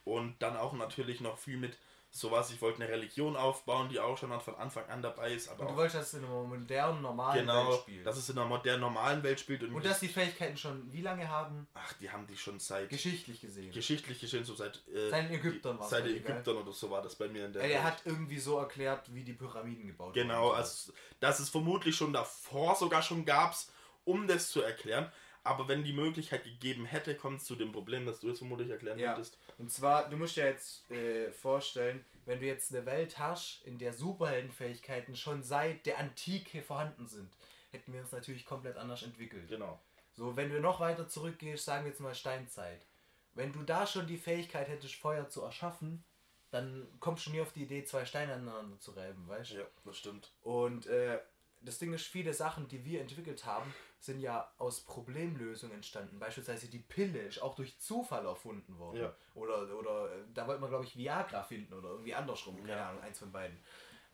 Und 0.04 0.42
dann 0.42 0.58
auch 0.58 0.74
natürlich 0.74 1.22
noch 1.22 1.38
viel 1.38 1.58
mit 1.58 1.78
sowas, 2.14 2.52
ich 2.52 2.62
wollte 2.62 2.84
eine 2.84 2.92
Religion 2.92 3.38
aufbauen, 3.38 3.88
die 3.88 4.00
auch 4.00 4.18
schon 4.18 4.38
von 4.42 4.56
Anfang 4.56 4.86
an 4.88 5.02
dabei 5.02 5.34
ist, 5.34 5.48
aber 5.48 5.62
Und 5.62 5.70
du 5.72 5.76
wolltest, 5.78 5.96
dass 5.96 6.08
es 6.08 6.14
in 6.20 6.26
einer 6.26 6.44
modernen, 6.44 7.02
normalen 7.02 7.36
Welt 7.48 7.48
genau, 7.48 7.78
spielt. 7.78 8.06
dass 8.06 8.18
es 8.18 8.30
in 8.30 8.38
einer 8.38 8.48
modernen, 8.48 8.82
normalen 8.82 9.24
Welt 9.24 9.40
spielt 9.40 9.64
und, 9.64 9.74
Und 9.74 9.86
dass 9.86 10.02
die 10.02 10.10
Fähigkeiten 10.10 10.58
schon 10.58 10.92
wie 10.92 11.02
lange 11.02 11.28
haben? 11.30 11.68
ach, 11.74 11.94
die 11.94 12.10
haben 12.12 12.28
die 12.28 12.36
schon 12.36 12.60
seit 12.60 12.90
Geschichtlich 12.90 13.40
gesehen. 13.40 13.72
geschichtlich 13.72 14.20
geschehen, 14.20 14.44
so 14.44 14.54
seit 14.56 14.82
äh, 14.94 15.10
Seit 15.10 15.32
Ägyptern 15.32 15.80
war's 15.80 15.90
seit? 15.90 16.06
Ägyptern 16.06 16.58
oder 16.58 16.74
so 16.74 16.92
war 16.92 17.02
das 17.02 17.16
bei 17.16 17.30
mir 17.30 17.46
in 17.46 17.54
der 17.54 17.62
er 17.64 17.70
Welt. 17.70 17.84
hat 17.84 18.02
irgendwie 18.06 18.40
so 18.40 18.58
erklärt, 18.58 19.14
wie 19.14 19.24
die 19.24 19.34
Pyramiden 19.34 19.88
gebaut 19.88 20.14
Genau, 20.14 20.48
wurden. 20.48 20.58
also 20.58 20.92
dass 21.22 21.40
es 21.40 21.50
vermutlich 21.50 21.96
schon 21.96 22.12
davor 22.12 22.76
sogar 22.76 23.02
schon 23.02 23.24
gab's, 23.26 23.72
um 24.04 24.28
das 24.28 24.50
zu 24.50 24.62
erklären. 24.62 25.10
Aber 25.44 25.68
wenn 25.68 25.84
die 25.84 25.94
Möglichkeit 25.94 26.44
gegeben 26.44 26.86
hätte, 26.86 27.16
kommt 27.16 27.40
es 27.42 27.46
zu 27.48 27.56
dem 27.56 27.72
Problem, 27.72 28.06
dass 28.06 28.20
du 28.20 28.30
es 28.30 28.38
vermutlich 28.38 28.70
erklären 28.70 29.00
Ja. 29.00 29.14
könntest. 29.14 29.40
Und 29.62 29.70
zwar, 29.70 30.10
du 30.10 30.18
musst 30.18 30.38
dir 30.38 30.46
jetzt 30.46 30.90
äh, 30.90 31.32
vorstellen, 31.32 32.04
wenn 32.26 32.40
du 32.40 32.48
jetzt 32.48 32.74
eine 32.74 32.84
Welt 32.88 33.20
hast, 33.20 33.62
in 33.64 33.78
der 33.78 33.94
Superheldenfähigkeiten 33.94 35.16
schon 35.16 35.44
seit 35.44 35.86
der 35.86 36.00
Antike 36.00 36.64
vorhanden 36.64 37.06
sind, 37.06 37.32
hätten 37.70 37.94
wir 37.94 38.02
uns 38.02 38.12
natürlich 38.12 38.44
komplett 38.44 38.76
anders 38.76 39.04
entwickelt. 39.04 39.48
Genau. 39.50 39.80
So, 40.14 40.36
wenn 40.36 40.50
du 40.50 40.60
noch 40.60 40.80
weiter 40.80 41.08
zurückgehst, 41.08 41.64
sagen 41.64 41.86
wir 41.86 41.92
jetzt 41.92 42.02
mal 42.02 42.16
Steinzeit. 42.16 42.88
Wenn 43.36 43.54
du 43.54 43.62
da 43.62 43.86
schon 43.86 44.08
die 44.08 44.18
Fähigkeit 44.18 44.68
hättest, 44.68 44.96
Feuer 44.96 45.30
zu 45.30 45.44
erschaffen, 45.44 46.04
dann 46.50 46.88
kommst 47.00 47.28
du 47.28 47.30
nie 47.32 47.42
auf 47.42 47.54
die 47.54 47.64
Idee, 47.64 47.84
zwei 47.84 48.06
Steine 48.06 48.34
aneinander 48.34 48.80
zu 48.80 48.94
reiben, 48.94 49.28
weißt 49.28 49.52
du? 49.52 49.56
Ja, 49.58 49.66
das 49.86 49.96
stimmt. 49.96 50.32
Und 50.42 50.88
äh, 50.88 51.20
das 51.62 51.80
Ding 51.80 51.94
ist, 51.94 52.06
viele 52.08 52.34
Sachen, 52.34 52.68
die 52.68 52.84
wir 52.86 53.02
entwickelt 53.02 53.46
haben, 53.46 53.74
sind 54.00 54.20
ja 54.20 54.52
aus 54.58 54.82
Problemlösungen 54.82 55.76
entstanden. 55.76 56.20
Beispielsweise 56.20 56.68
die 56.68 56.80
Pille 56.80 57.20
ist 57.22 57.42
auch 57.42 57.56
durch 57.56 57.78
Zufall 57.80 58.26
erfunden 58.26 58.78
worden. 58.80 59.02
Ja. 59.02 59.16
Oder, 59.36 59.78
oder 59.78 60.12
äh, 60.12 60.24
da 60.34 60.48
wollte 60.48 60.62
man, 60.62 60.70
glaube 60.72 60.86
ich, 60.86 60.96
Viagra 60.98 61.44
finden 61.44 61.74
oder 61.74 61.90
irgendwie 61.90 62.16
andersrum. 62.16 62.58
Keine 62.58 62.70
Ja. 62.72 62.90
Ahnung, 62.90 63.02
eins 63.04 63.20
von 63.20 63.32
beiden. 63.32 63.58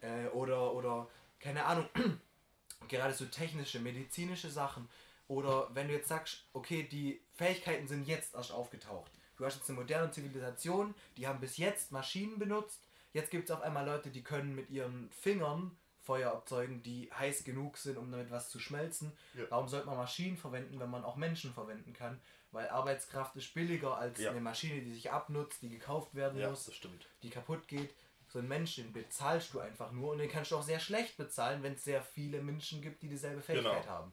Äh, 0.01 0.27
oder, 0.27 0.73
oder, 0.73 1.07
keine 1.39 1.63
Ahnung, 1.65 1.87
gerade 2.89 3.13
so 3.13 3.25
technische, 3.25 3.79
medizinische 3.79 4.49
Sachen. 4.49 4.89
Oder 5.29 5.69
wenn 5.73 5.87
du 5.87 5.93
jetzt 5.93 6.09
sagst, 6.09 6.45
okay, 6.53 6.83
die 6.83 7.21
Fähigkeiten 7.33 7.87
sind 7.87 8.07
jetzt 8.07 8.33
erst 8.35 8.51
aufgetaucht. 8.51 9.11
Du 9.37 9.45
hast 9.45 9.55
jetzt 9.55 9.69
eine 9.69 9.79
moderne 9.79 10.11
Zivilisation, 10.11 10.95
die 11.15 11.27
haben 11.27 11.39
bis 11.39 11.57
jetzt 11.57 11.91
Maschinen 11.91 12.39
benutzt. 12.39 12.81
Jetzt 13.13 13.31
gibt 13.31 13.49
es 13.49 13.55
auf 13.55 13.61
einmal 13.61 13.85
Leute, 13.85 14.09
die 14.09 14.23
können 14.23 14.53
mit 14.55 14.69
ihren 14.69 15.09
Fingern 15.11 15.77
Feuer 16.07 16.31
erzeugen, 16.31 16.81
die 16.83 17.09
heiß 17.11 17.43
genug 17.43 17.77
sind, 17.77 17.97
um 17.97 18.09
damit 18.09 18.31
was 18.31 18.49
zu 18.49 18.59
schmelzen. 18.59 19.11
Ja. 19.33 19.43
Warum 19.49 19.67
sollte 19.67 19.87
man 19.87 19.97
Maschinen 19.97 20.37
verwenden, 20.37 20.79
wenn 20.79 20.89
man 20.89 21.03
auch 21.03 21.17
Menschen 21.17 21.53
verwenden 21.53 21.91
kann? 21.93 22.19
Weil 22.51 22.69
Arbeitskraft 22.69 23.35
ist 23.35 23.53
billiger 23.53 23.97
als 23.97 24.17
Ja. 24.19 24.31
eine 24.31 24.39
Maschine, 24.39 24.81
die 24.81 24.93
sich 24.93 25.11
abnutzt, 25.11 25.61
die 25.61 25.69
gekauft 25.69 26.15
werden 26.15 26.39
Ja, 26.39 26.49
muss 26.49 26.65
das 26.65 26.75
stimmt. 26.75 27.05
die 27.23 27.29
kaputt 27.29 27.67
geht. 27.67 27.93
So 28.29 28.39
einen 28.39 28.47
Menschen 28.47 28.85
den 28.85 28.93
bezahlst 28.93 29.53
du 29.53 29.59
einfach 29.59 29.91
nur 29.91 30.13
und 30.13 30.19
den 30.19 30.29
kannst 30.29 30.51
du 30.51 30.57
auch 30.57 30.63
sehr 30.63 30.79
schlecht 30.79 31.17
bezahlen, 31.17 31.61
wenn 31.63 31.73
es 31.73 31.83
sehr 31.83 32.01
viele 32.01 32.41
Menschen 32.41 32.81
gibt, 32.81 33.01
die 33.03 33.09
dieselbe 33.09 33.41
Fähigkeit 33.41 33.81
Genau. 33.83 33.93
haben. 33.93 34.11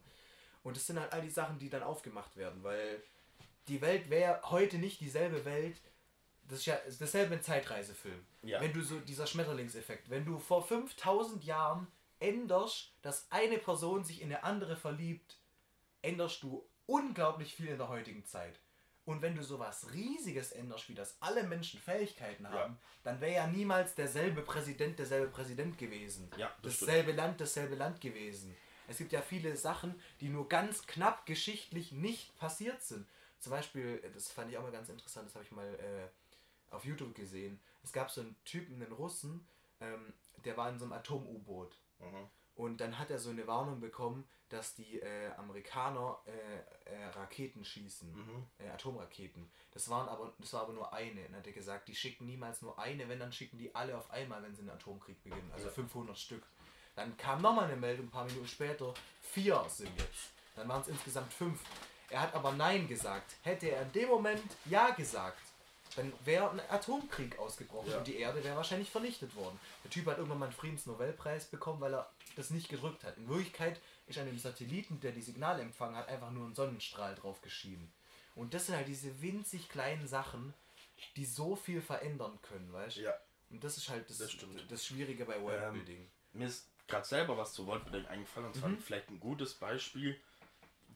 Und 0.65 0.77
das 0.77 0.87
sind 0.87 0.99
halt 1.01 1.13
all 1.13 1.23
die 1.23 1.31
Sachen, 1.31 1.59
die 1.61 1.69
dann 1.71 1.83
aufgemacht 1.85 2.37
werden, 2.37 2.63
weil 2.65 3.01
die 3.69 3.81
Welt 3.81 4.11
wäre 4.11 4.41
heute 4.51 4.79
nicht 4.79 5.01
dieselbe 5.01 5.45
Welt, 5.45 5.77
das 6.49 6.61
ist 6.61 6.67
ja 6.67 6.79
dasselbe 6.99 7.35
ein 7.35 7.43
Zeitreisefilm. 7.43 8.25
Ja. 8.43 8.61
Wenn 8.61 8.73
du 8.73 8.83
so, 8.83 9.01
dieser 9.01 9.27
Schmetterlingseffekt, 9.27 10.11
wenn 10.11 10.25
du 10.25 10.39
vor 10.39 10.63
5000 10.63 11.45
Jahren 11.45 11.87
änderst, 12.21 12.93
dass 13.03 13.27
eine 13.31 13.59
Person 13.59 14.05
sich 14.05 14.21
in 14.21 14.29
eine 14.29 14.45
andere 14.45 14.77
verliebt, 14.77 15.39
änderst 16.03 16.43
du 16.43 16.67
unglaublich 16.87 17.55
viel 17.55 17.69
in 17.69 17.79
der 17.79 17.89
heutigen 17.89 18.25
Zeit. 18.27 18.61
Und 19.07 19.21
wenn 19.21 19.35
du 19.35 19.43
sowas 19.43 19.93
Riesiges 19.93 20.53
änderst, 20.53 20.89
wie 20.89 20.95
das 20.95 21.17
alle 21.21 21.43
Menschen 21.43 21.79
Fähigkeiten 21.79 22.49
haben, 22.49 22.79
dann 23.03 23.21
wäre 23.21 23.35
ja 23.35 23.47
niemals 23.47 23.95
derselbe 23.95 24.41
Präsident 24.41 24.99
derselbe 24.99 25.29
Präsident 25.29 25.77
gewesen. 25.77 26.31
Ja, 26.39 26.51
das 26.63 26.79
dasselbe 26.79 27.13
Land 27.13 27.41
dasselbe 27.41 27.75
Land 27.75 28.01
gewesen. 28.01 28.57
Es 28.89 28.99
gibt 28.99 29.13
ja 29.13 29.21
viele 29.21 29.57
Sachen, 29.57 29.95
die 30.21 30.29
nur 30.29 30.49
ganz 30.49 30.87
knapp 30.87 31.27
geschichtlich 31.27 31.93
nicht 31.93 32.37
passiert 32.39 32.83
sind. 32.83 33.07
Zum 33.41 33.51
Beispiel, 33.51 34.01
das 34.15 34.31
fand 34.31 34.51
ich 34.51 34.57
auch 34.57 34.63
mal 34.63 34.73
ganz 34.73 34.89
interessant, 34.89 35.29
das 35.29 35.35
habe 35.35 35.45
ich 35.45 35.53
mal 35.53 35.67
äh, 35.75 36.09
auf 36.75 36.85
YouTube 36.85 37.15
gesehen. 37.15 37.61
Es 37.83 37.93
gab 37.93 38.11
so 38.11 38.21
einen 38.23 38.37
Typen, 38.45 38.83
einen 38.83 38.93
Russen, 38.93 39.47
ähm, 39.81 40.13
der 40.45 40.57
war 40.57 40.69
in 40.71 40.79
so 40.79 40.85
einem 40.85 40.93
Atom-U-Boot. 40.95 41.77
Mhm. 42.01 42.29
Und 42.57 42.81
dann 42.81 42.99
hat 42.99 43.11
er 43.11 43.19
so 43.19 43.31
eine 43.31 43.47
Warnung 43.47 43.81
bekommen, 43.81 44.25
dass 44.49 44.75
die 44.75 45.01
äh, 45.01 45.31
Amerikaner 45.37 46.19
äh, 46.27 46.91
äh, 46.95 47.05
Raketen 47.07 47.65
schießen, 47.65 48.13
Mhm. 48.13 48.47
äh, 48.59 48.69
Atomraketen. 48.71 49.51
Das 49.73 49.89
waren 49.89 50.09
aber, 50.09 50.33
das 50.39 50.53
war 50.53 50.63
aber 50.63 50.73
nur 50.73 50.93
eine. 50.93 51.23
Und 51.23 51.29
dann 51.33 51.37
hat 51.41 51.47
er 51.47 51.53
gesagt, 51.53 51.89
die 51.89 51.97
schicken 51.97 52.27
niemals 52.27 52.63
nur 52.63 52.79
eine, 52.79 53.09
wenn 53.09 53.19
dann 53.19 53.33
schicken 53.33 53.59
die 53.59 53.75
alle 53.75 53.97
auf 53.99 54.11
einmal, 54.11 54.43
wenn 54.43 54.55
sie 54.55 54.61
einen 54.61 54.71
Atomkrieg 54.71 55.21
beginnen. 55.25 55.51
Also 55.53 55.67
Ja. 55.67 55.73
500 55.73 56.17
Stück. 56.17 56.45
Dann 56.95 57.17
kam 57.17 57.43
nochmal 57.43 57.65
eine 57.65 57.77
Meldung, 57.77 58.07
ein 58.07 58.11
paar 58.11 58.27
Minuten 58.27 58.47
später, 58.47 58.95
vier 59.21 59.65
sind 59.69 59.91
jetzt. 59.99 60.31
Dann 60.55 60.69
waren 60.69 60.83
es 60.83 60.89
insgesamt 60.89 61.33
fünf. 61.33 61.61
Er 62.11 62.21
hat 62.21 62.35
aber 62.35 62.53
Nein 62.53 62.87
gesagt. 62.87 63.35
Hätte 63.43 63.69
er 63.71 63.83
in 63.83 63.91
dem 63.93 64.09
Moment 64.11 64.43
Ja 64.67 64.91
gesagt, 64.91 65.41
dann 65.97 66.13
wäre 66.25 66.51
ein 66.51 66.61
Atomkrieg 66.69 67.39
ausgebrochen 67.39 67.91
Ja. 67.91 67.99
und 67.99 68.07
die 68.07 68.17
Erde 68.17 68.43
wäre 68.45 68.57
wahrscheinlich 68.57 68.91
vernichtet 68.91 69.35
worden. 69.37 69.59
Der 69.85 69.91
Typ 69.91 70.07
hat 70.07 70.17
irgendwann 70.19 70.39
mal 70.41 70.47
einen 70.47 70.55
Friedensnobelpreis 70.55 71.47
bekommen, 71.47 71.81
weil 71.81 71.95
er 71.95 72.11
das 72.37 72.51
nicht 72.51 72.69
gedrückt 72.69 73.05
hat. 73.05 73.17
In 73.17 73.29
Wirklichkeit 73.29 73.81
ist 74.07 74.19
an 74.19 74.27
dem 74.27 74.39
Satelliten, 74.39 75.01
der 75.01 75.13
die 75.13 75.23
Signale 75.23 75.63
empfangen 75.63 75.97
hat, 75.97 76.09
einfach 76.09 76.31
nur 76.31 76.47
ein 76.47 76.55
Sonnenstrahl 76.55 77.15
drauf 77.15 77.41
geschienen. 77.43 77.93
Und 78.35 78.53
das 78.55 78.67
sind 78.67 78.77
halt 78.77 78.89
diese 78.89 79.23
winzig 79.23 79.69
kleinen 79.69 80.07
Sachen, 80.09 80.53
die 81.17 81.25
so 81.25 81.55
viel 81.57 81.81
verändern 81.81 82.39
können, 82.43 82.73
weißt 82.73 82.97
du? 82.97 83.03
Ja. 83.03 83.15
Und 83.51 83.63
das 83.63 83.77
ist 83.77 83.89
halt 83.89 84.09
das, 84.11 84.19
Das. 84.19 84.33
Ähm, 84.43 84.59
das 84.69 84.85
Schwierige 84.85 85.25
bei 85.25 85.41
Worldbuilding. 85.41 86.11
Mir 86.33 86.49
ist 86.49 86.67
gerade 86.89 87.07
selber 87.07 87.37
was 87.39 87.53
zu 87.53 87.67
Worldbuilding 87.67 88.07
eingefallen 88.09 88.49
und 88.49 88.57
zwar 88.57 88.69
Mhm. 88.71 88.79
vielleicht 88.79 89.09
ein 89.11 89.21
gutes 89.21 89.55
Beispiel. 89.55 90.21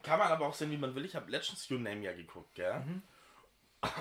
Kann 0.03 0.19
man 0.19 0.29
aber 0.33 0.47
auch 0.47 0.55
sehen, 0.55 0.71
wie 0.71 0.77
man 0.77 0.95
will. 0.95 1.05
Ich 1.05 1.15
habe 1.15 1.31
letztens 1.31 1.71
Your 1.71 1.79
Name 1.79 2.03
ja 2.03 2.13
geguckt, 2.13 2.55
gell? 2.55 2.81
Mhm. 2.81 3.03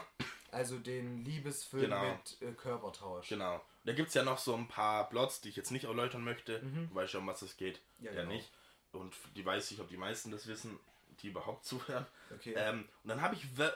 Also 0.57 0.77
den 0.79 1.23
Liebesfilm 1.23 1.83
Genau. 1.83 2.03
mit 2.03 2.41
äh, 2.41 2.51
Körpertausch. 2.53 3.29
Genau. 3.29 3.61
Da 3.85 3.93
gibt 3.93 4.09
es 4.09 4.13
ja 4.15 4.23
noch 4.23 4.37
so 4.39 4.55
ein 4.55 4.67
paar 4.67 5.07
Plots, 5.09 5.39
die 5.41 5.49
ich 5.49 5.55
jetzt 5.55 5.71
nicht 5.71 5.85
erläutern 5.85 6.23
möchte. 6.23 6.59
Du 6.59 6.95
weißt 6.95 7.13
ja, 7.13 7.19
um 7.19 7.27
was 7.27 7.41
es 7.43 7.55
geht. 7.57 7.79
Mhm. 7.99 8.05
Ja, 8.05 8.11
Ja, 8.11 8.21
genau. 8.21 8.33
nicht. 8.33 8.51
Und 8.91 9.13
die 9.35 9.45
weiß 9.45 9.71
ich, 9.71 9.79
ob 9.79 9.87
die 9.89 9.97
meisten 9.97 10.31
das 10.31 10.47
wissen, 10.47 10.79
die 11.21 11.27
überhaupt 11.27 11.63
zuhören. 11.71 12.05
Okay. 12.33 12.53
Ähm, 12.57 12.87
und 13.03 13.09
dann 13.09 13.21
habe 13.21 13.35
ich 13.35 13.57
We 13.57 13.71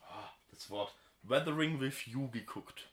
oh, 0.00 0.28
das 0.50 0.70
Wort 0.70 0.94
Weathering 1.22 1.78
with 1.80 2.06
You 2.06 2.30
geguckt. 2.30 2.88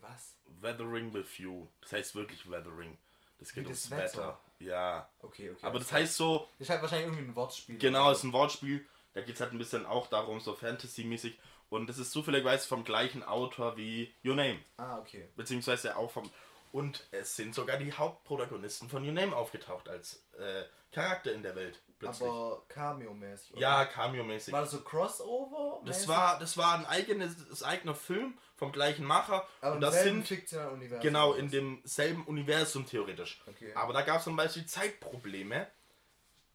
Was? 0.00 0.34
Weathering 0.60 1.12
with 1.14 1.38
You. 1.38 1.68
Das 1.82 1.92
heißt 1.92 2.14
wirklich 2.14 2.50
Weathering. 2.50 2.96
Das 3.38 3.52
geht 3.52 3.64
Wie 3.64 3.68
ums 3.68 3.90
Wetter. 3.90 4.02
Wetter. 4.04 4.40
Ja. 4.58 5.08
Okay, 5.20 5.50
okay. 5.50 5.64
Aber 5.64 5.78
das 5.78 5.92
heißt 5.92 6.16
so, 6.16 6.48
Das 6.58 6.66
ist 6.66 6.70
halt 6.70 6.82
wahrscheinlich 6.82 7.06
irgendwie 7.08 7.30
ein 7.30 7.36
Wortspiel. 7.36 7.78
Genau, 7.78 8.10
es 8.10 8.18
ist 8.18 8.24
ein 8.24 8.32
Wortspiel. 8.32 8.84
Da 9.14 9.20
geht 9.20 9.36
es 9.36 9.40
halt 9.40 9.52
ein 9.52 9.58
bisschen 9.58 9.86
auch 9.86 10.08
darum, 10.08 10.40
so 10.40 10.54
Fantasy-mäßig. 10.54 11.38
Und 11.70 11.90
es 11.90 11.98
ist 11.98 12.12
zufälligerweise 12.12 12.66
vom 12.66 12.84
gleichen 12.84 13.22
Autor 13.22 13.76
wie 13.76 14.14
Your 14.24 14.34
Name. 14.34 14.58
Ah, 14.78 14.98
okay. 14.98 15.28
Beziehungsweise 15.36 15.96
auch 15.96 16.10
vom. 16.10 16.30
Und 16.72 17.06
es 17.10 17.36
sind 17.36 17.54
sogar 17.54 17.78
die 17.78 17.92
Hauptprotagonisten 17.92 18.88
von 18.88 19.04
Your 19.04 19.12
Name 19.12 19.34
aufgetaucht 19.34 19.88
als 19.88 20.22
äh, 20.38 20.64
Charakter 20.92 21.32
in 21.32 21.42
der 21.42 21.54
Welt. 21.56 21.80
Plötzlich. 21.98 22.28
Aber 22.28 22.62
Cameo-mäßig. 22.68 23.52
oder? 23.52 23.60
ja, 23.60 23.84
Cameo-mäßig. 23.84 24.52
War 24.52 24.60
das 24.60 24.70
so 24.70 24.80
Crossover? 24.80 25.82
Das 25.84 26.06
war, 26.06 26.38
das 26.38 26.56
war 26.56 26.78
ein 26.78 26.86
eigenes, 26.86 27.48
das 27.48 27.62
eigener 27.64 27.94
Film 27.94 28.38
vom 28.56 28.70
gleichen 28.70 29.04
Macher. 29.04 29.46
Aber 29.60 29.74
und 29.74 29.80
das 29.80 30.02
sind 30.04 30.30
Universum. 30.30 31.00
genau 31.00 31.32
in 31.32 31.50
demselben 31.50 32.24
Universum 32.24 32.86
theoretisch. 32.86 33.42
Okay. 33.46 33.72
Aber 33.74 33.92
da 33.92 34.02
gab 34.02 34.18
es 34.18 34.24
zum 34.24 34.36
Beispiel 34.36 34.64
Zeitprobleme, 34.66 35.66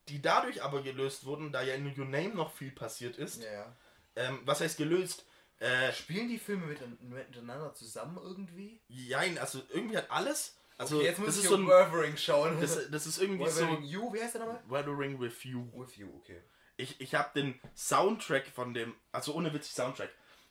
die 0.07 0.21
dadurch 0.21 0.63
aber 0.63 0.81
gelöst 0.81 1.25
wurden, 1.25 1.51
da 1.51 1.61
ja 1.61 1.73
in 1.75 1.87
Your 1.87 2.05
Name 2.05 2.29
noch 2.29 2.53
viel 2.53 2.71
passiert 2.71 3.17
ist. 3.17 3.43
Ja. 3.43 3.75
Ähm, 4.15 4.41
was 4.45 4.61
heißt 4.61 4.77
gelöst? 4.77 5.25
Äh, 5.59 5.93
Spielen 5.93 6.27
die 6.27 6.39
Filme 6.39 6.65
mit, 6.65 7.01
miteinander 7.01 7.73
zusammen 7.73 8.17
irgendwie? 8.21 8.81
jein, 8.87 9.37
also 9.37 9.61
irgendwie 9.69 9.97
hat 9.97 10.11
alles. 10.11 10.57
Also 10.77 10.97
okay, 10.97 11.05
jetzt 11.05 11.19
muss 11.19 11.27
das 11.27 11.37
ich 11.37 11.43
ist 11.43 11.49
so 11.49 11.55
ein, 11.55 11.65
Wuthering 11.65 12.17
schauen. 12.17 12.59
das, 12.59 12.89
das 12.89 13.07
ist 13.07 13.21
irgendwie 13.21 13.39
Wuthering 13.39 13.81
so 13.81 13.87
You, 13.87 14.13
wie 14.13 14.21
heißt 14.21 14.35
der 14.35 14.41
nochmal? 14.41 14.61
Weathering 14.67 15.19
with 15.19 15.43
You. 15.43 15.67
With 15.73 15.95
You, 15.95 16.09
okay. 16.17 16.41
Ich, 16.77 16.99
ich 16.99 17.15
habe 17.15 17.29
den 17.35 17.59
Soundtrack 17.75 18.47
von 18.47 18.73
dem, 18.73 18.95
also 19.11 19.33
ohne 19.35 19.53
witzig 19.53 19.73
Soundtrack. 19.73 20.09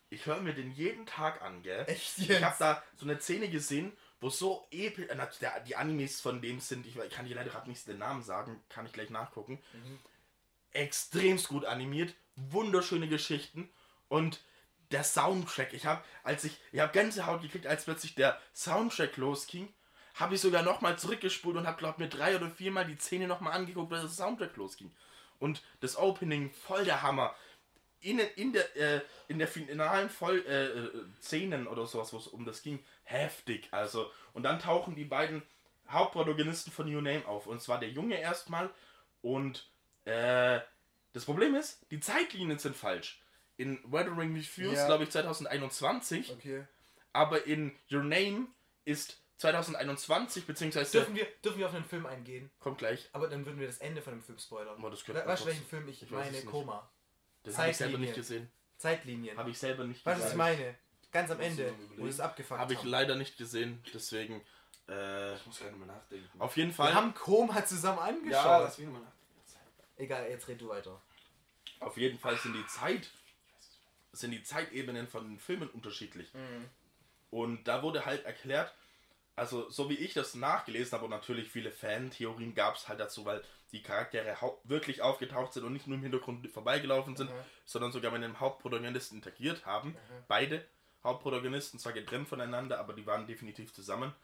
Ich 0.08 0.26
höre 0.26 0.40
mir 0.40 0.54
den 0.54 0.70
jeden 0.70 1.06
Tag 1.06 1.42
an, 1.42 1.62
gell? 1.62 1.84
Echt 1.88 2.18
Ich 2.18 2.42
habe 2.42 2.56
da 2.58 2.82
so 2.96 3.06
eine 3.06 3.20
Szene 3.20 3.48
gesehen, 3.48 3.92
wo 4.20 4.30
so 4.30 4.66
episch, 4.70 5.08
äh, 5.08 5.60
die 5.66 5.74
Animes 5.74 6.20
von 6.20 6.40
dem 6.40 6.60
sind, 6.60 6.86
ich, 6.86 6.96
ich 6.96 7.10
kann 7.10 7.26
dir 7.26 7.34
leider 7.34 7.50
gerade 7.50 7.68
nicht 7.68 7.86
den 7.88 7.98
Namen 7.98 8.22
sagen, 8.22 8.62
kann 8.68 8.86
ich 8.86 8.92
gleich 8.92 9.10
nachgucken. 9.10 9.58
Mhm. 9.72 9.98
Extremst 10.70 11.48
gut 11.48 11.64
animiert, 11.64 12.14
wunderschöne 12.37 13.09
Geschichten 13.09 13.68
und 14.09 14.41
der 14.91 15.05
Soundtrack. 15.05 15.72
Ich 15.72 15.87
habe, 15.87 16.03
als 16.22 16.45
ich, 16.45 16.59
ich 16.70 16.80
habe 16.80 16.93
Gänsehaut 16.93 17.43
gekriegt, 17.43 17.66
als 17.66 17.85
plötzlich 17.85 18.14
der 18.14 18.39
Soundtrack 18.55 19.16
losging, 19.16 19.72
habe 20.14 20.35
ich 20.35 20.41
sogar 20.41 20.62
nochmal 20.62 20.99
zurückgespult 20.99 21.57
und 21.57 21.66
habe, 21.66 21.78
glaube 21.78 22.03
mir 22.03 22.09
drei 22.09 22.37
oder 22.37 22.51
viermal 22.51 22.85
die 22.85 22.99
Szene 22.99 23.26
nochmal 23.26 23.55
angeguckt, 23.55 23.91
weil 23.91 24.01
der 24.01 24.09
Soundtrack 24.11 24.57
losging. 24.57 24.93
Und 25.39 25.62
das 25.80 25.97
Opening 25.97 26.51
voll 26.51 26.85
der 26.85 27.03
Hammer. 27.03 27.35
In, 28.01 28.18
in 28.18 28.53
der, 28.53 28.76
äh, 28.76 29.01
in 29.28 29.39
der 29.39 29.49
finalen 29.49 30.11
voll, 30.11 30.45
äh, 30.47 30.66
äh, 30.66 31.05
Szenen 31.20 31.66
oder 31.66 31.87
sowas, 31.87 32.12
wo 32.12 32.18
es 32.18 32.26
um 32.26 32.45
das 32.45 32.62
ging, 32.62 32.85
heftig. 33.05 33.68
Also, 33.70 34.11
und 34.35 34.43
dann 34.43 34.59
tauchen 34.59 34.95
die 34.95 35.05
beiden 35.05 35.43
Hauptprotagonisten 35.89 36.72
von 36.72 36.93
Your 36.93 37.03
Name 37.03 37.26
auf. 37.26 37.47
Und 37.47 37.62
zwar 37.62 37.78
der 37.78 37.91
Junge 37.91 38.20
erstmal. 38.20 38.70
Und 39.20 39.70
äh, 40.05 40.61
das 41.12 41.24
Problem 41.24 41.54
ist, 41.54 41.84
die 41.90 42.00
Zeitlinien 42.00 42.58
sind 42.58 42.76
falsch. 42.76 43.20
In 43.56 43.78
Weathering 43.84 44.34
with 44.34 44.48
Fuse, 44.48 44.74
Ja. 44.74 44.86
glaube 44.86 45.04
ich, 45.04 45.10
2021. 45.10 46.32
Okay. 46.32 46.64
Aber 47.12 47.46
in 47.46 47.76
Your 47.90 48.02
Name 48.02 48.46
ist 48.84 49.18
2021, 49.38 50.46
beziehungsweise 50.46 50.90
Dürfen 50.98 51.14
wir, 51.14 51.26
dürfen 51.44 51.58
wir 51.58 51.66
auf 51.66 51.74
einen 51.74 51.84
Film 51.84 52.06
eingehen? 52.06 52.50
kommt 52.60 52.78
gleich. 52.78 53.08
Aber 53.12 53.28
dann 53.28 53.44
würden 53.44 53.58
wir 53.60 53.66
das 53.66 53.78
Ende 53.78 54.00
von 54.02 54.14
dem 54.14 54.22
Film 54.22 54.38
spoilern. 54.38 54.82
Oh, 54.82 54.88
das 54.88 55.06
weißt 55.08 55.42
du, 55.42 55.46
welchen 55.48 55.66
Film 55.66 55.88
ich, 55.88 56.02
ich 56.02 56.10
meine? 56.10 56.40
Koma. 56.42 56.88
Das 57.42 57.58
habe 57.58 57.70
ich 57.70 57.76
selber 57.76 57.98
nicht 57.98 58.14
gesehen. 58.14 58.50
Zeitlinien. 58.78 59.36
Habe 59.36 59.50
ich 59.50 59.58
selber 59.58 59.84
nicht 59.84 60.04
du, 60.06 60.10
was 60.10 60.18
ich 60.18 60.24
gesehen. 60.24 60.38
meine? 60.38 60.74
Ganz 61.12 61.30
am 61.30 61.40
Ende, 61.40 61.72
mal 61.72 61.98
wo 61.98 62.06
es 62.06 62.20
abgefuckt 62.20 62.58
Habe 62.58 62.72
ich 62.72 62.78
haben. 62.80 62.88
leider 62.88 63.16
nicht 63.16 63.36
gesehen, 63.36 63.82
deswegen. 63.92 64.42
Äh, 64.88 65.34
Ich 65.34 65.46
muss 65.46 65.58
gerade 65.60 65.76
mal 65.76 65.86
nachdenken. 65.86 66.40
auf 66.40 66.56
jeden 66.56 66.70
Wir 66.70 66.74
Fall. 66.74 66.94
haben 66.94 67.12
Koma 67.14 67.64
zusammen 67.66 67.98
Ja, 67.98 68.04
angeschaut. 68.06 68.62
lass 68.64 68.78
mich 68.78 68.86
nochmal 68.86 69.02
nachdenken. 69.02 69.21
Egal, 69.97 70.28
jetzt 70.28 70.49
red 70.49 70.61
du 70.61 70.68
weiter. 70.68 71.01
Auf 71.80 71.97
jeden 71.97 72.18
Fall 72.18 72.36
sind 72.38 72.55
die 72.55 72.66
Zeit, 72.66 73.11
sind 74.12 74.30
die 74.30 74.42
Zeitebenen 74.42 75.08
von 75.08 75.29
den 75.29 75.38
Filmen 75.38 75.68
unterschiedlich. 75.71 76.30
Und 77.30 77.64
da 77.64 77.83
wurde 77.83 78.04
halt 78.04 78.25
erklärt, 78.25 78.72
also 79.37 79.71
so 79.71 79.88
wie 79.88 79.95
ich 79.95 80.12
das 80.14 80.34
nachgelesen 80.34 80.92
habe 80.92 81.04
und 81.07 81.11
natürlich 81.11 81.49
viele 81.49 81.71
Fan-Theorien 81.72 82.54
gab 82.54 82.76
es 82.76 82.88
halt 82.88 83.00
dazu, 83.00 83.25
weil 83.25 83.42
die 83.72 83.83
Charaktere 83.83 84.37
wirklich 84.64 85.00
aufgetaucht 85.00 85.54
sind 85.54 85.64
und 85.64 85.72
nicht 85.72 85.87
nur 85.87 85.96
im 85.96 86.03
Hintergrund 86.03 86.46
vorbeigelaufen 86.50 87.16
sind, 87.16 87.30
Mhm. 87.30 87.45
sondern 87.64 87.91
sogar 87.92 88.12
mit 88.12 88.22
dem 88.22 88.38
Hauptprotagonisten 88.38 89.16
interagiert 89.18 89.64
haben. 89.64 89.96
Beide 90.29 90.64
Hauptprotagonisten, 91.03 91.80
zwar 91.80 91.92
getrennt 91.95 92.29
voneinander, 92.29 92.79
aber 92.79 92.92
die 92.92 93.07
waren 93.07 93.26
definitiv 93.26 93.72
zusammen. 93.72 94.14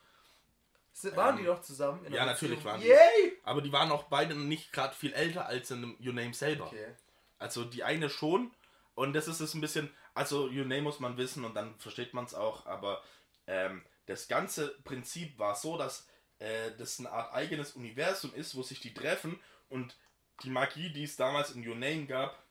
Waren 1.14 1.36
Ähm, 1.36 1.42
die 1.42 1.46
doch 1.46 1.60
zusammen? 1.60 2.04
in 2.04 2.12
ja, 2.12 2.26
natürlich 2.26 2.64
waren 2.64 2.80
die. 2.80 2.88
Yay! 2.88 3.38
Aber 3.44 3.62
die 3.62 3.72
waren 3.72 3.90
auch 3.90 4.04
beide 4.04 4.34
nicht 4.34 4.72
gerade 4.72 4.94
viel 4.94 5.12
älter 5.12 5.46
als 5.46 5.70
in 5.70 5.96
Your 6.04 6.12
Name 6.14 6.34
selber. 6.34 6.66
Okay. 6.66 6.94
Also 7.38 7.64
die 7.64 7.84
eine 7.84 8.10
schon. 8.10 8.50
Und 8.94 9.12
das 9.12 9.28
ist 9.28 9.40
es 9.40 9.54
ein 9.54 9.60
bisschen, 9.60 9.94
also 10.14 10.46
Your 10.46 10.64
Name 10.64 10.82
muss 10.82 10.98
man 10.98 11.16
wissen 11.16 11.44
und 11.44 11.54
dann 11.54 11.78
versteht 11.78 12.14
man 12.14 12.24
es 12.24 12.34
auch, 12.34 12.66
aber 12.66 13.00
ähm, 13.46 13.84
das 14.06 14.26
ganze 14.26 14.68
Prinzip 14.82 15.38
war 15.38 15.54
so, 15.54 15.78
dass 15.78 16.08
äh, 16.40 16.72
das 16.76 16.98
eine 16.98 17.12
Art 17.12 17.32
eigenes 17.32 17.72
Universum 17.72 18.34
ist, 18.34 18.56
wo 18.56 18.62
sich 18.62 18.80
die 18.80 18.92
treffen 18.92 19.40
und 19.68 19.96
die 20.42 20.50
Magie, 20.50 20.90
die 20.90 21.04
es 21.04 21.14
damals 21.16 21.52
in 21.52 21.66
Your 21.66 21.76
Name 21.76 22.06
gab, 22.06 22.42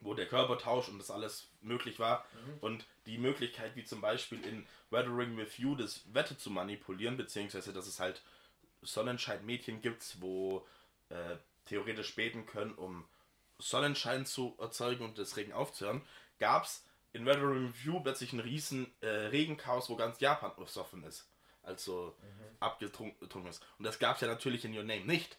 wo 0.00 0.14
der 0.14 0.26
Körpertausch 0.26 0.88
und 0.88 0.98
das 0.98 1.10
alles 1.10 1.48
möglich 1.60 1.98
war 1.98 2.24
und 2.60 2.86
die 3.06 3.18
Möglichkeit, 3.18 3.74
wie 3.74 3.84
zum 3.84 4.00
Beispiel 4.00 4.44
in 4.44 4.66
Weathering 4.90 5.36
with 5.36 5.58
You, 5.58 5.74
das 5.74 6.02
Wetter 6.12 6.38
zu 6.38 6.50
manipulieren, 6.50 7.16
beziehungsweise 7.16 7.72
dass 7.72 7.86
es 7.86 7.98
halt 7.98 8.22
Sonnenschein-Mädchen 8.82 9.82
gibt, 9.82 10.20
wo 10.20 10.66
äh, 11.08 11.36
theoretisch 11.66 12.14
beten 12.14 12.46
können, 12.46 12.74
um 12.74 13.08
Sonnenschein 13.58 14.24
zu 14.24 14.54
erzeugen 14.58 15.04
und 15.04 15.18
das 15.18 15.36
Regen 15.36 15.52
aufzuhören, 15.52 16.02
gab 16.38 16.64
es 16.64 16.84
in 17.12 17.26
Red 17.26 17.38
Room 17.38 17.66
Review 17.66 18.00
plötzlich 18.00 18.32
ein 18.32 18.40
riesen 18.40 18.92
äh, 19.00 19.08
Regenchaos, 19.08 19.88
wo 19.88 19.96
ganz 19.96 20.20
Japan 20.20 20.52
besoffen 20.56 21.02
ist. 21.04 21.28
Also 21.62 22.16
abgetrunken 22.60 23.46
ist. 23.46 23.62
Und 23.78 23.84
das 23.84 23.98
gab 23.98 24.14
es 24.16 24.22
ja 24.22 24.28
natürlich 24.28 24.64
in 24.64 24.76
Your 24.76 24.84
Name 24.84 25.04
nicht. 25.04 25.36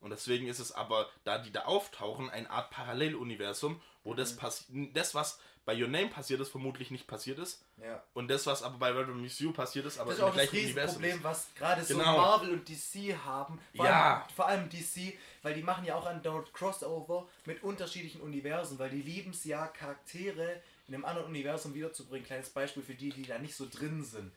Und 0.00 0.10
deswegen 0.10 0.46
ist 0.48 0.58
es 0.60 0.72
aber, 0.72 1.08
da 1.24 1.38
die 1.38 1.52
da 1.52 1.62
auftauchen, 1.66 2.30
eine 2.30 2.48
Art 2.50 2.70
Paralleluniversum, 2.70 3.80
wo 4.04 4.14
das 4.14 4.36
passiert, 4.36 4.96
das, 4.96 5.14
was 5.14 5.38
bei 5.66 5.74
Your 5.80 5.88
Name 5.88 6.08
passiert 6.08 6.40
ist, 6.40 6.48
vermutlich 6.48 6.90
nicht 6.90 7.06
passiert 7.06 7.38
ist. 7.38 7.62
Ja. 7.76 8.02
Und 8.14 8.28
das, 8.28 8.46
was 8.46 8.62
aber 8.62 8.78
bei 8.78 8.90
Red 8.92 9.08
Room 9.08 9.22
Review 9.22 9.52
passiert 9.52 9.84
ist, 9.84 9.98
aber 9.98 10.10
Das 10.10 10.18
ist 10.18 10.24
auch 10.24 10.34
das 10.34 10.50
Riesenproblem, 10.52 11.18
ist. 11.18 11.24
was 11.24 11.48
gerade 11.54 11.84
so 11.84 11.98
Genau. 11.98 12.16
Marvel 12.16 12.50
und 12.50 12.66
DC 12.68 13.14
haben. 13.24 13.60
Vor, 13.76 13.84
Ja. 13.84 14.14
allem, 14.22 14.30
vor 14.34 14.46
allem 14.46 14.68
DC, 14.70 15.18
weil 15.42 15.52
die 15.54 15.62
machen 15.62 15.84
ja 15.84 15.96
auch 15.96 16.06
andauernd 16.06 16.52
Crossover 16.54 17.28
mit 17.44 17.62
unterschiedlichen 17.62 18.22
Universen, 18.22 18.78
weil 18.78 18.88
die 18.90 19.02
lieben 19.02 19.32
es 19.32 19.44
ja, 19.44 19.66
Charaktere 19.68 20.62
in 20.88 20.94
einem 20.94 21.04
anderen 21.04 21.28
Universum 21.28 21.74
wiederzubringen. 21.74 22.26
Kleines 22.26 22.48
Beispiel 22.50 22.82
für 22.82 22.94
die, 22.94 23.10
die 23.10 23.22
da 23.26 23.38
nicht 23.38 23.54
so 23.54 23.66
drin 23.70 24.02
sind. 24.02 24.32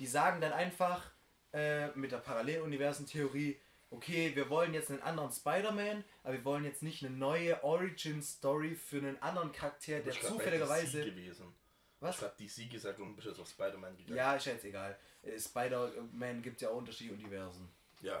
Die 0.00 0.06
sagen 0.06 0.40
dann 0.40 0.52
einfach 0.52 1.00
äh, 1.54 1.88
mit 1.94 2.10
der 2.12 2.18
Paralleluniversentheorie, 2.18 3.58
okay, 3.96 4.34
wir 4.34 4.50
wollen 4.50 4.74
jetzt 4.74 4.90
einen 4.90 5.02
anderen 5.02 5.32
Spider-Man, 5.32 6.04
aber 6.22 6.34
wir 6.34 6.44
wollen 6.44 6.64
jetzt 6.64 6.82
nicht 6.82 7.04
eine 7.04 7.16
neue 7.16 7.62
Origin-Story 7.64 8.74
für 8.74 8.98
einen 8.98 9.20
anderen 9.22 9.52
Charakter, 9.52 10.00
der 10.00 10.12
zufälligerweise... 10.12 11.04
Gewesen. 11.04 11.54
Was? 12.00 12.16
Ich 12.16 12.22
hab 12.22 12.36
DC 12.36 12.70
gesagt 12.70 13.00
und 13.00 13.16
bist 13.16 13.26
jetzt 13.26 13.40
auf 13.40 13.48
Spider-Man 13.48 13.96
gegangen. 13.96 14.16
Ja, 14.16 14.36
ist 14.36 14.44
ja 14.44 14.52
jetzt 14.52 14.64
egal. 14.64 14.98
Äh, 15.22 15.38
Spider-Man 15.38 16.42
gibt 16.42 16.60
ja 16.60 16.68
auch 16.68 16.76
unterschiedliche 16.76 17.14
Universen. 17.14 17.68
Ja. 18.02 18.20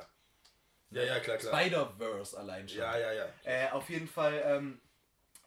Ja, 0.90 1.02
ja, 1.02 1.20
klar, 1.20 1.36
klar. 1.36 1.60
Spider-Verse 1.60 2.38
allein 2.38 2.68
schon. 2.68 2.78
Ja, 2.78 2.98
ja, 2.98 3.12
ja. 3.12 3.28
Äh, 3.44 3.70
auf 3.70 3.90
jeden 3.90 4.08
Fall, 4.08 4.42
ähm, 4.46 4.80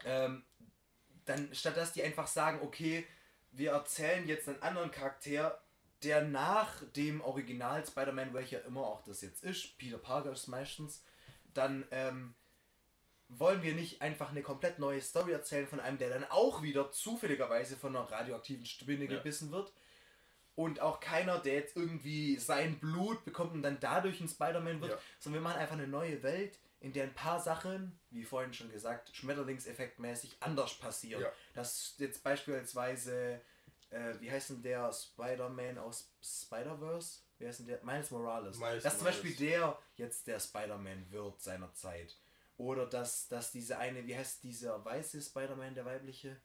ähm, 0.05 0.43
dann 1.25 1.53
statt 1.55 1.75
dass 1.75 1.93
die 1.93 2.03
einfach 2.03 2.27
sagen, 2.27 2.59
okay, 2.61 3.07
wir 3.51 3.71
erzählen 3.71 4.27
jetzt 4.27 4.47
einen 4.47 4.61
anderen 4.61 4.91
Charakter, 4.91 5.59
der 6.03 6.23
nach 6.23 6.83
dem 6.95 7.21
Original 7.21 7.85
Spider-Man, 7.85 8.33
welcher 8.33 8.63
immer 8.65 8.85
auch 8.85 9.03
das 9.03 9.21
jetzt 9.21 9.43
ist, 9.43 9.77
Peter 9.77 9.97
Parker 9.97 10.31
ist 10.31 10.47
meistens, 10.47 11.03
dann 11.53 11.85
ähm, 11.91 12.35
wollen 13.27 13.61
wir 13.61 13.75
nicht 13.75 14.01
einfach 14.01 14.29
eine 14.31 14.41
komplett 14.41 14.79
neue 14.79 15.01
Story 15.01 15.33
erzählen 15.33 15.67
von 15.67 15.79
einem, 15.79 15.97
der 15.97 16.09
dann 16.09 16.25
auch 16.29 16.61
wieder 16.63 16.91
zufälligerweise 16.91 17.75
von 17.75 17.95
einer 17.95 18.09
radioaktiven 18.09 18.65
Spinne 18.65 19.05
Ja. 19.05 19.17
gebissen 19.17 19.51
wird. 19.51 19.71
Und 20.55 20.81
auch 20.81 20.99
keiner, 20.99 21.39
der 21.39 21.53
jetzt 21.53 21.75
irgendwie 21.77 22.35
sein 22.37 22.79
Blut 22.79 23.23
bekommt 23.23 23.53
und 23.53 23.61
dann 23.61 23.79
dadurch 23.79 24.19
ein 24.19 24.27
Spider-Man 24.27 24.81
wird, 24.81 24.91
Ja. 24.93 24.97
sondern 25.19 25.41
wir 25.43 25.49
machen 25.49 25.59
einfach 25.59 25.75
eine 25.75 25.87
neue 25.87 26.21
Welt, 26.23 26.59
in 26.81 26.91
der 26.93 27.03
ein 27.03 27.13
paar 27.13 27.39
Sachen, 27.39 27.97
wie 28.09 28.23
vorhin 28.23 28.53
schon 28.53 28.71
gesagt, 28.71 29.09
Schmetterlingseffektmäßig 29.15 30.37
anders 30.39 30.73
passieren. 30.79 31.21
Ja. 31.23 31.31
Dass 31.53 31.95
jetzt 31.99 32.23
beispielsweise, 32.23 33.41
äh, 33.91 34.13
wie 34.19 34.31
heißt 34.31 34.51
denn 34.51 34.61
der 34.61 34.91
Spider-Man 34.91 35.77
aus 35.77 36.11
Spider-Verse? 36.21 37.19
Wie 37.37 37.47
heißt 37.47 37.59
denn 37.59 37.67
der? 37.67 37.83
Miles 37.83 38.11
Morales. 38.11 38.57
Miles 38.57 38.83
dass 38.83 38.97
zum 38.97 39.03
Morales. 39.03 39.21
Beispiel 39.23 39.47
der 39.47 39.77
jetzt 39.95 40.27
der 40.27 40.39
Spider-Man 40.39 41.11
wird 41.11 41.41
seiner 41.41 41.73
Zeit. 41.73 42.15
Oder 42.57 42.85
dass, 42.85 43.27
dass 43.29 43.51
diese 43.51 43.77
eine, 43.77 44.05
wie 44.05 44.15
heißt 44.15 44.43
dieser 44.43 44.83
weiße 44.83 45.21
Spider-Man, 45.21 45.75
der 45.75 45.85
weibliche? 45.85 46.35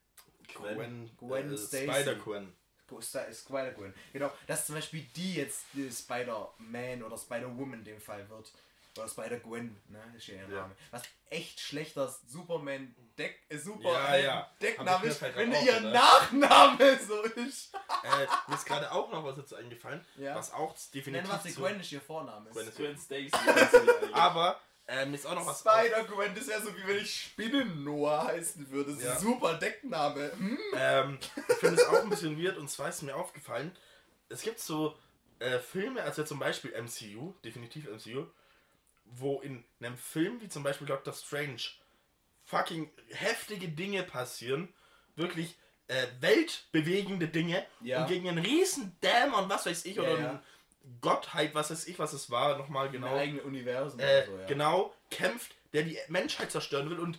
Gwen, 0.55 1.11
Gwen 1.17 1.53
äh, 1.53 1.59
Stacy. 1.59 1.85
Spider-Gwen. 1.85 2.53
Spider-Gwen. 3.01 3.95
Genau, 4.13 4.31
dass 4.47 4.67
zum 4.67 4.77
Beispiel 4.77 5.05
die 5.17 5.35
jetzt 5.35 5.65
die 5.73 5.91
Spider-Man 5.91 7.03
oder 7.03 7.19
Spider-Woman 7.19 7.81
in 7.81 7.85
dem 7.85 8.01
Fall 8.01 8.29
wird. 8.29 8.53
Oder 8.97 9.09
Spider-Gwen, 9.09 9.77
ne? 9.89 10.15
Ist 10.17 10.27
ja 10.29 10.35
ihr 10.35 10.41
Ja. 10.43 10.61
Name. 10.63 10.77
Was 10.93 11.03
echt 11.31 11.59
schlechter 11.61 12.09
Superman 12.29 12.95
Deck, 13.19 13.41
äh, 13.49 13.59
Super 13.59 13.91
Ja, 13.93 14.17
ja. 14.17 14.51
Deckname 14.63 15.05
ich 15.07 15.11
ist, 15.13 15.23
halt 15.23 15.37
wenn 15.37 15.53
auch 15.55 15.63
ihr 15.65 15.73
gedacht. 15.81 16.33
Nachname 16.33 16.99
so 17.07 17.23
ist. 17.23 17.75
Äh, 17.75 18.27
mir 18.49 18.55
ist 18.55 18.67
gerade 18.67 18.91
auch 18.93 19.11
noch 19.11 19.25
was 19.25 19.37
dazu 19.37 19.57
eingefallen, 19.57 20.05
Ja. 20.17 20.35
was 20.37 20.53
auch 20.53 20.69
Nennen 20.75 20.79
definitiv 20.95 21.31
wir 21.33 21.39
sie 21.43 21.53
zu- 21.55 21.61
Gwen 21.61 21.81
ist 21.81 21.93
ihr 21.93 22.01
Vorname. 22.01 22.51
Gwen 22.51 22.69
ist 22.69 22.77
Gwen 22.77 22.99
Stacy. 22.99 23.31
Aber 24.13 24.61
äh, 24.87 25.07
mir 25.07 25.15
ist 25.17 25.27
auch 25.27 25.35
noch 25.35 25.47
was 25.47 25.61
Spider-Gwen, 25.61 26.35
das 26.35 26.47
wäre 26.47 26.63
so 26.63 26.77
wie 26.77 26.87
wenn 26.87 26.99
ich 26.99 27.21
Spinnen-Noah 27.23 28.27
heißen 28.29 28.71
würde. 28.71 28.93
Ist 28.93 29.03
Ja. 29.03 29.19
super 29.19 29.55
Deckname. 29.55 30.31
Hm? 30.37 30.59
Ähm, 30.77 31.19
ich 31.49 31.55
finde 31.57 31.81
es 31.81 31.87
auch 31.89 32.03
ein 32.03 32.11
bisschen 32.11 32.41
weird 32.43 32.57
und 32.59 32.69
zwar 32.71 32.89
ist 32.91 33.03
mir 33.03 33.17
aufgefallen, 33.17 33.77
es 34.29 34.43
gibt 34.43 34.61
so 34.61 34.97
äh, 35.41 35.59
Filme, 35.59 36.03
also 36.03 36.23
zum 36.25 36.39
Beispiel 36.39 36.73
MCU, 36.81 37.33
definitiv 37.45 37.87
MCU, 37.89 38.27
wo 39.17 39.41
in 39.41 39.65
einem 39.81 39.97
Film 39.97 40.41
wie 40.41 40.49
zum 40.49 40.63
Beispiel 40.63 40.87
Doctor 40.87 41.13
Strange 41.13 41.61
fucking 42.45 42.91
heftige 43.11 43.69
Dinge 43.69 44.03
passieren, 44.03 44.73
wirklich 45.17 45.57
äh, 45.89 46.07
weltbewegende 46.21 47.29
Dinge 47.29 47.65
Ja. 47.81 48.03
und 48.03 48.09
gegen 48.09 48.29
einen 48.29 48.45
riesen 48.45 48.97
Dämon, 49.03 49.49
was 49.49 49.67
weiß 49.67 49.85
ich, 49.85 49.97
Ja, 49.97 50.03
oder 50.03 50.19
ja. 50.19 50.43
Gottheit, 51.01 51.55
was 51.55 51.71
weiß 51.71 51.87
ich, 51.87 51.99
was 51.99 52.13
es 52.13 52.31
war, 52.31 52.59
nochmal 52.59 52.91
Genau. 52.91 53.09
genau, 53.09 53.19
eigene 53.19 53.43
Universum 53.43 54.01
äh, 54.01 54.27
so, 54.27 54.39
ja. 54.39 54.47
genau 54.47 54.95
kämpft, 55.11 55.55
der 55.73 55.83
die 55.85 55.99
Menschheit 56.09 56.51
zerstören 56.51 56.91
will 56.91 56.99
und 56.99 57.19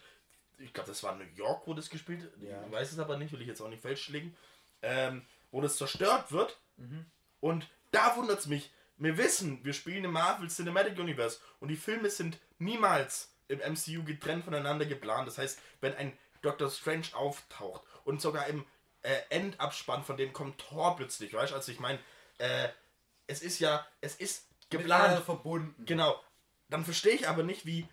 ich 0.58 0.74
glaube, 0.74 0.88
das 0.90 1.04
war 1.04 1.16
New 1.16 1.26
York, 1.36 1.64
wo 1.68 1.74
das 1.74 1.90
gespielt 1.90 2.32
Ja. 2.40 2.64
Ich 2.66 2.72
weiß 2.72 2.92
es 2.92 3.00
aber 3.00 3.18
nicht, 3.18 3.32
will 3.34 3.42
ich 3.42 3.48
jetzt 3.48 3.62
auch 3.62 3.68
nicht 3.70 3.82
falsch 3.82 4.08
liegen. 4.10 4.36
Ähm, 4.82 5.26
wo 5.52 5.62
das 5.62 5.78
zerstört 5.78 6.32
wird. 6.32 6.58
Mhm. 6.78 7.06
Und 7.40 7.68
da 7.92 8.16
wundert 8.18 8.40
es 8.40 8.46
mich. 8.46 8.72
Wir 8.98 9.18
wissen, 9.18 9.64
wir 9.64 9.74
spielen 9.74 10.06
im 10.06 10.12
Marvel 10.12 10.50
Cinematic 10.50 10.98
Universe 10.98 11.40
und 11.60 11.68
die 11.68 11.76
Filme 11.76 12.10
sind 12.10 12.38
niemals 12.60 13.34
im 13.48 13.60
MCU 13.60 14.04
getrennt 14.04 14.46
voneinander 14.46 14.86
geplant. 14.86 15.28
Das 15.28 15.38
heißt, 15.38 15.60
wenn 15.82 15.96
ein 15.96 16.18
Doctor 16.42 16.70
Strange 16.70 17.08
auftaucht 17.14 17.84
und 18.06 18.22
sogar 18.22 18.48
im 18.48 18.66
äh, 19.02 19.16
Endabspann 19.30 20.04
von 20.04 20.18
dem 20.18 20.34
kommt 20.34 20.58
Thor 20.60 20.96
plötzlich, 20.96 21.34
weißt 21.34 21.52
du? 21.52 21.56
Also 21.56 21.72
ich 21.72 21.80
meine, 21.80 22.00
äh, 22.38 22.70
es 23.28 23.42
ist 23.42 23.60
ja, 23.60 23.86
es 24.02 24.16
ist 24.16 24.48
geplant. 24.70 25.24
verbunden. 25.24 25.86
Genau. 25.86 26.20
Dann 26.70 26.84
verstehe 26.84 27.14
ich 27.14 27.28
aber 27.28 27.44
nicht, 27.44 27.66
wie, 27.66 27.88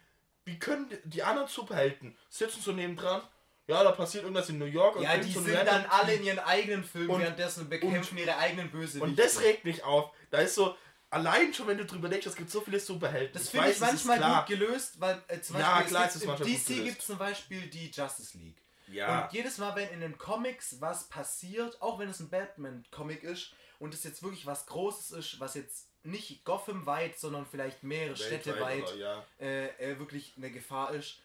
wie 0.45 0.59
können 0.59 0.89
die- 1.05 1.23
anderen 1.23 1.49
Superhelden 1.49 2.17
sitzen 2.31 2.61
so 2.63 2.73
nebendran? 2.73 3.23
Ja, 3.67 3.85
da 3.85 3.93
passiert 3.93 4.25
irgendwas 4.25 4.49
in 4.49 4.59
New 4.59 4.65
York 4.65 5.01
Ja, 5.01 5.13
irgend 5.13 5.27
die 5.27 5.33
sind 5.33 5.49
random 5.55 5.67
dann 5.67 5.87
alle 5.87 6.15
in 6.15 6.25
ihren 6.25 6.39
eigenen 6.39 6.85
Filmen, 6.85 7.11
Und- 7.11 7.21
währenddessen 7.21 7.69
bekämpfen 7.69 8.19
ihre 8.19 8.37
eigenen 8.39 8.71
Bösewichte. 8.71 9.05
Und 9.05 9.19
das 9.19 9.41
regt 9.41 9.65
mich 9.65 9.83
auf. 9.85 10.11
Da 10.31 10.39
ist 10.39 10.55
so, 10.55 10.77
allein 11.13 11.53
schon, 11.53 11.67
wenn 11.67 11.79
du 11.79 11.85
drüber 11.85 12.09
denkst, 12.09 12.27
es 12.27 12.35
gibt 12.35 12.51
so 12.51 12.61
viele 12.61 12.81
Superhelden. 12.81 13.33
Das 13.33 13.51
finde 13.51 13.71
ich 13.71 13.81
weiß, 13.81 13.89
es 13.93 14.01
ist 14.01 14.07
manchmal 14.07 14.39
gut 14.41 14.47
gelöst, 14.47 15.01
weil 15.01 15.23
äh, 15.29 15.41
zum 15.41 15.59
Ja, 15.59 15.75
Beispiel 15.77 15.91
klar, 15.91 16.07
es 16.07 16.15
es 16.15 16.21
gibt, 16.23 16.33
im 16.33 16.47
gut 16.47 16.47
DC 16.47 16.85
gibt 16.85 17.01
es 17.01 17.07
zum 17.07 17.19
Beispiel 17.19 17.67
die 17.69 17.91
Justice 17.91 18.37
League. 18.39 18.63
Ja. 18.89 19.25
Und 19.25 19.33
jedes 19.33 19.59
Mal, 19.59 19.75
wenn 19.77 19.89
in 19.91 20.01
den 20.01 20.19
Comics 20.19 20.81
was 20.81 21.09
passiert, 21.09 21.81
auch 21.81 21.99
wenn 21.99 22.09
es 22.09 22.21
ein 22.21 22.29
Batman-Comic 22.31 23.23
ist 23.23 23.53
und 23.79 23.95
es 23.95 24.05
jetzt 24.05 24.23
wirklich 24.23 24.47
was 24.47 24.67
Großes 24.67 25.13
ist, 25.13 25.41
was 25.41 25.55
jetzt 25.55 25.89
nicht 26.05 26.45
Gotham 26.45 26.87
weit, 26.87 27.19
sondern 27.19 27.47
vielleicht 27.47 27.83
mehrere 27.83 28.17
Städte 28.17 28.59
weit 28.61 28.97
ja. 28.97 29.25
äh, 29.41 29.69
äh, 29.93 29.99
wirklich 29.99 30.35
eine 30.37 30.51
Gefahr 30.51 30.93
ist. 30.95 31.21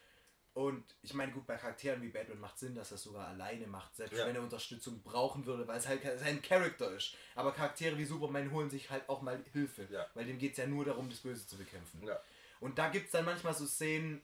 Und 0.57 0.83
ich 1.03 1.13
meine, 1.13 1.31
gut, 1.33 1.45
bei 1.45 1.55
Charakteren 1.55 2.01
wie 2.01 2.07
Batman 2.09 2.39
macht 2.39 2.57
Sinn, 2.57 2.73
dass 2.73 2.89
er 2.91 2.95
es 2.95 3.03
sogar 3.03 3.27
alleine 3.27 3.67
macht, 3.67 3.95
selbst 3.95 4.17
Ja. 4.17 4.25
wenn 4.25 4.35
er 4.35 4.41
Unterstützung 4.41 5.03
brauchen 5.03 5.45
würde, 5.45 5.67
weil 5.67 5.77
es 5.77 5.87
halt 5.87 6.01
sein 6.19 6.41
Charakter 6.41 6.89
ist. 6.89 7.13
Aber 7.35 7.51
Charaktere 7.51 7.95
wie 7.95 8.05
Superman 8.05 8.49
holen 8.51 8.71
sich 8.71 8.89
halt 8.89 9.07
auch 9.07 9.21
mal 9.21 9.39
Hilfe, 9.53 9.87
Ja. 9.91 10.07
weil 10.15 10.25
dem 10.25 10.39
geht 10.39 10.53
es 10.53 10.57
ja 10.57 10.65
nur 10.65 10.83
darum, 10.83 11.11
das 11.11 11.19
Böse 11.19 11.45
zu 11.45 11.57
bekämpfen. 11.57 12.01
Ja. 12.03 12.19
Und 12.59 12.79
da 12.79 12.89
gibt 12.89 13.05
es 13.05 13.11
dann 13.11 13.25
manchmal 13.25 13.53
so 13.53 13.67
Szenen, 13.67 14.19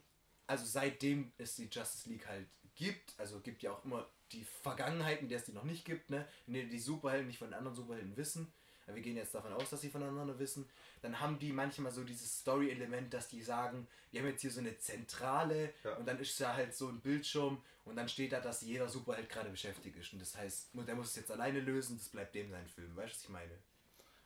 also 0.48 0.66
seitdem 0.66 1.32
es 1.38 1.56
die 1.56 1.70
Justice 1.72 2.10
League 2.10 2.26
halt 2.28 2.48
gibt, 2.74 3.14
also 3.20 3.40
gibt 3.40 3.62
ja 3.62 3.72
auch 3.72 3.86
immer 3.86 4.10
die 4.32 4.44
Vergangenheit, 4.64 5.22
in 5.22 5.30
der 5.30 5.38
es 5.38 5.46
die 5.46 5.52
noch 5.54 5.66
nicht 5.66 5.86
gibt, 5.86 6.10
ne? 6.10 6.28
in 6.48 6.56
der 6.56 6.64
die 6.64 6.80
Superhelden 6.80 7.28
nicht 7.28 7.38
von 7.38 7.50
den 7.50 7.54
anderen 7.54 7.76
Superhelden 7.76 8.18
wissen. 8.18 8.52
Wir 8.88 9.02
gehen 9.02 9.16
jetzt 9.16 9.34
davon 9.34 9.54
aus, 9.54 9.70
dass 9.70 9.82
sie 9.82 9.90
voneinander 9.90 10.38
wissen. 10.40 10.70
Dann 11.02 11.20
haben 11.20 11.40
die 11.40 11.52
manchmal 11.54 11.92
so 11.92 12.04
dieses 12.04 12.40
Story-Element, 12.40 13.14
dass 13.14 13.28
die 13.30 13.42
sagen, 13.42 13.88
wir 14.12 14.22
haben 14.22 14.28
jetzt 14.28 14.42
hier 14.42 14.52
so 14.52 14.60
eine 14.60 14.78
Zentrale 14.78 15.74
Ja. 15.84 15.96
und 15.96 16.06
dann 16.06 16.20
ist 16.20 16.40
da 16.40 16.54
halt 16.54 16.76
so 16.76 16.88
ein 16.90 17.00
Bildschirm 17.00 17.62
und 17.86 17.96
dann 17.96 18.10
steht 18.10 18.32
da, 18.34 18.40
dass 18.40 18.62
jeder 18.62 18.88
Superheld 18.90 19.30
gerade 19.30 19.50
beschäftigt 19.50 19.98
ist. 19.98 20.14
Und 20.14 20.22
das 20.22 20.36
heißt, 20.36 20.70
der 20.74 20.96
muss 20.96 21.10
es 21.10 21.16
jetzt 21.16 21.32
alleine 21.32 21.60
lösen, 21.60 21.98
das 21.98 22.10
bleibt 22.10 22.36
dem 22.36 22.50
sein 22.52 22.68
Film. 22.68 22.96
Weißt 22.96 23.14
du, 23.14 23.16
was 23.16 23.24
ich 23.24 23.30
meine? 23.30 23.52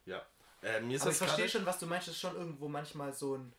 ja. 0.05 0.25
Äh, 0.63 0.81
mir 0.81 0.95
ist 0.95 1.03
Aber 1.03 1.11
ich 1.11 1.17
verstehe 1.17 1.47
schon, 1.47 1.65
was 1.67 1.77
du 1.77 1.85
meinst. 1.85 2.07
Das 2.07 2.15
ist 2.15 2.21
schon 2.21 2.35
irgendwo 2.35 2.67
manchmal 2.67 3.13
so 3.13 3.35
ein 3.37 3.53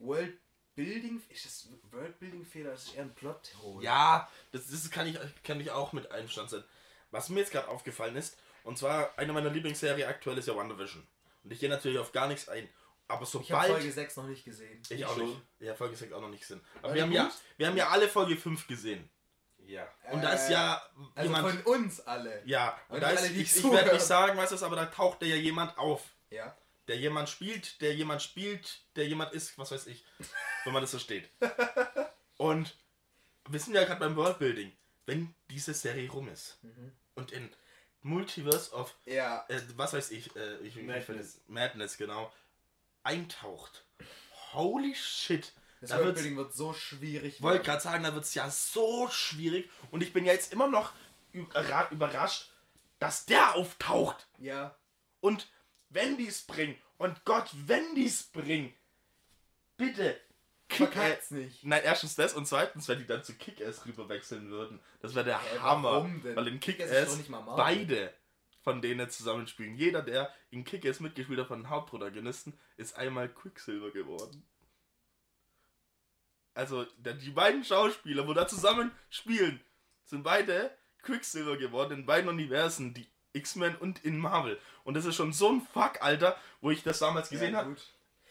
Worldbuilding. 0.00 1.22
Ist 1.28 1.44
das 1.44 1.68
Worldbuilding-Fehler? 1.92 2.70
Das 2.70 2.84
ist 2.88 2.94
eher 2.94 3.02
ein 3.02 3.14
Plot-Hole. 3.14 3.84
Ja, 3.84 4.28
das, 4.50 4.68
das 4.68 4.90
kann, 4.90 5.06
ich, 5.06 5.18
kann 5.44 5.60
ich 5.60 5.70
auch 5.70 5.92
mit 5.92 6.10
Einstand 6.10 6.50
sein. 6.50 6.64
Was 7.12 7.28
mir 7.28 7.40
jetzt 7.40 7.52
gerade 7.52 7.68
aufgefallen 7.68 8.16
ist, 8.16 8.36
und 8.64 8.78
zwar 8.78 9.16
eine 9.18 9.32
meiner 9.32 9.50
Lieblingsserien 9.50 10.08
aktuell 10.08 10.38
ist 10.38 10.48
ja 10.48 10.56
WandaVision. 10.56 11.06
Und 11.44 11.52
ich 11.52 11.60
gehe 11.60 11.68
natürlich 11.68 11.98
auf 11.98 12.12
gar 12.12 12.28
nichts 12.28 12.48
ein. 12.48 12.68
Aber 13.08 13.22
Ich 13.24 13.34
habe 13.34 13.44
sobald. 13.44 13.72
Folge 13.72 13.92
6 13.92 14.16
noch 14.16 14.26
nicht 14.26 14.44
gesehen. 14.44 14.80
Ich 14.88 15.04
auch 15.04 15.14
schon. 15.16 15.28
nicht. 15.28 15.42
Ja, 15.60 15.74
Folge 15.74 15.96
6 15.96 16.12
auch 16.12 16.20
noch 16.20 16.28
nicht 16.30 16.40
gesehen. 16.40 16.60
Aber 16.78 16.88
War 16.88 16.94
wir 16.94 17.02
haben, 17.02 17.12
ja, 17.12 17.30
wir 17.56 17.66
haben 17.66 17.76
ja 17.76 17.88
alle 17.88 18.08
Folge 18.08 18.36
5 18.36 18.66
gesehen. 18.66 19.08
Ja. 19.66 19.86
Und 20.10 20.22
da 20.22 20.32
ist 20.32 20.48
ja 20.50 20.80
Also 21.14 21.32
jemand. 21.32 21.62
von 21.64 21.74
uns 21.74 22.00
alle. 22.00 22.42
ja, 22.46 22.78
Und 22.88 22.96
und 22.96 23.00
da 23.02 23.10
ist, 23.10 23.18
alle, 23.24 23.28
ich, 23.32 23.56
ich 23.56 23.64
werde 23.70 23.92
nicht 23.92 24.04
sagen, 24.04 24.36
was 24.38 24.52
ist, 24.52 24.62
aber 24.62 24.76
da 24.76 24.86
taucht 24.86 25.22
ja 25.22 25.36
jemand 25.36 25.76
auf. 25.78 26.02
Ja. 26.30 26.56
Der 26.88 26.96
jemand 26.96 27.28
spielt, 27.28 27.80
der 27.80 27.94
jemand 27.94 28.22
spielt, 28.22 28.80
der 28.96 29.06
jemand 29.06 29.32
ist, 29.32 29.56
was 29.58 29.70
weiß 29.70 29.86
ich. 29.86 30.04
wenn 30.64 30.72
man 30.72 30.82
das 30.82 30.90
so 30.92 30.98
steht. 30.98 31.28
Und 32.38 32.76
wir 33.48 33.60
sind 33.60 33.74
ja 33.74 33.84
gerade 33.84 34.00
beim 34.00 34.16
Worldbuilding. 34.16 34.72
wenn 35.06 35.34
diese 35.50 35.74
Serie 35.74 36.10
rum 36.10 36.28
ist 36.28 36.58
und 37.14 37.32
in 37.32 37.50
Multiverse 38.02 38.72
of, 38.72 38.94
Ja. 39.06 39.44
äh, 39.48 39.60
was 39.76 39.92
weiß 39.92 40.10
ich, 40.10 40.34
äh, 40.36 40.56
ich, 40.58 40.76
Madness. 40.76 41.40
Madness, 41.46 41.96
genau, 41.96 42.32
eintaucht. 43.02 43.84
Holy 44.52 44.94
shit. 44.94 45.52
Das 45.80 45.90
Da 45.90 45.98
Worldbuilding 45.98 46.36
wird 46.36 46.54
so 46.54 46.72
schwierig. 46.74 47.36
ich 47.36 47.42
wollte 47.42 47.64
gerade 47.64 47.80
sagen, 47.82 48.04
da 48.04 48.14
wird 48.14 48.24
es 48.24 48.34
ja 48.34 48.48
so 48.50 49.08
schwierig 49.08 49.68
und 49.90 50.02
ich 50.02 50.12
bin 50.12 50.24
ja 50.24 50.32
jetzt 50.32 50.52
immer 50.52 50.68
noch 50.68 50.92
überra- 51.34 51.90
überrascht, 51.90 52.50
dass 53.00 53.26
der 53.26 53.56
auftaucht. 53.56 54.28
Ja. 54.38 54.76
Und 55.20 55.48
wenn 55.88 56.16
die's 56.16 56.42
bringen, 56.42 56.76
und 56.98 57.24
Gott, 57.24 57.50
wenn 57.66 57.94
die's 57.96 58.22
bringen, 58.22 58.72
bitte, 59.76 60.20
Kick 60.72 60.92
Verkackt's 60.92 61.30
nicht. 61.30 61.64
Nein, 61.64 61.82
erstens 61.84 62.14
das 62.14 62.34
und 62.34 62.46
zweitens, 62.46 62.88
wenn 62.88 62.98
die 62.98 63.06
dann 63.06 63.22
zu 63.22 63.34
Kick-Ass 63.34 63.86
rüber 63.86 64.08
wechseln 64.08 64.50
würden. 64.50 64.80
Das 65.00 65.14
wäre 65.14 65.24
der 65.24 65.40
Hä, 65.40 65.58
Hammer. 65.58 65.92
warum 65.92 66.22
denn? 66.22 66.36
Weil 66.36 66.48
in 66.48 66.60
Kick-Ass 66.60 67.16
Kick-Ass 67.16 67.56
beide 67.56 68.12
von 68.62 68.80
denen 68.80 69.10
zusammenspielen. 69.10 69.76
Jeder, 69.76 70.02
der 70.02 70.32
in 70.50 70.64
Kick-Ass 70.64 71.00
mitgespielt 71.00 71.40
hat 71.40 71.48
von 71.48 71.60
den 71.60 71.70
Hauptprotagonisten, 71.70 72.58
ist 72.76 72.96
einmal 72.96 73.28
Quicksilver 73.28 73.90
geworden. 73.90 74.46
Also, 76.54 76.84
der, 76.98 77.14
die 77.14 77.30
beiden 77.30 77.64
Schauspieler, 77.64 78.26
wo 78.26 78.34
da 78.34 78.46
zusammen 78.46 78.92
spielen, 79.10 79.60
sind 80.04 80.22
beide 80.22 80.70
Quicksilver 81.02 81.56
geworden 81.56 82.00
in 82.00 82.06
beiden 82.06 82.28
Universen, 82.28 82.94
die 82.94 83.08
X-Men 83.32 83.76
und 83.76 84.04
in 84.04 84.18
Marvel. 84.18 84.58
Und 84.84 84.94
das 84.94 85.04
ist 85.04 85.16
schon 85.16 85.32
so 85.32 85.50
ein 85.50 85.62
Fuck, 85.72 86.02
Alter, 86.02 86.36
wo 86.60 86.70
ich 86.70 86.82
das 86.82 86.98
damals 86.98 87.30
gesehen 87.30 87.54
ja, 87.54 87.60
habe. 87.60 87.76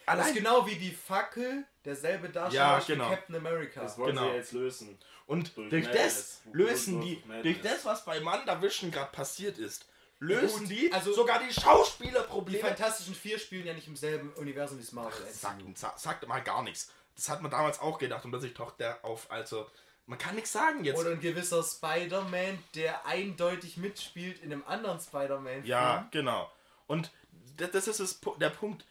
Ist 0.01 0.07
Allein 0.07 0.33
genau 0.33 0.65
wie 0.65 0.75
die 0.75 0.91
Fackel 0.91 1.63
derselbe 1.85 2.29
Darsteller 2.29 2.63
Ja, 2.63 2.79
genau. 2.79 3.09
Captain 3.09 3.35
America. 3.35 3.81
Das 3.81 3.97
wollen 3.97 4.15
Genau. 4.15 4.29
sie 4.29 4.35
jetzt 4.35 4.51
lösen. 4.53 4.97
Und 5.27 5.55
Durch 5.55 5.69
durch, 5.69 5.91
das 5.91 6.41
Durch- 6.43 6.55
lösen 6.55 6.99
durch 7.01 7.05
die, 7.21 7.27
Madness. 7.27 7.43
durch 7.43 7.61
das, 7.61 7.85
was 7.85 8.03
bei 8.05 8.23
WandaVision 8.23 8.91
gerade 8.91 9.11
passiert 9.11 9.57
ist, 9.57 9.85
lösen 10.19 10.59
gut, 10.61 10.69
die 10.69 10.91
also- 10.93 11.13
sogar 11.13 11.39
die 11.39 11.47
Die 11.47 11.59
Schauspielerprobleme. 11.61 12.63
Fantastischen 12.67 13.15
Vier 13.15 13.39
spielen 13.39 13.65
ja 13.65 13.73
nicht 13.73 13.87
im 13.87 13.95
selben 13.95 14.31
Universum 14.33 14.77
wie 14.77 14.81
das 14.83 14.91
Marvel 14.91 15.25
Sagt, 15.31 15.61
sagt 15.99 16.27
mal 16.27 16.39
gar 16.41 16.63
nichts. 16.63 16.91
Das 17.15 17.29
hat 17.29 17.41
man 17.41 17.51
damals 17.51 17.79
auch 17.79 17.97
gedacht 17.97 18.23
und 18.25 18.31
plötzlich 18.31 18.53
taucht 18.53 18.79
der 18.79 19.03
auf. 19.03 19.29
Also, 19.31 19.69
man 20.05 20.17
kann 20.17 20.35
nichts 20.35 20.51
sagen 20.51 20.83
jetzt. 20.83 20.97
Oder 20.99 21.11
ein 21.11 21.19
gewisser 21.21 21.63
Spider-Man, 21.63 22.61
der 22.75 23.05
eindeutig 23.05 23.77
mitspielt 23.77 24.39
in 24.43 24.51
einem 24.51 24.63
anderen 24.65 24.99
Spider-Man. 24.99 25.65
ja, 25.65 26.07
genau. 26.11 26.51
Und 26.87 27.11
das, 27.57 27.87
ist 27.87 28.23
Pu- 28.23 28.37
der 28.37 28.49
Punkt. 28.49 28.85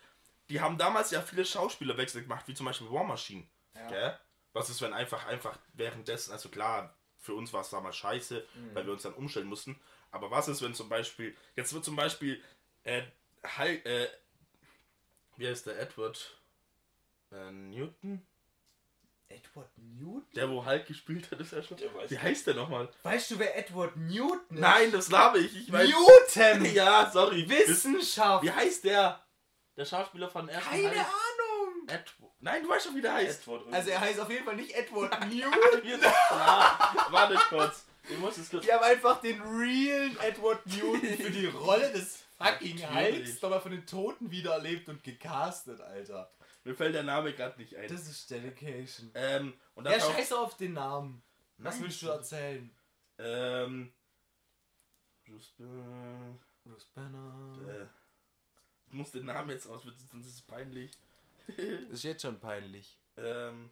Die 0.50 0.60
haben 0.60 0.76
damals 0.78 1.10
ja 1.12 1.22
viele 1.22 1.44
Schauspielerwechsel 1.44 2.22
gemacht, 2.22 2.46
wie 2.48 2.54
zum 2.54 2.66
Beispiel 2.66 2.90
War 2.90 3.04
Machine. 3.04 3.46
Ja. 3.74 4.18
Was 4.52 4.68
ist, 4.68 4.82
wenn 4.82 4.92
einfach, 4.92 5.26
einfach 5.26 5.56
währenddessen, 5.74 6.32
also 6.32 6.48
klar, 6.48 6.94
für 7.18 7.34
uns 7.34 7.52
war 7.52 7.60
es 7.60 7.70
damals 7.70 7.96
scheiße, 7.96 8.44
Mhm. 8.54 8.74
weil 8.74 8.84
wir 8.86 8.92
uns 8.92 9.02
dann 9.02 9.14
umstellen 9.14 9.46
mussten. 9.46 9.80
Aber 10.10 10.30
was 10.30 10.48
ist, 10.48 10.60
wenn 10.62 10.74
zum 10.74 10.88
Beispiel, 10.88 11.36
jetzt 11.56 11.72
wird 11.72 11.84
zum 11.84 11.94
Beispiel, 11.96 12.42
äh, 12.82 13.02
Hulk, 13.58 13.86
äh, 13.86 14.08
wie 15.36 15.46
heißt 15.48 15.66
der, 15.66 15.78
Edward 15.80 16.36
äh, 17.32 17.50
Newton? 17.52 18.26
Edward 19.28 19.70
Newton? 19.78 20.26
Der, 20.34 20.50
wo 20.50 20.64
Hulk 20.66 20.86
gespielt 20.86 21.30
hat, 21.30 21.38
ist 21.38 21.52
er 21.52 21.62
schon. 21.62 21.78
Wie 22.08 22.18
heißt 22.18 22.48
der 22.48 22.54
nochmal? 22.54 22.88
Weißt 23.04 23.30
du, 23.30 23.38
wer 23.38 23.56
Edward 23.56 23.96
Newton 23.96 24.40
ist? 24.50 24.58
Nein, 24.60 24.90
das 24.90 25.08
labe 25.10 25.38
ich. 25.38 25.56
Ich 25.56 25.70
weiß. 25.72 25.88
Newton! 25.88 26.64
Ja, 26.74 27.08
sorry. 27.12 27.48
Wissenschaft! 27.48 28.42
Wie 28.44 28.50
heißt 28.50 28.82
der? 28.84 29.24
Der 29.76 29.84
Schauspieler 29.84 30.28
von 30.28 30.48
ersten 30.48 30.68
Keine 30.70 30.88
Hulk? 30.90 30.96
Ahnung! 30.98 31.88
Edward. 31.88 32.32
Nein, 32.40 32.62
du 32.62 32.68
weißt 32.68 32.86
schon, 32.86 32.96
wie 32.96 33.00
der 33.02 33.14
heißt. 33.14 33.42
Edward 33.42 33.72
Also 33.72 33.90
er 33.90 34.00
heißt 34.00 34.20
auf 34.20 34.30
jeden 34.30 34.44
Fall 34.44 34.56
nicht 34.56 34.74
Edward 34.74 35.20
Newton. 35.28 36.00
Klar. 36.00 37.08
Warte 37.10 37.34
kurz. 37.48 37.86
Ich 38.08 38.18
muss 38.18 38.38
es 38.38 38.50
kurz. 38.50 38.64
Die 38.64 38.72
haben 38.72 38.82
einfach 38.84 39.20
den 39.20 39.40
realen 39.42 40.18
Edward 40.20 40.64
Newton 40.66 41.00
für 41.16 41.30
die 41.30 41.46
Rolle 41.46 41.90
des 41.92 42.22
fucking. 42.38 42.78
Hulks 42.94 43.40
nochmal 43.42 43.60
von 43.60 43.72
den 43.72 43.86
Toten 43.86 44.30
wiedererlebt 44.30 44.88
und 44.88 45.02
gecastet, 45.04 45.80
Alter. 45.80 46.30
Mir 46.64 46.74
fällt 46.74 46.94
der 46.94 47.02
Name 47.04 47.32
gerade 47.32 47.58
nicht 47.58 47.76
ein. 47.76 47.88
Das 47.88 48.06
ist 48.06 48.30
Dedication. 48.30 49.10
ähm, 49.14 49.54
und 49.74 49.84
dann 49.84 49.94
Ja, 49.94 50.00
scheiße 50.00 50.38
auf 50.38 50.56
den 50.56 50.74
Namen. 50.74 51.22
Was 51.58 51.74
Nein. 51.76 51.84
willst 51.84 52.02
du 52.02 52.08
erzählen? 52.08 52.70
Ähm. 53.18 53.92
Bruce, 55.26 55.54
äh, 55.60 56.34
Bruce 56.64 56.86
Banner. 56.94 57.90
Ich 58.90 58.94
muss 58.94 59.10
den 59.12 59.26
Namen 59.26 59.50
jetzt 59.50 59.66
aus, 59.66 59.82
sonst 60.10 60.26
ist 60.26 60.34
es 60.34 60.42
peinlich. 60.42 60.90
Das 61.46 61.56
ist 61.90 62.02
jetzt 62.04 62.22
schon 62.22 62.38
peinlich. 62.38 62.98
Ähm. 63.16 63.70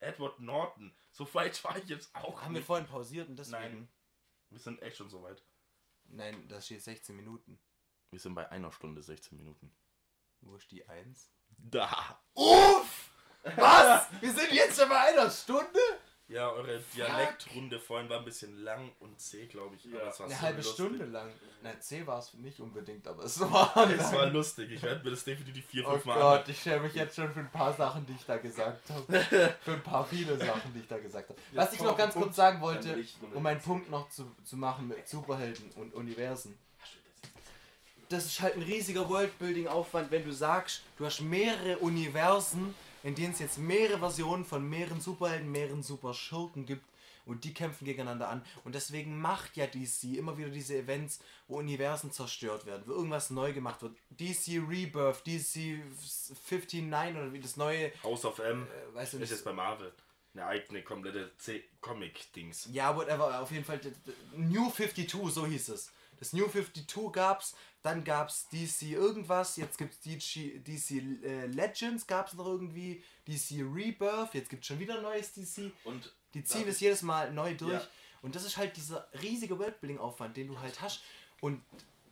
Edward 0.00 0.40
Norton. 0.40 0.94
So 1.12 1.32
weit 1.34 1.62
war 1.64 1.76
ich 1.76 1.88
jetzt 1.88 2.14
auch 2.14 2.40
Haben 2.42 2.54
wir 2.54 2.60
nicht. 2.60 2.66
vorhin 2.66 2.86
pausiert 2.86 3.28
und 3.28 3.36
deswegen. 3.38 3.60
Nein. 3.60 3.88
Wir 4.50 4.58
sind 4.58 4.82
echt 4.82 4.96
schon 4.96 5.08
so 5.08 5.22
weit. 5.22 5.42
Nein, 6.06 6.46
das 6.48 6.66
steht 6.66 6.82
16 6.82 7.16
Minuten. 7.16 7.58
Wir 8.10 8.20
sind 8.20 8.34
bei 8.34 8.48
einer 8.50 8.70
Stunde 8.72 9.02
16 9.02 9.36
Minuten. 9.38 9.74
Wo 10.40 10.56
ist 10.56 10.70
die 10.70 10.86
1? 10.88 11.30
Da. 11.56 12.20
Uff! 12.34 13.10
Was? 13.56 14.08
Wir 14.20 14.32
sind 14.32 14.52
jetzt 14.52 14.78
schon 14.78 14.88
bei 14.88 14.98
einer 15.12 15.30
Stunde? 15.30 15.80
Ja, 16.26 16.50
eure 16.50 16.82
Dialektrunde 16.96 17.78
vorhin 17.78 18.08
war 18.08 18.18
ein 18.20 18.24
bisschen 18.24 18.62
lang 18.64 18.90
und 19.00 19.20
zäh, 19.20 19.46
glaube 19.46 19.76
ich. 19.76 19.84
Ja. 19.84 20.00
aber 20.00 20.08
es 20.08 20.18
war 20.20 20.26
Eine 20.26 20.34
so 20.34 20.40
halbe 20.40 20.56
lustig. 20.56 20.74
Stunde 20.74 21.04
lang. 21.04 21.30
Na, 21.62 21.78
C 21.80 22.06
war 22.06 22.18
es 22.18 22.32
nicht 22.34 22.60
unbedingt, 22.60 23.06
aber 23.06 23.24
es 23.24 23.38
war. 23.52 23.90
Es 23.90 24.10
war 24.10 24.26
lustig. 24.26 24.70
Ich 24.72 24.82
werde 24.82 25.04
mir 25.04 25.10
das 25.10 25.22
definitiv 25.24 25.66
vier, 25.66 25.86
Oh 25.86 25.92
fünf 25.92 26.06
Mal 26.06 26.18
Gott, 26.18 26.48
ich 26.48 26.62
schäme 26.62 26.84
mich 26.84 26.94
jetzt 26.94 27.16
schon 27.16 27.30
für 27.30 27.40
ein 27.40 27.50
paar 27.50 27.74
Sachen, 27.74 28.06
die 28.06 28.14
ich 28.14 28.24
da 28.24 28.38
gesagt 28.38 28.88
habe. 28.88 29.20
für 29.60 29.72
ein 29.72 29.82
paar 29.82 30.06
viele 30.06 30.38
Sachen, 30.38 30.72
die 30.72 30.80
ich 30.80 30.88
da 30.88 30.98
gesagt 30.98 31.28
habe. 31.28 31.38
Was 31.52 31.74
ich 31.74 31.80
noch 31.80 31.96
ganz 31.96 32.14
kurz 32.14 32.36
sagen 32.36 32.60
wollte, 32.62 32.96
um 33.34 33.42
meinen 33.42 33.60
Punkt 33.60 33.90
noch 33.90 34.08
zu, 34.08 34.24
zu 34.44 34.56
machen 34.56 34.88
mit 34.88 35.06
Superhelden 35.06 35.70
und 35.72 35.92
Universen. 35.94 36.56
Das 38.08 38.26
ist 38.26 38.40
halt 38.40 38.54
ein 38.56 38.62
riesiger 38.62 39.08
Worldbuilding-Aufwand, 39.08 40.10
wenn 40.10 40.24
du 40.24 40.32
sagst, 40.32 40.82
du 40.98 41.04
hast 41.06 41.20
mehrere 41.20 41.78
Universen, 41.78 42.74
in 43.04 43.14
denen 43.14 43.32
es 43.32 43.38
jetzt 43.38 43.58
mehrere 43.58 43.98
Versionen 43.98 44.44
von 44.44 44.68
mehreren 44.68 45.00
Superhelden, 45.00 45.52
mehreren 45.52 45.82
Superschurken 45.82 46.64
gibt 46.66 46.86
und 47.26 47.44
die 47.44 47.54
kämpfen 47.54 47.84
gegeneinander 47.84 48.28
an. 48.28 48.44
Und 48.64 48.74
deswegen 48.74 49.20
macht 49.20 49.56
ja 49.56 49.66
DC 49.66 50.16
immer 50.16 50.36
wieder 50.38 50.48
diese 50.48 50.76
Events, 50.76 51.20
wo 51.46 51.58
Universen 51.58 52.10
zerstört 52.10 52.66
werden, 52.66 52.82
wo 52.86 52.92
irgendwas 52.92 53.30
neu 53.30 53.52
gemacht 53.52 53.82
wird. 53.82 53.94
DC 54.10 54.62
Rebirth, 54.68 55.26
DC 55.26 55.80
59 56.50 56.84
oder 56.84 57.32
wie 57.32 57.40
das 57.40 57.56
neue, 57.56 57.92
House 58.02 58.24
of 58.24 58.38
M 58.38 58.66
äh, 58.66 58.94
weißt 58.94 59.14
du 59.14 59.18
ist 59.18 59.30
jetzt 59.30 59.44
bei 59.44 59.52
Marvel. 59.52 59.92
Eine 60.32 60.46
eigene 60.46 60.82
komplette 60.82 61.30
C 61.36 61.62
Comic-Dings. 61.80 62.68
Ja, 62.72 62.96
whatever, 62.96 63.40
auf 63.40 63.52
jeden 63.52 63.64
Fall. 63.64 63.80
New 64.36 64.68
52, 64.68 65.32
so 65.32 65.46
hieß 65.46 65.68
es. 65.68 65.92
Das 66.24 66.32
New 66.32 66.48
52 66.48 67.12
gab's, 67.12 67.54
dann 67.82 68.02
gab's 68.02 68.48
DC 68.48 68.92
irgendwas, 68.92 69.58
jetzt 69.58 69.76
gibt's 69.76 70.00
DC, 70.00 70.64
DC 70.64 71.22
äh, 71.22 71.46
Legends, 71.48 72.06
gab's 72.06 72.32
noch 72.32 72.46
irgendwie, 72.46 73.04
DC 73.28 73.60
Rebirth, 73.60 74.32
jetzt 74.32 74.48
gibt's 74.48 74.68
schon 74.68 74.78
wieder 74.78 75.02
neues 75.02 75.34
DC. 75.34 75.70
Und 75.84 76.14
Die 76.32 76.42
ziehen 76.42 76.66
es 76.66 76.80
jedes 76.80 77.02
Mal 77.02 77.30
neu 77.30 77.54
durch. 77.54 77.74
Ja. 77.74 77.86
Und 78.22 78.34
das 78.34 78.46
ist 78.46 78.56
halt 78.56 78.74
dieser 78.78 79.06
riesige 79.20 79.58
Worldbuilding-Aufwand, 79.58 80.34
den 80.34 80.48
du 80.48 80.58
halt 80.58 80.80
hast. 80.80 81.02
Und, 81.42 81.60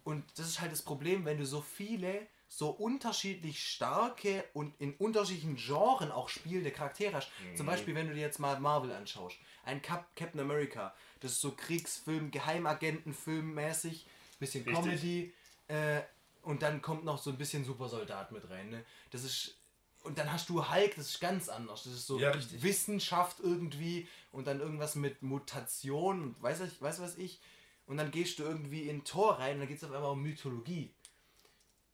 und 0.04 0.22
das 0.36 0.46
ist 0.46 0.60
halt 0.60 0.72
das 0.72 0.82
Problem, 0.82 1.24
wenn 1.24 1.38
du 1.38 1.46
so 1.46 1.62
viele, 1.62 2.26
so 2.48 2.68
unterschiedlich 2.68 3.66
starke 3.66 4.44
und 4.52 4.78
in 4.78 4.92
unterschiedlichen 4.96 5.56
Genren 5.56 6.12
auch 6.12 6.28
spielende 6.28 6.70
Charaktere 6.70 7.14
hast. 7.14 7.30
Zum 7.56 7.64
Beispiel, 7.64 7.94
wenn 7.94 8.08
du 8.08 8.14
dir 8.14 8.20
jetzt 8.20 8.38
mal 8.38 8.60
Marvel 8.60 8.92
anschaust. 8.92 9.38
Ein 9.64 9.80
Cap 9.80 10.04
Captain 10.16 10.40
America. 10.40 10.94
Das 11.22 11.32
ist 11.32 11.40
so 11.40 11.52
Kriegsfilm, 11.52 12.30
Geheimagentenfilm 12.30 13.54
mäßig. 13.54 14.06
Bisschen 14.38 14.64
Richtig. 14.64 14.84
Comedy. 14.84 15.32
Äh, 15.68 16.02
und 16.42 16.62
dann 16.62 16.82
kommt 16.82 17.04
noch 17.04 17.22
so 17.22 17.30
ein 17.30 17.38
bisschen 17.38 17.64
Supersoldat 17.64 18.32
mit 18.32 18.48
rein. 18.50 18.70
Ne? 18.70 18.84
Das 19.10 19.24
ist. 19.24 19.56
Und 20.02 20.18
dann 20.18 20.32
hast 20.32 20.48
du 20.48 20.68
Hulk, 20.68 20.96
das 20.96 21.10
ist 21.10 21.20
ganz 21.20 21.48
anders. 21.48 21.84
Das 21.84 21.92
ist 21.92 22.06
so 22.08 22.18
Ja. 22.18 22.32
Wissenschaft 22.60 23.38
irgendwie 23.40 24.08
und 24.32 24.48
dann 24.48 24.58
irgendwas 24.58 24.96
mit 24.96 25.22
Mutation 25.22 26.22
und 26.22 26.42
weiß 26.42 26.60
ich, 26.62 26.82
weiß 26.82 27.00
was 27.00 27.16
ich. 27.18 27.40
Und 27.86 27.98
dann 27.98 28.10
gehst 28.10 28.40
du 28.40 28.42
irgendwie 28.42 28.88
in 28.88 29.04
Tor 29.04 29.38
rein 29.38 29.54
und 29.54 29.58
dann 29.60 29.68
geht 29.68 29.76
es 29.78 29.84
auf 29.84 29.92
einmal 29.92 30.10
um 30.10 30.22
Mythologie. 30.22 30.92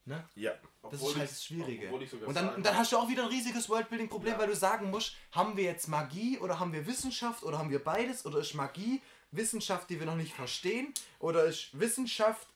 Ne? 0.07 0.25
ja. 0.37 0.53
Das 0.83 0.95
Obwohl 0.95 1.11
ist 1.11 1.19
halt 1.19 1.31
das 1.31 1.45
Schwierige. 1.45 1.91
Und 2.25 2.35
dann, 2.35 2.55
und 2.55 2.65
dann 2.65 2.79
hast 2.79 2.93
du 2.93 2.97
auch 2.97 3.11
wieder 3.11 3.25
ein 3.25 3.29
riesiges 3.29 3.69
Worldbuilding-Problem, 3.69 4.33
Ja. 4.33 4.39
weil 4.39 4.47
du 4.47 4.57
sagen 4.57 4.91
musst, 4.91 5.15
haben 5.33 5.59
wir 5.59 5.65
jetzt 5.65 5.87
Magie 5.87 6.39
oder 6.39 6.59
haben 6.59 6.73
wir 6.73 6.87
Wissenschaft 6.87 7.43
oder 7.43 7.59
haben 7.59 7.69
wir 7.69 7.85
beides? 7.85 8.25
Oder 8.25 8.39
ist 8.39 8.55
Magie 8.55 9.03
Wissenschaft, 9.31 9.91
die 9.91 9.99
wir 9.99 10.07
noch 10.07 10.17
nicht 10.17 10.35
verstehen? 10.35 10.93
Oder 11.19 11.45
ist 11.45 11.79
Wissenschaft 11.79 12.47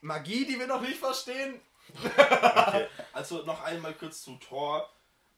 Magie, 0.00 0.44
die 0.46 0.58
wir 0.58 0.66
noch 0.66 0.80
nicht 0.80 0.98
verstehen? 0.98 1.60
Okay. 1.94 2.86
Also 3.12 3.42
noch 3.44 3.62
einmal 3.62 3.94
kurz 3.94 4.22
zu 4.22 4.36
Thor, 4.36 4.88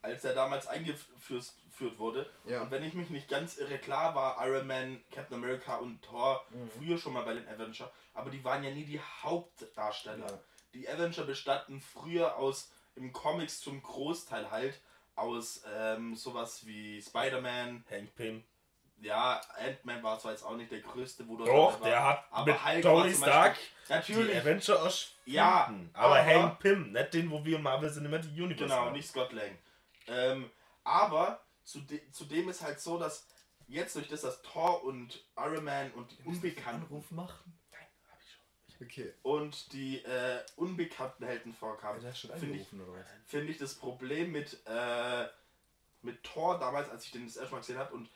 als 0.01 0.23
er 0.23 0.33
damals 0.33 0.67
eingeführt 0.67 1.51
geführt 1.69 1.99
wurde. 1.99 2.29
Ja. 2.45 2.61
Und 2.61 2.71
wenn 2.71 2.83
ich 2.83 2.93
mich 2.93 3.09
nicht 3.09 3.27
ganz 3.27 3.57
irre, 3.57 3.77
klar 3.77 4.15
war 4.15 4.37
Iron 4.47 4.65
Man, 4.65 5.03
Captain 5.11 5.35
America 5.35 5.75
und 5.75 6.01
Thor 6.01 6.45
Mhm. 6.51 6.69
früher 6.69 6.97
schon 6.97 7.11
mal 7.11 7.23
bei 7.23 7.33
den 7.33 7.45
Avenger, 7.49 7.91
aber 8.13 8.29
die 8.29 8.41
waren 8.45 8.63
ja 8.63 8.71
nie 8.71 8.85
die 8.85 9.01
Hauptdarsteller. 9.01 10.25
Ja. 10.25 10.39
Die 10.73 10.87
Avenger 10.87 11.23
bestanden 11.23 11.81
früher 11.81 12.37
aus, 12.37 12.71
im 12.95 13.11
Comics 13.11 13.59
zum 13.59 13.81
Großteil 13.83 14.51
halt, 14.51 14.79
aus 15.15 15.63
ähm, 15.75 16.15
sowas 16.15 16.65
wie 16.65 17.01
Spider-Man, 17.01 17.83
Hank 17.89 18.15
Pym, 18.15 18.43
ja, 19.01 19.41
Ant-Man 19.57 20.01
war 20.03 20.17
zwar 20.19 20.31
jetzt 20.31 20.43
auch 20.43 20.55
nicht 20.55 20.71
der 20.71 20.79
größte, 20.81 21.27
wo 21.27 21.37
du 21.37 21.45
Doch, 21.45 21.79
der 21.81 22.03
hat 22.03 22.25
aber 22.31 22.51
mit 22.53 22.65
Hulk 22.65 22.81
Tony 22.81 23.11
war 23.21 23.27
Stark 23.27 23.53
Beispiel- 23.55 23.67
die 23.87 24.13
Natürlich. 24.13 24.37
Avenger 24.41 24.73
erfunden. 24.75 25.11
Ja, 25.25 25.73
aber, 25.93 26.05
aber- 26.19 26.25
Hank 26.25 26.59
Pym, 26.59 26.91
nicht 26.91 27.13
den, 27.13 27.29
wo 27.31 27.43
wir 27.45 27.57
im 27.57 27.63
Marvel 27.63 27.91
Cinematic 27.91 28.31
Universe 28.31 28.63
Genau, 28.63 28.75
haben. 28.85 28.93
nicht 28.93 29.07
Scott 29.09 29.31
Lang. 29.33 29.57
Ähm, 30.07 30.49
aber 30.83 31.41
zu 31.63 31.81
zudem 32.11 32.49
ist 32.49 32.61
halt 32.61 32.79
so, 32.79 32.97
dass 32.97 33.27
jetzt 33.67 33.95
durch 33.95 34.07
das, 34.07 34.21
dass 34.21 34.41
Thor 34.43 34.83
und 34.83 35.23
Iron 35.37 35.63
Man 35.63 35.91
und 35.93 36.11
die 36.11 36.23
Unbekannten 36.27 36.83
Anruf 36.83 37.09
machen? 37.11 37.59
Nein, 37.71 37.81
hab 38.11 38.19
ich 38.21 38.31
schon. 38.77 38.85
Okay. 38.87 39.13
und 39.23 39.73
die 39.73 40.03
äh, 40.03 40.43
unbekannten 40.55 41.25
Helden 41.25 41.53
vorkamen, 41.53 42.01
Ja, 42.03 42.13
schon 42.13 42.29
finde 42.31 42.57
ich, 42.57 42.71
angerufen 42.71 42.81
oder 42.81 42.99
was? 43.01 43.07
finde 43.25 43.51
ich 43.51 43.57
das 43.57 43.73
Problem 43.75 44.31
mit, 44.31 44.59
äh, 44.67 45.27
mit 46.03 46.23
Thor 46.23 46.59
damals, 46.59 46.89
als 46.89 47.05
ich 47.05 47.11
den 47.11 47.25
das 47.25 47.37
erste 47.37 47.51
Mal 47.53 47.59
gesehen 47.61 47.77
habe 47.79 47.93
und, 47.95 48.09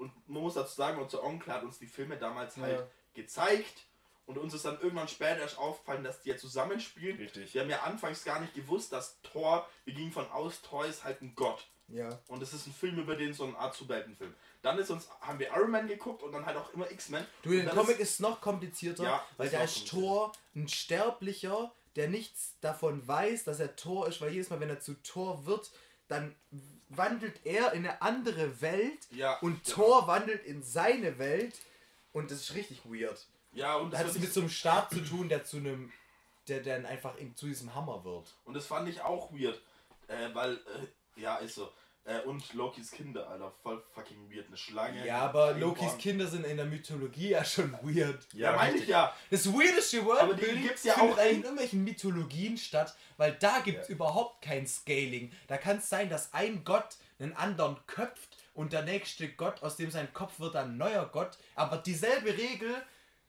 und 0.00 0.12
man 0.28 0.42
muss 0.42 0.54
dazu 0.54 0.74
sagen, 0.74 1.00
unser 1.00 1.22
Onkel 1.22 1.52
hat 1.52 1.62
uns 1.62 1.78
die 1.78 1.86
Filme 1.86 2.16
damals 2.16 2.56
Ja. 2.56 2.62
halt 2.62 2.86
gezeigt 3.14 3.86
und 4.26 4.38
uns 4.38 4.54
ist 4.54 4.64
dann 4.64 4.80
irgendwann 4.80 5.08
später 5.08 5.40
erst 5.40 5.58
aufgefallen, 5.58 6.04
dass 6.04 6.22
die 6.22 6.30
ja 6.30 6.36
zusammenspielen. 6.36 7.16
Richtig. 7.18 7.54
Wir 7.54 7.62
haben 7.62 7.70
ja 7.70 7.82
anfangs 7.82 8.24
gar 8.24 8.40
nicht 8.40 8.54
gewusst, 8.54 8.92
dass 8.92 9.20
Thor, 9.22 9.68
wir 9.84 9.94
gingen 9.94 10.12
von 10.12 10.28
aus, 10.30 10.62
Thor 10.62 10.86
ist 10.86 11.04
halt 11.04 11.20
ein 11.22 11.34
Gott. 11.34 11.66
Ja. 11.88 12.08
Und 12.28 12.40
es 12.42 12.52
ist 12.52 12.68
ein 12.68 12.72
Film 12.72 12.98
über 12.98 13.16
den, 13.16 13.34
so 13.34 13.44
eine 13.44 13.58
Art 13.58 13.74
Superheldenfilm. 13.74 14.32
Dann 14.62 14.78
ist 14.78 14.90
uns, 14.90 15.08
haben 15.20 15.40
wir 15.40 15.48
Iron 15.48 15.72
Man 15.72 15.88
geguckt 15.88 16.22
und 16.22 16.30
dann 16.32 16.46
halt 16.46 16.56
auch 16.56 16.72
immer 16.72 16.88
X-Men. 16.90 17.26
Du, 17.42 17.50
der 17.50 17.66
Comic 17.70 17.98
ist, 17.98 18.20
noch 18.20 18.40
komplizierter, 18.40 19.02
Ja, 19.02 19.24
weil 19.36 19.46
ist 19.46 19.54
da 19.54 19.62
ist. 19.64 19.88
Thor 19.88 20.32
ein 20.54 20.68
Sterblicher, 20.68 21.72
der 21.96 22.08
nichts 22.08 22.54
davon 22.60 23.06
weiß, 23.08 23.42
dass 23.44 23.58
er 23.58 23.74
Thor 23.74 24.06
ist, 24.06 24.20
weil 24.20 24.30
jedes 24.32 24.50
Mal, 24.50 24.60
wenn 24.60 24.68
er 24.70 24.78
zu 24.78 24.94
Thor 25.02 25.46
wird, 25.46 25.72
dann 26.06 26.36
wandelt 26.90 27.40
er 27.44 27.72
in 27.72 27.86
eine 27.86 28.02
andere 28.02 28.60
Welt 28.60 29.06
Ja, 29.10 29.38
und 29.38 29.64
genau. 29.64 29.76
Thor 29.76 30.06
wandelt 30.06 30.44
in 30.44 30.62
seine 30.62 31.18
Welt 31.18 31.54
und 32.12 32.30
das 32.30 32.40
ist 32.42 32.54
richtig 32.54 32.82
weird. 32.84 33.26
Ja, 33.52 33.76
und 33.76 33.92
Da 33.92 33.98
das, 33.98 34.08
hat 34.08 34.16
es 34.16 34.20
mit 34.20 34.32
so 34.32 34.40
einem 34.40 34.50
Stab 34.50 34.90
zu 34.90 35.00
tun, 35.00 35.28
der 35.28 35.44
zu 35.44 35.56
einem, 35.58 35.92
der 36.48 36.60
dann 36.62 36.86
einfach 36.86 37.16
in, 37.16 37.34
zu 37.36 37.46
diesem 37.46 37.74
Hammer 37.74 38.04
wird. 38.04 38.34
und 38.44 38.54
das 38.54 38.66
fand 38.66 38.88
ich 38.88 39.00
auch 39.00 39.32
weird. 39.32 39.60
Äh, 40.08 40.34
weil, 40.34 40.54
äh, 40.54 41.20
ja, 41.20 41.36
ist 41.36 41.54
so. 41.54 41.72
Äh, 42.04 42.20
und 42.20 42.54
Lokis 42.54 42.90
Kinder, 42.90 43.28
Alter, 43.28 43.52
voll 43.62 43.82
fucking 43.94 44.30
weird. 44.30 44.46
Eine 44.46 44.56
Schlange. 44.56 45.06
Ja, 45.06 45.18
aber 45.18 45.52
Lokis 45.52 45.88
Born. 45.88 45.98
Kinder 45.98 46.26
sind 46.26 46.46
in 46.46 46.56
der 46.56 46.66
Mythologie 46.66 47.30
ja 47.30 47.44
schon 47.44 47.72
weird. 47.82 48.26
Ja, 48.32 48.52
meine 48.56 48.78
ich 48.78 48.88
ja. 48.88 49.14
Das 49.30 49.46
weirdeste 49.52 50.04
Word 50.04 50.22
Aber 50.22 50.34
die 50.34 50.46
gibt's 50.60 50.84
ja 50.84 50.96
auch 50.96 51.18
in 51.18 51.42
irgendwelchen 51.42 51.84
Mythologien 51.84 52.56
statt, 52.56 52.96
weil 53.16 53.32
da 53.32 53.60
gibt 53.60 53.82
es 53.82 53.88
überhaupt 53.90 54.42
kein 54.42 54.66
Scaling. 54.66 55.30
Da 55.46 55.58
kann 55.58 55.78
es 55.78 55.88
sein, 55.88 56.08
dass 56.08 56.32
ein 56.32 56.64
Gott 56.64 56.96
einen 57.18 57.34
anderen 57.34 57.76
köpft 57.86 58.36
und 58.54 58.72
der 58.72 58.82
nächste 58.82 59.28
Gott, 59.28 59.62
aus 59.62 59.76
dem 59.76 59.90
sein 59.90 60.12
Kopf 60.12 60.40
wird, 60.40 60.56
ein 60.56 60.78
neuer 60.78 61.06
Gott. 61.06 61.38
Aber 61.54 61.76
dieselbe 61.76 62.36
Regel 62.36 62.74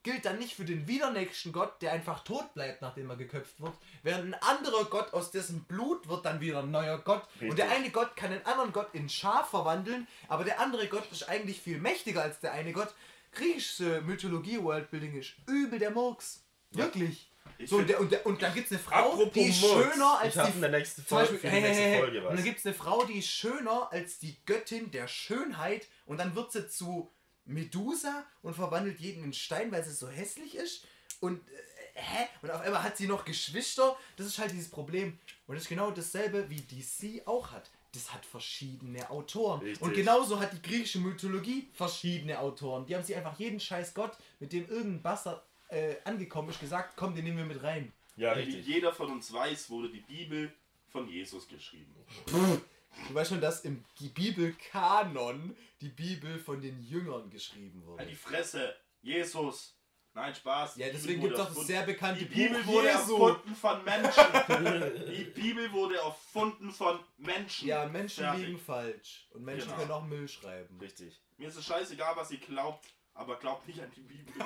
gilt 0.02 0.24
dann 0.24 0.38
nicht 0.38 0.54
für 0.54 0.64
den 0.64 0.88
wieder 0.88 1.10
nächsten 1.10 1.52
Gott, 1.52 1.80
der 1.80 1.92
einfach 1.92 2.24
tot 2.24 2.54
bleibt, 2.54 2.82
nachdem 2.82 3.10
er 3.10 3.16
geköpft 3.16 3.60
wird, 3.60 3.72
während 4.02 4.34
ein 4.34 4.42
anderer 4.42 4.84
Gott, 4.84 5.12
aus 5.12 5.30
dessen 5.30 5.64
Blut 5.64 6.08
wird 6.08 6.24
dann 6.24 6.40
wieder 6.40 6.60
ein 6.60 6.70
neuer 6.70 6.98
Gott. 6.98 7.22
Und 7.40 7.58
der 7.58 7.70
eine 7.70 7.90
Gott 7.90 8.16
kann 8.16 8.30
den 8.30 8.44
anderen 8.44 8.72
Gott 8.72 8.88
in 8.94 9.08
Schaf 9.08 9.50
verwandeln, 9.50 10.08
aber 10.28 10.44
der 10.44 10.60
andere 10.60 10.88
Gott 10.88 11.10
ist 11.12 11.28
eigentlich 11.28 11.60
viel 11.60 11.78
mächtiger 11.78 12.22
als 12.22 12.40
der 12.40 12.52
eine 12.52 12.72
Gott. 12.72 12.94
Griechische 13.32 14.02
Mythologie-Worldbuilding 14.02 15.18
ist 15.18 15.34
übel 15.46 15.78
der 15.78 15.90
Murks. 15.90 16.44
Wirklich. 16.72 17.30
Ich 17.58 17.70
So, 17.70 17.76
und, 17.76 17.88
der, 17.88 18.00
und, 18.00 18.10
der, 18.10 18.26
und 18.26 18.42
dann 18.42 18.54
gibt 18.54 18.66
es 18.66 18.72
eine 18.72 18.80
Frau, 18.80 19.24
die 19.26 19.48
ist 19.48 19.60
schöner 19.60 20.18
als 20.20 20.34
die 20.34 20.52
in 20.52 20.60
der 20.60 20.70
nächsten 20.70 21.06
zum 21.06 21.18
Folge, 21.18 21.32
Beispiel, 21.32 21.50
hey, 21.50 21.60
nächste 21.62 21.82
hey, 21.82 21.98
Folge 22.00 22.28
Und 22.28 22.36
dann 22.36 22.44
gibt 22.44 22.58
es 22.58 22.66
eine 22.66 22.74
Frau, 22.74 23.04
die 23.04 23.18
ist 23.18 23.28
schöner 23.28 23.92
als 23.92 24.18
die 24.18 24.36
Göttin 24.46 24.90
der 24.90 25.06
Schönheit 25.06 25.86
und 26.06 26.18
dann 26.18 26.34
wird 26.34 26.52
sie 26.52 26.68
zu 26.68 27.12
Medusa 27.44 28.24
und 28.42 28.54
verwandelt 28.54 29.00
jeden 29.00 29.24
in 29.24 29.32
Stein, 29.32 29.72
weil 29.72 29.84
sie 29.84 29.92
so 29.92 30.08
hässlich 30.08 30.54
ist. 30.54 30.86
Und 31.20 31.40
äh, 31.48 31.52
hä? 31.94 32.28
Und 32.42 32.50
auf 32.50 32.60
einmal 32.60 32.82
hat 32.82 32.96
sie 32.96 33.06
noch 33.06 33.24
Geschwister. 33.24 33.96
Das 34.16 34.26
ist 34.26 34.38
halt 34.38 34.52
dieses 34.52 34.70
Problem. 34.70 35.18
Und 35.46 35.54
das 35.54 35.64
ist 35.64 35.68
genau 35.68 35.90
dasselbe, 35.90 36.48
wie 36.50 36.60
DC 36.60 37.26
auch 37.26 37.52
hat. 37.52 37.70
Das 37.92 38.12
hat 38.12 38.24
verschiedene 38.24 39.10
Autoren. 39.10 39.60
Richtig. 39.60 39.82
Und 39.82 39.92
genauso 39.94 40.40
hat 40.40 40.52
die 40.52 40.62
griechische 40.62 40.98
Mythologie 40.98 41.68
verschiedene 41.74 42.38
Autoren. 42.38 42.86
Die 42.86 42.94
haben 42.94 43.04
sich 43.04 43.14
einfach 43.14 43.38
jeden 43.38 43.60
scheiß 43.60 43.92
Gott, 43.92 44.16
mit 44.40 44.52
dem 44.52 44.66
irgendein 44.66 45.02
Bastard 45.02 45.42
äh, 45.68 45.96
angekommen 46.04 46.48
ist, 46.48 46.60
gesagt, 46.60 46.94
komm, 46.96 47.14
den 47.14 47.24
nehmen 47.24 47.38
wir 47.38 47.44
mit 47.44 47.62
rein. 47.62 47.92
Ja, 48.16 48.34
Wie 48.36 48.40
richtig. 48.40 48.66
jeder 48.66 48.92
von 48.92 49.10
uns 49.10 49.32
weiß, 49.32 49.70
wurde 49.70 49.90
die 49.90 50.00
Bibel 50.00 50.52
von 50.88 51.08
Jesus 51.08 51.48
geschrieben. 51.48 51.94
Du 53.08 53.14
weißt 53.14 53.30
schon, 53.30 53.40
dass 53.40 53.64
im 53.64 53.82
Bibelkanon 53.98 55.56
die 55.80 55.88
Bibel 55.88 56.38
von 56.38 56.60
den 56.60 56.82
Jüngern 56.82 57.30
geschrieben 57.30 57.84
wurde. 57.86 58.00
Halt 58.00 58.10
die 58.10 58.14
Fresse, 58.16 58.76
Jesus. 59.00 59.78
Nein, 60.14 60.34
Spaß. 60.34 60.76
Ja, 60.76 60.88
deswegen 60.92 61.22
gibt 61.22 61.32
es 61.34 61.40
auch 61.40 61.54
das 61.54 61.66
sehr 61.66 61.84
bekannte 61.84 62.18
Die 62.20 62.26
Bibel 62.26 62.62
Buch 62.64 62.72
wurde 62.74 62.88
Jesu. 62.88 63.28
erfunden 63.28 63.54
von 63.56 63.82
Menschen. 63.84 65.06
Die 65.10 65.24
Bibel 65.24 65.72
wurde 65.72 65.96
erfunden 65.96 66.70
von 66.70 67.00
Menschen. 67.16 67.68
Ja, 67.68 67.86
Menschen 67.86 68.24
Fertig. 68.24 68.46
liegen 68.46 68.58
falsch. 68.58 69.26
Und 69.30 69.42
Menschen 69.44 69.68
Genau. 69.68 69.78
können 69.78 69.90
auch 69.92 70.04
Müll 70.04 70.28
schreiben. 70.28 70.78
Richtig. 70.80 71.18
Mir 71.38 71.48
ist 71.48 71.56
es 71.56 71.64
scheißegal, 71.64 72.14
was 72.14 72.30
ihr 72.30 72.40
glaubt, 72.40 72.84
aber 73.14 73.36
glaubt 73.38 73.66
nicht 73.66 73.80
an 73.80 73.90
die 73.96 74.02
Bibel. 74.02 74.34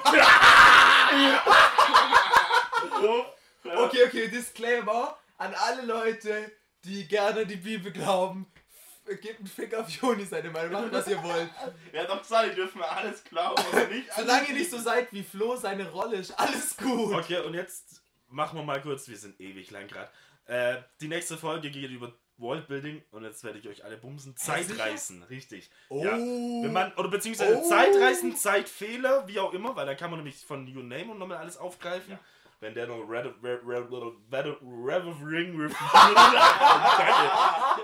so. 3.00 3.24
Okay, 3.64 4.04
okay, 4.06 4.28
Disclaimer 4.28 5.18
an 5.38 5.52
alle 5.54 5.82
Leute, 5.84 6.52
die 6.86 7.06
gerne 7.06 7.44
die 7.46 7.56
Bibel 7.56 7.92
glauben. 7.92 8.46
Gebt 9.06 9.38
einen 9.38 9.46
Fick 9.46 9.72
auf 9.74 9.88
Joni 9.88 10.24
seine 10.24 10.50
Meinung, 10.50 10.72
macht 10.72 10.92
was 10.92 11.06
ihr 11.06 11.22
wollt. 11.22 11.48
Er 11.92 12.02
hat 12.02 12.10
doch 12.10 12.22
gesagt, 12.22 12.48
ihr 12.48 12.54
dürft 12.54 12.74
mir 12.74 12.88
alles 12.88 13.22
glauben, 13.22 13.62
aber 13.70 13.86
nicht 13.86 14.10
an 14.16 14.24
Solange 14.24 14.48
ihr 14.48 14.54
nicht 14.54 14.70
so 14.70 14.78
seid 14.78 15.12
wie 15.12 15.22
Flo, 15.22 15.54
seine 15.56 15.88
Rolle 15.90 16.16
ist 16.16 16.32
alles 16.32 16.76
gut. 16.76 17.14
Okay, 17.14 17.38
und 17.40 17.54
jetzt 17.54 18.02
machen 18.28 18.58
wir 18.58 18.64
mal 18.64 18.80
kurz, 18.82 19.06
wir 19.08 19.16
sind 19.16 19.40
ewig 19.40 19.70
lang 19.70 19.86
gerade. 19.86 20.10
Äh, 20.46 20.82
die 21.00 21.06
nächste 21.06 21.36
Folge 21.38 21.70
geht 21.70 21.90
über 21.90 22.12
Worldbuilding 22.38 23.02
und 23.12 23.22
jetzt 23.22 23.44
werde 23.44 23.60
ich 23.60 23.68
euch 23.68 23.84
alle 23.84 23.96
bumsen. 23.96 24.36
Zeitreisen, 24.36 25.22
richtig. 25.24 25.70
Oh. 25.88 26.04
Ja. 26.04 26.12
Wenn 26.18 26.72
man, 26.72 26.92
oder 26.94 27.08
beziehungsweise 27.08 27.58
Oh. 27.58 27.68
Zeitreisen, 27.68 28.36
Zeitfehler, 28.36 29.26
wie 29.28 29.38
auch 29.38 29.52
immer, 29.52 29.76
weil 29.76 29.86
da 29.86 29.94
kann 29.94 30.10
man 30.10 30.18
nämlich 30.18 30.44
von 30.44 30.66
You 30.66 30.82
Name 30.82 31.12
und 31.12 31.18
nochmal 31.18 31.38
alles 31.38 31.56
aufgreifen. 31.56 32.18
Wenn 32.60 32.74
der 32.74 32.86
noch 32.86 33.00
Red, 33.08 33.26
Red, 33.42 33.60
Red, 33.66 33.84
Red, 33.90 34.46
Red, 34.62 35.04
Ring 35.22 35.60
Review. 35.60 35.76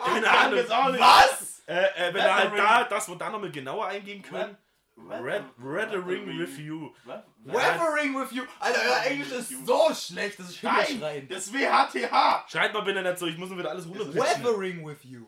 Keine 0.05 0.31
Ahnung. 0.31 0.65
Was? 0.99 1.63
Äh, 1.67 1.75
äh, 2.09 2.15
wenn 2.15 2.23
er 2.23 2.35
halt 2.35 2.53
Ring. 2.53 2.57
da, 2.59 2.85
das 2.85 3.09
wir 3.09 3.17
da 3.17 3.31
nochmal 3.31 3.51
genauer 3.51 3.87
eingehen 3.87 4.23
können. 4.23 4.57
Red- 4.97 5.23
Red, 5.25 5.43
Red, 5.59 5.91
Red 5.93 6.07
Ring 6.07 6.25
Ring. 6.29 6.39
Review. 6.41 6.91
Was? 7.05 7.23
Weathering 7.45 8.15
with 8.15 8.31
you. 8.33 8.43
Alter, 8.61 8.79
euer 8.87 9.03
Englisch 9.11 9.31
ist 9.33 9.67
so 9.67 9.91
schlecht, 9.95 10.39
dass 10.39 10.51
ich 10.51 10.63
Nein, 10.63 10.85
hinterschreien. 10.87 11.29
das 11.29 11.53
WHTH. 11.53 12.45
Schreit 12.51 12.73
mal 12.75 12.83
bitte 12.83 13.03
nicht 13.03 13.19
so, 13.19 13.27
ich 13.27 13.37
muss 13.39 13.51
mir 13.51 13.59
wieder 13.59 13.71
alles 13.71 13.87
runterpitchen. 13.87 14.21
Weathering 14.23 14.87
with 14.87 15.03
you. 15.05 15.27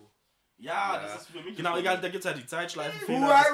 Ja, 0.65 0.95
Ja. 0.97 1.03
das 1.03 1.23
ist 1.23 1.31
für 1.31 1.41
mich. 1.43 1.57
Genau, 1.57 1.77
egal, 1.77 2.01
da 2.01 2.09
gibt 2.09 2.24
es 2.24 2.31
halt 2.31 2.39
die 2.43 2.47
Zeitschleifenfehler. 2.47 3.45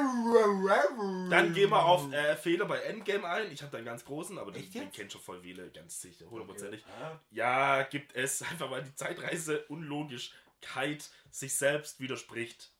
Dann 1.28 1.53
gehen 1.55 1.70
wir 1.70 1.85
auf 1.85 2.12
äh, 2.12 2.37
Fehler 2.37 2.66
bei 2.66 2.78
Endgame 2.82 3.27
ein. 3.28 3.51
Ich 3.51 3.62
habe 3.62 3.73
da 3.73 3.78
einen 3.78 3.87
ganz 3.87 4.05
großen, 4.05 4.39
aber 4.39 4.53
den, 4.53 4.70
den 4.70 4.93
kennt 4.93 5.12
schon 5.12 5.20
voll 5.20 5.41
viele, 5.41 5.70
ganz 5.70 6.01
sicher, 6.01 6.27
hundertprozentig. 6.31 6.85
Ja. 7.01 7.20
Ja, 7.31 7.82
gibt 7.82 8.15
es 8.15 8.43
einfach, 8.51 8.70
weil 8.70 8.82
die 8.85 8.95
Zeitreise 8.95 9.65
Unlogischkeit 9.66 11.09
sich 11.31 11.55
selbst 11.55 12.01
widerspricht. 12.01 12.70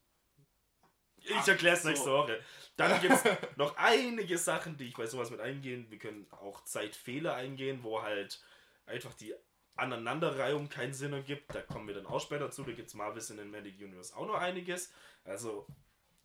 Ich 1.23 1.48
erkläre 1.48 1.77
es 1.77 1.82
so. 1.82 1.89
nächste 1.89 2.11
Woche. 2.11 2.40
Dann 2.77 3.01
gibt 3.02 3.15
es 3.15 3.23
noch 3.57 3.77
einige 3.77 4.39
Sachen, 4.39 4.77
die 4.77 4.89
ich 4.89 4.94
bei 4.94 5.07
sowas 5.07 5.31
mit 5.31 5.40
eingehen. 5.40 5.86
Wir 5.90 5.98
können 5.98 6.27
auch 6.31 6.65
Zeitfehler 6.65 7.35
eingehen, 7.35 7.81
wo 7.82 8.01
halt 8.02 8.40
einfach 8.86 9.12
die 9.15 9.35
Aneinanderreihung 9.81 10.69
keinen 10.69 10.94
Sinn 10.94 11.12
ergibt. 11.12 11.55
Da 11.55 11.62
kommen 11.62 11.89
wir 11.89 11.94
dann 11.94 12.07
auch 12.07 12.20
später 12.20 12.51
zu. 12.51 12.62
Da 12.62 12.73
gibt 12.73 12.89
es 12.89 12.94
Marvel 12.94 13.23
Cinematic 13.23 13.81
Universe 13.81 14.16
auch 14.16 14.27
noch 14.27 14.35
einiges. 14.35 14.93
Also 15.24 15.66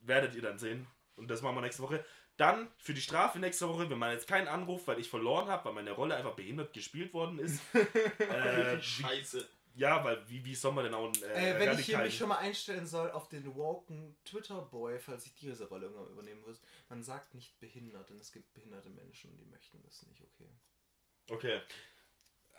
werdet 0.01 0.35
ihr 0.35 0.41
dann 0.41 0.59
sehen. 0.59 0.87
Und 1.15 1.29
das 1.29 1.41
machen 1.41 1.55
wir 1.55 1.61
nächste 1.61 1.83
Woche. 1.83 2.03
Dann 2.37 2.69
für 2.77 2.93
die 2.93 3.01
Strafe 3.01 3.39
nächste 3.39 3.69
Woche, 3.69 3.89
wir 3.89 3.95
machen 3.95 4.13
jetzt 4.13 4.27
keinen 4.27 4.49
Anruf, 4.49 4.87
weil 4.87 4.99
ich 4.99 5.09
verloren 5.09 5.47
habe, 5.47 5.65
weil 5.65 5.73
meine 5.73 5.91
Rolle 5.91 6.15
einfach 6.15 6.35
behindert 6.35 6.73
gespielt 6.73 7.13
worden 7.13 7.39
ist. 7.39 7.61
äh, 8.19 8.81
Scheiße. 8.81 9.47
ja, 9.75 10.03
weil 10.03 10.21
wie, 10.27 10.43
wie 10.43 10.53
soll 10.53 10.73
man 10.73 10.83
denn 10.83 10.93
auch 10.93 11.05
einen 11.05 11.23
äh, 11.23 11.51
Äh, 11.51 11.59
wenn 11.59 11.79
ich 11.79 11.85
hier 11.85 11.97
mich 11.99 12.17
schon 12.17 12.27
mal 12.27 12.39
einstellen 12.39 12.85
soll 12.85 13.09
auf 13.11 13.29
den 13.29 13.55
Woken 13.55 14.17
Twitter 14.25 14.61
Boy, 14.63 14.99
falls 14.99 15.25
ich 15.25 15.35
diese 15.35 15.69
Rolle 15.69 15.85
irgendwann 15.85 16.11
übernehmen 16.11 16.41
muss, 16.41 16.61
man 16.89 17.03
sagt 17.03 17.33
nicht 17.35 17.57
behindert, 17.61 18.09
denn 18.09 18.19
es 18.19 18.33
gibt 18.33 18.53
behinderte 18.53 18.89
Menschen 18.89 19.31
und 19.31 19.37
die 19.37 19.45
möchten 19.45 19.81
das 19.83 20.05
nicht, 20.05 20.21
okay. 20.21 20.49
Okay. 21.29 21.61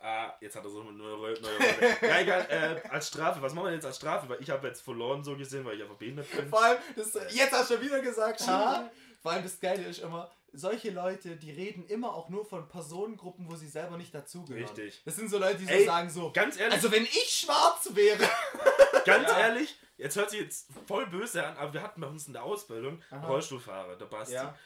Ah, 0.00 0.34
jetzt 0.40 0.54
hat 0.54 0.62
er 0.64 0.70
so 0.70 0.80
eine 0.82 0.92
neue, 0.92 1.16
neue 1.16 1.34
Rolle. 1.40 1.96
ja, 2.02 2.20
egal, 2.20 2.46
äh, 2.50 2.88
als 2.88 3.08
Strafe. 3.08 3.40
Was 3.42 3.54
machen 3.54 3.66
wir 3.66 3.72
jetzt 3.74 3.86
als 3.86 3.96
Strafe? 3.96 4.28
Weil 4.28 4.40
ich 4.40 4.50
habe 4.50 4.66
jetzt 4.68 4.82
verloren 4.82 5.24
so 5.24 5.36
gesehen, 5.36 5.64
weil 5.64 5.76
ich 5.76 5.82
einfach 5.82 5.96
behindert 5.96 6.30
bin. 6.30 6.48
Vor 6.48 6.62
allem, 6.62 6.78
das, 6.94 7.14
jetzt 7.34 7.52
hast 7.52 7.70
du 7.70 7.74
schon 7.74 7.84
wieder 7.84 8.00
gesagt, 8.00 8.46
ha? 8.46 8.90
Vor 9.22 9.32
allem 9.32 9.42
das 9.42 9.58
Geile 9.58 9.82
ist 9.84 10.00
immer, 10.00 10.30
solche 10.52 10.90
Leute, 10.90 11.36
die 11.36 11.50
reden 11.50 11.84
immer 11.86 12.14
auch 12.14 12.28
nur 12.28 12.44
von 12.46 12.68
Personengruppen, 12.68 13.48
wo 13.50 13.56
sie 13.56 13.68
selber 13.68 13.96
nicht 13.96 14.14
dazugehören. 14.14 14.64
Richtig. 14.64 15.02
Das 15.04 15.16
sind 15.16 15.28
so 15.30 15.38
Leute, 15.38 15.56
die 15.58 15.64
so 15.64 15.70
Ey, 15.72 15.84
sagen 15.84 16.10
so, 16.10 16.30
Ganz 16.32 16.58
ehrlich, 16.58 16.74
also 16.74 16.92
wenn 16.92 17.02
ich 17.04 17.28
schwarz 17.44 17.88
wäre, 17.92 18.28
Ganz 19.04 19.28
Ja. 19.28 19.38
ehrlich, 19.40 19.76
jetzt 19.96 20.16
hört 20.16 20.30
sich 20.30 20.40
jetzt 20.40 20.68
voll 20.86 21.06
böse 21.06 21.44
an, 21.44 21.56
aber 21.56 21.72
wir 21.74 21.82
hatten 21.82 22.00
bei 22.00 22.06
uns 22.06 22.26
in 22.26 22.32
der 22.34 22.42
Ausbildung 22.44 23.02
Aha. 23.10 23.26
Rollstuhlfahrer, 23.26 23.96
der 23.96 24.06
Basti. 24.06 24.34
Ja. 24.34 24.56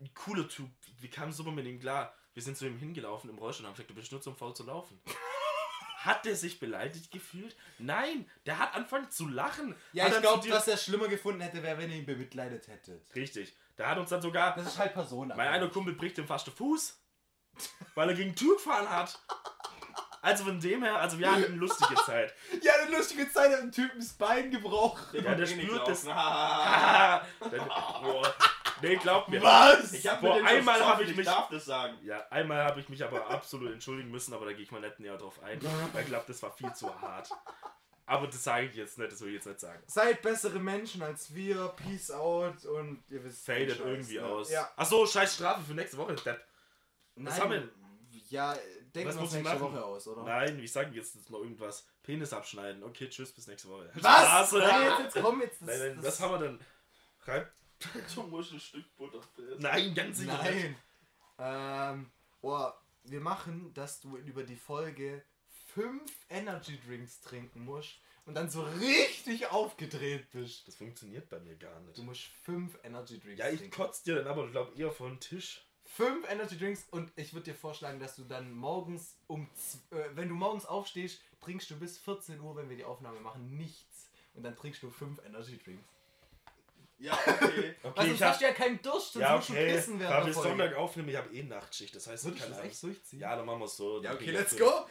Ein 0.00 0.10
cooler 0.14 0.48
Typ. 0.48 0.68
Wir 1.00 1.10
kamen 1.10 1.32
super 1.32 1.52
mit 1.52 1.64
ihm 1.66 1.78
klar. 1.80 2.12
Wir 2.34 2.42
sind 2.42 2.56
zu 2.56 2.66
ihm 2.66 2.78
hingelaufen 2.78 3.30
im 3.30 3.38
Rollstuhl 3.38 3.64
und 3.64 3.68
haben 3.68 3.74
gesagt, 3.74 3.90
du 3.90 3.94
bist 3.94 4.10
nur 4.10 4.20
zum 4.20 4.36
faul 4.36 4.54
zu 4.54 4.64
laufen. 4.64 5.00
Hat 5.98 6.26
der 6.26 6.36
sich 6.36 6.60
beleidigt 6.60 7.10
gefühlt? 7.10 7.56
Nein, 7.78 8.28
der 8.44 8.58
hat 8.58 8.74
angefangen 8.74 9.10
zu 9.10 9.26
lachen. 9.26 9.74
Ja, 9.94 10.04
Hat 10.04 10.12
ich 10.12 10.20
glaube, 10.20 10.50
was 10.50 10.68
er 10.68 10.76
schlimmer 10.76 11.08
gefunden 11.08 11.40
hätte, 11.40 11.62
wäre, 11.62 11.78
wenn 11.78 11.90
ihr 11.90 11.96
ihn 11.96 12.04
bemitleidet 12.04 12.68
hättet. 12.68 13.02
Richtig. 13.14 13.56
Der 13.78 13.88
hat 13.88 13.96
uns 13.96 14.10
dann 14.10 14.20
sogar. 14.20 14.54
Das 14.54 14.66
ist 14.66 14.78
halt 14.78 14.92
Person. 14.92 15.28
Mein 15.28 15.48
einer 15.48 15.68
Kumpel 15.68 15.94
bricht 15.94 16.18
ihm 16.18 16.26
fast 16.26 16.46
den 16.46 16.52
Fuß, 16.52 17.00
weil 17.94 18.10
er 18.10 18.14
gegen 18.14 18.34
die 18.34 18.44
Tür 18.44 18.56
gefahren 18.56 18.90
hat. 18.90 19.18
Also 20.20 20.44
von 20.44 20.60
dem 20.60 20.82
her, 20.82 20.96
also 20.96 21.18
wir 21.18 21.30
hatten 21.30 21.44
eine 21.44 21.56
lustige 21.56 21.94
Zeit. 21.94 22.34
Ja, 22.60 22.72
eine 22.82 22.96
lustige 22.96 23.30
Zeit 23.30 23.52
hat 23.52 23.60
ein 23.60 23.72
Typen 23.72 23.98
das 23.98 24.12
Bein 24.12 24.50
gebrochen. 24.50 25.24
Ja, 25.24 25.34
der 25.34 25.46
spürt 25.46 25.88
das. 25.88 26.02
der, 26.04 27.24
boah. 27.40 28.34
Nee, 28.84 28.96
glaub 28.96 29.28
mir. 29.28 29.42
Was? 29.42 29.92
Ich 29.92 30.06
hab 30.06 30.20
Boah, 30.20 30.34
mit 30.36 30.44
dem 30.44 30.46
einmal 30.46 30.78
schon 30.78 30.86
hab 30.88 31.00
ich 31.00 31.10
ich 31.10 31.16
mich- 31.16 31.26
darf 31.26 31.48
das 31.48 31.64
sagen. 31.64 31.98
Ja, 32.02 32.26
einmal 32.30 32.62
habe 32.64 32.80
ich 32.80 32.88
mich 32.88 33.02
aber 33.04 33.28
absolut 33.28 33.72
entschuldigen 33.72 34.10
müssen, 34.10 34.32
aber 34.34 34.46
da 34.46 34.52
gehe 34.52 34.62
ich 34.62 34.70
mal 34.70 34.80
nicht 34.80 35.00
näher 35.00 35.16
drauf 35.16 35.42
ein. 35.42 35.60
Weil 35.92 36.02
ich 36.02 36.08
glaube, 36.08 36.24
das 36.28 36.42
war 36.42 36.52
viel 36.52 36.72
zu 36.74 36.94
hart. 37.00 37.30
Aber 38.06 38.26
das 38.26 38.44
sage 38.44 38.66
ich 38.66 38.74
jetzt 38.74 38.98
nicht, 38.98 39.10
das 39.12 39.20
will 39.22 39.28
ich 39.28 39.34
jetzt 39.36 39.46
nicht 39.46 39.60
sagen. 39.60 39.82
Seid 39.86 40.20
bessere 40.20 40.58
Menschen 40.58 41.02
als 41.02 41.34
wir. 41.34 41.68
Peace 41.68 42.10
out 42.10 42.64
und 42.66 43.02
ihr 43.08 43.24
wisst. 43.24 43.46
Fadet 43.46 43.80
irgendwie 43.80 44.18
ne? 44.18 44.26
aus. 44.26 44.50
Ja. 44.50 44.70
Achso, 44.76 45.06
scheiß 45.06 45.34
Strafe 45.36 45.62
für 45.62 45.72
nächste 45.72 45.96
Woche, 45.96 46.14
Depp. 46.14 46.44
Nein. 47.16 47.40
haben 47.40 47.50
wir- 47.50 47.68
Ja, 48.28 48.54
denken 48.94 49.08
Was 49.08 49.16
wir 49.16 49.22
uns 49.22 49.30
muss 49.32 49.34
ich 49.34 49.42
nächste 49.42 49.58
machen? 49.58 49.74
Woche 49.74 49.84
aus, 49.84 50.06
oder? 50.08 50.22
Nein, 50.24 50.58
ich 50.58 50.70
sage 50.72 50.90
jetzt 50.94 51.30
noch 51.30 51.38
irgendwas. 51.38 51.86
Penis 52.02 52.32
abschneiden. 52.32 52.82
Okay, 52.84 53.08
tschüss, 53.08 53.32
bis 53.32 53.46
nächste 53.46 53.68
Woche. 53.70 53.90
Was? 53.94 54.52
Nein, 54.52 54.82
jetzt, 54.82 55.14
jetzt 55.14 55.24
komm 55.24 55.40
jetzt. 55.40 55.62
Das, 55.62 55.68
Nein, 55.68 55.78
nein, 55.78 55.96
das, 55.96 56.04
was 56.06 56.20
haben 56.20 56.32
wir 56.32 56.38
denn? 56.46 56.60
Reib. 57.26 57.52
Du 58.14 58.22
musst 58.24 58.52
ein 58.52 58.60
Stück 58.60 58.84
Butter 58.96 59.20
fressen. 59.22 59.60
Nein, 59.60 59.94
ganz 59.94 60.18
sicher 60.18 60.42
nicht. 60.42 60.54
Nein. 60.54 60.76
Ähm, 61.98 62.10
oh, 62.42 62.68
wir 63.04 63.20
machen, 63.20 63.72
dass 63.74 64.00
du 64.00 64.16
über 64.16 64.42
die 64.44 64.56
Folge 64.56 65.22
fünf 65.74 66.10
Energy 66.30 66.78
Drinks 66.86 67.20
trinken 67.20 67.64
musst 67.64 67.98
und 68.26 68.34
dann 68.34 68.48
so 68.48 68.62
richtig 68.62 69.46
aufgedreht 69.48 70.30
bist. 70.30 70.66
Das 70.68 70.76
funktioniert 70.76 71.28
bei 71.28 71.40
mir 71.40 71.56
gar 71.56 71.78
Du 71.80 71.86
nicht. 71.88 71.98
musst 72.04 72.22
fünf 72.44 72.78
Energy 72.84 73.18
Drinks 73.20 73.38
Ja, 73.40 73.48
ich 73.50 73.58
trinken. 73.60 73.76
kotze 73.76 74.04
dir 74.04 74.14
dann 74.16 74.26
aber, 74.28 74.48
glaube 74.48 74.76
eher 74.78 74.90
vor 74.92 75.08
den 75.08 75.20
Tisch. 75.20 75.66
Fünf 75.86 76.28
Energy 76.30 76.56
Drinks 76.56 76.86
und 76.90 77.12
ich 77.16 77.34
würde 77.34 77.44
dir 77.52 77.54
vorschlagen, 77.54 78.00
dass 78.00 78.16
du 78.16 78.24
dann 78.24 78.52
morgens 78.52 79.16
um, 79.26 79.48
äh, 79.90 79.96
wenn 80.14 80.28
du 80.28 80.34
morgens 80.34 80.64
aufstehst, 80.64 81.20
trinkst 81.40 81.70
du 81.70 81.78
bis 81.78 81.98
14 81.98 82.40
Uhr, 82.40 82.56
wenn 82.56 82.70
wir 82.70 82.76
die 82.76 82.84
Aufnahme 82.84 83.20
machen, 83.20 83.56
nichts. 83.56 84.08
Und 84.34 84.42
dann 84.44 84.56
trinkst 84.56 84.82
du 84.82 84.90
fünf 84.90 85.20
Energy 85.26 85.58
Drinks. 85.58 85.84
Ja, 86.98 87.12
okay. 87.12 87.74
Okay, 87.82 88.06
sonst 88.06 88.14
ich 88.14 88.22
hast 88.22 88.40
du 88.40 88.44
ja 88.44 88.52
keinen 88.52 88.80
Durst, 88.82 89.12
sonst 89.12 89.22
ja, 89.22 89.36
musst 89.36 89.48
du 89.48 89.52
okay, 89.52 89.72
pissen 89.72 90.00
während 90.00 90.14
da 90.14 90.24
der 90.24 90.26
wir. 90.26 90.42
Sonntag 90.42 90.74
aufnehmen, 90.76 91.08
ich 91.08 91.16
habe 91.16 91.34
eh 91.34 91.42
Nachtschicht, 91.42 91.94
das 91.94 92.06
heißt, 92.06 92.24
Würdest 92.24 92.44
du 92.44 92.48
das 92.48 92.58
Angst. 92.58 92.70
echt 92.72 92.82
durchziehen? 92.82 93.20
Ja, 93.20 93.36
dann 93.36 93.46
machen 93.46 93.58
wir 93.60 93.66
es 93.66 93.76
so. 93.76 94.02
Ja, 94.02 94.14
okay, 94.14 94.24
ich 94.24 94.32
let's 94.32 94.56
go! 94.56 94.86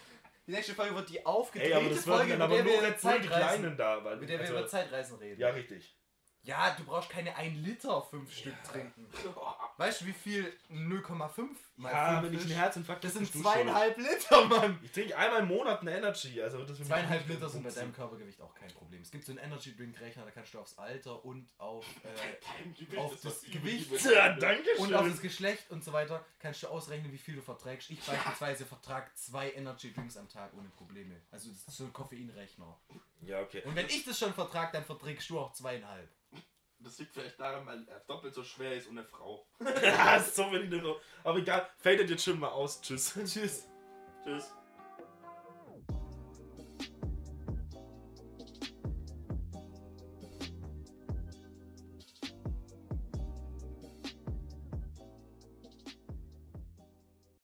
Die 0.46 0.52
nächste 0.52 0.74
Folge 0.76 0.96
wird 0.96 1.10
die 1.10 1.26
aufgedrehte 1.26 1.72
Ey, 1.74 1.78
aber 1.80 1.90
das 1.90 2.06
werden 2.06 2.18
Folge, 2.18 2.38
dann 2.38 2.40
mit 2.40 2.42
aber 2.42 2.56
der 2.56 2.64
nur 2.64 2.74
wir 2.74 2.88
über 2.90 2.98
Zeitreisen, 2.98 3.78
da. 3.78 4.04
Weil, 4.04 4.18
mit 4.18 4.30
der 4.30 4.40
wir 4.40 4.46
also, 4.46 4.58
über 4.58 4.68
Zeitreisen 4.68 5.18
reden. 5.18 5.40
ja, 5.40 5.50
richtig. 5.50 5.98
Ja, 6.46 6.72
du 6.76 6.84
brauchst 6.84 7.10
keine 7.10 7.34
1 7.38 7.58
Liter 7.66 8.02
fünf 8.02 8.30
Stück 8.36 8.62
trinken. 8.66 9.08
Weißt 9.78 10.02
du, 10.02 10.06
wie 10.08 10.12
viel 10.14 10.54
0,5 10.70 11.48
mal 11.78 11.90
Ja, 11.92 12.12
fünf 12.20 12.24
wenn 12.26 12.34
ich 12.34 12.40
ist? 12.40 12.46
einen 12.52 12.60
Herzinfarkt 12.60 13.04
Das 13.04 13.14
krieg, 13.14 13.20
sind 13.28 13.32
bist 13.32 13.36
du 13.36 13.50
schuld. 13.50 13.64
zweieinhalb 13.66 13.98
Liter, 13.98 14.46
Mann! 14.46 14.80
Ich 14.84 14.92
trinke 14.92 15.18
einmal 15.18 15.40
im 15.40 15.48
Monat 15.48 15.80
eine 15.82 15.96
Energy. 15.98 16.42
Also 16.42 16.60
das 16.60 16.72
will 16.72 16.80
mich 16.80 16.88
Zweieinhalb 16.88 17.26
nicht 17.28 17.36
Liter 17.40 17.50
sind 17.50 17.64
bei 17.64 17.70
deinem 17.72 17.94
Körpergewicht 17.94 18.42
auch 18.42 18.54
kein 18.56 18.68
Problem. 18.74 19.02
Es 19.02 19.10
gibt 19.12 19.26
so 19.26 19.32
einen 19.32 19.40
Energy 19.40 19.74
Drink 19.76 20.00
Rechner, 20.02 20.26
da 20.26 20.32
kannst 20.32 20.54
du 20.54 20.60
aufs 20.60 20.78
Alter 20.78 21.24
und 21.24 21.48
auf 21.60 21.86
äh, 22.04 22.10
Dein 22.62 22.74
Gewicht 22.74 22.98
Auf 22.98 23.14
ist 23.16 23.24
das 23.26 23.36
was 23.38 23.44
übel 23.46 23.62
Gewicht. 23.62 23.92
übel. 23.92 24.14
Ja, 24.14 24.34
danke 24.34 24.70
und 24.80 24.94
auf 24.94 25.02
schön. 25.04 25.12
das 25.12 25.22
Geschlecht 25.22 25.72
und 25.72 25.84
so 25.84 25.94
weiter 25.94 26.26
kannst 26.40 26.62
du 26.62 26.68
ausrechnen, 26.68 27.12
wie 27.14 27.18
viel 27.18 27.36
du 27.36 27.42
verträgst. 27.42 27.90
Ich 27.90 28.02
beispielsweise 28.02 28.66
vertrag 28.66 29.18
zwei 29.18 29.52
Energy 29.54 29.94
Drinks 29.94 30.18
am 30.18 30.28
Tag 30.28 30.52
ohne 30.58 30.68
Probleme. 30.70 31.16
Also 31.32 31.50
das 31.50 31.60
ist 31.70 31.78
so 31.78 31.86
ein 31.86 31.94
Koffeinrechner. 31.94 32.78
Ja, 33.22 33.40
okay. 33.42 33.62
Und 33.64 33.76
wenn 33.78 33.86
ich 33.88 34.04
das 34.04 34.20
schon 34.20 34.34
vertrag, 34.34 34.74
dann 34.74 34.84
verträgst 34.84 35.30
du 35.30 35.40
auch 35.40 35.54
zweieinhalb. 35.54 36.10
Das 36.84 36.98
liegt 37.00 37.14
vielleicht 37.14 37.40
daran, 37.40 37.66
weil 37.66 37.88
er 37.88 38.00
doppelt 38.02 38.34
so 38.34 38.44
schwer 38.44 38.76
ist 38.76 38.88
und 38.88 38.98
eine 38.98 39.08
Frau. 39.08 39.46
ja, 39.84 40.20
so 40.20 40.52
will 40.52 40.64
ich 40.64 40.70
nicht. 40.70 40.86
Aber 41.24 41.38
egal, 41.38 41.70
fadet 41.78 42.10
jetzt 42.10 42.24
schon 42.24 42.40
mal 42.40 42.50
aus. 42.50 42.82
Tschüss. 42.82 43.14
Tschüss. 43.14 43.68
Tschüss. 44.24 44.54